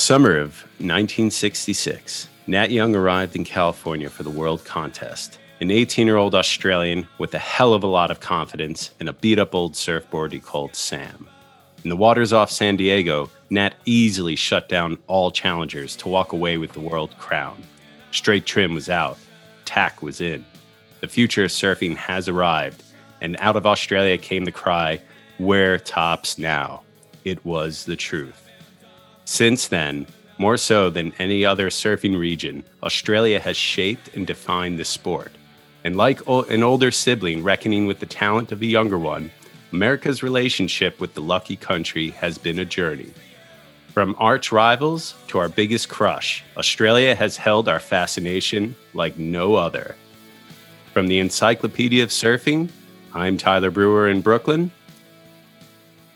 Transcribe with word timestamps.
summer 0.00 0.38
of 0.38 0.62
1966, 0.78 2.28
Nat 2.46 2.70
Young 2.70 2.96
arrived 2.96 3.36
in 3.36 3.44
California 3.44 4.08
for 4.08 4.22
the 4.22 4.30
World 4.30 4.64
Contest. 4.64 5.38
An 5.60 5.70
18 5.70 6.06
year 6.06 6.16
old 6.16 6.34
Australian 6.34 7.06
with 7.18 7.34
a 7.34 7.38
hell 7.38 7.74
of 7.74 7.82
a 7.82 7.86
lot 7.86 8.10
of 8.10 8.18
confidence 8.18 8.92
and 8.98 9.10
a 9.10 9.12
beat 9.12 9.38
up 9.38 9.54
old 9.54 9.76
surfboard 9.76 10.32
he 10.32 10.40
called 10.40 10.74
Sam. 10.74 11.28
In 11.84 11.90
the 11.90 11.96
waters 11.96 12.32
off 12.32 12.50
San 12.50 12.76
Diego, 12.76 13.30
Nat 13.50 13.74
easily 13.84 14.36
shut 14.36 14.70
down 14.70 14.96
all 15.06 15.30
challengers 15.30 15.96
to 15.96 16.08
walk 16.08 16.32
away 16.32 16.56
with 16.56 16.72
the 16.72 16.80
world 16.80 17.16
crown. 17.18 17.62
Straight 18.10 18.46
trim 18.46 18.72
was 18.72 18.88
out, 18.88 19.18
tack 19.66 20.02
was 20.02 20.22
in. 20.22 20.46
The 21.02 21.08
future 21.08 21.44
of 21.44 21.50
surfing 21.50 21.94
has 21.96 22.26
arrived, 22.26 22.82
and 23.20 23.36
out 23.38 23.56
of 23.56 23.66
Australia 23.66 24.16
came 24.16 24.46
the 24.46 24.52
cry, 24.52 25.02
Wear 25.38 25.78
tops 25.78 26.38
now. 26.38 26.82
It 27.24 27.44
was 27.44 27.84
the 27.84 27.96
truth. 27.96 28.49
Since 29.30 29.68
then, 29.68 30.08
more 30.38 30.56
so 30.56 30.90
than 30.90 31.12
any 31.20 31.44
other 31.44 31.70
surfing 31.70 32.18
region, 32.18 32.64
Australia 32.82 33.38
has 33.38 33.56
shaped 33.56 34.12
and 34.16 34.26
defined 34.26 34.76
the 34.76 34.84
sport. 34.84 35.30
And 35.84 35.96
like 35.96 36.20
an 36.26 36.64
older 36.64 36.90
sibling 36.90 37.44
reckoning 37.44 37.86
with 37.86 38.00
the 38.00 38.06
talent 38.06 38.50
of 38.50 38.60
a 38.60 38.66
younger 38.66 38.98
one, 38.98 39.30
America's 39.70 40.24
relationship 40.24 40.98
with 40.98 41.14
the 41.14 41.22
lucky 41.22 41.54
country 41.54 42.10
has 42.10 42.38
been 42.38 42.58
a 42.58 42.64
journey. 42.64 43.12
From 43.94 44.16
arch 44.18 44.50
rivals 44.50 45.14
to 45.28 45.38
our 45.38 45.48
biggest 45.48 45.88
crush, 45.88 46.42
Australia 46.56 47.14
has 47.14 47.36
held 47.36 47.68
our 47.68 47.78
fascination 47.78 48.74
like 48.94 49.16
no 49.16 49.54
other. 49.54 49.94
From 50.92 51.06
the 51.06 51.20
Encyclopedia 51.20 52.02
of 52.02 52.10
Surfing, 52.10 52.68
I'm 53.14 53.38
Tyler 53.38 53.70
Breuer 53.70 54.08
in 54.08 54.22
Brooklyn. 54.22 54.72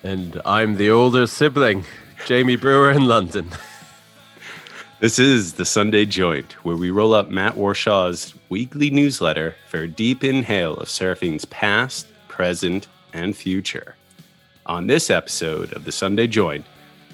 And 0.02 0.42
I'm 0.44 0.78
the 0.78 0.90
older 0.90 1.28
sibling. 1.28 1.84
Jamie 2.24 2.56
Breuer 2.56 2.90
in 2.90 3.06
London. 3.06 3.50
This 5.00 5.18
is 5.18 5.52
the 5.52 5.66
Sunday 5.66 6.06
Joint, 6.06 6.52
where 6.64 6.76
we 6.76 6.90
roll 6.90 7.12
up 7.12 7.28
Matt 7.28 7.54
Warshaw's 7.54 8.32
weekly 8.48 8.88
newsletter 8.88 9.54
for 9.68 9.80
a 9.80 9.88
deep 9.88 10.24
inhale 10.24 10.74
of 10.78 10.88
surfing's 10.88 11.44
past, 11.44 12.06
present, 12.28 12.88
and 13.12 13.36
future. 13.36 13.96
On 14.64 14.86
this 14.86 15.10
episode 15.10 15.74
of 15.74 15.84
the 15.84 15.92
Sunday 15.92 16.26
Joint, 16.26 16.64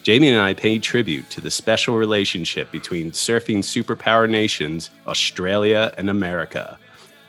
Jamie 0.05 0.29
and 0.29 0.41
I 0.41 0.55
pay 0.55 0.79
tribute 0.79 1.29
to 1.31 1.41
the 1.41 1.51
special 1.51 1.97
relationship 1.97 2.71
between 2.71 3.11
surfing 3.11 3.59
superpower 3.59 4.31
nations, 4.31 4.91
Australia 5.09 5.93
and 5.99 6.09
America. 6.09 6.79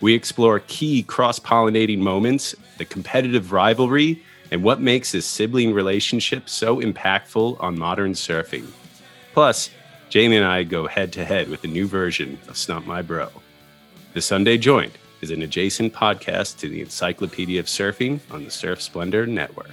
We 0.02 0.14
explore 0.14 0.60
key 0.68 1.02
cross 1.02 1.40
pollinating 1.40 1.98
moments, 1.98 2.54
the 2.78 2.86
competitive 2.86 3.52
rivalry, 3.52 4.22
and 4.52 4.64
what 4.64 4.82
makes 4.82 5.14
this 5.14 5.26
sibling 5.26 5.74
relationship 5.74 6.50
so 6.50 6.82
impactful 6.82 7.62
on 7.62 7.80
modern 7.80 8.14
surfing. 8.14 8.68
Plus, 9.34 9.70
Jamie 10.10 10.36
and 10.38 10.46
I 10.46 10.64
go 10.64 10.88
head 10.88 11.14
to 11.14 11.24
head 11.24 11.48
with 11.48 11.64
a 11.64 11.68
new 11.68 11.88
version 11.88 12.38
of 12.50 12.58
Stump 12.58 12.86
My 12.86 13.02
Bro. 13.02 13.30
The 14.14 14.22
Sunday 14.22 14.58
Joint 14.58 14.98
is 15.22 15.32
an 15.32 15.42
adjacent 15.42 15.94
podcast 15.94 16.58
to 16.60 16.68
the 16.68 16.82
Encyclopedia 16.82 17.60
of 17.62 17.68
Surfing 17.68 18.20
on 18.30 18.44
the 18.44 18.52
Surf 18.52 18.82
Splendor 18.82 19.26
Network. 19.26 19.70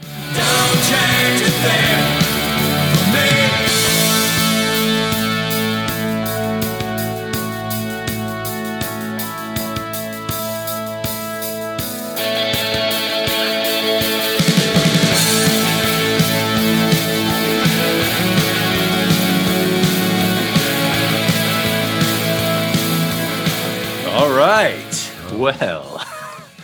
Well. 25.38 26.04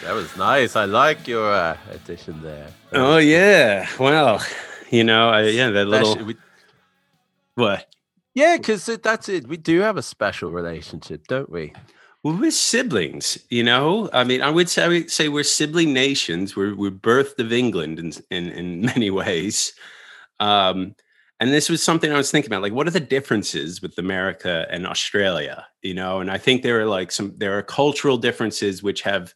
That 0.05 0.13
was 0.13 0.37
nice. 0.37 0.77
I 0.77 0.85
like 0.85 1.27
your 1.27 1.51
uh, 1.51 1.79
addition 1.91 2.43
there. 2.43 2.69
Oh 2.93 3.17
yeah. 3.17 3.89
Well, 3.99 4.45
you 4.91 5.03
know, 5.03 5.31
I, 5.31 5.45
yeah, 5.45 5.71
that 5.71 5.87
little. 5.87 6.23
We... 6.23 6.37
What? 7.55 7.87
Yeah, 8.35 8.59
because 8.59 8.85
that's 8.85 9.31
it. 9.31 9.49
We 9.49 9.57
do 9.57 9.81
have 9.81 9.97
a 9.97 10.03
special 10.03 10.51
relationship, 10.51 11.27
don't 11.27 11.49
we? 11.49 11.73
Well, 12.23 12.37
we're 12.37 12.51
siblings, 12.51 13.39
you 13.49 13.63
know. 13.63 14.11
I 14.13 14.25
mean, 14.25 14.43
I 14.43 14.51
would 14.51 14.69
say, 14.69 14.85
I 14.85 14.89
would 14.89 15.11
say 15.11 15.29
we're 15.29 15.43
sibling 15.43 15.95
nations. 15.95 16.55
We're 16.55 16.75
we're 16.75 16.91
birthed 16.91 17.39
of 17.39 17.51
England 17.51 17.99
in 17.99 18.13
in, 18.31 18.53
in 18.53 18.81
many 18.95 19.09
ways. 19.09 19.73
Um, 20.39 20.95
and 21.41 21.53
this 21.53 21.69
was 21.69 21.83
something 21.83 22.13
I 22.13 22.17
was 22.17 22.31
thinking 22.31 22.49
about. 22.51 22.63
Like, 22.63 22.73
what 22.73 22.87
are 22.87 22.93
the 22.93 23.01
differences 23.01 23.83
with 23.83 23.99
America 23.99 24.67
and 24.71 24.87
Australia? 24.87 25.67
You 25.83 25.95
know, 25.95 26.21
and 26.21 26.31
I 26.31 26.39
think 26.39 26.63
there 26.63 26.81
are 26.81 26.87
like 26.87 27.11
some 27.11 27.35
there 27.37 27.59
are 27.59 27.63
cultural 27.63 28.17
differences 28.17 28.83
which 28.83 29.03
have, 29.03 29.35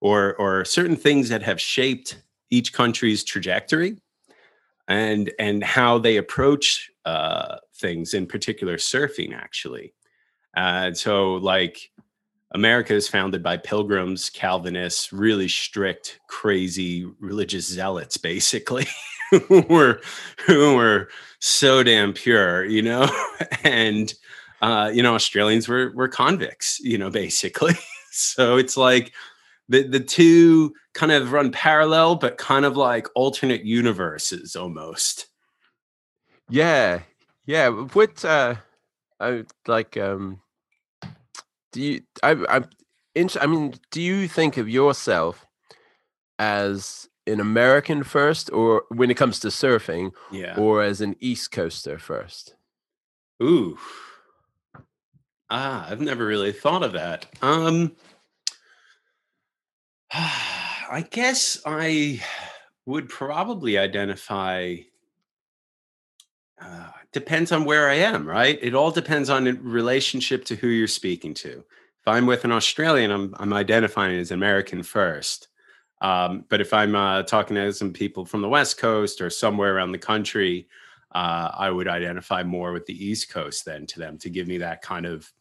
or 0.00 0.34
or 0.36 0.64
certain 0.64 0.96
things 0.96 1.28
that 1.28 1.42
have 1.42 1.60
shaped 1.60 2.22
each 2.50 2.72
country's 2.72 3.24
trajectory, 3.24 3.96
and 4.88 5.32
and 5.38 5.62
how 5.62 5.98
they 5.98 6.16
approach 6.16 6.90
uh, 7.04 7.58
things, 7.76 8.14
in 8.14 8.26
particular 8.26 8.76
surfing, 8.76 9.34
actually. 9.34 9.94
Uh, 10.56 10.92
so, 10.92 11.34
like, 11.34 11.90
America 12.52 12.94
is 12.94 13.08
founded 13.08 13.42
by 13.42 13.56
pilgrims, 13.56 14.30
Calvinists, 14.30 15.12
really 15.12 15.48
strict, 15.48 16.18
crazy 16.28 17.04
religious 17.20 17.66
zealots, 17.66 18.16
basically. 18.16 18.86
who 19.48 19.62
were 19.68 20.00
who 20.46 20.74
were 20.76 21.08
so 21.40 21.82
damn 21.82 22.12
pure, 22.12 22.64
you 22.64 22.82
know, 22.82 23.08
and 23.64 24.14
uh, 24.62 24.90
you 24.92 25.02
know 25.02 25.14
Australians 25.14 25.68
were 25.68 25.92
were 25.94 26.08
convicts, 26.08 26.80
you 26.80 26.98
know, 26.98 27.10
basically. 27.10 27.74
so 28.12 28.56
it's 28.56 28.76
like 28.76 29.12
the 29.68 29.82
the 29.82 30.00
two 30.00 30.74
kind 30.94 31.12
of 31.12 31.32
run 31.32 31.50
parallel, 31.50 32.16
but 32.16 32.38
kind 32.38 32.64
of 32.64 32.76
like 32.76 33.08
alternate 33.14 33.64
universes 33.64 34.56
almost. 34.56 35.26
Yeah, 36.48 37.00
yeah. 37.46 37.68
What 37.68 38.24
uh, 38.24 38.56
I 39.20 39.44
like 39.66 39.96
um, 39.96 40.40
do 41.72 41.82
you? 41.82 42.00
I 42.22 42.36
I'm. 42.48 42.68
I 43.40 43.46
mean, 43.46 43.74
do 43.90 44.02
you 44.02 44.28
think 44.28 44.58
of 44.58 44.68
yourself 44.68 45.46
as 46.38 47.08
an 47.26 47.40
American 47.40 48.02
first, 48.04 48.50
or 48.52 48.84
when 48.90 49.10
it 49.10 49.16
comes 49.16 49.40
to 49.40 49.48
surfing, 49.48 50.12
yeah, 50.30 50.56
or 50.56 50.82
as 50.82 51.00
an 51.00 51.16
East 51.20 51.50
Coaster 51.52 51.98
first? 51.98 52.54
Ooh, 53.42 53.78
ah, 55.50 55.86
I've 55.90 56.00
never 56.00 56.24
really 56.26 56.52
thought 56.52 56.82
of 56.82 56.92
that. 56.92 57.26
Um, 57.42 57.96
I 60.12 61.04
guess 61.10 61.60
I 61.66 62.22
would 62.86 63.08
probably 63.08 63.76
identify 63.78 64.76
Uh, 66.60 66.90
depends 67.12 67.52
on 67.52 67.64
where 67.64 67.88
I 67.90 67.94
am, 67.96 68.26
right? 68.26 68.58
It 68.62 68.74
all 68.74 68.90
depends 68.90 69.28
on 69.28 69.44
relationship 69.62 70.44
to 70.46 70.56
who 70.56 70.68
you're 70.68 70.86
speaking 70.88 71.34
to. 71.34 71.50
If 72.00 72.06
I'm 72.08 72.24
with 72.26 72.44
an 72.44 72.52
Australian, 72.52 73.10
I'm 73.10 73.34
I'm 73.38 73.52
identifying 73.52 74.18
as 74.18 74.30
American 74.30 74.82
first. 74.82 75.48
Um, 76.06 76.44
but 76.48 76.60
if 76.60 76.72
I'm 76.72 76.94
uh, 76.94 77.24
talking 77.24 77.56
to 77.56 77.72
some 77.72 77.92
people 77.92 78.24
from 78.24 78.40
the 78.40 78.48
West 78.48 78.78
Coast 78.78 79.20
or 79.20 79.28
somewhere 79.28 79.74
around 79.74 79.90
the 79.90 79.98
country, 79.98 80.68
uh, 81.12 81.50
I 81.52 81.68
would 81.68 81.88
identify 81.88 82.44
more 82.44 82.72
with 82.72 82.86
the 82.86 83.04
East 83.04 83.28
Coast 83.28 83.64
then 83.64 83.86
to 83.86 83.98
them 83.98 84.16
to 84.18 84.30
give 84.30 84.46
me 84.46 84.58
that 84.58 84.82
kind 84.82 85.04
of 85.04 85.32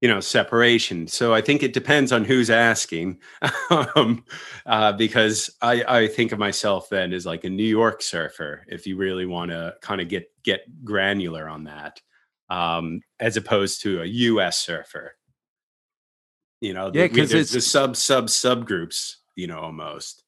you 0.00 0.08
know 0.08 0.20
separation. 0.20 1.06
So 1.06 1.34
i 1.34 1.42
think 1.42 1.62
it 1.62 1.74
depends 1.74 2.12
on 2.12 2.24
who's 2.24 2.48
asking. 2.50 3.18
Um, 3.70 4.24
uh, 4.66 4.92
because 4.92 5.48
I, 5.62 5.84
I 5.86 6.08
think 6.08 6.32
of 6.32 6.38
myself 6.38 6.88
then 6.88 7.12
as 7.12 7.24
like 7.24 7.44
a 7.44 7.50
new 7.50 7.62
york 7.62 8.02
surfer 8.02 8.64
if 8.66 8.84
you 8.84 8.96
really 8.96 9.24
want 9.24 9.52
to 9.52 9.74
kind 9.80 10.00
of 10.00 10.08
get 10.08 10.28
get 10.42 10.84
granular 10.84 11.48
on 11.48 11.64
that 11.64 12.00
um, 12.48 13.00
as 13.20 13.36
opposed 13.36 13.82
to 13.82 14.02
a 14.02 14.06
us 14.06 14.58
surfer. 14.58 15.14
You 16.60 16.74
know 16.74 16.90
yeah 16.92 17.06
because 17.06 17.32
it's 17.32 17.52
the 17.52 17.60
sub 17.60 17.96
sub 17.96 18.26
subgroups 18.26 19.19
you 19.40 19.46
know 19.46 19.60
almost. 19.60 20.22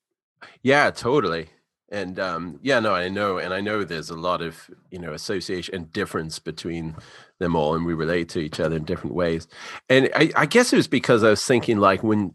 Yeah 0.62 0.90
totally 0.90 1.50
and 1.92 2.18
um, 2.18 2.58
yeah 2.62 2.80
no 2.80 2.94
i 2.94 3.08
know 3.08 3.36
and 3.36 3.52
i 3.54 3.60
know 3.60 3.84
there's 3.84 4.10
a 4.10 4.16
lot 4.16 4.40
of 4.40 4.68
you 4.90 4.98
know 4.98 5.12
association 5.12 5.74
and 5.74 5.92
difference 5.92 6.38
between 6.38 6.96
them 7.38 7.54
all 7.54 7.74
and 7.74 7.84
we 7.84 7.94
relate 7.94 8.28
to 8.30 8.40
each 8.40 8.58
other 8.58 8.76
in 8.76 8.84
different 8.84 9.14
ways 9.14 9.46
and 9.88 10.08
I, 10.16 10.32
I, 10.34 10.46
guess 10.46 10.72
it 10.72 10.76
was 10.76 10.88
because 10.88 11.22
i 11.22 11.30
was 11.30 11.44
thinking 11.44 11.78
like 11.78 12.02
when 12.02 12.34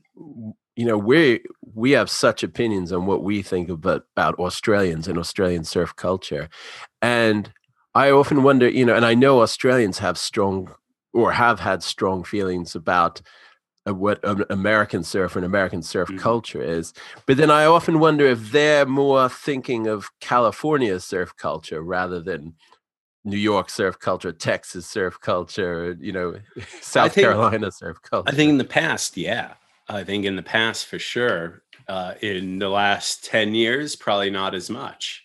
you 0.75 0.85
know 0.85 0.97
we 0.97 1.41
we 1.73 1.91
have 1.91 2.09
such 2.09 2.43
opinions 2.43 2.93
on 2.93 3.07
what 3.07 3.23
we 3.23 3.41
think 3.41 3.67
about 3.69 4.03
about 4.15 4.39
australians 4.39 5.07
and 5.07 5.17
australian 5.17 5.63
surf 5.63 5.95
culture 5.95 6.49
and 7.01 7.51
i 7.95 8.11
often 8.11 8.43
wonder 8.43 8.69
you 8.69 8.85
know 8.85 8.95
and 8.95 9.05
i 9.05 9.15
know 9.15 9.41
australians 9.41 9.97
have 9.99 10.17
strong 10.17 10.71
or 11.13 11.31
have 11.31 11.61
had 11.61 11.81
strong 11.81 12.23
feelings 12.23 12.75
about 12.75 13.21
what 13.93 14.23
an 14.23 14.43
American 14.49 15.03
surf 15.03 15.35
and 15.35 15.45
American 15.45 15.81
surf 15.81 16.09
mm-hmm. 16.09 16.17
culture 16.17 16.61
is. 16.61 16.93
But 17.25 17.37
then 17.37 17.51
I 17.51 17.65
often 17.65 17.99
wonder 17.99 18.25
if 18.25 18.51
they're 18.51 18.85
more 18.85 19.29
thinking 19.29 19.87
of 19.87 20.09
California 20.19 20.99
surf 20.99 21.35
culture 21.37 21.81
rather 21.81 22.19
than 22.19 22.55
New 23.23 23.37
York 23.37 23.69
surf 23.69 23.99
culture, 23.99 24.31
Texas 24.31 24.87
surf 24.87 25.19
culture, 25.19 25.97
you 25.99 26.13
know, 26.13 26.35
South 26.81 27.13
think, 27.13 27.25
Carolina 27.25 27.71
surf 27.71 28.01
culture. 28.01 28.29
I 28.29 28.33
think 28.33 28.49
in 28.49 28.57
the 28.57 28.63
past, 28.63 29.17
yeah. 29.17 29.53
I 29.89 30.03
think 30.03 30.25
in 30.25 30.35
the 30.35 30.43
past 30.43 30.87
for 30.87 30.99
sure. 30.99 31.63
Uh, 31.87 32.15
in 32.21 32.59
the 32.59 32.67
last 32.69 33.23
10 33.25 33.55
years, 33.55 33.95
probably 33.95 34.29
not 34.29 34.53
as 34.53 34.69
much. 34.69 35.23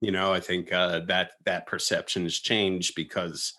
You 0.00 0.12
know, 0.12 0.32
I 0.32 0.40
think 0.40 0.72
uh, 0.72 1.00
that 1.06 1.32
that 1.44 1.66
perception 1.66 2.24
has 2.24 2.38
changed 2.38 2.94
because 2.94 3.54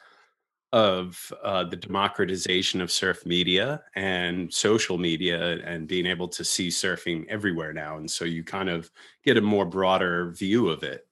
of 0.72 1.34
uh, 1.44 1.64
the 1.64 1.76
democratization 1.76 2.80
of 2.80 2.92
surf 2.92 3.26
media 3.26 3.82
and 3.96 4.54
social 4.54 4.98
media 4.98 5.58
and 5.66 5.88
being 5.88 6.06
able 6.06 6.28
to 6.28 6.44
see 6.44 6.68
surfing 6.68 7.26
everywhere 7.28 7.74
now. 7.74 7.98
And 7.98 8.10
so 8.10 8.24
you 8.26 8.44
kind 8.44 8.70
of 8.70 8.92
get 9.24 9.38
a 9.38 9.42
more 9.42 9.66
broader 9.66 10.32
view 10.32 10.70
of 10.70 10.84
it 10.84 11.08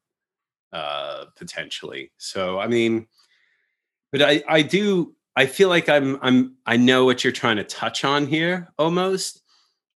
uh, 0.72 1.26
potentially. 1.36 2.12
So 2.18 2.60
I 2.60 2.68
mean, 2.68 3.08
but 4.12 4.22
I 4.22 4.44
I 4.48 4.62
do 4.62 5.16
I 5.36 5.46
feel 5.46 5.70
like 5.70 5.90
I'm 5.90 6.20
I'm 6.22 6.56
I 6.66 6.78
know 6.78 7.06
what 7.06 7.24
you're 7.24 7.34
trying 7.34 7.58
to 7.58 7.64
touch 7.64 8.04
on 8.04 8.28
here 8.28 8.70
almost 8.78 9.42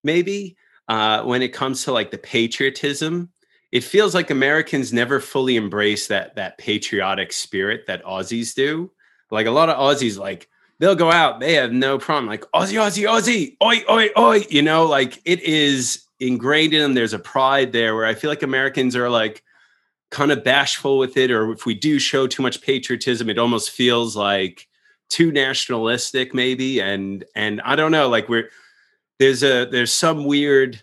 maybe 0.04 0.56
uh, 0.88 1.24
when 1.24 1.42
it 1.42 1.54
comes 1.54 1.84
to 1.84 1.92
like 1.92 2.12
the 2.12 2.18
patriotism. 2.18 3.30
It 3.72 3.84
feels 3.84 4.16
like 4.16 4.32
Americans 4.32 4.92
never 4.92 5.20
fully 5.20 5.56
embrace 5.56 6.08
that 6.08 6.36
that 6.36 6.58
patriotic 6.58 7.34
spirit 7.34 7.86
that 7.88 8.04
Aussies 8.04 8.56
do. 8.56 8.92
Like 9.32 9.48
a 9.48 9.52
lot 9.52 9.70
of 9.70 9.78
Aussies, 9.78 10.18
like 10.18 10.50
they'll 10.80 10.96
go 10.96 11.12
out, 11.12 11.40
they 11.40 11.54
have 11.54 11.72
no 11.72 11.98
problem. 11.98 12.28
Like 12.28 12.46
Aussie, 12.54 12.80
Aussie, 12.80 13.08
Aussie, 13.08 13.56
oi, 13.64 13.84
oi, 13.90 14.10
oi. 14.18 14.46
You 14.50 14.62
know, 14.62 14.86
like 14.86 15.20
it 15.26 15.42
is 15.42 16.04
ingrained 16.20 16.74
in 16.74 16.82
them. 16.82 16.94
There's 16.94 17.14
a 17.14 17.20
pride 17.20 17.72
there 17.72 17.96
where 17.96 18.06
I 18.06 18.14
feel 18.14 18.30
like 18.30 18.44
Americans 18.44 18.96
are 18.96 19.10
like, 19.10 19.44
kind 20.12 20.32
of 20.32 20.44
bashful 20.44 20.98
with 20.98 21.18
it, 21.18 21.32
or 21.32 21.52
if 21.52 21.66
we 21.66 21.76
do 21.76 22.00
show 22.00 22.28
too 22.28 22.42
much 22.42 22.62
patriotism, 22.62 23.30
it 23.30 23.38
almost 23.38 23.72
feels 23.72 24.16
like 24.16 24.68
too 25.10 25.32
nationalistic, 25.32 26.34
maybe. 26.34 26.82
And 26.82 27.24
and 27.36 27.62
I 27.62 27.76
don't 27.76 27.92
know, 27.92 28.10
like 28.10 28.30
we're 28.30 28.50
there's 29.20 29.44
a 29.44 29.66
there's 29.66 29.92
some 29.92 30.26
weird 30.26 30.82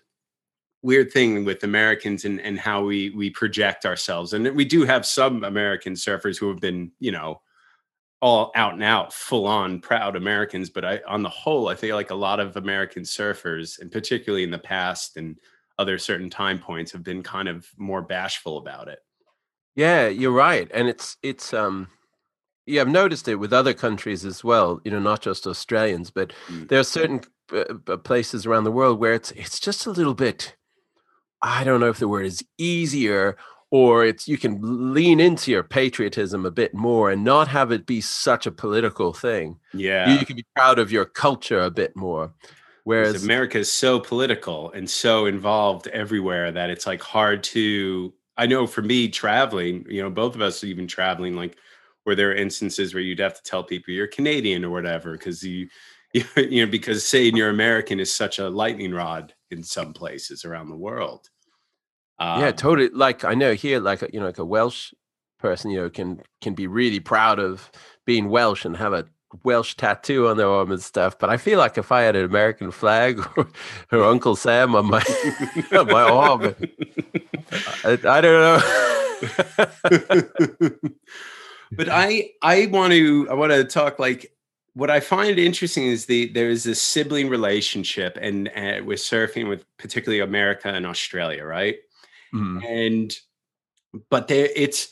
weird 0.82 1.10
thing 1.10 1.44
with 1.44 1.64
Americans 1.64 2.24
and 2.24 2.40
and 2.40 2.58
how 2.58 2.84
we 2.84 3.10
we 3.10 3.30
project 3.30 3.84
ourselves. 3.84 4.32
And 4.32 4.48
we 4.54 4.64
do 4.64 4.84
have 4.84 5.04
some 5.04 5.42
American 5.42 5.94
surfers 5.94 6.38
who 6.38 6.48
have 6.48 6.60
been, 6.60 6.92
you 7.00 7.10
know, 7.10 7.40
all 8.20 8.50
out 8.54 8.74
and 8.74 8.82
out, 8.82 9.12
full 9.12 9.46
on 9.46 9.80
proud 9.80 10.16
Americans. 10.16 10.70
But 10.70 10.84
I, 10.84 11.00
on 11.06 11.22
the 11.22 11.28
whole, 11.28 11.68
I 11.68 11.74
feel 11.74 11.96
like 11.96 12.10
a 12.10 12.14
lot 12.14 12.40
of 12.40 12.56
American 12.56 13.02
surfers, 13.02 13.80
and 13.80 13.90
particularly 13.90 14.44
in 14.44 14.50
the 14.50 14.58
past 14.58 15.16
and 15.16 15.36
other 15.78 15.98
certain 15.98 16.30
time 16.30 16.58
points, 16.58 16.92
have 16.92 17.04
been 17.04 17.22
kind 17.22 17.48
of 17.48 17.66
more 17.76 18.02
bashful 18.02 18.58
about 18.58 18.88
it. 18.88 19.00
Yeah, 19.74 20.08
you're 20.08 20.32
right, 20.32 20.70
and 20.72 20.88
it's 20.88 21.18
it's 21.22 21.52
um, 21.52 21.88
yeah, 22.64 22.80
I've 22.80 22.88
noticed 22.88 23.28
it 23.28 23.36
with 23.36 23.52
other 23.52 23.74
countries 23.74 24.24
as 24.24 24.42
well. 24.42 24.80
You 24.84 24.90
know, 24.90 24.98
not 24.98 25.20
just 25.20 25.46
Australians, 25.46 26.10
but 26.10 26.32
mm. 26.48 26.68
there 26.68 26.80
are 26.80 26.84
certain 26.84 27.20
uh, 27.52 27.96
places 27.98 28.46
around 28.46 28.64
the 28.64 28.72
world 28.72 28.98
where 28.98 29.14
it's 29.14 29.30
it's 29.32 29.60
just 29.60 29.86
a 29.86 29.90
little 29.90 30.14
bit. 30.14 30.56
I 31.42 31.64
don't 31.64 31.80
know 31.80 31.90
if 31.90 31.98
the 31.98 32.08
word 32.08 32.26
is 32.26 32.42
easier 32.58 33.36
or 33.76 34.06
it's 34.06 34.26
you 34.26 34.38
can 34.38 34.58
lean 34.94 35.20
into 35.20 35.50
your 35.50 35.62
patriotism 35.62 36.46
a 36.46 36.50
bit 36.50 36.72
more 36.72 37.10
and 37.10 37.22
not 37.22 37.46
have 37.46 37.70
it 37.70 37.84
be 37.84 38.00
such 38.00 38.46
a 38.46 38.50
political 38.50 39.12
thing. 39.12 39.58
Yeah, 39.74 40.08
you, 40.08 40.18
you 40.20 40.24
can 40.24 40.36
be 40.36 40.46
proud 40.54 40.78
of 40.78 40.90
your 40.90 41.04
culture 41.04 41.60
a 41.60 41.70
bit 41.70 41.94
more. 41.94 42.32
Whereas 42.84 43.22
America 43.22 43.58
is 43.58 43.70
so 43.70 44.00
political 44.00 44.70
and 44.70 44.88
so 44.88 45.26
involved 45.26 45.88
everywhere 45.88 46.52
that 46.52 46.70
it's 46.70 46.86
like 46.86 47.02
hard 47.02 47.42
to 47.44 48.14
I 48.38 48.46
know 48.46 48.66
for 48.66 48.80
me 48.80 49.08
traveling, 49.08 49.84
you 49.90 50.02
know, 50.02 50.10
both 50.10 50.34
of 50.34 50.40
us 50.40 50.64
even 50.64 50.86
traveling, 50.86 51.34
like 51.34 51.58
where 52.04 52.16
there 52.16 52.30
are 52.30 52.34
instances 52.34 52.94
where 52.94 53.02
you'd 53.02 53.18
have 53.18 53.34
to 53.34 53.42
tell 53.42 53.62
people 53.62 53.92
you're 53.92 54.06
Canadian 54.06 54.64
or 54.64 54.70
whatever, 54.70 55.12
because 55.12 55.42
you, 55.42 55.68
you, 56.14 56.24
you 56.36 56.64
know, 56.64 56.70
because 56.70 57.06
saying 57.06 57.36
you're 57.36 57.50
American 57.50 58.00
is 58.00 58.14
such 58.14 58.38
a 58.38 58.48
lightning 58.48 58.94
rod 58.94 59.34
in 59.50 59.62
some 59.62 59.92
places 59.92 60.46
around 60.46 60.70
the 60.70 60.76
world. 60.76 61.28
Um, 62.18 62.40
yeah, 62.40 62.50
totally. 62.52 62.88
Like 62.90 63.24
I 63.24 63.34
know 63.34 63.54
here, 63.54 63.80
like 63.80 64.02
you 64.12 64.20
know, 64.20 64.26
like 64.26 64.38
a 64.38 64.44
Welsh 64.44 64.92
person, 65.38 65.70
you 65.70 65.78
know, 65.78 65.90
can 65.90 66.22
can 66.40 66.54
be 66.54 66.66
really 66.66 67.00
proud 67.00 67.38
of 67.38 67.70
being 68.04 68.28
Welsh 68.28 68.64
and 68.64 68.76
have 68.76 68.92
a 68.92 69.06
Welsh 69.44 69.74
tattoo 69.74 70.28
on 70.28 70.36
their 70.36 70.48
arm 70.48 70.70
and 70.70 70.82
stuff. 70.82 71.18
But 71.18 71.30
I 71.30 71.36
feel 71.36 71.58
like 71.58 71.76
if 71.76 71.92
I 71.92 72.02
had 72.02 72.16
an 72.16 72.24
American 72.24 72.70
flag 72.70 73.18
or, 73.36 73.48
or 73.92 74.04
Uncle 74.04 74.36
Sam 74.36 74.74
on 74.74 74.86
my 74.86 75.02
on 75.72 75.86
my 75.86 76.02
arm, 76.02 76.54
I, 77.84 77.98
I 78.04 78.20
don't 78.20 78.40
know. 78.40 78.62
but 81.72 81.88
I 81.90 82.30
I 82.42 82.66
want 82.66 82.92
to 82.92 83.28
I 83.30 83.34
want 83.34 83.52
to 83.52 83.64
talk 83.64 83.98
like 83.98 84.32
what 84.74 84.90
I 84.90 85.00
find 85.00 85.38
interesting 85.38 85.86
is 85.86 86.06
the 86.06 86.26
there 86.32 86.50
is 86.50 86.64
this 86.64 86.80
sibling 86.80 87.28
relationship 87.28 88.18
and 88.20 88.48
uh, 88.48 88.84
with 88.84 89.00
surfing 89.00 89.48
with 89.48 89.64
particularly 89.78 90.20
America 90.20 90.68
and 90.68 90.86
Australia, 90.86 91.44
right? 91.44 91.76
Mm. 92.34 92.64
And 92.64 93.16
but 94.10 94.28
there 94.28 94.48
it's 94.54 94.88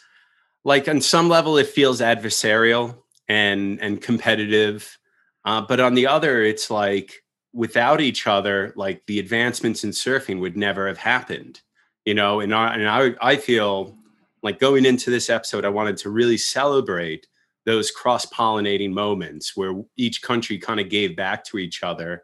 like 0.64 0.88
on 0.88 1.00
some 1.00 1.28
level 1.28 1.58
it 1.58 1.66
feels 1.66 2.00
adversarial 2.00 2.96
and 3.28 3.80
and 3.80 4.00
competitive, 4.00 4.98
uh, 5.44 5.60
but 5.62 5.80
on 5.80 5.94
the 5.94 6.06
other 6.06 6.42
it's 6.42 6.70
like 6.70 7.22
without 7.52 8.00
each 8.00 8.26
other, 8.26 8.72
like 8.76 9.06
the 9.06 9.18
advancements 9.18 9.84
in 9.84 9.90
surfing 9.90 10.40
would 10.40 10.56
never 10.56 10.88
have 10.88 10.98
happened 10.98 11.60
you 12.04 12.14
know 12.14 12.40
and 12.40 12.54
I, 12.54 12.74
and 12.74 12.88
I, 12.88 13.14
I 13.20 13.36
feel 13.36 13.96
like 14.42 14.60
going 14.60 14.84
into 14.84 15.10
this 15.10 15.30
episode 15.30 15.64
i 15.64 15.70
wanted 15.70 15.96
to 15.98 16.10
really 16.10 16.36
celebrate 16.36 17.26
those 17.64 17.90
cross-pollinating 17.90 18.92
moments 18.92 19.56
where 19.56 19.82
each 19.96 20.20
country 20.22 20.58
kind 20.58 20.80
of 20.80 20.90
gave 20.90 21.16
back 21.16 21.44
to 21.44 21.58
each 21.58 21.82
other 21.82 22.22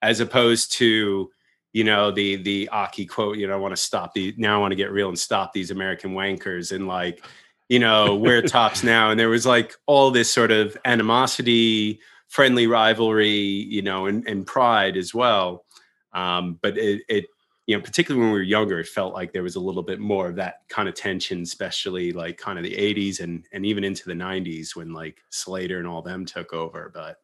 as 0.00 0.20
opposed 0.20 0.72
to 0.72 1.30
you 1.72 1.84
know 1.84 2.10
the 2.10 2.36
the 2.36 2.68
Occy 2.72 3.08
quote 3.08 3.36
you 3.36 3.46
know 3.46 3.54
i 3.54 3.56
want 3.56 3.74
to 3.74 3.80
stop 3.80 4.12
the 4.14 4.34
now 4.36 4.56
i 4.56 4.58
want 4.58 4.72
to 4.72 4.76
get 4.76 4.90
real 4.90 5.08
and 5.08 5.18
stop 5.18 5.52
these 5.52 5.70
american 5.70 6.14
wankers 6.14 6.72
and 6.72 6.86
like 6.86 7.24
you 7.68 7.78
know 7.78 8.16
we're 8.16 8.42
tops 8.42 8.82
now 8.84 9.10
and 9.10 9.20
there 9.20 9.28
was 9.28 9.46
like 9.46 9.74
all 9.86 10.10
this 10.10 10.30
sort 10.30 10.50
of 10.50 10.76
animosity 10.84 12.00
friendly 12.28 12.66
rivalry 12.66 13.28
you 13.28 13.82
know 13.82 14.06
and, 14.06 14.26
and 14.26 14.46
pride 14.46 14.96
as 14.96 15.14
well 15.14 15.64
um, 16.12 16.58
but 16.60 16.76
it, 16.76 17.02
it 17.08 17.26
you 17.70 17.76
know, 17.76 17.82
particularly 17.82 18.20
when 18.20 18.32
we 18.32 18.38
were 18.38 18.42
younger, 18.42 18.80
it 18.80 18.88
felt 18.88 19.14
like 19.14 19.32
there 19.32 19.44
was 19.44 19.54
a 19.54 19.60
little 19.60 19.84
bit 19.84 20.00
more 20.00 20.26
of 20.26 20.34
that 20.34 20.62
kind 20.68 20.88
of 20.88 20.96
tension, 20.96 21.42
especially 21.42 22.10
like 22.10 22.36
kind 22.36 22.58
of 22.58 22.64
the 22.64 22.74
80s 22.74 23.20
and 23.20 23.46
and 23.52 23.64
even 23.64 23.84
into 23.84 24.06
the 24.06 24.12
90s 24.12 24.74
when 24.74 24.92
like 24.92 25.22
Slater 25.30 25.78
and 25.78 25.86
all 25.86 26.02
them 26.02 26.24
took 26.24 26.52
over. 26.52 26.90
But 26.92 27.18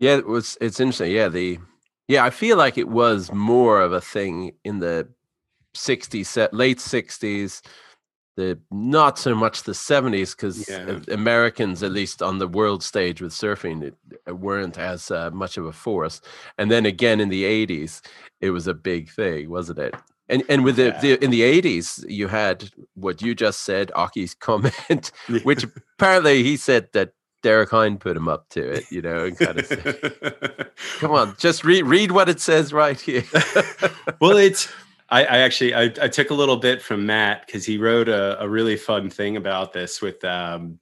yeah, 0.00 0.16
it 0.16 0.26
was 0.26 0.58
it's 0.60 0.80
interesting. 0.80 1.12
Yeah, 1.12 1.28
the 1.28 1.60
yeah, 2.08 2.24
I 2.24 2.30
feel 2.30 2.56
like 2.56 2.78
it 2.78 2.88
was 2.88 3.30
more 3.32 3.80
of 3.80 3.92
a 3.92 4.00
thing 4.00 4.52
in 4.64 4.80
the 4.80 5.08
60s, 5.76 6.48
late 6.52 6.78
60s, 6.78 7.62
the 8.36 8.58
not 8.70 9.18
so 9.18 9.34
much 9.34 9.64
the 9.64 9.72
70s 9.72 10.34
because 10.34 10.68
Yeah. 10.68 11.00
Americans, 11.12 11.82
at 11.82 11.92
least 11.92 12.22
on 12.22 12.38
the 12.38 12.48
world 12.48 12.82
stage 12.82 13.20
with 13.20 13.32
surfing, 13.32 13.82
it, 13.82 13.94
it 14.26 14.38
weren't 14.38 14.78
as 14.78 15.10
uh, 15.10 15.30
much 15.30 15.56
of 15.56 15.66
a 15.66 15.72
force. 15.72 16.20
And 16.56 16.70
then 16.70 16.86
again 16.86 17.20
in 17.20 17.28
the 17.28 17.44
80s, 17.44 18.00
it 18.40 18.50
was 18.50 18.66
a 18.66 18.74
big 18.74 19.10
thing, 19.10 19.50
wasn't 19.50 19.80
it? 19.80 19.94
And 20.30 20.44
and 20.48 20.62
with 20.64 20.76
the, 20.76 20.84
Yeah. 20.84 21.00
the 21.00 21.24
in 21.24 21.30
the 21.30 21.40
80s, 21.42 22.04
you 22.08 22.28
had 22.28 22.70
what 22.94 23.22
you 23.22 23.34
just 23.34 23.60
said, 23.64 23.90
Occy's 23.94 24.34
comment, 24.48 25.10
which 25.42 25.64
apparently 25.98 26.42
he 26.42 26.56
said 26.56 26.88
that 26.92 27.12
Derek 27.42 27.70
Hynd 27.70 28.00
put 28.00 28.16
him 28.16 28.28
up 28.28 28.48
to 28.50 28.60
it, 28.60 28.84
you 28.90 29.00
know, 29.00 29.24
and 29.24 29.38
kind 29.38 29.58
of 29.58 29.66
said, 29.66 30.70
come 30.98 31.12
on, 31.12 31.36
just 31.38 31.64
read 31.64 31.86
read 31.86 32.10
what 32.10 32.28
it 32.28 32.40
says 32.40 32.72
right 32.72 33.00
here. 33.00 33.24
well, 34.20 34.36
it's 34.36 34.68
I, 35.10 35.24
I 35.24 35.38
actually 35.38 35.74
I, 35.74 35.84
I 36.02 36.08
took 36.08 36.30
a 36.30 36.34
little 36.34 36.56
bit 36.56 36.82
from 36.82 37.06
Matt 37.06 37.46
because 37.46 37.64
he 37.64 37.78
wrote 37.78 38.08
a, 38.08 38.40
a 38.42 38.48
really 38.48 38.76
fun 38.76 39.08
thing 39.08 39.36
about 39.36 39.72
this 39.72 40.02
with 40.02 40.24
um 40.24 40.78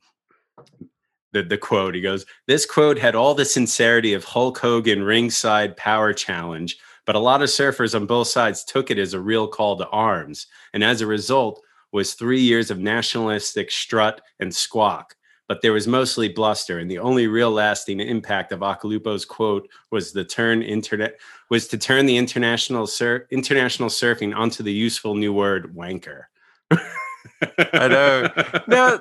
the 1.32 1.42
the 1.42 1.58
quote. 1.58 1.94
He 1.94 2.00
goes, 2.00 2.24
"This 2.46 2.64
quote 2.64 2.98
had 2.98 3.14
all 3.14 3.34
the 3.34 3.44
sincerity 3.44 4.14
of 4.14 4.24
Hulk 4.24 4.58
Hogan 4.58 5.02
ringside 5.02 5.76
power 5.76 6.14
challenge, 6.14 6.78
but 7.04 7.16
a 7.16 7.20
lot 7.20 7.42
of 7.42 7.50
surfers 7.50 7.94
on 7.94 8.06
both 8.06 8.28
sides 8.28 8.64
took 8.64 8.90
it 8.90 8.98
as 8.98 9.12
a 9.12 9.20
real 9.20 9.46
call 9.46 9.76
to 9.76 9.88
arms, 9.88 10.46
and 10.72 10.82
as 10.82 11.02
a 11.02 11.06
result, 11.06 11.60
was 11.92 12.14
three 12.14 12.40
years 12.40 12.70
of 12.70 12.78
nationalistic 12.78 13.70
strut 13.70 14.22
and 14.40 14.54
squawk." 14.54 15.14
But 15.48 15.62
there 15.62 15.72
was 15.72 15.86
mostly 15.86 16.28
bluster, 16.28 16.78
and 16.78 16.90
the 16.90 16.98
only 16.98 17.28
real 17.28 17.50
lasting 17.50 18.00
impact 18.00 18.50
of 18.52 18.60
Occhilupo's 18.60 19.24
quote 19.24 19.68
was 19.90 20.12
the 20.12 20.24
turn 20.24 20.62
internet 20.62 21.18
was 21.50 21.68
to 21.68 21.78
turn 21.78 22.06
the 22.06 22.16
international 22.16 22.86
sur- 22.86 23.26
international 23.30 23.88
surfing 23.88 24.36
onto 24.36 24.62
the 24.62 24.72
useful 24.72 25.14
new 25.14 25.32
word 25.32 25.74
wanker. 25.74 26.24
I 27.72 27.88
know. 27.88 28.28
Now, 28.66 28.94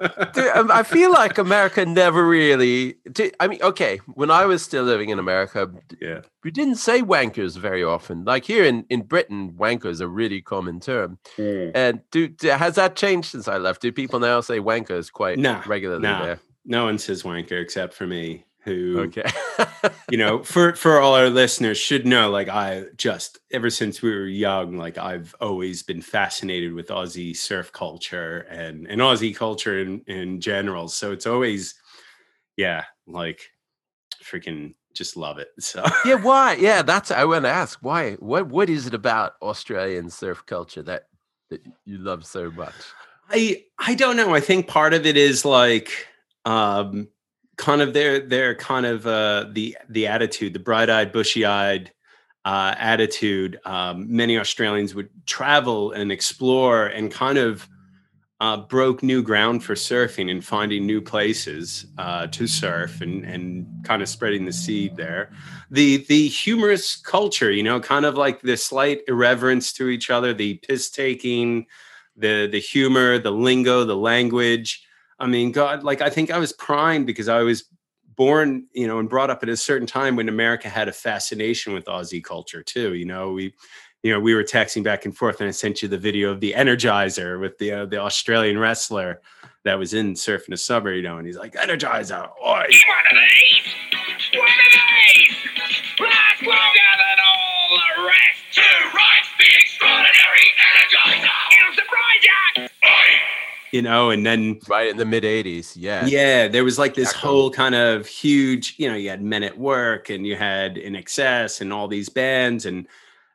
um, 0.56 0.72
I 0.72 0.84
feel 0.84 1.12
like 1.12 1.38
America 1.38 1.86
never 1.86 2.28
really. 2.28 2.96
Did, 3.12 3.36
I 3.40 3.48
mean, 3.48 3.62
okay, 3.62 3.98
when 4.14 4.30
I 4.30 4.46
was 4.46 4.62
still 4.62 4.84
living 4.84 5.10
in 5.10 5.20
America, 5.20 5.72
yeah. 6.02 6.22
we 6.44 6.52
didn't 6.52 6.76
say 6.76 7.02
wankers 7.02 7.58
very 7.58 7.84
often. 7.84 8.26
Like 8.26 8.46
here 8.46 8.66
in, 8.66 8.86
in 8.90 9.04
Britain, 9.04 9.54
wanker 9.54 9.86
is 9.86 10.02
a 10.02 10.08
really 10.08 10.42
common 10.42 10.80
term. 10.80 11.18
And 11.38 12.02
do, 12.12 12.28
do- 12.28 12.50
has 12.50 12.76
that 12.76 12.96
changed 12.96 13.30
since 13.30 13.48
I 13.48 13.58
left? 13.58 13.82
Do 13.82 13.92
people 13.92 14.20
now 14.20 14.42
say 14.42 14.60
wankers 14.60 15.12
quite 15.12 15.40
Nah, 15.40 15.64
regularly 15.66 16.02
nah. 16.04 16.26
there? 16.26 16.40
No 16.66 16.86
one 16.86 16.98
says 16.98 17.24
wanker 17.24 17.62
except 17.62 17.94
for 17.94 18.08
me, 18.08 18.44
who 18.66 18.98
Okay. 18.98 19.24
you 20.10 20.18
know, 20.18 20.44
for 20.44 20.76
for 20.76 21.00
all 21.00 21.16
our 21.16 21.30
listeners 21.30 21.78
should 21.78 22.06
know, 22.06 22.30
like 22.30 22.50
I 22.50 22.86
just 22.98 23.40
ever 23.52 23.70
since 23.70 24.02
we 24.02 24.10
were 24.14 24.28
young, 24.28 24.78
like 24.78 24.98
I've 24.98 25.34
always 25.40 25.84
been 25.84 26.02
fascinated 26.02 26.74
with 26.74 26.90
Aussie 26.90 27.36
surf 27.36 27.72
culture 27.72 28.40
and 28.50 28.88
and 28.88 29.00
Aussie 29.02 29.36
culture 29.36 29.80
in 29.80 30.02
in 30.08 30.42
general. 30.42 30.88
So 30.88 31.12
it's 31.12 31.28
always, 31.28 31.76
yeah, 32.58 32.86
like 33.08 33.52
freaking 34.24 34.74
just 34.94 35.16
love 35.16 35.38
it. 35.38 35.50
So 35.60 35.84
yeah, 36.04 36.16
why? 36.22 36.56
Yeah, 36.56 36.82
that's 36.82 37.12
I 37.12 37.24
want 37.26 37.46
to 37.46 37.52
ask. 37.52 37.80
Why? 37.82 38.14
What 38.16 38.48
what 38.48 38.70
is 38.70 38.88
it 38.88 38.94
about 38.94 39.34
Australian 39.42 40.10
surf 40.10 40.44
culture 40.46 40.82
that 40.84 41.08
that 41.50 41.66
you 41.86 42.00
love 42.00 42.26
so 42.26 42.50
much? 42.50 42.74
I 43.30 43.64
I 43.78 43.96
don't 43.96 44.18
know. 44.18 44.34
I 44.34 44.40
think 44.40 44.68
part 44.68 44.94
of 44.94 45.06
it 45.06 45.18
is 45.18 45.46
like 45.46 46.08
um 46.46 47.08
kind 47.58 47.82
of 47.82 47.94
their 47.94 48.20
their 48.20 48.56
kind 48.56 48.86
of 48.86 49.06
uh 49.08 49.46
the 49.52 49.78
the 49.90 50.08
attitude, 50.08 50.54
the 50.54 50.60
bright-eyed, 50.60 51.12
bushy-eyed 51.12 51.92
uh 52.46 52.76
attitude. 52.78 53.60
Um 53.66 54.14
many 54.14 54.38
Australians 54.38 54.96
would 54.96 55.10
travel 55.26 55.92
and 55.92 56.12
explore 56.12 56.88
and 56.88 57.12
kind 57.12 57.38
of 57.38 57.68
uh, 58.42 58.58
broke 58.58 59.02
new 59.02 59.24
ground 59.24 59.64
for 59.64 59.76
surfing 59.76 60.30
and 60.30 60.44
finding 60.44 60.86
new 60.86 61.02
places 61.02 61.86
uh, 61.98 62.28
to 62.28 62.48
surf 62.48 63.00
and, 63.02 63.24
and 63.24 63.66
kind 63.84 64.02
of 64.02 64.10
spreading 64.10 64.46
the 64.46 64.52
seed 64.52 64.96
there. 64.98 65.32
The 65.72 66.06
the 66.08 66.28
humorous 66.28 66.98
culture, 66.98 67.52
you 67.52 67.64
know, 67.64 67.80
kind 67.80 68.06
of 68.06 68.16
like 68.16 68.42
the 68.42 68.58
slight 68.58 69.02
irreverence 69.08 69.72
to 69.74 69.88
each 69.88 70.10
other, 70.10 70.34
the 70.34 70.56
piss 70.56 70.90
taking, 70.90 71.66
the 72.18 72.48
the 72.52 72.60
humor, 72.60 73.20
the 73.20 73.32
lingo, 73.32 73.84
the 73.86 73.96
language. 73.96 74.85
I 75.20 75.28
mean, 75.28 75.52
God, 75.52 75.84
like 75.84 76.02
I 76.02 76.10
think 76.10 76.32
I 76.32 76.38
was 76.38 76.54
primed 76.54 77.06
because 77.06 77.30
I 77.30 77.42
was 77.42 77.66
born, 78.16 78.66
you 78.74 78.88
know, 78.88 79.00
and 79.00 79.10
brought 79.10 79.30
up 79.30 79.44
at 79.44 79.50
a 79.50 79.58
certain 79.58 79.88
time 79.88 80.16
when 80.16 80.30
America 80.30 80.70
had 80.70 80.88
a 80.88 80.94
fascination 80.94 81.74
with 81.74 81.86
Aussie 81.86 82.24
culture 82.24 82.64
too. 82.64 82.94
You 82.94 83.06
know, 83.06 83.32
we, 83.32 83.54
you 84.04 84.12
know, 84.12 84.20
we 84.20 84.36
were 84.36 84.44
texting 84.44 84.84
back 84.84 85.06
and 85.06 85.16
forth, 85.16 85.42
and 85.42 85.48
I 85.48 85.52
sent 85.52 85.82
you 85.82 85.88
the 85.88 85.98
video 85.98 86.32
of 86.32 86.40
the 86.40 86.54
Energizer 86.54 87.40
with 87.40 87.58
the 87.58 87.72
uh, 87.72 87.86
the 87.86 87.98
Australian 87.98 88.60
wrestler 88.60 89.22
that 89.64 89.80
was 89.80 89.94
in 89.94 90.14
surfing 90.14 90.50
the 90.50 90.58
summer, 90.58 90.94
you 90.94 91.02
know, 91.02 91.18
and 91.18 91.26
he's 91.26 91.38
like, 91.38 91.54
Energizer, 91.54 92.30
oi! 92.46 92.46
One 92.46 92.62
of 92.62 92.70
these! 93.18 93.74
One 94.34 94.46
of 94.46 94.72
these! 94.72 94.86
You 103.76 103.82
know, 103.82 104.10
and 104.10 104.26
then 104.26 104.62
Right 104.70 104.88
in 104.90 104.96
the 104.96 105.04
mid 105.04 105.26
'80s, 105.26 105.74
yeah. 105.76 106.06
Yeah, 106.06 106.48
there 106.48 106.64
was 106.64 106.80
like 106.80 106.94
this 106.94 107.10
Exactly. 107.10 107.30
whole 107.30 107.52
kind 107.52 107.76
of 107.76 108.08
huge, 108.08 108.76
you 108.78 108.88
know, 108.88 108.96
you 108.96 109.10
had 109.10 109.22
Men 109.22 109.44
at 109.44 109.58
Work 109.58 110.10
and 110.10 110.26
you 110.26 110.38
had 110.38 110.78
INXS 110.78 111.60
and 111.60 111.74
all 111.74 111.90
these 111.90 112.08
bands 112.08 112.66
and 112.66 112.88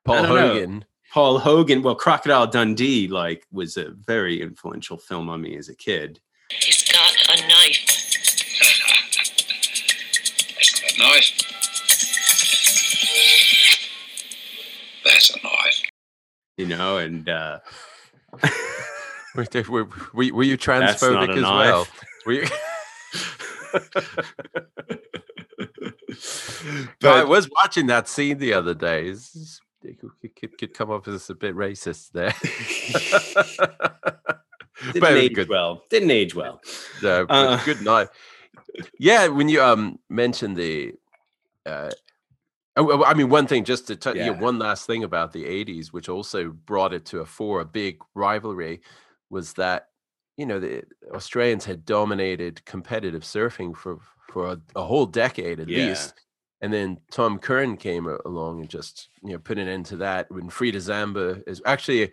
Paul 0.06 0.16
I 0.16 0.22
know. 0.22 0.28
Hogan. 0.28 0.84
Paul 1.12 1.38
Hogan. 1.40 1.82
Well, 1.82 1.94
Crocodile 1.94 2.46
Dundee, 2.46 3.06
like, 3.06 3.46
was 3.52 3.76
a 3.76 3.90
very 3.90 4.40
influential 4.40 4.96
film 4.96 5.28
on 5.28 5.42
me 5.42 5.58
as 5.58 5.68
a 5.68 5.74
kid. 5.74 6.20
He's 6.48 6.90
got 6.90 7.12
a 7.28 7.46
knife. 7.46 7.84
That's 10.56 10.94
a 10.94 10.98
knife. 10.98 11.30
That's 15.04 15.30
a 15.36 15.42
knife. 15.42 15.82
You 16.56 16.66
know, 16.66 16.96
and 16.96 17.28
uh 17.28 17.58
Were, 19.34 19.46
were, 19.68 19.88
were, 20.12 20.22
you- 20.22 20.34
were 20.34 20.44
That's 20.44 20.66
not 20.66 20.98
transphobic 20.98 21.28
a 21.30 21.36
as 21.36 21.42
well? 21.42 21.86
Were 22.26 22.32
you? 22.42 22.46
But- 27.00 27.16
I 27.16 27.24
was 27.24 27.48
watching 27.50 27.86
that 27.86 28.08
scene 28.08 28.38
the 28.38 28.52
other 28.54 28.74
day. 28.74 29.02
It's- 29.08 29.34
it's- 29.36 29.60
It 29.82 29.98
could, 29.98 30.10
could, 30.36 30.58
could 30.58 30.74
come 30.74 30.90
off 30.90 31.08
as 31.08 31.30
a 31.30 31.34
bit 31.34 31.56
racist 31.56 32.12
there. 32.12 32.34
didn't 34.92 35.00
But 35.00 35.12
age 35.14 35.34
good. 35.34 35.48
well. 35.48 35.82
Didn't 35.88 36.10
age 36.10 36.34
well. 36.34 36.60
No, 37.02 37.24
Uh. 37.30 37.64
good 37.64 37.80
night. 37.82 38.08
Yeah, 38.98 39.28
when 39.28 39.48
you 39.48 39.62
um 39.62 39.98
mentioned 40.10 40.54
the, 40.56 40.92
uh, 41.64 41.90
oh, 42.76 43.02
I 43.04 43.14
mean, 43.14 43.30
one 43.30 43.46
thing 43.46 43.64
just 43.64 43.86
to 43.86 43.96
tell 43.96 44.14
you 44.14 44.24
Yeah. 44.32 44.38
one 44.38 44.58
last 44.58 44.86
thing 44.86 45.02
about 45.02 45.32
the 45.32 45.44
'80s, 45.44 45.94
which 45.94 46.10
also 46.10 46.50
brought 46.50 46.92
it 46.92 47.06
to 47.06 47.20
a 47.20 47.24
fore, 47.26 47.62
a 47.62 47.64
big 47.64 48.00
rivalry, 48.14 48.82
was 49.30 49.54
that 49.54 49.86
you 50.36 50.46
know 50.46 50.60
the 50.60 50.82
Australians 51.14 51.64
had 51.64 51.84
dominated 51.84 52.64
competitive 52.64 53.22
surfing 53.22 53.76
for 53.76 53.98
for 54.28 54.52
a, 54.52 54.60
a 54.76 54.84
whole 54.84 55.06
decade 55.06 55.60
at 55.60 55.68
Yeah. 55.68 55.88
least. 55.88 56.14
And 56.62 56.72
then 56.72 56.98
Tom 57.10 57.38
Curren 57.38 57.76
came 57.78 58.06
along 58.26 58.60
and 58.60 58.68
just 58.68 59.08
you 59.22 59.32
know 59.32 59.38
put 59.38 59.58
an 59.58 59.68
end 59.68 59.86
to 59.86 59.96
that. 59.98 60.30
When 60.30 60.50
Frieda 60.50 60.78
Zamba 60.78 61.42
is 61.46 61.62
actually 61.64 62.12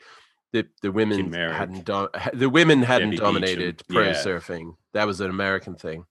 the 0.53 0.65
the 0.81 0.91
women 0.91 1.31
hadn't 1.33 1.85
do, 1.85 2.07
the 2.33 2.49
women 2.49 2.81
hadn't 2.81 3.09
Debbie 3.09 3.17
Beacham, 3.17 3.33
dominated 3.33 3.83
pro 3.89 4.03
yeah. 4.03 4.13
surfing. 4.13 4.75
That 4.93 5.05
was 5.07 5.19
an 5.21 5.29
American 5.29 5.75
thing, 5.75 6.05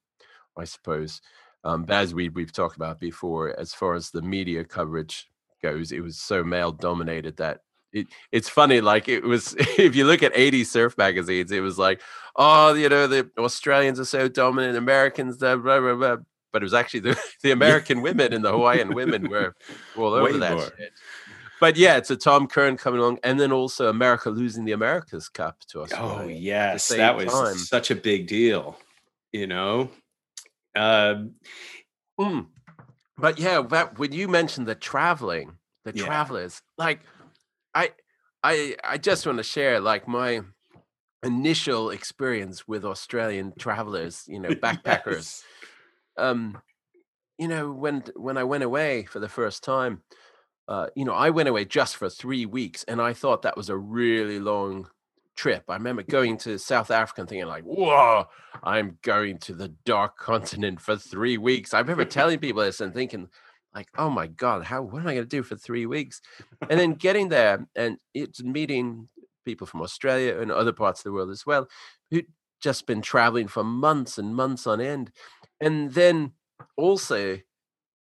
I 0.56 0.64
suppose. 0.64 1.22
Um, 1.64 1.84
but 1.84 1.96
as 1.96 2.14
we 2.14 2.28
we've 2.28 2.52
talked 2.52 2.76
about 2.76 3.00
before, 3.00 3.58
as 3.58 3.72
far 3.72 3.94
as 3.94 4.10
the 4.10 4.22
media 4.22 4.64
coverage 4.64 5.28
goes, 5.62 5.90
it 5.90 6.00
was 6.00 6.18
so 6.18 6.44
male 6.44 6.72
dominated 6.72 7.38
that 7.38 7.60
it, 7.92 8.06
it's 8.32 8.48
funny. 8.48 8.80
Like 8.80 9.08
it 9.08 9.22
was, 9.24 9.54
if 9.58 9.94
you 9.96 10.04
look 10.06 10.22
at 10.22 10.34
80s 10.34 10.66
surf 10.66 10.96
magazines, 10.98 11.50
it 11.52 11.60
was 11.60 11.78
like, 11.78 12.00
oh, 12.36 12.74
you 12.74 12.88
know, 12.88 13.06
the 13.06 13.30
Australians 13.38 13.98
are 14.00 14.04
so 14.04 14.28
dominant, 14.28 14.76
Americans, 14.76 15.38
blah, 15.38 15.56
blah, 15.56 15.80
blah, 15.80 15.94
blah. 15.94 16.16
but 16.52 16.62
it 16.62 16.64
was 16.64 16.74
actually 16.74 17.00
the, 17.00 17.18
the 17.42 17.50
American 17.52 18.02
women 18.02 18.32
and 18.32 18.44
the 18.44 18.50
Hawaiian 18.52 18.94
women 18.94 19.28
were 19.28 19.54
all 19.96 20.12
over 20.14 20.24
Way 20.32 20.38
that 20.38 20.52
more. 20.54 20.62
shit. 20.78 20.92
But 21.58 21.76
yeah, 21.78 21.96
it's 21.96 22.10
a 22.10 22.16
Tom 22.16 22.46
Curren 22.48 22.76
coming 22.76 23.00
along, 23.00 23.18
and 23.24 23.40
then 23.40 23.50
also 23.50 23.88
America 23.88 24.28
losing 24.28 24.66
the 24.66 24.72
America's 24.72 25.30
Cup 25.30 25.58
to 25.68 25.80
us. 25.80 25.90
Oh 25.96 26.26
yes, 26.28 26.88
that 26.88 27.16
was 27.16 27.32
time. 27.32 27.54
such 27.56 27.90
a 27.90 27.94
big 27.94 28.26
deal. 28.26 28.78
You 29.32 29.46
know, 29.46 29.90
um, 30.74 31.32
Mm. 32.20 32.46
But 33.18 33.38
yeah, 33.38 33.62
that 33.70 33.98
when 33.98 34.12
you 34.12 34.28
mentioned 34.28 34.66
the 34.66 34.74
traveling, 34.74 35.56
the 35.84 35.92
Yeah. 35.94 36.04
travelers, 36.04 36.60
like 36.76 37.00
I 37.76 37.90
I 38.42 38.76
I 38.82 38.98
just 38.98 39.26
want 39.26 39.38
to 39.38 39.44
share 39.44 39.80
like 39.80 40.08
my 40.08 40.40
initial 41.22 41.90
experience 41.90 42.66
with 42.66 42.84
Australian 42.84 43.52
travelers, 43.58 44.24
you 44.26 44.40
know, 44.40 44.48
backpackers. 44.64 45.06
yes. 45.06 45.44
Um, 46.16 46.62
you 47.38 47.48
know, 47.48 47.70
when 47.70 48.02
when 48.16 48.38
I 48.38 48.44
went 48.44 48.64
away 48.64 49.04
for 49.04 49.20
the 49.20 49.28
first 49.28 49.62
time, 49.62 50.02
uh, 50.68 50.86
you 50.96 51.04
know, 51.04 51.12
I 51.12 51.30
went 51.30 51.50
away 51.50 51.66
just 51.66 51.96
for 51.96 52.08
three 52.08 52.46
weeks 52.46 52.82
and 52.84 53.00
I 53.00 53.12
thought 53.12 53.42
that 53.42 53.56
was 53.56 53.68
a 53.68 53.76
really 53.76 54.40
long 54.40 54.88
trip. 55.36 55.64
I 55.68 55.74
remember 55.74 56.02
going 56.02 56.38
to 56.44 56.58
South 56.58 56.90
Africa 56.90 57.20
and 57.20 57.28
thinking 57.28 57.46
like, 57.46 57.64
"Whoa, 57.64 58.24
I'm 58.62 58.98
going 59.02 59.36
to 59.40 59.54
the 59.54 59.68
dark 59.84 60.16
continent 60.16 60.80
for 60.80 60.96
three 60.96 61.36
weeks." 61.36 61.74
I 61.74 61.80
remember 61.80 62.06
telling 62.06 62.38
people 62.38 62.62
this 62.62 62.80
and 62.80 62.94
thinking, 62.94 63.28
like, 63.76 63.90
"Oh 63.98 64.10
my 64.10 64.28
god, 64.28 64.64
how 64.64 64.82
what 64.82 65.02
am 65.02 65.08
I 65.08 65.14
going 65.14 65.24
to 65.26 65.36
do 65.38 65.44
for 65.44 65.56
three 65.56 65.86
weeks?" 65.86 66.22
And 66.70 66.80
then 66.80 66.94
getting 66.96 67.28
there 67.30 67.66
and 67.76 67.98
it's 68.14 68.42
meeting 68.42 69.08
people 69.44 69.66
from 69.68 69.82
Australia 69.82 70.40
and 70.40 70.50
other 70.52 70.72
parts 70.74 71.00
of 71.00 71.04
the 71.04 71.12
world 71.12 71.30
as 71.30 71.46
well, 71.46 71.68
who 72.10 72.22
just 72.60 72.86
been 72.86 73.02
traveling 73.02 73.48
for 73.48 73.64
months 73.64 74.18
and 74.18 74.34
months 74.36 74.66
on 74.66 74.80
end, 74.80 75.12
and 75.60 75.92
then 75.94 76.34
also 76.76 77.38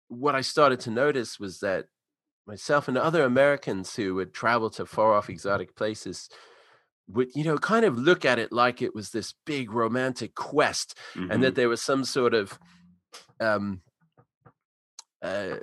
what 0.08 0.36
I 0.36 0.42
started 0.42 0.80
to 0.82 0.92
notice 0.92 1.40
was 1.40 1.60
that 1.60 1.88
myself 2.48 2.88
and 2.88 2.98
other 2.98 3.24
Americans 3.24 3.96
who 3.96 4.16
would 4.16 4.34
travel 4.34 4.70
to 4.72 4.86
far 4.86 5.14
off 5.14 5.30
exotic 5.30 5.76
places 5.76 6.30
would, 7.08 7.30
you 7.36 7.44
know, 7.44 7.58
kind 7.58 7.86
of 7.86 7.98
look 7.98 8.26
at 8.26 8.40
it 8.40 8.52
like 8.52 8.82
it 8.82 8.96
was 8.96 9.12
this 9.12 9.34
big 9.46 9.72
romantic 9.72 10.36
quest 10.36 10.98
and 11.30 11.42
Mhm. 11.42 11.44
that 11.44 11.56
there 11.56 11.70
was 11.70 11.82
some 11.82 12.06
sort 12.06 12.34
of 12.34 12.60
um 13.40 13.82
uh 15.22 15.58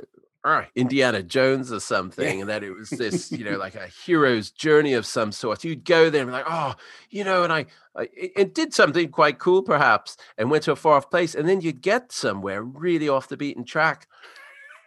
Indiana 0.76 1.22
Jones 1.22 1.72
or 1.72 1.80
something, 1.80 2.40
and 2.40 2.48
that 2.48 2.62
it 2.62 2.70
was 2.70 2.90
this, 2.90 3.32
you 3.32 3.44
know, 3.44 3.56
like 3.58 3.74
a 3.74 3.88
hero's 3.88 4.50
journey 4.50 4.92
of 4.92 5.04
some 5.04 5.32
sort. 5.32 5.64
You'd 5.64 5.84
go 5.84 6.08
there 6.08 6.22
and 6.22 6.30
be 6.30 6.32
like, 6.32 6.46
oh, 6.48 6.74
you 7.10 7.24
know, 7.24 7.42
and 7.42 7.52
I, 7.52 7.66
I 7.96 8.08
it- 8.14 8.54
did 8.54 8.72
something 8.72 9.08
quite 9.08 9.38
cool, 9.38 9.62
perhaps, 9.62 10.16
and 10.38 10.50
went 10.50 10.62
to 10.64 10.72
a 10.72 10.76
far 10.76 10.94
off 10.94 11.10
place, 11.10 11.34
and 11.34 11.48
then 11.48 11.60
you'd 11.60 11.82
get 11.82 12.12
somewhere 12.12 12.62
really 12.62 13.08
off 13.08 13.28
the 13.28 13.36
beaten 13.36 13.64
track, 13.64 14.06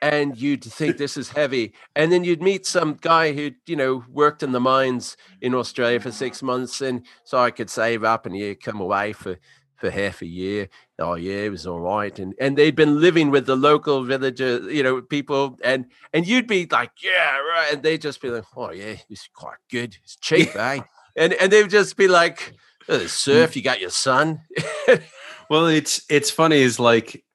and 0.02 0.40
you'd 0.40 0.64
think 0.64 0.98
this 0.98 1.18
is 1.18 1.30
heavy, 1.30 1.74
and 1.96 2.12
then 2.12 2.24
you'd 2.24 2.42
meet 2.42 2.66
some 2.66 2.94
guy 2.94 3.34
who, 3.34 3.52
you 3.66 3.76
know, 3.76 4.06
worked 4.10 4.44
in 4.44 4.54
the 4.54 4.62
mines 4.62 5.18
in 5.42 5.54
Australia 5.54 6.00
for 6.00 6.12
six 6.12 6.42
months, 6.42 6.80
and 6.80 7.06
so 7.26 7.38
I 7.38 7.52
could 7.52 7.70
save 7.70 8.06
up 8.06 8.26
and 8.26 8.38
yeah, 8.38 8.54
come 8.54 8.80
away 8.80 9.12
for 9.12 9.38
for 9.80 9.90
half 9.90 10.22
a 10.22 10.26
year. 10.26 10.70
Oh 11.00 11.16
yeah, 11.16 11.38
it 11.38 11.52
was 11.52 11.66
all 11.66 11.80
right, 11.80 12.18
and 12.20 12.34
and 12.40 12.58
they'd 12.58 12.76
been 12.76 13.00
living 13.00 13.32
with 13.32 13.46
the 13.46 13.56
local 13.56 14.04
villagers, 14.04 14.72
you 14.74 14.84
know, 14.84 15.02
people, 15.02 15.58
and 15.64 15.86
and 16.14 16.28
you'd 16.28 16.48
be 16.48 16.68
like, 16.70 16.92
yeah, 17.02 17.38
right, 17.40 17.74
and 17.74 17.84
they'd 17.84 18.02
just 18.02 18.22
be 18.22 18.30
like, 18.30 18.46
oh 18.56 18.72
yeah, 18.72 18.96
it's 19.10 19.30
quite 19.34 19.58
good, 19.70 19.96
it's 20.04 20.16
cheap, 20.18 20.56
eh? 20.56 20.82
And 21.16 21.34
and 21.34 21.52
they'd 21.52 21.70
just 21.70 21.98
be 21.98 22.08
like, 22.08 22.54
oh, 22.88 22.98
the 22.98 23.10
surf, 23.10 23.56
you 23.56 23.62
got 23.62 23.82
your 23.82 23.92
son. 23.92 24.42
Well, 25.50 25.66
it's 25.66 26.06
it's 26.10 26.30
funny 26.30 26.58
is 26.58 26.80
like 26.80 27.26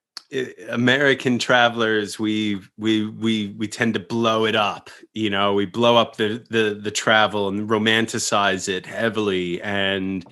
American 0.70 1.38
travelers 1.38 2.18
we 2.18 2.60
we 2.78 3.06
we 3.06 3.48
we 3.58 3.66
tend 3.66 3.94
to 3.94 4.00
blow 4.00 4.44
it 4.44 4.54
up, 4.54 4.88
you 5.12 5.30
know, 5.30 5.52
we 5.52 5.66
blow 5.66 5.96
up 5.96 6.16
the 6.16 6.44
the 6.48 6.78
the 6.80 6.90
travel 6.92 7.48
and 7.48 7.68
romanticize 7.68 8.68
it 8.68 8.86
heavily 8.86 9.60
and 9.62 10.24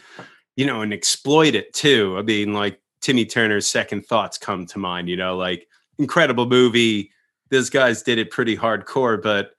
you 0.56 0.66
know 0.66 0.82
and 0.82 0.92
exploit 0.92 1.54
it 1.54 1.72
too. 1.72 2.16
I 2.18 2.22
mean 2.22 2.52
like 2.52 2.80
Timmy 3.00 3.26
Turner's 3.26 3.66
Second 3.66 4.06
Thoughts 4.06 4.38
come 4.38 4.66
to 4.66 4.78
mind, 4.78 5.08
you 5.08 5.16
know, 5.16 5.36
like 5.36 5.68
incredible 5.98 6.46
movie. 6.46 7.10
Those 7.50 7.68
guys 7.68 8.02
did 8.02 8.18
it 8.18 8.30
pretty 8.30 8.56
hardcore, 8.56 9.20
but 9.20 9.54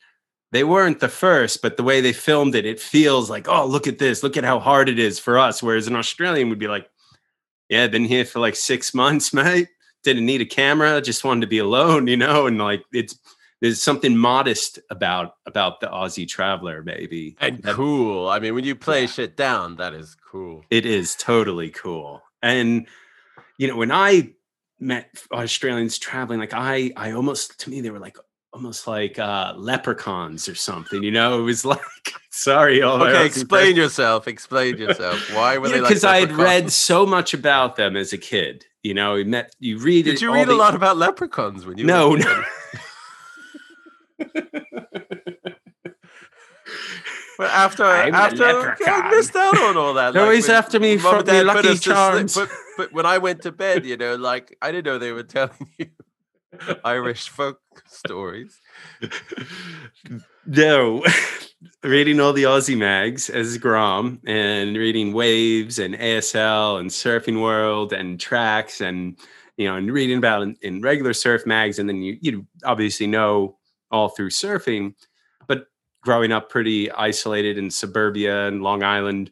they 0.51 0.63
weren't 0.63 0.99
the 0.99 1.09
first, 1.09 1.61
but 1.61 1.77
the 1.77 1.83
way 1.83 1.99
they 1.99 2.13
filmed 2.13 2.55
it, 2.55 2.65
it 2.65 2.79
feels 2.79 3.29
like, 3.29 3.47
oh, 3.47 3.65
look 3.65 3.87
at 3.87 3.99
this, 3.99 4.23
look 4.23 4.37
at 4.37 4.43
how 4.43 4.59
hard 4.59 4.87
it 4.87 4.99
is 4.99 5.19
for 5.19 5.37
us. 5.37 5.61
Whereas 5.61 5.87
an 5.87 5.95
Australian 5.95 6.49
would 6.49 6.59
be 6.59 6.67
like, 6.67 6.89
yeah, 7.69 7.87
been 7.87 8.05
here 8.05 8.23
for 8.23 8.39
like 8.39 8.55
six 8.55 8.93
months, 8.95 9.33
mate. 9.33 9.67
Didn't 10.03 10.25
need 10.25 10.41
a 10.41 10.45
camera, 10.45 11.01
just 11.01 11.23
wanted 11.23 11.41
to 11.41 11.47
be 11.47 11.59
alone, 11.59 12.07
you 12.07 12.17
know. 12.17 12.45
And 12.45 12.57
like, 12.57 12.83
it's 12.91 13.17
there's 13.63 13.81
something 13.81 14.17
modest 14.17 14.77
about 14.89 15.35
about 15.45 15.79
the 15.79 15.87
Aussie 15.87 16.27
traveler, 16.27 16.83
maybe. 16.83 17.37
and 17.39 17.63
That- 17.63 17.75
cool. 17.75 18.27
I 18.27 18.39
mean, 18.39 18.53
when 18.55 18.65
you 18.65 18.75
play 18.75 19.07
shit 19.07 19.37
down, 19.37 19.77
that 19.77 19.93
is 19.93 20.17
cool. 20.29 20.65
It 20.69 20.85
is 20.85 21.15
totally 21.15 21.69
cool. 21.69 22.21
And 22.41 22.85
you 23.57 23.69
know, 23.69 23.77
when 23.77 23.89
I 23.91 24.33
met 24.81 25.23
Australians 25.31 25.97
traveling, 25.97 26.39
like 26.41 26.53
I, 26.53 26.91
I 26.97 27.13
almost 27.13 27.57
to 27.61 27.69
me 27.69 27.79
they 27.79 27.89
were 27.89 27.99
like 27.99 28.17
almost 28.51 28.85
like 28.85 29.17
uh 29.17 29.53
leprechauns 29.55 30.49
or 30.49 30.55
something. 30.55 31.01
You 31.01 31.11
know, 31.11 31.39
it 31.39 31.43
was 31.43 31.63
like 31.73 31.79
sorry, 32.31 32.81
all 32.81 33.01
Okay, 33.01 33.25
explain 33.25 33.77
yourself. 33.77 34.27
Explain 34.27 34.77
yourself. 34.77 35.33
Why 35.33 35.57
were 35.57 35.69
they 35.69 35.79
like? 35.79 35.87
because 35.87 36.03
I 36.03 36.19
had 36.19 36.33
read 36.33 36.69
so 36.69 37.05
much 37.05 37.33
about 37.33 37.77
them 37.77 37.95
as 37.95 38.11
a 38.11 38.17
kid. 38.17 38.65
You 38.83 38.93
know, 38.93 39.15
you 39.15 39.23
met 39.23 39.55
you 39.61 39.79
read. 39.79 40.03
Did 40.03 40.15
it- 40.15 40.21
you 40.21 40.33
read 40.33 40.49
a 40.49 40.51
the- 40.51 40.55
lot 40.57 40.75
about 40.75 40.97
leprechauns 40.97 41.65
when 41.65 41.77
you? 41.77 41.85
No, 41.85 42.15
no. 42.15 42.43
But 47.37 47.49
after 47.49 47.83
I'm 47.83 48.13
after 48.13 48.43
I 48.45 49.09
missed 49.11 49.35
out 49.35 49.57
on 49.57 49.75
all 49.75 49.95
that. 49.95 50.11
They're 50.13 50.21
like, 50.21 50.27
always 50.27 50.47
when 50.47 50.57
after 50.57 50.79
me 50.79 50.97
mum 50.97 51.01
for 51.01 51.17
and 51.17 51.27
me 51.27 51.33
dad 51.33 51.47
put 51.47 51.55
Lucky 51.55 51.67
sleep- 51.69 51.81
Charms. 51.81 52.35
But, 52.35 52.49
but 52.77 52.93
when 52.93 53.05
I 53.05 53.17
went 53.17 53.41
to 53.41 53.51
bed, 53.51 53.85
you 53.85 53.97
know, 53.97 54.15
like 54.15 54.55
I 54.61 54.71
didn't 54.71 54.85
know 54.85 54.99
they 54.99 55.11
were 55.11 55.23
telling 55.23 55.67
you 55.77 55.87
Irish 56.85 57.29
folk 57.29 57.59
stories. 57.87 58.59
no, 60.45 61.03
reading 61.83 62.19
all 62.19 62.33
the 62.33 62.43
Aussie 62.43 62.77
mags 62.77 63.29
as 63.29 63.57
Grom 63.57 64.19
and 64.25 64.77
reading 64.77 65.13
Waves 65.13 65.79
and 65.79 65.95
ASL 65.95 66.79
and 66.79 66.89
Surfing 66.89 67.41
World 67.41 67.93
and 67.93 68.19
Tracks 68.19 68.79
and 68.79 69.17
you 69.57 69.67
know 69.67 69.75
and 69.75 69.91
reading 69.91 70.17
about 70.17 70.43
in, 70.43 70.55
in 70.61 70.81
regular 70.81 71.13
surf 71.13 71.45
mags 71.45 71.79
and 71.79 71.89
then 71.89 72.01
you 72.01 72.17
you 72.21 72.47
obviously 72.63 73.07
know 73.07 73.57
all 73.93 74.09
through 74.09 74.31
surfing, 74.31 74.93
but 75.47 75.67
growing 76.01 76.33
up 76.33 76.49
pretty 76.49 76.91
isolated 76.91 77.57
in 77.57 77.71
suburbia 77.71 78.47
and 78.47 78.61
Long 78.61 78.83
Island, 78.83 79.31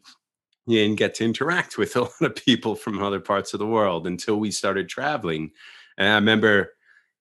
you 0.66 0.78
didn't 0.78 0.98
get 0.98 1.14
to 1.16 1.24
interact 1.24 1.76
with 1.76 1.96
a 1.96 2.02
lot 2.02 2.22
of 2.22 2.34
people 2.34 2.74
from 2.74 3.02
other 3.02 3.20
parts 3.20 3.52
of 3.52 3.58
the 3.58 3.66
world 3.66 4.06
until 4.06 4.40
we 4.40 4.50
started 4.50 4.88
traveling. 4.88 5.50
And 5.98 6.08
I 6.08 6.14
remember 6.14 6.72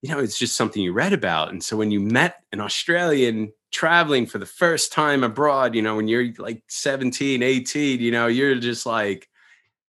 you 0.01 0.09
know, 0.09 0.19
it's 0.19 0.37
just 0.37 0.55
something 0.55 0.81
you 0.81 0.93
read 0.93 1.13
about. 1.13 1.51
And 1.51 1.63
so 1.63 1.77
when 1.77 1.91
you 1.91 1.99
met 1.99 2.43
an 2.51 2.59
Australian 2.59 3.53
traveling 3.71 4.25
for 4.25 4.39
the 4.39 4.45
first 4.45 4.91
time 4.91 5.23
abroad, 5.23 5.75
you 5.75 5.81
know, 5.81 5.95
when 5.95 6.07
you're 6.07 6.33
like 6.39 6.63
17, 6.69 7.43
18, 7.43 7.99
you 7.99 8.11
know, 8.11 8.27
you're 8.27 8.55
just 8.55 8.85
like, 8.85 9.29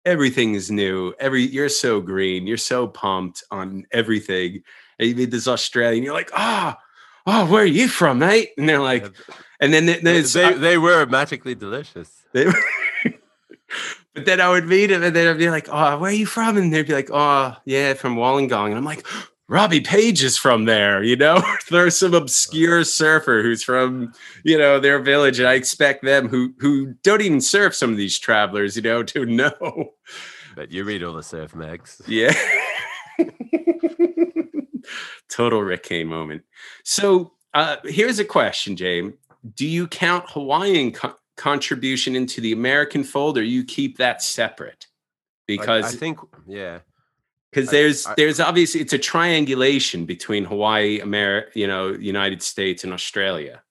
everything 0.05 0.55
is 0.55 0.71
new. 0.71 1.15
Every 1.21 1.43
you're 1.43 1.69
so 1.69 2.01
green, 2.01 2.47
you're 2.47 2.57
so 2.57 2.89
pumped 2.89 3.45
on 3.51 3.87
everything. 3.93 4.63
And 4.99 5.09
you 5.09 5.15
meet 5.15 5.31
this 5.31 5.47
Australian, 5.47 6.03
you're 6.03 6.15
like, 6.15 6.31
ah, 6.35 6.77
oh, 6.77 6.83
Oh, 7.26 7.46
where 7.50 7.62
are 7.62 7.66
you 7.66 7.88
from, 7.88 8.18
mate? 8.18 8.50
And 8.56 8.68
they're 8.68 8.80
like, 8.80 9.04
and 9.61 9.72
then 9.72 9.87
th- 9.87 10.02
They, 10.02 10.12
there's 10.14 10.33
they, 10.33 10.54
they 10.54 10.78
were 10.78 11.06
magically 11.06 11.54
delicious. 11.54 12.11
they 12.33 12.46
were- 12.46 12.64
but 14.14 14.24
then 14.24 14.40
I 14.40 14.48
would 14.48 14.66
meet 14.66 14.90
him 14.90 15.02
and 15.02 15.14
then 15.14 15.28
I'd 15.28 15.38
be 15.38 15.50
like, 15.50 15.68
oh, 15.70 15.98
where 15.98 16.11
are 16.11 16.14
you 16.14 16.26
from? 16.26 16.56
And 16.56 16.72
they'd 16.72 16.87
be 16.87 16.94
like, 16.94 17.11
oh, 17.12 17.56
yeah, 17.64 17.94
from 17.94 18.16
Wollongong. 18.16 18.68
And 18.68 18.76
I'm 18.76 18.85
like, 18.85 19.06
Robbie 19.50 19.80
Page 19.80 20.22
is 20.22 20.37
from 20.37 20.64
there, 20.64 21.02
you 21.02 21.16
know? 21.16 21.42
There's 21.70 21.96
some 21.96 22.14
obscure 22.14 22.76
uh-huh. 22.76 22.85
surfer 22.85 23.42
who's 23.42 23.64
from, 23.64 24.12
you 24.44 24.56
know, 24.56 24.78
their 24.78 25.00
village. 25.00 25.40
And 25.40 25.48
I 25.48 25.54
expect 25.54 26.04
them 26.04 26.28
who 26.28 26.54
who 26.59 26.94
don't 27.02 27.20
even 27.20 27.40
surf 27.40 27.74
some 27.74 27.90
of 27.90 27.96
these 27.96 28.16
travelers, 28.16 28.76
you 28.76 28.83
know, 28.83 29.02
to 29.02 29.26
know. 29.26 29.94
But 30.54 30.70
you 30.70 30.85
read 30.85 31.02
all 31.02 31.14
the 31.14 31.24
surf 31.24 31.54
mags. 31.56 32.00
Yeah. 32.06 32.33
Total 35.31 35.62
Rick 35.62 35.90
moment. 36.07 36.43
So 36.85 37.33
uh, 37.55 37.77
here's 37.85 38.19
a 38.19 38.25
question, 38.25 38.77
James. 38.77 39.14
Do 39.55 39.66
you 39.66 39.87
count 39.87 40.29
Hawaiian 40.29 40.93
co- 40.93 41.16
contribution 41.37 42.14
into 42.14 42.40
the 42.40 42.53
American 42.53 43.05
fold 43.05 43.38
or 43.38 43.43
you 43.43 43.64
keep 43.64 43.97
that 43.99 44.23
separate? 44.23 44.87
Because 45.47 45.95
I, 45.95 45.97
think, 45.97 46.19
yeah, 46.47 46.81
because 47.51 47.71
there's 47.71 48.07
I- 48.07 48.14
there's 48.16 48.38
obviously 48.38 48.81
it's 48.81 48.93
a 48.93 48.99
triangulation 48.99 50.05
between 50.05 50.45
Hawaii, 50.45 51.01
America, 51.01 51.51
you 51.59 51.66
know, 51.66 51.88
United 51.88 52.43
States 52.43 52.85
and 52.85 52.93
Australia. 52.93 53.62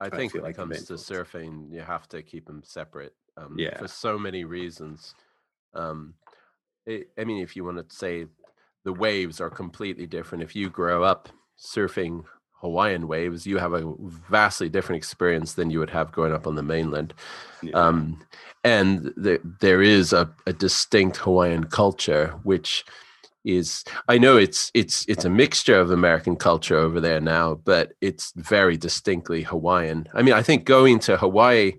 I 0.00 0.06
I 0.06 0.10
think 0.10 0.32
feel 0.32 0.42
when 0.42 0.52
it 0.52 0.58
like 0.58 0.68
the 0.68 0.74
comes 0.74 0.86
to 0.86 0.94
surfing, 0.94 1.72
you 1.72 1.80
have 1.80 2.08
to 2.10 2.22
keep 2.22 2.46
them 2.46 2.62
separate. 2.64 3.14
Um, 3.36 3.56
Yeah. 3.58 3.78
for 3.78 3.88
so 3.88 4.18
many 4.18 4.44
reasons. 4.44 5.14
Um, 5.74 6.14
it, 6.86 7.10
I 7.18 7.24
mean, 7.24 7.42
if 7.42 7.56
you 7.56 7.64
want 7.64 7.88
to 7.88 7.96
say 7.96 8.26
the 8.88 8.92
waves 8.94 9.38
are 9.38 9.50
completely 9.50 10.06
different, 10.06 10.42
if 10.42 10.56
you 10.56 10.70
grow 10.70 11.02
up 11.02 11.28
surfing 11.58 12.24
Hawaiian 12.62 13.06
waves, 13.06 13.46
you 13.46 13.58
have 13.58 13.74
a 13.74 13.92
vastly 14.30 14.70
different 14.70 14.96
experience 14.96 15.52
than 15.52 15.68
you 15.68 15.78
would 15.78 15.90
have 15.90 16.10
growing 16.10 16.32
up 16.32 16.46
on 16.46 16.54
the 16.54 16.62
mainland. 16.62 17.12
Yeah. 17.62 17.72
Um, 17.72 18.18
and 18.64 19.12
there, 19.14 19.40
there 19.60 19.82
is 19.82 20.14
a, 20.14 20.30
a 20.46 20.54
distinct 20.54 21.18
Hawaiian 21.18 21.64
culture, 21.64 22.28
which 22.44 22.86
is 23.44 23.84
I 24.08 24.16
know 24.16 24.38
it's 24.38 24.70
it's 24.72 25.04
it's 25.06 25.26
a 25.26 25.30
mixture 25.44 25.78
of 25.78 25.90
American 25.90 26.36
culture 26.36 26.76
over 26.76 26.98
there 26.98 27.20
now, 27.20 27.60
but 27.72 27.92
it's 28.00 28.32
very 28.36 28.78
distinctly 28.78 29.42
Hawaiian. 29.42 30.08
I 30.14 30.22
mean, 30.22 30.32
I 30.32 30.42
think 30.42 30.64
going 30.64 30.98
to 31.00 31.18
Hawaii 31.18 31.74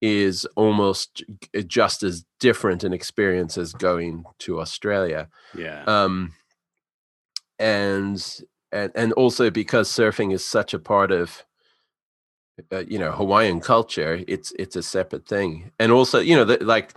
is 0.00 0.46
almost 0.56 1.22
just 1.66 2.02
as 2.02 2.24
different 2.38 2.84
an 2.84 2.92
experience 2.92 3.58
as 3.58 3.72
going 3.72 4.24
to 4.38 4.60
Australia. 4.60 5.28
yeah. 5.54 5.84
Um, 5.84 6.32
and 7.58 8.40
and 8.72 8.92
and 8.94 9.12
also 9.14 9.50
because 9.50 9.90
surfing 9.90 10.32
is 10.32 10.44
such 10.44 10.72
a 10.72 10.78
part 10.78 11.10
of 11.10 11.44
uh, 12.72 12.84
you 12.86 12.98
know 12.98 13.12
Hawaiian 13.12 13.60
culture, 13.60 14.24
it's 14.26 14.52
it's 14.58 14.76
a 14.76 14.82
separate 14.82 15.26
thing. 15.26 15.70
And 15.78 15.92
also, 15.92 16.18
you 16.18 16.36
know, 16.36 16.44
the, 16.44 16.62
like, 16.64 16.94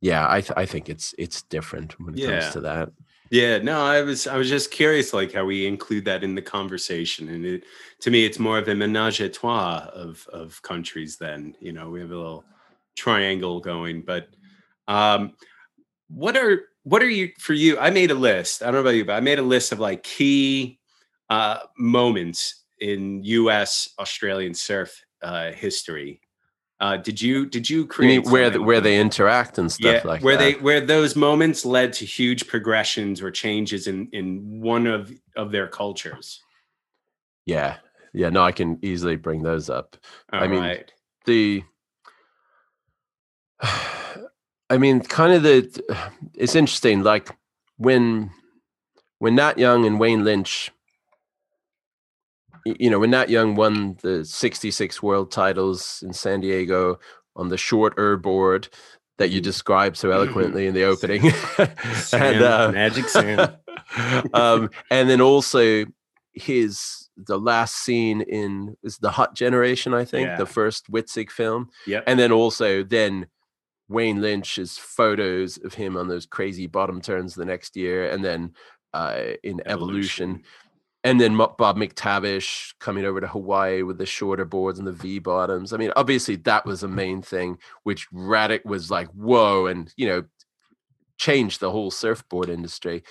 yeah, 0.00 0.26
I 0.28 0.40
th- 0.40 0.56
I 0.56 0.66
think 0.66 0.88
it's 0.88 1.14
it's 1.18 1.42
different 1.42 1.98
when 2.00 2.14
it 2.14 2.20
Yeah. 2.20 2.40
comes 2.40 2.52
to 2.52 2.60
that. 2.60 2.90
Yeah, 3.30 3.58
no, 3.58 3.82
I 3.82 4.02
was 4.02 4.26
I 4.26 4.36
was 4.36 4.48
just 4.48 4.70
curious 4.70 5.12
like 5.12 5.32
how 5.32 5.44
we 5.44 5.66
include 5.66 6.04
that 6.04 6.22
in 6.22 6.34
the 6.34 6.42
conversation. 6.42 7.28
And 7.28 7.44
it 7.44 7.64
to 8.00 8.10
me 8.10 8.24
it's 8.24 8.38
more 8.38 8.58
of 8.58 8.68
a 8.68 8.74
menage 8.74 9.20
a 9.20 9.28
trois 9.28 9.88
of 9.92 10.26
of 10.32 10.60
countries 10.62 11.16
then. 11.16 11.56
You 11.60 11.72
know, 11.72 11.90
we 11.90 12.00
have 12.00 12.10
a 12.10 12.16
little 12.16 12.44
triangle 12.96 13.60
going. 13.60 14.02
But 14.02 14.28
um 14.86 15.32
what 16.08 16.36
are 16.36 16.62
what 16.84 17.02
are 17.02 17.08
you 17.10 17.30
for 17.40 17.54
you? 17.54 17.78
I 17.78 17.90
made 17.90 18.10
a 18.12 18.14
list. 18.14 18.62
I 18.62 18.66
don't 18.66 18.74
know 18.76 18.80
about 18.80 18.96
you, 18.96 19.04
but 19.04 19.14
I 19.16 19.20
made 19.20 19.38
a 19.40 19.42
list 19.42 19.72
of 19.72 19.80
like 19.80 20.02
key 20.04 20.78
uh 21.30 21.60
moments 21.78 22.64
in 22.80 23.24
US 23.24 23.90
Australian 23.98 24.54
surf 24.54 25.04
uh 25.22 25.52
history. 25.52 26.20
Uh 26.78 26.96
did 26.98 27.20
you 27.22 27.46
did 27.46 27.68
you 27.70 27.78
You 27.78 27.86
create 27.86 28.22
mean 28.24 28.32
where 28.32 28.50
the, 28.50 28.60
where 28.60 28.80
they 28.82 28.98
interact 28.98 29.58
and 29.58 29.70
stuff 29.72 30.04
yeah, 30.04 30.08
like 30.10 30.22
where 30.22 30.36
that. 30.36 30.42
they 30.42 30.52
where 30.54 30.80
those 30.80 31.16
moments 31.16 31.64
led 31.64 31.92
to 31.94 32.04
huge 32.04 32.46
progressions 32.46 33.22
or 33.22 33.30
changes 33.30 33.86
in 33.86 34.08
in 34.12 34.60
one 34.60 34.86
of 34.86 35.10
of 35.36 35.52
their 35.52 35.68
cultures. 35.68 36.42
yeah, 37.46 37.76
yeah. 38.12 38.28
No, 38.28 38.42
I 38.42 38.52
can 38.52 38.78
easily 38.82 39.16
bring 39.16 39.42
those 39.42 39.70
up. 39.70 39.96
All 40.32 40.42
I 40.42 40.48
mean, 40.48 40.60
right. 40.60 40.92
the 41.24 41.62
I 44.68 44.78
mean, 44.78 45.00
kind 45.00 45.32
of 45.32 45.42
the 45.42 45.60
it's 46.34 46.54
interesting. 46.54 47.02
Like 47.02 47.30
when 47.78 48.30
when 49.18 49.34
Nat 49.36 49.58
Young 49.58 49.86
and 49.86 49.98
Wayne 50.00 50.24
Lynch, 50.24 50.70
you 52.78 52.90
know, 52.90 52.98
when 52.98 53.10
Nat 53.10 53.28
Young 53.30 53.54
won 53.54 53.96
the 54.02 54.24
'66 54.24 55.02
World 55.02 55.30
Titles 55.30 56.02
in 56.04 56.12
San 56.12 56.40
Diego 56.40 56.98
on 57.36 57.48
the 57.48 57.56
short 57.56 57.94
er 57.98 58.16
board 58.16 58.68
that 59.18 59.30
you 59.30 59.40
Mhm. 59.40 59.44
described 59.44 59.96
so 59.96 60.10
eloquently 60.10 60.66
in 60.66 60.74
the 60.74 60.84
opening, 60.84 61.30
Sand, 61.94 62.42
uh, 62.42 62.70
magic 62.72 63.08
sand. 63.08 63.54
um, 64.34 64.68
and 64.90 65.08
then 65.08 65.20
also 65.20 65.84
his 66.32 67.08
the 67.16 67.38
last 67.38 67.76
scene 67.76 68.20
in 68.20 68.76
is 68.82 68.98
the 68.98 69.10
Hot 69.10 69.34
Generation, 69.34 69.94
I 69.94 70.04
think, 70.04 70.26
Yeah. 70.28 70.36
the 70.36 70.44
first 70.46 70.90
Witzig 70.90 71.30
film 71.30 71.70
Yep. 71.86 72.04
and 72.06 72.18
then 72.18 72.30
also 72.30 72.82
then 72.82 73.26
Wayne 73.88 74.20
Lynch's 74.20 74.76
photos 74.76 75.56
of 75.58 75.74
him 75.74 75.96
on 75.96 76.08
those 76.08 76.26
crazy 76.26 76.66
bottom 76.66 77.00
turns 77.00 77.34
the 77.34 77.44
next 77.46 77.76
year, 77.76 78.10
and 78.10 78.22
then 78.24 78.52
uh, 78.92 79.34
in 79.42 79.60
Evolution, 79.66 80.42
and 81.06 81.20
then 81.20 81.36
Bob 81.36 81.76
McTavish 81.76 82.74
coming 82.80 83.04
over 83.04 83.20
to 83.20 83.28
Hawaii 83.28 83.82
with 83.82 83.96
the 83.96 84.04
shorter 84.04 84.44
boards 84.44 84.80
and 84.80 84.88
the 84.88 84.92
V 84.92 85.20
bottoms. 85.20 85.72
I 85.72 85.76
mean, 85.76 85.92
obviously 85.94 86.34
that 86.38 86.66
was 86.66 86.82
a 86.82 86.88
main 86.88 87.22
thing, 87.22 87.58
which 87.84 88.10
Raddick 88.10 88.64
was 88.64 88.90
like, 88.90 89.06
whoa, 89.10 89.66
and 89.66 89.94
you 89.96 90.08
know, 90.08 90.24
changed 91.16 91.60
the 91.60 91.70
whole 91.70 91.92
surfboard 91.92 92.48
industry. 92.48 93.04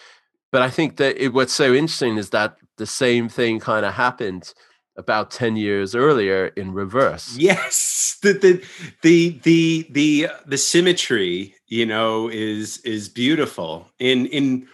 But 0.51 0.61
I 0.61 0.69
think 0.69 0.97
that 0.97 1.23
it, 1.23 1.29
what's 1.33 1.53
so 1.53 1.73
interesting 1.73 2.17
is 2.17 2.31
that 2.31 2.57
the 2.75 2.85
same 2.85 3.29
thing 3.29 3.61
kind 3.61 3.85
of 3.85 3.93
happened 3.93 4.53
about 4.97 5.31
10 5.31 5.55
years 5.55 5.95
earlier 5.95 6.47
in 6.47 6.73
reverse. 6.73 7.37
Yes, 7.37 8.17
the 8.21 8.33
the 8.33 8.65
the 9.03 9.39
the 9.43 9.87
the 9.91 10.27
the 10.45 10.57
symmetry, 10.57 11.55
you 11.67 11.85
know, 11.85 12.27
is 12.27 12.79
is 12.79 13.07
beautiful 13.07 13.89
in 13.99 14.25
in 14.25 14.67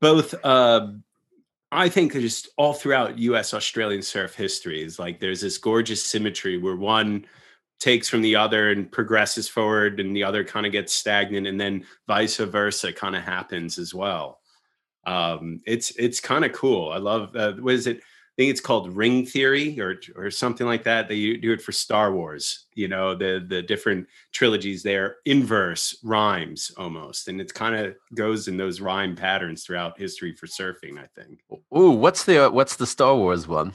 both. 0.00 0.32
Uh, 0.44 0.92
I 1.70 1.88
think 1.88 2.12
just 2.12 2.48
all 2.56 2.72
throughout 2.72 3.18
U.S. 3.18 3.52
Australian 3.52 4.02
surf 4.02 4.34
history 4.34 4.82
is 4.82 4.98
like 4.98 5.20
there's 5.20 5.42
this 5.42 5.58
gorgeous 5.58 6.02
symmetry 6.04 6.56
where 6.56 6.76
one 6.76 7.26
takes 7.78 8.08
from 8.08 8.22
the 8.22 8.36
other 8.36 8.70
and 8.70 8.90
progresses 8.90 9.48
forward, 9.48 10.00
and 10.00 10.16
the 10.16 10.24
other 10.24 10.44
kind 10.44 10.66
of 10.66 10.72
gets 10.72 10.92
stagnant, 10.92 11.46
and 11.46 11.60
then 11.60 11.84
vice 12.06 12.38
versa 12.38 12.92
kind 12.92 13.14
of 13.14 13.22
happens 13.22 13.78
as 13.78 13.94
well. 13.94 14.40
Um, 15.06 15.60
it's 15.66 15.90
it's 15.92 16.20
kind 16.20 16.44
of 16.44 16.52
cool. 16.52 16.90
I 16.90 16.98
love. 16.98 17.36
Uh, 17.36 17.52
what 17.54 17.74
is 17.74 17.86
it? 17.86 18.00
I 18.38 18.42
think 18.42 18.50
it's 18.52 18.60
called 18.60 18.96
ring 18.96 19.26
theory 19.26 19.80
or 19.80 19.96
or 20.14 20.30
something 20.30 20.64
like 20.64 20.84
that. 20.84 21.08
They 21.08 21.34
do 21.38 21.52
it 21.52 21.60
for 21.60 21.72
Star 21.72 22.12
Wars. 22.12 22.66
You 22.74 22.86
know, 22.86 23.16
the 23.16 23.44
the 23.44 23.62
different 23.62 24.06
trilogies. 24.30 24.84
They're 24.84 25.16
inverse 25.24 25.98
rhymes 26.04 26.70
almost, 26.76 27.26
and 27.26 27.40
it 27.40 27.52
kind 27.52 27.74
of 27.74 27.96
goes 28.14 28.46
in 28.46 28.56
those 28.56 28.80
rhyme 28.80 29.16
patterns 29.16 29.64
throughout 29.64 29.98
history 29.98 30.34
for 30.34 30.46
surfing. 30.46 31.00
I 31.00 31.08
think. 31.20 31.40
Ooh, 31.76 31.90
what's 31.90 32.22
the 32.26 32.46
uh, 32.46 32.50
what's 32.50 32.76
the 32.76 32.86
Star 32.86 33.16
Wars 33.16 33.48
one? 33.48 33.74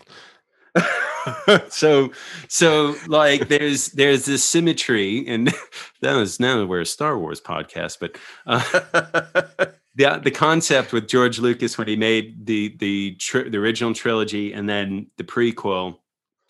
so 1.69 2.13
so 2.47 2.95
like 3.07 3.49
there's 3.49 3.87
there's 3.89 4.23
this 4.23 4.45
symmetry 4.45 5.27
and 5.27 5.53
that 6.01 6.15
was 6.15 6.39
now 6.39 6.65
we're 6.65 6.81
a 6.81 6.85
star 6.85 7.17
wars 7.17 7.39
podcast 7.39 7.97
but 7.99 8.17
uh, 8.47 9.65
the 9.95 10.19
the 10.23 10.31
concept 10.31 10.93
with 10.93 11.07
George 11.07 11.39
Lucas 11.39 11.77
when 11.77 11.87
he 11.87 11.95
made 11.95 12.45
the 12.45 12.75
the 12.77 13.17
the 13.49 13.57
original 13.57 13.93
trilogy 13.93 14.53
and 14.53 14.67
then 14.67 15.07
the 15.17 15.23
prequel 15.23 15.97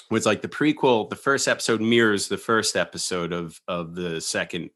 was 0.10 0.26
like 0.26 0.42
the 0.42 0.48
prequel. 0.48 1.10
The 1.10 1.16
first 1.16 1.48
episode 1.48 1.82
mirrors 1.82 2.28
the 2.28 2.38
first 2.38 2.76
episode 2.76 3.34
of 3.34 3.60
of 3.68 3.96
the 3.96 4.22
second 4.22 4.70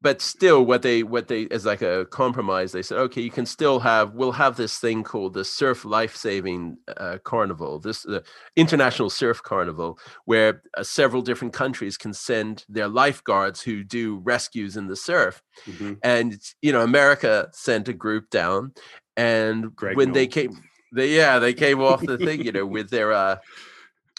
but 0.00 0.20
still, 0.20 0.64
what 0.64 0.82
they 0.82 1.04
what 1.04 1.28
they 1.28 1.46
as 1.50 1.64
like 1.64 1.80
a 1.82 2.06
compromise, 2.06 2.72
they 2.72 2.82
said, 2.82 2.98
okay, 2.98 3.20
you 3.20 3.30
can 3.30 3.46
still 3.46 3.78
have 3.80 4.14
we'll 4.14 4.32
have 4.32 4.56
this 4.56 4.78
thing 4.78 5.04
called 5.04 5.34
the 5.34 5.44
Surf 5.44 5.84
Lifesaving 5.84 6.76
uh, 6.96 7.18
Carnival, 7.24 7.78
this 7.78 8.04
uh, 8.06 8.20
international 8.56 9.10
surf 9.10 9.42
carnival, 9.42 9.98
where 10.24 10.62
uh, 10.76 10.82
several 10.82 11.22
different 11.22 11.54
countries 11.54 11.96
can 11.96 12.12
send 12.12 12.64
their 12.68 12.88
lifeguards 12.88 13.62
who 13.62 13.84
do 13.84 14.18
rescues 14.24 14.76
in 14.76 14.88
the 14.88 14.96
surf 14.96 15.40
Mhm. 15.68 15.98
and 16.02 16.40
you 16.60 16.72
know 16.72 16.82
america 16.82 17.48
sent 17.52 17.88
a 17.88 17.92
group 17.92 18.28
down 18.30 18.72
and 19.16 19.74
Greg 19.76 19.96
when 19.96 20.12
they 20.12 20.26
came 20.26 20.56
they 20.92 21.14
yeah 21.14 21.38
they 21.38 21.54
came 21.54 21.80
off 21.80 22.00
the 22.04 22.18
thing 22.18 22.44
you 22.44 22.52
know 22.52 22.66
with 22.66 22.90
their 22.90 23.12
uh 23.12 23.36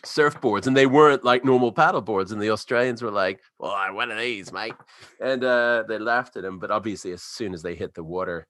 surfboards, 0.06 0.68
and 0.68 0.76
they 0.76 0.86
weren't 0.86 1.24
like 1.24 1.44
normal 1.46 1.72
paddle 1.72 2.02
boards. 2.02 2.32
And 2.32 2.42
the 2.42 2.50
Australians 2.52 3.02
were 3.02 3.12
like, 3.12 3.42
"Well, 3.60 3.72
I 3.72 3.92
one 3.92 4.12
of 4.12 4.18
these, 4.18 4.52
mate," 4.52 4.74
and 5.22 5.44
uh, 5.44 5.84
they 5.88 5.98
laughed 6.00 6.36
at 6.38 6.44
him. 6.46 6.60
But 6.60 6.72
obviously, 6.72 7.12
as 7.12 7.24
soon 7.24 7.54
as 7.54 7.62
they 7.64 7.76
hit 7.76 7.94
the 7.94 8.04
water, 8.04 8.46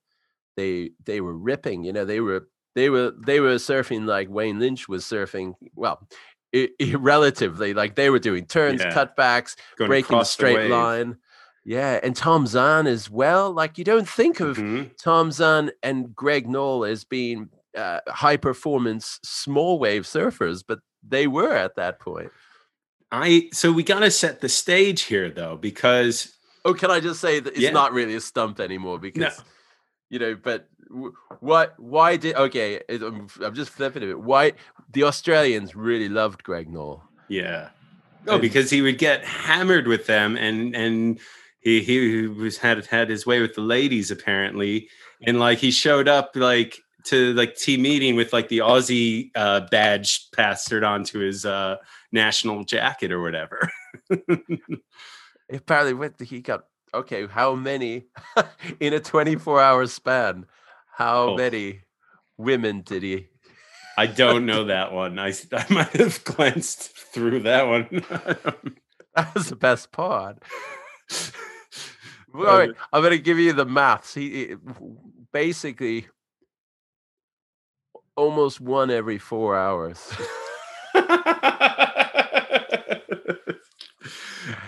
they 0.57 0.91
they 1.05 1.21
were 1.21 1.37
ripping. 1.37 1.83
You 1.83 1.93
know, 1.93 2.05
they 2.05 2.19
were 2.19 2.47
they 2.75 2.89
were 2.89 3.11
they 3.25 3.39
were 3.39 3.55
surfing 3.55 4.05
like 4.05 4.29
Wayne 4.29 4.59
Lynch 4.59 4.87
was 4.87 5.03
surfing. 5.05 5.53
Well, 5.75 6.07
i 6.55 6.69
i- 6.81 6.95
relatively, 6.95 7.73
like 7.73 7.95
they 7.95 8.09
were 8.09 8.19
doing 8.19 8.45
turns, 8.45 8.81
Yeah. 8.81 8.93
cutbacks, 8.93 9.55
Going 9.77 9.89
breaking 9.89 10.09
the 10.09 10.15
across 10.15 10.29
the 10.29 10.33
straight 10.33 10.69
line. 10.69 11.17
Yeah, 11.65 11.99
and 12.03 12.13
Tom 12.15 12.45
Zahn 12.45 12.87
as 12.87 13.09
well. 13.09 13.53
Like 13.53 13.77
you 13.77 13.83
don't 13.85 14.07
think 14.09 14.39
of 14.41 14.57
Mhm. 14.57 14.97
Tom 14.97 15.31
Zahn 15.31 15.71
and 15.81 16.13
Greg 16.15 16.47
Noll 16.49 16.83
as 16.83 17.05
being 17.05 17.49
uh, 17.77 18.01
high 18.07 18.37
performance 18.37 19.19
small 19.23 19.79
wave 19.79 20.03
surfers, 20.03 20.63
but 20.67 20.79
they 21.07 21.27
were 21.27 21.53
at 21.55 21.75
that 21.75 21.99
point. 21.99 22.31
I 23.11 23.49
so 23.53 23.71
we 23.71 23.83
got 23.83 23.99
to 23.99 24.11
set 24.11 24.41
the 24.41 24.49
stage 24.49 25.03
here 25.03 25.29
though 25.29 25.55
because 25.57 26.33
Oh, 26.65 26.73
can 26.73 26.89
I 26.91 26.99
just 27.01 27.19
say 27.19 27.39
that 27.41 27.51
it's 27.53 27.59
Yeah. 27.59 27.71
not 27.71 27.91
really 27.93 28.15
a 28.15 28.21
stump 28.21 28.59
anymore 28.59 28.97
because 28.99 29.41
you 30.09 30.19
know, 30.19 30.35
but 30.35 30.67
what? 31.39 31.73
Why 31.79 32.17
did? 32.17 32.35
Okay, 32.35 32.79
I'm, 32.89 33.27
I'm 33.43 33.53
just 33.55 33.71
flipping 33.71 34.03
it. 34.07 34.19
Why 34.19 34.53
the 34.91 35.03
Australians 35.03 35.75
really 35.75 36.07
loved 36.09 36.43
Greg 36.43 36.69
Noll? 36.71 37.03
yeah. 37.29 37.69
Oh, 38.27 38.33
And- 38.33 38.41
because 38.41 38.69
he 38.69 38.81
would 38.81 38.97
get 38.99 39.25
hammered 39.25 39.87
with 39.87 40.05
them 40.07 40.37
and 40.37 40.73
and 40.75 41.19
he 41.59 41.81
he 41.83 42.27
was 42.27 42.57
had 42.57 42.85
had 42.85 43.09
his 43.09 43.25
way 43.25 43.41
with 43.41 43.53
the 43.55 43.61
ladies 43.61 44.11
apparently 44.11 44.87
and 45.25 45.39
like 45.39 45.57
he 45.59 45.71
showed 45.71 46.07
up 46.07 46.31
like 46.35 46.79
to 47.05 47.33
like 47.33 47.55
team 47.55 47.81
meeting 47.81 48.15
with 48.15 48.31
like 48.33 48.47
the 48.49 48.59
Aussie 48.59 49.29
uh, 49.35 49.61
badge 49.71 50.29
plastered 50.31 50.83
onto 50.83 51.19
his 51.19 51.45
uh, 51.45 51.77
national 52.11 52.63
jacket 52.63 53.11
or 53.11 53.21
whatever. 53.21 53.69
Apparently, 55.51 55.93
what 55.93 56.19
he 56.19 56.41
got? 56.41 56.65
Okay, 56.93 57.27
how 57.27 57.55
many 57.55 58.05
in 58.79 58.93
a 58.93 58.99
24 58.99 59.59
hour 59.61 59.85
span? 59.87 60.45
How 60.95 61.29
Oh. 61.31 61.37
many 61.37 61.81
women 62.37 62.81
did 62.81 63.03
he? 63.03 63.27
I 63.97 64.05
don't 64.07 64.45
know 64.45 64.63
that 64.65 64.91
one. 64.93 65.19
I, 65.19 65.33
I 65.51 65.65
might 65.73 65.93
have 65.93 66.23
glanced 66.23 66.95
through 67.13 67.41
that 67.41 67.67
one. 67.67 67.87
That 69.15 69.35
was 69.35 69.49
the 69.49 69.55
best 69.55 69.91
part. 69.91 70.41
All 72.33 72.47
Uh, 72.47 72.67
I'm 72.91 73.01
going 73.03 73.11
to 73.11 73.19
give 73.19 73.37
you 73.37 73.53
the 73.53 73.63
maths. 73.65 74.15
He 74.15 74.29
he- 74.47 74.55
basically 75.31 76.07
almost 78.15 78.61
one 78.61 78.89
every 78.89 79.17
four 79.17 79.55
hours. 79.57 80.11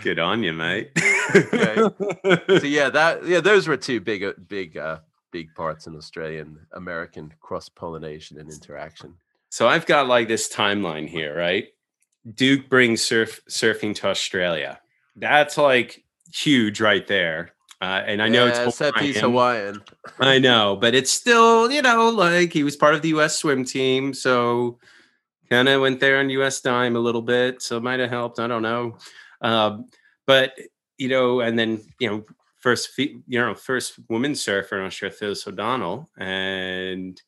Good 0.01 0.19
on 0.19 0.43
you, 0.43 0.53
mate. 0.53 0.91
so 0.97 2.61
yeah, 2.63 2.89
that 2.89 3.21
yeah, 3.25 3.39
those 3.39 3.67
were 3.67 3.77
two 3.77 3.99
big, 3.99 4.23
uh, 4.23 4.33
big, 4.47 4.77
uh, 4.77 4.99
big 5.31 5.53
parts 5.55 5.87
in 5.87 5.95
Australian 5.95 6.59
American 6.73 7.33
cross 7.41 7.69
pollination 7.69 8.39
and 8.39 8.51
interaction. 8.51 9.15
So 9.49 9.67
I've 9.67 9.85
got 9.87 10.07
like 10.07 10.27
this 10.27 10.47
timeline 10.47 11.07
here, 11.07 11.35
right? 11.35 11.69
Duke 12.33 12.69
brings 12.69 13.01
surf 13.01 13.41
surfing 13.49 13.95
to 13.95 14.07
Australia. 14.09 14.79
That's 15.15 15.57
like 15.57 16.03
huge 16.31 16.81
right 16.81 17.07
there. 17.07 17.54
Uh, 17.81 18.01
and 18.05 18.21
I 18.21 18.29
know 18.29 18.45
yeah, 18.45 18.51
it's 18.51 18.69
except 18.69 18.99
he's 18.99 19.19
Hawaiian. 19.19 19.81
I 20.19 20.39
know, 20.39 20.77
but 20.79 20.95
it's 20.95 21.11
still, 21.11 21.69
you 21.69 21.81
know, 21.81 22.09
like 22.09 22.53
he 22.53 22.63
was 22.63 22.75
part 22.75 22.95
of 22.95 23.01
the 23.01 23.09
U.S. 23.09 23.37
swim 23.37 23.65
team, 23.65 24.13
so 24.13 24.79
kind 25.49 25.67
of 25.67 25.81
went 25.81 25.99
there 25.99 26.19
on 26.19 26.29
U.S. 26.29 26.61
dime 26.61 26.95
a 26.95 26.99
little 26.99 27.21
bit, 27.21 27.61
so 27.61 27.77
it 27.77 27.83
might 27.83 27.99
have 27.99 28.09
helped. 28.09 28.39
I 28.39 28.47
don't 28.47 28.61
know, 28.61 28.97
um, 29.41 29.85
but 30.25 30.53
you 30.97 31.09
know, 31.09 31.41
and 31.41 31.59
then 31.59 31.81
you 31.99 32.09
know, 32.09 32.25
first, 32.59 32.97
you 32.97 33.21
know, 33.27 33.53
first 33.53 33.99
woman 34.09 34.35
surfer 34.35 34.79
in 34.79 34.85
Australia, 34.85 35.15
Phyllis 35.15 35.45
O'Donnell, 35.45 36.09
and 36.17 37.21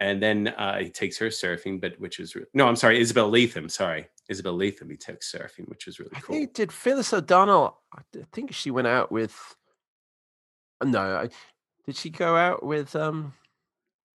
and 0.00 0.22
then 0.22 0.48
uh, 0.48 0.78
he 0.78 0.90
takes 0.90 1.18
her 1.18 1.28
surfing, 1.28 1.80
but 1.80 1.98
which 1.98 2.18
was 2.18 2.34
re- 2.34 2.44
no, 2.54 2.66
I'm 2.66 2.76
sorry, 2.76 3.00
Isabel 3.00 3.28
Letham, 3.28 3.68
Sorry, 3.68 4.08
Isabel 4.28 4.54
Letham. 4.54 4.90
He 4.90 4.96
took 4.96 5.20
surfing, 5.20 5.68
which 5.68 5.86
was 5.86 5.98
really 5.98 6.12
I 6.14 6.20
cool. 6.20 6.34
think 6.34 6.54
did 6.54 6.72
Phyllis 6.72 7.12
O'Donnell. 7.12 7.78
I 7.94 8.00
think 8.32 8.52
she 8.52 8.70
went 8.70 8.86
out 8.86 9.12
with. 9.12 9.56
No, 10.84 11.00
I, 11.00 11.28
did 11.86 11.96
she 11.96 12.10
go 12.10 12.36
out 12.36 12.64
with 12.64 12.94
um, 12.96 13.32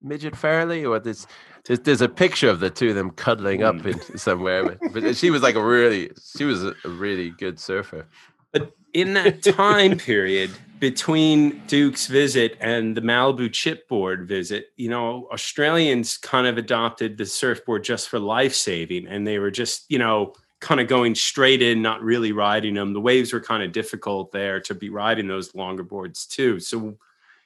Midget 0.02 0.34
Farrelly 0.34 0.88
or 0.88 1.00
there's, 1.00 1.28
there's 1.66 1.80
there's 1.80 2.02
a 2.02 2.10
picture 2.10 2.50
of 2.50 2.60
the 2.60 2.70
two 2.70 2.90
of 2.90 2.96
them 2.96 3.12
cuddling 3.12 3.64
up 3.64 3.80
Hmm. 3.82 3.90
in 3.90 4.00
somewhere, 4.18 4.64
but, 4.66 4.94
but 4.94 5.16
she 5.18 5.30
was 5.30 5.42
like 5.42 5.56
a 5.56 5.64
really 5.64 6.12
she 6.36 6.44
was 6.44 6.64
a, 6.64 6.74
a 6.86 6.90
really 6.90 7.30
good 7.32 7.60
surfer. 7.60 8.08
But 8.52 8.74
in 8.94 9.14
that 9.14 9.42
time 9.44 9.98
period 9.98 10.52
between 10.80 11.62
Duke's 11.68 12.08
visit 12.08 12.58
and 12.60 12.98
the 12.98 13.02
Malibu 13.02 13.50
chipboard 13.50 14.28
visit, 14.28 14.72
you 14.78 14.90
know, 14.90 15.28
Australians 15.32 16.18
kind 16.18 16.48
of 16.48 16.58
adopted 16.58 17.18
the 17.18 17.26
surfboard 17.26 17.84
just 17.84 18.10
for 18.10 18.20
life 18.20 18.56
saving. 18.56 19.08
And 19.08 19.26
they 19.28 19.38
were 19.38 19.52
just, 19.52 19.86
you 19.90 20.00
know, 20.00 20.34
kind 20.62 20.80
of 20.80 20.88
going 20.88 21.16
straight 21.16 21.62
in, 21.62 21.82
not 21.82 22.02
really 22.02 22.32
riding 22.32 22.76
them. 22.76 22.94
The 22.94 23.02
waves 23.02 23.34
were 23.34 23.42
kind 23.42 23.64
of 23.64 23.74
difficult 23.74 24.32
there 24.32 24.62
to 24.62 24.74
be 24.74 24.90
riding 24.90 25.28
those 25.28 25.54
longer 25.54 25.84
boards 25.84 26.26
too. 26.26 26.60
So, 26.60 26.98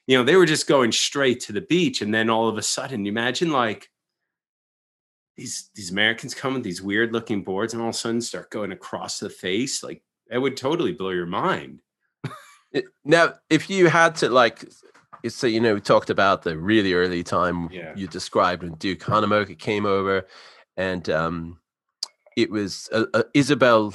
you 0.06 0.18
know, 0.18 0.24
they 0.24 0.36
were 0.36 0.46
just 0.46 0.68
going 0.68 0.92
straight 0.92 1.40
to 1.42 1.54
the 1.54 1.62
beach. 1.62 2.02
And 2.02 2.14
then 2.14 2.30
all 2.30 2.48
of 2.48 2.58
a 2.58 2.62
sudden, 2.62 3.06
you 3.06 3.12
imagine 3.12 3.52
like, 3.52 3.90
these 5.38 5.70
these 5.76 5.92
Americans 5.92 6.34
come 6.34 6.54
with 6.54 6.64
these 6.64 6.82
weird 6.82 7.12
looking 7.12 7.44
boards 7.44 7.74
and 7.74 7.82
all 7.82 7.90
of 7.90 7.96
a 7.96 7.98
sudden 7.98 8.22
start 8.22 8.50
going 8.50 8.72
across 8.72 9.20
the 9.20 9.30
face. 9.30 9.84
Like 9.84 10.02
it 10.32 10.38
would 10.38 10.56
totally 10.56 10.94
blow 10.94 11.10
your 11.10 11.26
mind. 11.26 11.82
Now, 13.04 13.34
if 13.50 13.70
you 13.70 13.90
had 13.90 14.16
to 14.16 14.30
like, 14.30 14.64
so 15.28 15.48
you 15.48 15.60
know, 15.60 15.74
we 15.74 15.82
talked 15.82 16.10
about 16.10 16.44
the 16.44 16.58
really 16.58 16.94
early 16.94 17.22
time 17.22 17.70
Yeah. 17.70 17.94
you 17.98 18.08
described 18.08 18.64
when 18.64 18.76
Duke 18.76 19.00
Kahanamoku 19.00 19.60
came 19.60 19.86
over, 19.86 20.26
and 20.78 21.10
um, 21.10 21.60
it 22.36 22.52
was 22.52 22.90
uh, 22.92 23.06
uh, 23.14 23.24
Isabel 23.34 23.94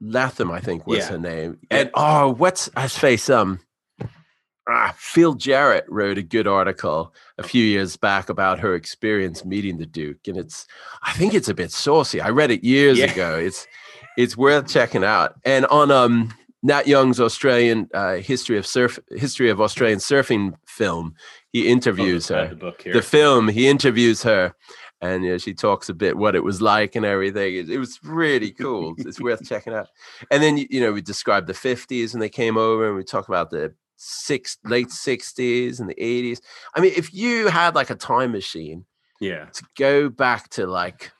Letham, 0.00 0.50
I 0.50 0.60
think 0.60 0.86
was 0.86 0.98
Yeah. 0.98 1.08
her 1.10 1.18
name. 1.18 1.58
And 1.70 1.90
oh, 1.94 2.32
what's 2.34 2.70
his 2.78 2.96
face? 2.96 3.28
Um, 3.28 3.60
ah, 4.68 4.94
Phil 4.96 5.34
Jarrett 5.34 5.84
wrote 5.88 6.18
a 6.18 6.22
good 6.22 6.46
article 6.46 7.12
a 7.38 7.42
few 7.42 7.64
years 7.64 7.96
back 7.96 8.28
about 8.28 8.58
her 8.60 8.74
experience 8.74 9.44
meeting 9.44 9.78
the 9.78 9.86
Duke, 9.86 10.26
and 10.28 10.36
it's 10.36 10.66
I 11.02 11.12
think 11.12 11.34
it's 11.34 11.48
a 11.48 11.54
bit 11.54 11.72
saucy. 11.72 12.20
I 12.20 12.30
read 12.30 12.50
it 12.50 12.64
years 12.64 12.98
Yeah. 12.98 13.12
ago. 13.12 13.36
It's 13.38 13.66
it's 14.16 14.36
worth 14.36 14.68
checking 14.68 15.04
out. 15.04 15.34
And 15.44 15.66
on 15.66 15.90
um 15.90 16.32
Nat 16.62 16.86
Young's 16.86 17.18
Australian 17.20 17.88
uh, 17.94 18.16
history 18.16 18.58
of 18.58 18.66
surf 18.66 18.98
history 19.10 19.48
of 19.50 19.60
Australian 19.60 19.98
surfing 19.98 20.54
film, 20.66 21.14
he 21.52 21.68
interviews 21.68 22.30
Oh, 22.30 22.34
her. 22.34 22.48
The 22.48 22.56
book 22.56 22.82
here. 22.82 22.92
The 22.92 23.02
film, 23.02 23.48
he 23.48 23.66
interviews 23.66 24.22
her, 24.24 24.54
and 25.00 25.24
you 25.24 25.30
know, 25.30 25.38
she 25.38 25.54
talks 25.54 25.88
a 25.88 25.94
bit 25.94 26.16
what 26.16 26.34
it 26.34 26.44
was 26.44 26.60
like 26.60 26.94
and 26.94 27.06
everything. 27.06 27.56
It, 27.56 27.70
it 27.70 27.78
was 27.78 27.98
really 28.02 28.50
cool. 28.50 28.94
it's 28.98 29.20
worth 29.22 29.48
checking 29.48 29.72
out. 29.72 29.88
And 30.30 30.42
then 30.42 30.58
you 30.58 30.80
know 30.80 30.92
we 30.92 31.00
described 31.00 31.46
the 31.46 31.54
fifties 31.54 32.14
and 32.14 32.22
they 32.22 32.28
came 32.28 32.56
over 32.56 32.88
and 32.88 32.96
we 32.96 33.04
talk 33.04 33.28
about 33.28 33.50
the 33.50 33.74
six 33.96 34.58
late 34.64 34.90
sixties 34.90 35.80
and 35.80 35.88
the 35.88 36.02
eighties. 36.02 36.40
I 36.74 36.80
mean, 36.80 36.92
if 36.96 37.12
you 37.14 37.48
had 37.48 37.74
like 37.74 37.90
a 37.90 37.94
time 37.94 38.32
machine 38.32 38.84
yeah. 39.20 39.46
to 39.46 39.64
go 39.76 40.08
back 40.08 40.48
to 40.50 40.66
like 40.66 41.12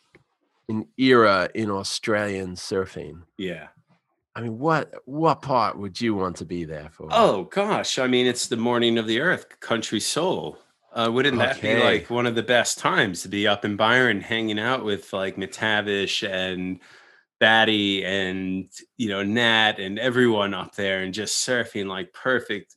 an 0.68 0.86
era 0.96 1.48
in 1.54 1.70
Australian 1.70 2.54
surfing. 2.54 3.22
Yeah. 3.36 3.68
I 4.34 4.42
mean, 4.42 4.58
what 4.58 4.94
what 5.04 5.42
part 5.42 5.78
would 5.78 6.00
you 6.00 6.14
want 6.14 6.36
to 6.36 6.44
be 6.44 6.64
there 6.64 6.88
for? 6.92 7.08
Oh 7.10 7.44
gosh. 7.44 7.98
I 7.98 8.06
mean, 8.06 8.26
it's 8.26 8.46
the 8.46 8.56
morning 8.56 8.96
of 8.96 9.06
the 9.06 9.20
earth, 9.20 9.60
country 9.60 10.00
soul. 10.00 10.58
Uh, 10.92 11.10
wouldn't 11.12 11.38
that 11.38 11.60
be 11.60 11.78
like 11.78 12.10
one 12.10 12.26
of 12.26 12.34
the 12.34 12.42
best 12.42 12.78
times 12.78 13.22
to 13.22 13.28
be 13.28 13.46
up 13.46 13.64
in 13.64 13.76
Byron 13.76 14.20
hanging 14.20 14.58
out 14.58 14.84
with 14.84 15.12
like 15.12 15.36
McTavish 15.36 16.28
and 16.28 16.80
Batty 17.38 18.04
and 18.04 18.68
you 18.96 19.08
know 19.08 19.22
Nat 19.22 19.78
and 19.78 19.98
everyone 19.98 20.52
up 20.52 20.74
there 20.74 21.02
and 21.02 21.14
just 21.14 21.46
surfing 21.46 21.86
like 21.86 22.12
perfect 22.12 22.74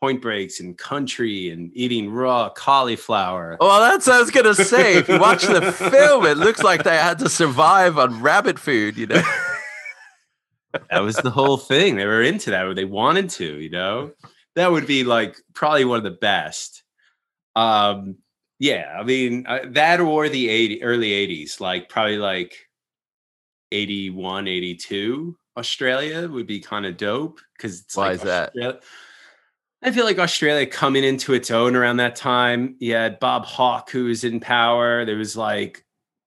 point 0.00 0.22
breaks 0.22 0.60
and 0.60 0.78
country 0.78 1.50
and 1.50 1.70
eating 1.74 2.10
raw 2.10 2.48
cauliflower. 2.50 3.56
Well, 3.60 3.80
that's 3.80 4.06
what 4.06 4.16
I 4.16 4.20
was 4.20 4.30
gonna 4.30 4.54
say. 4.54 4.96
If 4.96 5.08
you 5.08 5.18
watch 5.18 5.46
the 5.46 5.72
film, 5.72 6.26
it 6.26 6.36
looks 6.36 6.62
like 6.62 6.84
they 6.84 6.96
had 6.96 7.18
to 7.20 7.28
survive 7.28 7.98
on 7.98 8.22
rabbit 8.22 8.58
food. 8.58 8.96
You 8.96 9.08
know, 9.08 9.22
that 10.90 11.00
was 11.00 11.16
the 11.16 11.30
whole 11.30 11.56
thing. 11.56 11.96
They 11.96 12.06
were 12.06 12.22
into 12.22 12.50
that, 12.50 12.66
or 12.66 12.74
they 12.74 12.84
wanted 12.84 13.30
to, 13.30 13.60
you 13.60 13.70
know. 13.70 14.12
That 14.54 14.70
would 14.72 14.86
be 14.86 15.04
like 15.04 15.36
probably 15.54 15.84
one 15.84 15.98
of 15.98 16.04
the 16.04 16.10
best. 16.12 16.82
Um, 17.56 18.16
yeah, 18.58 18.96
I 18.98 19.02
mean 19.02 19.46
uh, 19.46 19.60
that 19.70 20.00
or 20.00 20.28
the 20.28 20.48
80, 20.48 20.82
early 20.82 21.10
80s, 21.10 21.60
like 21.60 21.88
probably 21.88 22.18
like 22.18 22.56
81, 23.72 24.46
82 24.46 25.36
Australia 25.56 26.28
would 26.28 26.46
be 26.46 26.60
kind 26.60 26.86
of 26.86 26.96
dope 26.96 27.40
because 27.56 27.80
it's 27.80 27.96
Why 27.96 28.08
like 28.08 28.14
is 28.16 28.22
that? 28.22 28.48
Australia- 28.50 28.80
I 29.82 29.90
feel 29.92 30.04
like 30.04 30.18
Australia 30.18 30.66
coming 30.66 31.04
into 31.04 31.32
its 31.34 31.50
own 31.50 31.76
around 31.76 31.98
that 31.98 32.16
time. 32.16 32.76
You 32.78 32.94
had 32.94 33.20
Bob 33.20 33.44
Hawke 33.44 33.90
who 33.90 34.06
was 34.06 34.24
in 34.24 34.40
power. 34.40 35.04
There 35.04 35.16
was 35.16 35.36
like 35.36 35.84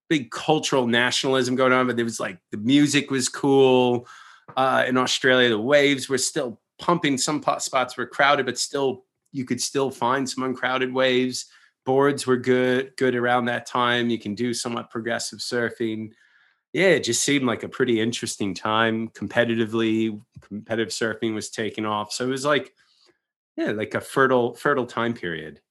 big 0.08 0.32
cultural 0.32 0.88
nationalism 0.88 1.56
going 1.56 1.74
on, 1.74 1.88
but 1.88 1.96
there 1.96 2.06
was 2.06 2.20
like 2.20 2.40
the 2.52 2.58
music 2.58 3.12
was 3.12 3.28
cool. 3.28 4.08
Uh, 4.56 4.86
in 4.88 4.98
Australia, 4.98 5.50
the 5.50 5.60
waves 5.60 6.08
were 6.08 6.18
still 6.18 6.62
pumping. 6.80 7.18
Some 7.18 7.42
pot 7.42 7.62
spots 7.62 7.98
were 7.98 8.06
crowded, 8.06 8.46
but 8.46 8.58
still 8.58 9.06
you 9.32 9.46
could 9.46 9.62
still 9.62 9.92
find 9.92 10.30
some 10.30 10.44
uncrowded 10.44 10.94
waves. 10.94 11.46
Boards 11.86 12.28
were 12.28 12.38
good, 12.38 12.96
good 12.98 13.16
around 13.16 13.46
that 13.46 13.66
time. 13.66 14.10
You 14.10 14.20
can 14.20 14.36
do 14.36 14.54
somewhat 14.54 14.90
progressive 14.90 15.40
surfing. 15.40 16.12
Yeah, 16.74 16.90
it 16.90 17.04
just 17.04 17.24
seemed 17.24 17.46
like 17.46 17.64
a 17.64 17.70
pretty 17.70 18.00
interesting 18.00 18.54
time. 18.54 19.10
Competitively, 19.10 20.22
competitive 20.42 20.90
surfing 20.90 21.34
was 21.34 21.50
taking 21.50 21.86
off. 21.86 22.12
So 22.12 22.26
it 22.26 22.30
was 22.30 22.46
like, 22.46 22.74
yeah, 23.58 23.72
like 23.72 23.96
a 23.96 24.02
fertile, 24.02 24.54
fertile 24.54 24.86
time 24.86 25.14
period. 25.14 25.62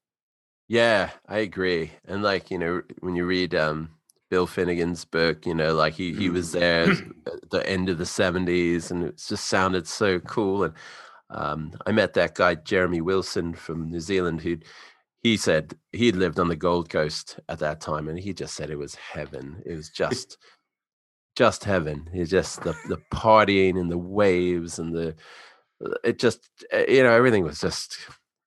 Yeah, 0.67 1.11
I 1.27 1.39
agree. 1.39 1.93
And 2.07 2.23
like, 2.23 2.51
you 2.51 2.59
know, 2.59 2.83
when 3.01 3.17
you 3.17 3.25
read 3.25 3.55
um 3.55 3.91
Bill 4.31 4.47
Finnegan's 4.47 5.05
book, 5.05 5.47
you 5.47 5.55
know, 5.55 5.75
like 5.75 5.95
he 5.95 6.13
he 6.13 6.29
was 6.29 6.53
there 6.53 6.91
at 7.27 7.51
the 7.51 7.69
end 7.69 7.89
of 7.89 7.99
the 7.99 8.05
70s 8.05 8.91
and 8.91 9.05
it 9.05 9.17
just 9.17 9.47
sounded 9.47 9.87
so 9.87 10.21
cool. 10.21 10.65
And 10.65 10.75
um, 11.31 11.73
I 11.87 11.93
met 11.93 12.15
that 12.15 12.35
guy, 12.35 12.55
Jeremy 12.57 13.01
Wilson 13.01 13.55
from 13.55 13.91
New 13.91 14.01
Zealand, 14.01 14.41
who 14.41 14.59
he 15.23 15.37
said 15.37 15.75
he'd 15.93 16.17
lived 16.17 16.39
on 16.39 16.49
the 16.49 16.57
Gold 16.57 16.89
Coast 16.89 17.39
at 17.49 17.59
that 17.59 17.81
time 17.81 18.09
and 18.09 18.19
he 18.19 18.33
just 18.33 18.55
said 18.55 18.71
it 18.71 18.79
was 18.79 18.95
heaven. 18.95 19.63
It 19.67 19.75
was 19.75 19.91
just 19.91 20.39
just 21.37 21.65
heaven. 21.65 22.09
It's 22.13 22.31
just 22.31 22.63
the 22.63 22.73
the 22.89 22.99
partying 23.13 23.79
and 23.79 23.91
the 23.91 23.99
waves 23.99 24.79
and 24.79 24.95
the 24.95 25.15
it 26.03 26.19
just 26.19 26.49
eh, 26.73 26.87
you 26.89 27.03
know 27.03 27.13
everything 27.13 27.45
was 27.45 27.61
just 27.61 27.99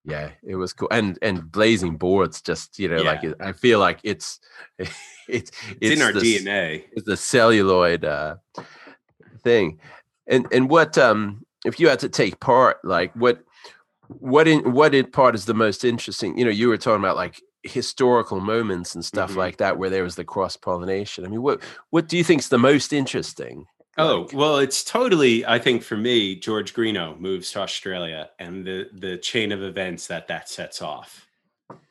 yeah 0.03 0.31
it 0.43 0.55
was 0.55 0.73
cool 0.73 0.89
and 0.91 1.17
and 1.21 1.49
blazing 1.51 1.95
boards 1.95 2.41
just 2.41 2.77
you 2.79 2.89
know 2.89 2.97
Yeah. 2.97 3.11
like 3.11 3.23
it, 3.23 3.35
i 3.39 3.51
feel 3.53 3.79
like 3.79 3.99
it's 4.03 4.39
it's 4.79 5.51
It's, 5.79 5.95
in 5.95 6.01
our 6.01 6.11
the 6.11 6.19
DNA. 6.19 6.83
it's 6.91 7.05
the 7.05 7.15
celluloid 7.15 8.03
uh 8.03 8.35
thing 9.43 9.79
and 10.27 10.45
and 10.51 10.69
what 10.69 10.97
um 10.97 11.45
if 11.65 11.79
you 11.79 11.87
had 11.89 11.99
to 11.99 12.09
take 12.09 12.39
part 12.39 12.77
like 12.83 13.13
what 13.13 13.43
what 14.07 14.47
in 14.47 14.73
what 14.73 14.93
in 14.93 15.05
part 15.09 15.35
is 15.35 15.45
the 15.45 15.53
most 15.53 15.83
interesting 15.85 16.37
you 16.37 16.43
know 16.45 16.51
you 16.51 16.67
were 16.67 16.77
talking 16.77 16.99
about 17.03 17.15
like 17.15 17.41
historical 17.63 18.39
moments 18.39 18.95
and 18.95 19.05
stuff 19.05 19.31
Mhm. 19.31 19.35
like 19.37 19.57
that 19.57 19.77
where 19.77 19.89
there 19.89 20.03
was 20.03 20.15
the 20.15 20.23
cross 20.23 20.57
pollination 20.57 21.25
i 21.25 21.27
mean 21.29 21.41
what 21.43 21.61
what 21.91 22.07
do 22.07 22.17
you 22.17 22.23
think's 22.23 22.47
the 22.49 22.57
most 22.57 22.91
interesting 22.93 23.65
Oh 23.97 24.21
Like- 24.21 24.33
well, 24.33 24.57
it's 24.57 24.85
totally. 24.85 25.45
I 25.45 25.59
think 25.59 25.83
for 25.83 25.97
me, 25.97 26.37
George 26.37 26.73
Greenough 26.73 27.19
moves 27.19 27.51
to 27.51 27.59
Australia, 27.59 28.29
and 28.39 28.65
the 28.65 28.87
the 28.93 29.17
chain 29.17 29.51
of 29.51 29.61
events 29.61 30.07
that 30.07 30.29
that 30.29 30.47
sets 30.47 30.81
off. 30.81 31.27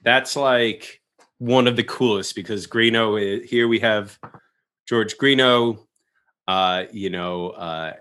That's 0.02 0.34
like 0.34 1.02
one 1.36 1.66
of 1.68 1.76
the 1.76 1.84
coolest 1.84 2.34
because 2.34 2.66
Greenough. 2.66 3.44
Here 3.44 3.68
we 3.68 3.80
have 3.80 4.18
George 4.88 5.18
Greenough. 5.18 5.76
Uh, 6.48 6.84
you 6.90 7.10
know, 7.10 7.50
uh, 7.50 7.92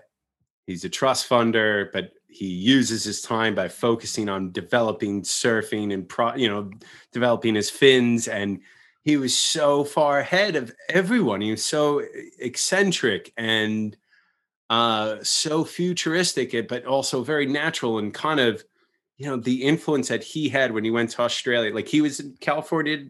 he's 0.66 0.84
a 0.84 0.88
trust 0.88 1.28
funder, 1.28 1.90
but 1.92 2.12
he 2.28 2.46
uses 2.46 3.04
his 3.04 3.22
time 3.22 3.54
by 3.54 3.68
focusing 3.68 4.28
on 4.28 4.52
developing 4.52 5.22
surfing 5.22 5.92
and 5.92 6.08
pro, 6.08 6.34
you 6.34 6.48
know, 6.48 6.70
developing 7.12 7.54
his 7.54 7.70
fins 7.70 8.28
and 8.28 8.60
he 9.02 9.16
was 9.16 9.36
so 9.36 9.84
far 9.84 10.18
ahead 10.18 10.56
of 10.56 10.72
everyone. 10.88 11.40
He 11.40 11.50
was 11.50 11.64
so 11.64 12.02
eccentric 12.38 13.32
and 13.36 13.96
uh, 14.68 15.16
so 15.22 15.64
futuristic, 15.64 16.54
eh, 16.54 16.62
but 16.68 16.84
also 16.84 17.24
very 17.24 17.46
natural 17.46 17.98
and 17.98 18.12
kind 18.12 18.40
of, 18.40 18.62
you 19.16 19.26
know, 19.26 19.36
the 19.36 19.64
influence 19.64 20.08
that 20.08 20.22
he 20.22 20.48
had 20.48 20.72
when 20.72 20.84
he 20.84 20.90
went 20.90 21.10
to 21.10 21.22
Australia. 21.22 21.74
Like 21.74 21.88
he 21.88 22.00
was 22.00 22.20
in 22.20 22.36
California, 22.40 23.06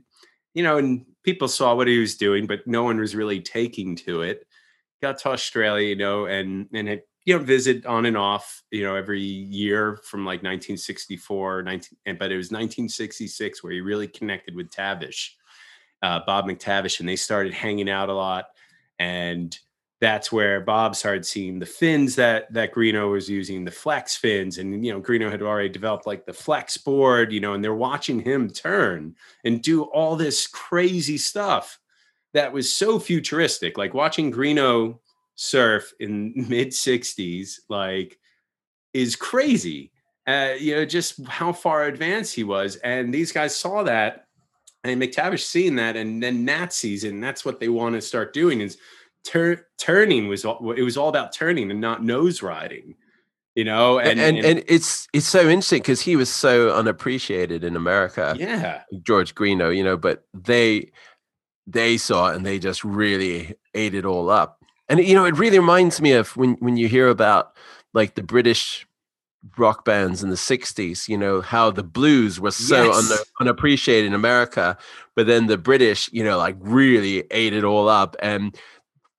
you 0.54 0.62
know, 0.62 0.78
and 0.78 1.04
people 1.24 1.48
saw 1.48 1.74
what 1.74 1.88
he 1.88 1.98
was 1.98 2.16
doing, 2.16 2.46
but 2.46 2.66
no 2.66 2.84
one 2.84 2.98
was 2.98 3.16
really 3.16 3.40
taking 3.40 3.96
to 3.96 4.22
it. 4.22 4.46
Got 5.02 5.18
to 5.18 5.30
Australia, 5.30 5.88
you 5.88 5.96
know, 5.96 6.26
and 6.26 6.68
and 6.72 6.88
it, 6.88 7.08
you 7.24 7.36
know, 7.36 7.42
visit 7.42 7.84
on 7.86 8.06
and 8.06 8.16
off, 8.16 8.62
you 8.70 8.82
know, 8.82 8.96
every 8.96 9.20
year 9.20 9.98
from 10.04 10.24
like 10.24 10.38
1964, 10.38 11.62
19, 11.62 11.98
but 12.18 12.32
it 12.32 12.36
was 12.36 12.46
1966 12.46 13.62
where 13.62 13.72
he 13.72 13.80
really 13.80 14.08
connected 14.08 14.54
with 14.54 14.70
Tavish 14.70 15.36
uh, 16.02 16.20
Bob 16.26 16.46
McTavish, 16.46 17.00
and 17.00 17.08
they 17.08 17.16
started 17.16 17.52
hanging 17.52 17.90
out 17.90 18.08
a 18.08 18.14
lot. 18.14 18.46
And 18.98 19.56
that's 20.00 20.32
where 20.32 20.60
Bob 20.60 20.96
started 20.96 21.26
seeing 21.26 21.58
the 21.58 21.66
fins 21.66 22.16
that 22.16 22.52
that 22.52 22.72
Greenough 22.72 23.10
was 23.10 23.28
using, 23.28 23.64
the 23.64 23.70
flex 23.70 24.16
fins, 24.16 24.58
and 24.58 24.84
you 24.84 24.92
know 24.92 25.00
Greenough 25.00 25.30
had 25.30 25.42
already 25.42 25.68
developed 25.68 26.06
like 26.06 26.24
the 26.24 26.32
flex 26.32 26.76
board, 26.76 27.32
you 27.32 27.40
know, 27.40 27.52
and 27.52 27.62
they're 27.62 27.74
watching 27.74 28.20
him 28.20 28.48
turn 28.48 29.14
and 29.44 29.62
do 29.62 29.82
all 29.84 30.16
this 30.16 30.46
crazy 30.46 31.18
stuff 31.18 31.78
that 32.32 32.52
was 32.52 32.72
so 32.72 32.98
futuristic. 32.98 33.76
Like 33.76 33.92
watching 33.92 34.30
Greenough 34.30 34.94
surf 35.40 35.92
in 36.00 36.32
mid 36.48 36.68
'60s, 36.68 37.60
like 37.68 38.18
is 38.92 39.16
crazy. 39.16 39.92
Uh, 40.26 40.54
you 40.58 40.76
know, 40.76 40.84
just 40.84 41.26
how 41.26 41.52
far 41.52 41.84
advanced 41.84 42.34
he 42.34 42.44
was, 42.44 42.76
and 42.76 43.12
these 43.12 43.32
guys 43.32 43.56
saw 43.56 43.82
that 43.82 44.26
and 44.84 45.00
McTavish 45.00 45.44
seeing 45.44 45.76
that, 45.76 45.96
and 45.96 46.22
then 46.22 46.70
sees 46.70 47.04
and 47.04 47.22
that's 47.22 47.44
what 47.44 47.60
they 47.60 47.68
want 47.68 47.94
to 47.94 48.00
start 48.00 48.32
doing 48.32 48.60
is 48.60 48.78
tur- 49.24 49.66
turning 49.78 50.28
was 50.28 50.44
all, 50.44 50.72
it 50.72 50.82
was 50.82 50.96
all 50.96 51.08
about 51.08 51.32
turning 51.32 51.70
and 51.70 51.80
not 51.80 52.02
nose 52.02 52.42
riding, 52.42 52.94
you 53.54 53.64
know, 53.64 53.98
and 53.98 54.18
and, 54.18 54.38
and, 54.38 54.64
it's 54.66 55.06
it's 55.12 55.26
so 55.26 55.40
interesting 55.40 55.82
because 55.82 56.00
he 56.00 56.16
was 56.16 56.30
so 56.30 56.74
unappreciated 56.74 57.62
in 57.64 57.76
america 57.76 58.34
yeah, 58.38 58.82
george 59.02 59.34
greenough 59.34 59.74
you 59.74 59.84
know 59.84 59.96
but 59.96 60.24
they 60.32 60.90
they 61.66 61.98
saw 61.98 62.30
it 62.30 62.36
and 62.36 62.46
they 62.46 62.58
just 62.58 62.82
really 62.84 63.54
ate 63.74 63.94
it 63.94 64.04
all 64.04 64.30
up 64.30 64.59
and 64.90 65.00
you 65.00 65.14
know 65.14 65.24
it 65.24 65.38
really 65.38 65.58
reminds 65.58 66.00
me 66.02 66.12
of 66.12 66.36
when 66.36 66.54
when 66.60 66.76
you 66.76 66.88
hear 66.88 67.08
about 67.08 67.56
like 67.94 68.14
the 68.16 68.22
british 68.22 68.86
rock 69.56 69.86
bands 69.86 70.22
in 70.22 70.28
the 70.28 70.36
60s 70.36 71.08
you 71.08 71.16
know 71.16 71.40
how 71.40 71.70
the 71.70 71.82
blues 71.82 72.38
were 72.38 72.50
so 72.50 72.84
Yes. 72.92 73.10
un- 73.10 73.18
unappreciated 73.40 74.06
in 74.06 74.12
america 74.14 74.76
but 75.16 75.26
then 75.26 75.46
the 75.46 75.56
british 75.56 76.10
you 76.12 76.22
know 76.22 76.36
like 76.36 76.56
really 76.60 77.24
ate 77.30 77.54
it 77.54 77.64
all 77.64 77.88
up 77.88 78.16
and 78.20 78.54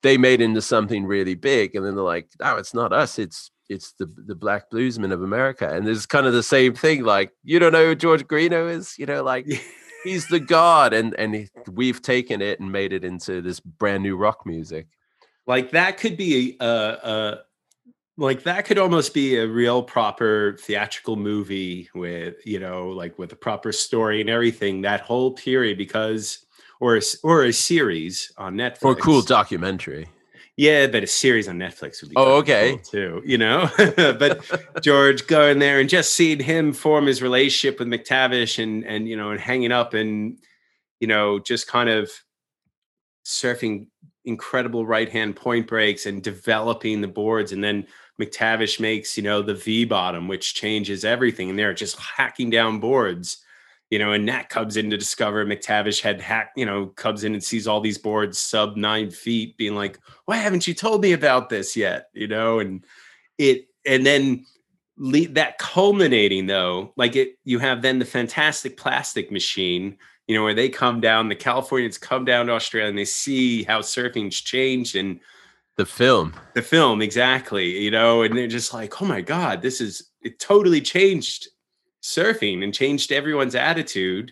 they 0.03 0.17
made 0.17 0.39
it 0.41 0.43
into 0.45 0.61
something 0.61 1.05
really 1.05 1.33
big 1.35 1.75
and 1.75 1.83
then 1.85 1.95
they're 1.95 2.03
like 2.03 2.27
no 2.39 2.55
it's 2.57 2.73
not 2.75 2.93
us 2.93 3.17
it's 3.17 3.49
it's 3.67 3.93
the 3.93 4.05
the 4.27 4.35
black 4.35 4.69
bluesmen 4.69 5.11
of 5.13 5.23
america. 5.23 5.67
And 5.73 5.87
there's 5.87 6.05
kind 6.05 6.27
of 6.27 6.33
the 6.33 6.43
same 6.43 6.73
thing 6.75 7.03
like 7.03 7.31
you 7.43 7.57
don't 7.57 7.71
know 7.71 7.85
who 7.87 7.95
george 7.95 8.27
greenough 8.27 8.69
is 8.69 8.95
you 8.99 9.05
know 9.07 9.23
like 9.23 9.47
he's 10.03 10.27
the 10.27 10.39
god 10.39 10.93
and 10.93 11.15
and 11.17 11.49
we've 11.71 12.01
taken 12.01 12.41
it 12.41 12.59
and 12.59 12.71
made 12.71 12.91
it 12.93 13.03
into 13.03 13.41
this 13.41 13.59
brand 13.59 14.03
new 14.03 14.15
rock 14.17 14.45
music 14.45 14.87
like 15.47 15.71
that 15.71 15.97
could 15.97 16.17
be 16.17 16.57
a, 16.59 16.65
a 16.65 17.39
like 18.17 18.43
that 18.43 18.65
could 18.65 18.77
almost 18.77 19.13
be 19.13 19.37
a 19.37 19.47
real 19.47 19.81
proper 19.81 20.57
theatrical 20.59 21.15
movie 21.15 21.89
with 21.95 22.35
you 22.45 22.59
know 22.59 22.89
like 22.89 23.17
with 23.17 23.31
a 23.31 23.35
proper 23.35 23.71
story 23.71 24.21
and 24.21 24.29
everything 24.29 24.81
that 24.81 25.01
whole 25.01 25.31
period 25.31 25.77
because 25.77 26.45
or 26.79 26.97
a, 26.97 27.01
or 27.23 27.43
a 27.45 27.53
series 27.53 28.31
on 28.37 28.55
Netflix 28.55 28.83
or 28.83 28.91
a 28.93 28.95
cool 28.95 29.21
documentary 29.21 30.07
Yeah, 30.57 30.87
but 30.87 31.03
a 31.03 31.07
series 31.07 31.47
on 31.47 31.57
Netflix 31.57 32.01
would 32.01 32.09
be 32.09 32.17
Oh, 32.17 32.37
okay. 32.37 32.71
cool 32.71 32.79
too. 32.79 33.21
You 33.25 33.37
know, 33.37 33.69
but 33.77 34.43
George 34.81 35.25
going 35.27 35.59
there 35.59 35.79
and 35.79 35.89
just 35.89 36.13
seeing 36.13 36.39
him 36.39 36.73
form 36.73 37.07
his 37.07 37.21
relationship 37.21 37.79
with 37.79 37.87
McTavish 37.87 38.61
and 38.61 38.85
and 38.85 39.07
you 39.07 39.15
know 39.15 39.31
and 39.31 39.39
hanging 39.39 39.71
up 39.71 39.93
and 39.93 40.37
you 40.99 41.07
know 41.07 41.39
just 41.39 41.67
kind 41.67 41.89
of 41.89 42.11
surfing 43.25 43.87
incredible 44.25 44.85
right 44.85 45.09
hand 45.09 45.35
point 45.35 45.67
breaks 45.67 46.05
and 46.05 46.21
developing 46.21 47.01
the 47.01 47.07
boards 47.07 47.51
and 47.51 47.63
then 47.63 47.85
McTavish 48.19 48.79
makes 48.79 49.17
you 49.17 49.23
know 49.23 49.41
the 49.41 49.55
V 49.55 49.85
bottom 49.85 50.27
which 50.27 50.53
changes 50.53 51.03
everything 51.03 51.49
and 51.49 51.57
they're 51.57 51.73
just 51.73 51.97
hacking 51.97 52.49
down 52.49 52.79
boards 52.79 53.43
you 53.91 53.99
know, 53.99 54.13
and 54.13 54.25
Nat 54.25 54.43
comes 54.43 54.77
in 54.77 54.89
to 54.89 54.97
discover 54.97 55.45
McTavish 55.45 56.01
had 56.01 56.21
hacked, 56.21 56.57
you 56.57 56.65
know, 56.65 56.87
comes 56.87 57.25
in 57.25 57.33
and 57.33 57.43
sees 57.43 57.67
all 57.67 57.81
these 57.81 57.97
boards 57.97 58.39
sub 58.39 58.77
nine 58.77 59.11
feet, 59.11 59.57
being 59.57 59.75
like, 59.75 59.99
why 60.25 60.37
haven't 60.37 60.65
you 60.65 60.73
told 60.73 61.01
me 61.01 61.11
about 61.11 61.49
this 61.49 61.75
yet? 61.75 62.07
You 62.13 62.29
know, 62.29 62.59
and 62.59 62.85
it, 63.37 63.67
and 63.85 64.05
then 64.05 64.45
that 65.31 65.57
culminating 65.57 66.47
though, 66.47 66.93
like 66.95 67.17
it, 67.17 67.37
you 67.43 67.59
have 67.59 67.81
then 67.81 67.99
the 67.99 68.05
fantastic 68.05 68.77
plastic 68.77 69.29
machine, 69.29 69.97
you 70.31 70.37
know, 70.37 70.45
where 70.45 70.53
they 70.53 70.69
come 70.69 71.01
down, 71.01 71.27
the 71.27 71.35
Californians 71.35 71.97
come 71.97 72.23
down 72.23 72.45
to 72.45 72.53
Australia 72.53 72.87
and 72.87 72.97
they 72.97 73.03
see 73.03 73.63
how 73.63 73.81
surfing's 73.81 74.39
changed 74.39 74.95
and 74.95 75.19
the 75.75 75.85
film. 75.85 76.33
The 76.53 76.61
film 76.61 77.01
exactly 77.01 77.79
you 77.79 77.91
know 77.91 78.21
and 78.21 78.37
they're 78.37 78.47
just 78.47 78.73
like 78.73 79.01
oh 79.01 79.05
my 79.05 79.19
god 79.19 79.61
this 79.61 79.81
is 79.81 80.11
it 80.21 80.39
totally 80.39 80.79
changed 80.79 81.49
surfing 82.01 82.63
and 82.63 82.73
changed 82.73 83.11
everyone's 83.11 83.55
attitude. 83.55 84.31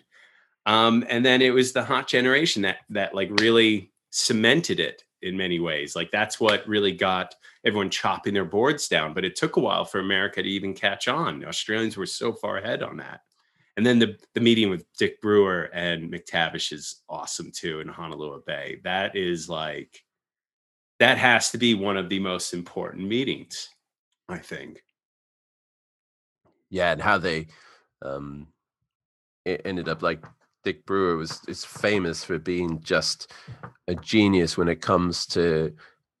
Um 0.64 1.04
and 1.06 1.22
then 1.22 1.42
it 1.42 1.50
was 1.50 1.74
the 1.74 1.84
hot 1.84 2.08
generation 2.08 2.62
that 2.62 2.78
that 2.88 3.14
like 3.14 3.38
really 3.38 3.92
cemented 4.08 4.80
it 4.80 5.04
in 5.20 5.36
many 5.36 5.60
ways. 5.60 5.94
Like 5.94 6.10
that's 6.10 6.40
what 6.40 6.66
really 6.66 6.92
got 6.92 7.34
everyone 7.66 7.90
chopping 7.90 8.32
their 8.32 8.46
boards 8.46 8.88
down 8.88 9.12
but 9.12 9.26
it 9.26 9.36
took 9.36 9.56
a 9.56 9.60
while 9.60 9.84
for 9.84 10.00
america 10.00 10.42
to 10.42 10.48
even 10.48 10.72
catch 10.72 11.08
on. 11.08 11.44
Australians 11.44 11.98
were 11.98 12.06
so 12.06 12.32
far 12.32 12.56
ahead 12.56 12.82
on 12.82 12.96
that 12.96 13.20
and 13.80 13.86
then 13.86 13.98
the 13.98 14.14
the 14.34 14.42
meeting 14.42 14.68
with 14.68 14.84
Dick 14.98 15.22
Brewer 15.22 15.70
and 15.72 16.12
McTavish 16.12 16.70
is 16.70 17.00
awesome 17.08 17.50
too 17.50 17.80
in 17.80 17.88
Honolulu 17.88 18.42
Bay. 18.46 18.78
That 18.84 19.16
is 19.16 19.48
like 19.48 20.04
that 20.98 21.16
has 21.16 21.50
to 21.52 21.56
be 21.56 21.72
one 21.72 21.96
of 21.96 22.10
the 22.10 22.18
most 22.18 22.52
important 22.52 23.08
meetings, 23.08 23.70
I 24.28 24.36
think. 24.36 24.82
Yeah, 26.68 26.92
and 26.92 27.00
how 27.00 27.16
they 27.16 27.46
um 28.02 28.48
it 29.46 29.62
ended 29.64 29.88
up 29.88 30.02
like 30.02 30.22
Dick 30.62 30.84
Brewer 30.84 31.16
was 31.16 31.40
is 31.48 31.64
famous 31.64 32.22
for 32.22 32.38
being 32.38 32.82
just 32.82 33.32
a 33.88 33.94
genius 33.94 34.58
when 34.58 34.68
it 34.68 34.82
comes 34.82 35.24
to 35.28 35.74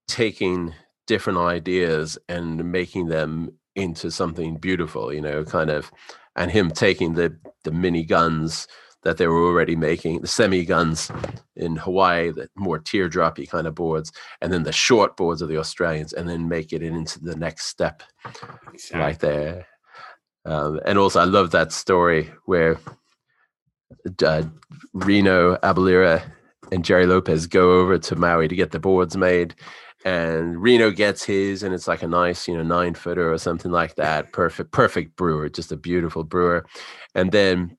taking 0.08 0.72
different 1.06 1.38
ideas 1.38 2.16
and 2.26 2.72
making 2.72 3.08
them 3.08 3.50
into 3.76 4.10
something 4.10 4.56
beautiful, 4.56 5.12
you 5.12 5.20
know, 5.20 5.44
kind 5.44 5.68
of 5.68 5.92
and 6.40 6.50
him 6.50 6.70
taking 6.70 7.14
the 7.14 7.36
the 7.64 7.70
mini 7.70 8.02
guns 8.02 8.66
that 9.02 9.16
they 9.16 9.26
were 9.26 9.46
already 9.46 9.76
making, 9.76 10.20
the 10.20 10.26
semi 10.26 10.64
guns 10.64 11.10
in 11.56 11.76
Hawaii, 11.76 12.30
the 12.32 12.48
more 12.56 12.78
teardroppy 12.78 13.48
kind 13.48 13.66
of 13.66 13.74
boards, 13.74 14.12
and 14.40 14.52
then 14.52 14.62
the 14.62 14.72
short 14.72 15.16
boards 15.16 15.42
of 15.42 15.48
the 15.48 15.58
Australians, 15.58 16.12
and 16.12 16.28
then 16.28 16.48
make 16.48 16.72
it 16.72 16.82
into 16.82 17.20
the 17.20 17.36
next 17.36 17.66
step 17.66 18.02
Exactly. 18.72 19.00
right 19.00 19.18
there. 19.20 19.66
Um, 20.46 20.80
and 20.86 20.98
also, 20.98 21.20
I 21.20 21.24
love 21.24 21.50
that 21.50 21.72
story 21.72 22.30
where 22.46 22.78
uh, 24.24 24.42
Reno 24.94 25.56
Abellira 25.56 26.22
and 26.72 26.84
Jerry 26.84 27.06
Lopez 27.06 27.46
go 27.46 27.80
over 27.80 27.98
to 27.98 28.16
Maui 28.16 28.48
to 28.48 28.56
get 28.56 28.70
the 28.70 28.78
boards 28.78 29.16
made. 29.16 29.54
And 30.04 30.62
Reno 30.62 30.90
gets 30.90 31.22
his, 31.22 31.62
and 31.62 31.74
it's 31.74 31.86
like 31.86 32.02
a 32.02 32.08
nice, 32.08 32.48
you 32.48 32.56
know, 32.56 32.62
nine 32.62 32.94
footer 32.94 33.32
or 33.32 33.38
something 33.38 33.70
like 33.70 33.96
that. 33.96 34.32
Perfect, 34.32 34.72
perfect 34.72 35.16
brewer, 35.16 35.48
just 35.48 35.72
a 35.72 35.76
beautiful 35.76 36.24
brewer. 36.24 36.66
And 37.14 37.32
then 37.32 37.76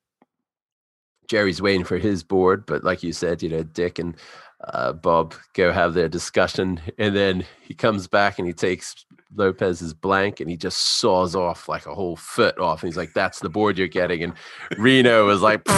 Jerry's 1.28 1.62
waiting 1.62 1.84
for 1.84 1.98
his 1.98 2.24
board, 2.24 2.66
but 2.66 2.84
like 2.84 3.02
you 3.02 3.14
said, 3.14 3.42
you 3.42 3.50
know, 3.50 3.64
Dick 3.64 3.98
and 3.98 4.16
uh, 4.64 4.94
Bob 4.94 5.34
go 5.56 5.72
have 5.72 5.96
their 5.96 6.10
discussion, 6.10 6.80
and 7.00 7.16
then 7.16 7.44
he 7.64 7.74
comes 7.74 8.08
back 8.08 8.38
and 8.38 8.48
he 8.48 8.54
takes 8.54 9.06
Lopez's 9.36 9.94
blank 9.94 10.40
and 10.40 10.50
he 10.50 10.58
just 10.58 10.78
saws 10.78 11.36
off 11.36 11.68
like 11.68 11.88
a 11.88 11.96
whole 11.96 12.16
foot 12.16 12.60
off. 12.60 12.84
And 12.84 12.90
he's 12.90 12.98
like, 12.98 13.14
"That's 13.14 13.40
the 13.40 13.50
board 13.50 13.80
you're 13.80 13.88
getting." 13.88 14.24
And 14.24 14.34
Reno 14.78 15.30
is 15.30 15.42
like, 15.42 15.66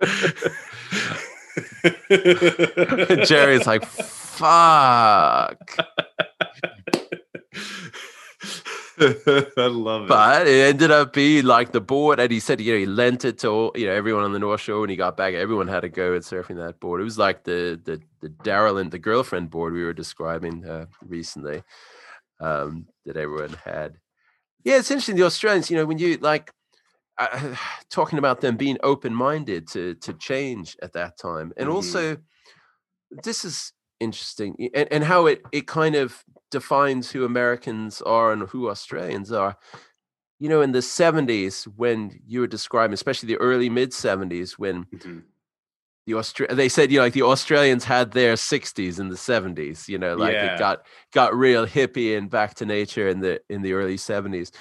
Jerry's 3.26 3.66
like, 3.66 3.84
"Fuck." 3.86 5.76
I 8.98 9.66
love 9.66 10.04
it. 10.04 10.08
But 10.08 10.46
it 10.46 10.68
ended 10.68 10.90
up 10.90 11.12
being 11.12 11.44
like 11.44 11.72
the 11.72 11.80
board, 11.80 12.18
and 12.18 12.30
he 12.30 12.40
said, 12.40 12.60
you 12.60 12.72
know, 12.72 12.78
he 12.78 12.86
lent 12.86 13.24
it 13.24 13.38
to 13.40 13.48
all, 13.48 13.72
you 13.74 13.86
know 13.86 13.92
everyone 13.92 14.24
on 14.24 14.32
the 14.32 14.38
North 14.38 14.60
Shore, 14.62 14.82
and 14.82 14.90
he 14.90 14.96
got 14.96 15.16
back. 15.16 15.34
Everyone 15.34 15.68
had 15.68 15.80
to 15.80 15.88
go 15.88 16.14
at 16.14 16.22
surfing 16.22 16.56
that 16.56 16.80
board. 16.80 17.00
It 17.00 17.04
was 17.04 17.18
like 17.18 17.44
the 17.44 17.80
the 17.84 18.00
the 18.20 18.28
Daryl 18.28 18.80
and 18.80 18.90
the 18.90 18.98
girlfriend 18.98 19.50
board 19.50 19.74
we 19.74 19.84
were 19.84 19.92
describing 19.92 20.64
uh, 20.64 20.86
recently 21.02 21.62
um, 22.40 22.86
that 23.04 23.16
everyone 23.16 23.56
had. 23.64 23.98
Yeah, 24.64 24.78
it's 24.78 24.90
interesting. 24.90 25.16
The 25.16 25.24
Australians, 25.24 25.70
you 25.70 25.76
know, 25.76 25.86
when 25.86 25.98
you 25.98 26.16
like 26.16 26.52
uh, 27.18 27.56
talking 27.90 28.18
about 28.18 28.40
them 28.40 28.56
being 28.56 28.78
open 28.82 29.14
minded 29.14 29.68
to 29.68 29.94
to 29.96 30.12
change 30.14 30.76
at 30.82 30.92
that 30.94 31.18
time, 31.18 31.52
and 31.56 31.68
Mhm. 31.68 31.74
also 31.74 32.16
this 33.10 33.44
is 33.44 33.72
interesting, 34.00 34.70
and, 34.74 34.88
and 34.92 35.04
how 35.04 35.26
it 35.26 35.42
it 35.52 35.66
kind 35.66 35.94
of 35.94 36.24
defines 36.50 37.10
who 37.10 37.24
Americans 37.24 38.02
are 38.02 38.32
and 38.32 38.48
who 38.48 38.68
Australians 38.70 39.32
are. 39.32 39.56
You 40.38 40.48
know, 40.50 40.60
in 40.62 40.72
the 40.72 40.82
70s, 40.82 41.64
when 41.64 42.20
you 42.26 42.40
were 42.40 42.46
describing, 42.46 42.94
especially 42.94 43.28
the 43.28 43.38
early 43.38 43.70
mid 43.70 43.92
70s, 43.94 44.58
when 44.58 44.86
Mhm. 44.92 45.22
the 46.06 46.12
Austra- 46.12 46.54
they 46.54 46.68
said, 46.68 46.92
you 46.92 46.98
know, 46.98 47.04
like 47.04 47.14
the 47.14 47.22
Australians 47.22 47.84
had 47.84 48.12
their 48.12 48.36
60s 48.36 49.00
in 49.00 49.08
the 49.08 49.16
70s, 49.16 49.88
you 49.88 49.98
know, 49.98 50.14
like 50.16 50.34
Yeah. 50.34 50.44
it 50.46 50.56
got 50.58 50.86
got 51.12 51.34
real 51.34 51.66
hippie 51.66 52.16
and 52.16 52.30
back 52.30 52.54
to 52.54 52.66
nature 52.66 53.08
in 53.08 53.20
the 53.20 53.40
in 53.48 53.62
the 53.62 53.72
early 53.72 53.96
70s. 53.96 54.52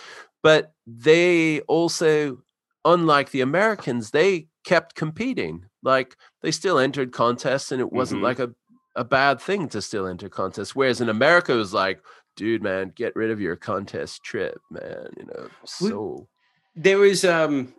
But 0.46 0.74
they 0.86 1.62
also, 1.62 2.38
unlike 2.86 3.32
the 3.32 3.42
Americans, 3.42 4.12
they 4.12 4.48
kept 4.64 4.94
competing. 4.94 5.66
Like 5.82 6.16
they 6.44 6.52
still 6.52 6.78
entered 6.78 7.12
contests 7.12 7.72
and 7.72 7.82
it 7.82 7.92
wasn't 7.92 8.22
Mhm. 8.22 8.26
like 8.30 8.40
a, 8.40 8.50
a 8.96 9.04
bad 9.04 9.42
thing 9.42 9.68
to 9.70 9.82
still 9.82 10.06
enter 10.06 10.30
contests. 10.30 10.76
Whereas 10.76 11.02
in 11.02 11.10
America 11.10 11.54
it 11.54 11.58
was 11.58 11.74
like, 11.74 12.00
dude, 12.36 12.62
man, 12.62 12.92
get 12.96 13.16
rid 13.16 13.32
of 13.32 13.42
your 13.42 13.56
contest 13.56 14.24
trip, 14.24 14.60
man. 14.70 15.08
You 15.18 15.26
know, 15.26 15.48
so 15.66 16.28
there 16.76 17.00
was 17.00 17.26
um 17.26 17.74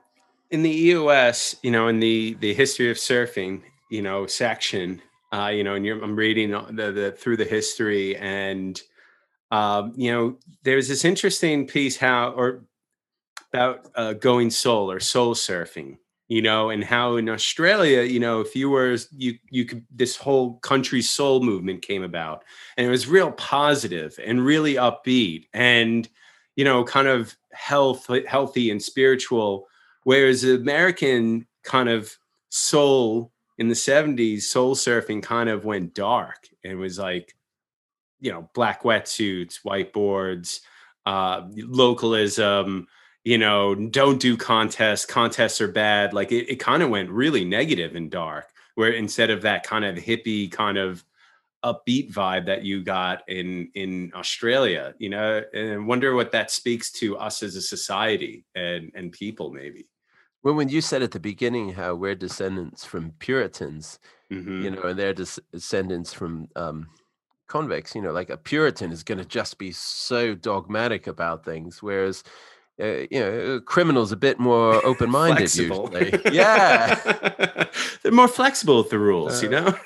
in 0.51 0.63
the 0.63 0.71
EOS, 0.89 1.57
you 1.63 1.71
know, 1.71 1.87
in 1.87 2.01
the 2.01 2.35
the 2.41 2.53
history 2.53 2.91
of 2.91 2.97
surfing, 2.97 3.63
you 3.91 4.03
know, 4.03 4.27
section, 4.27 5.01
uh, 5.33 5.51
you 5.55 5.63
know, 5.63 5.75
and 5.77 5.85
you're, 5.87 6.03
I'm 6.03 6.17
reading 6.17 6.51
the, 6.51 6.91
the 6.93 7.13
through 7.13 7.37
the 7.37 7.45
history, 7.59 8.17
and 8.17 8.81
um, 9.51 9.93
you 9.97 10.13
know, 10.13 10.37
there's 10.63 10.89
this 10.89 11.05
interesting 11.05 11.67
piece 11.67 11.97
how 11.97 12.31
or 12.31 12.65
about 13.53 13.87
uh, 13.95 14.13
going 14.15 14.51
soul 14.51 14.91
or 14.91 15.01
soul 15.01 15.35
surfing, 15.35 15.99
you 16.29 16.43
know, 16.43 16.71
and 16.71 16.83
how 16.83 17.17
in 17.17 17.29
Australia, 17.29 18.03
you 18.03 18.19
know, 18.19 18.41
if 18.41 18.57
you 18.57 18.69
were 18.69 18.97
you 19.17 19.39
you 19.51 19.65
could 19.65 19.85
this 19.91 20.17
whole 20.17 20.55
country 20.59 21.03
soul 21.03 21.41
movement 21.41 21.83
came 21.83 22.03
about, 22.03 22.45
and 22.77 22.87
it 22.87 22.91
was 22.91 23.07
real 23.07 23.33
positive 23.33 24.19
and 24.25 24.45
really 24.45 24.75
upbeat 24.75 25.47
and 25.55 26.09
you 26.57 26.65
know, 26.65 26.83
kind 26.83 27.07
of 27.07 27.37
health, 27.53 28.11
healthy 28.27 28.71
and 28.71 28.83
spiritual. 28.83 29.69
Whereas 30.05 30.43
the 30.43 30.57
American 30.57 31.47
kind 31.63 31.89
of 31.89 32.17
soul 32.49 33.31
in 33.59 33.69
the 33.69 33.75
70s, 33.75 34.43
soul 34.43 34.75
surfing 34.75 35.23
kind 35.23 35.49
of 35.49 35.65
went 35.65 35.95
dark 35.95 36.49
and 36.65 36.79
was 36.79 36.99
like, 36.99 37.35
you 38.21 38.33
know, 38.33 38.49
black 38.55 38.83
wetsuits, 38.83 39.61
whiteboards, 39.65 40.61
uh, 41.05 41.47
localism, 41.57 42.87
you 43.25 43.39
know, 43.39 43.75
don't 43.75 44.21
do 44.21 44.37
contests, 44.37 45.05
contests 45.05 45.61
are 45.61 45.69
bad. 45.69 46.13
Like 46.13 46.33
it, 46.33 46.49
it 46.51 46.57
kind 46.57 46.83
of 46.83 46.91
went 46.91 47.11
really 47.11 47.45
negative 47.45 47.95
and 47.97 48.11
dark, 48.11 48.47
where 48.75 48.93
instead 48.93 49.31
of 49.31 49.43
that 49.43 49.65
kind 49.65 49.85
of 49.85 49.97
hippie 49.97 50.51
kind 50.51 50.79
of 50.79 51.05
upbeat 51.65 52.13
vibe 52.13 52.47
that 52.47 52.63
you 52.63 52.85
got 52.85 53.29
in 53.29 53.71
in 53.75 54.13
Australia, 54.15 54.95
you 54.99 55.09
know, 55.09 55.43
and 55.53 55.73
I 55.73 55.77
wonder 55.79 56.15
what 56.15 56.31
that 56.33 56.51
speaks 56.51 56.93
to 56.93 57.17
us 57.19 57.43
as 57.43 57.57
a 57.57 57.63
society 57.63 58.45
and 58.55 58.91
and 58.95 59.11
people 59.11 59.53
maybe. 59.53 59.89
when 60.43 60.55
when 60.55 60.69
you 60.69 60.81
said 60.81 61.03
at 61.03 61.11
the 61.11 61.19
beginning 61.21 61.73
how 61.73 61.95
we're 61.97 62.15
descendants 62.15 62.85
from 62.85 63.11
Puritans, 63.19 63.99
Mhm. 64.31 64.63
you 64.63 64.71
know, 64.71 64.83
and 64.83 64.99
they're 64.99 65.15
des- 65.15 65.43
descendants 65.53 66.13
from 66.13 66.49
um, 66.57 66.89
convicts. 67.49 67.95
You 67.95 68.03
know, 68.03 68.13
like 68.13 68.31
a 68.31 68.37
Puritan 68.37 68.93
is 68.93 69.03
going 69.03 69.19
to 69.19 69.25
just 69.25 69.59
be 69.59 69.73
so 69.73 70.35
dogmatic 70.35 71.07
about 71.07 71.45
things, 71.45 71.83
whereas 71.83 72.23
uh, 72.81 73.07
you 73.11 73.21
know, 73.21 73.61
criminal's 73.65 74.13
a 74.13 74.17
bit 74.17 74.39
more 74.39 74.85
open-minded 74.87 75.55
usually. 75.55 76.13
yeah, 76.33 77.65
They're 78.03 78.13
more 78.13 78.29
flexible 78.29 78.79
with 78.79 78.91
the 78.91 78.99
rules, 78.99 79.43
you 79.43 79.49
Uh, 79.49 79.61
know? 79.61 79.79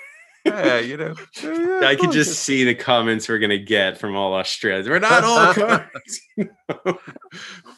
yeah, 0.45 0.79
you 0.79 0.97
know. 0.97 1.15
Yeah, 1.43 1.83
I 1.87 1.97
could 1.97 2.13
just 2.13 2.41
see 2.43 2.65
the 2.65 2.75
comments 2.75 3.29
we're 3.29 3.39
gonna 3.39 3.59
get 3.59 3.99
from 3.99 4.17
all 4.17 4.35
Australians. 4.35 4.89
We're 4.89 4.99
not 4.99 5.23
all 5.23 5.55
you 6.37 6.49
know? 6.87 6.99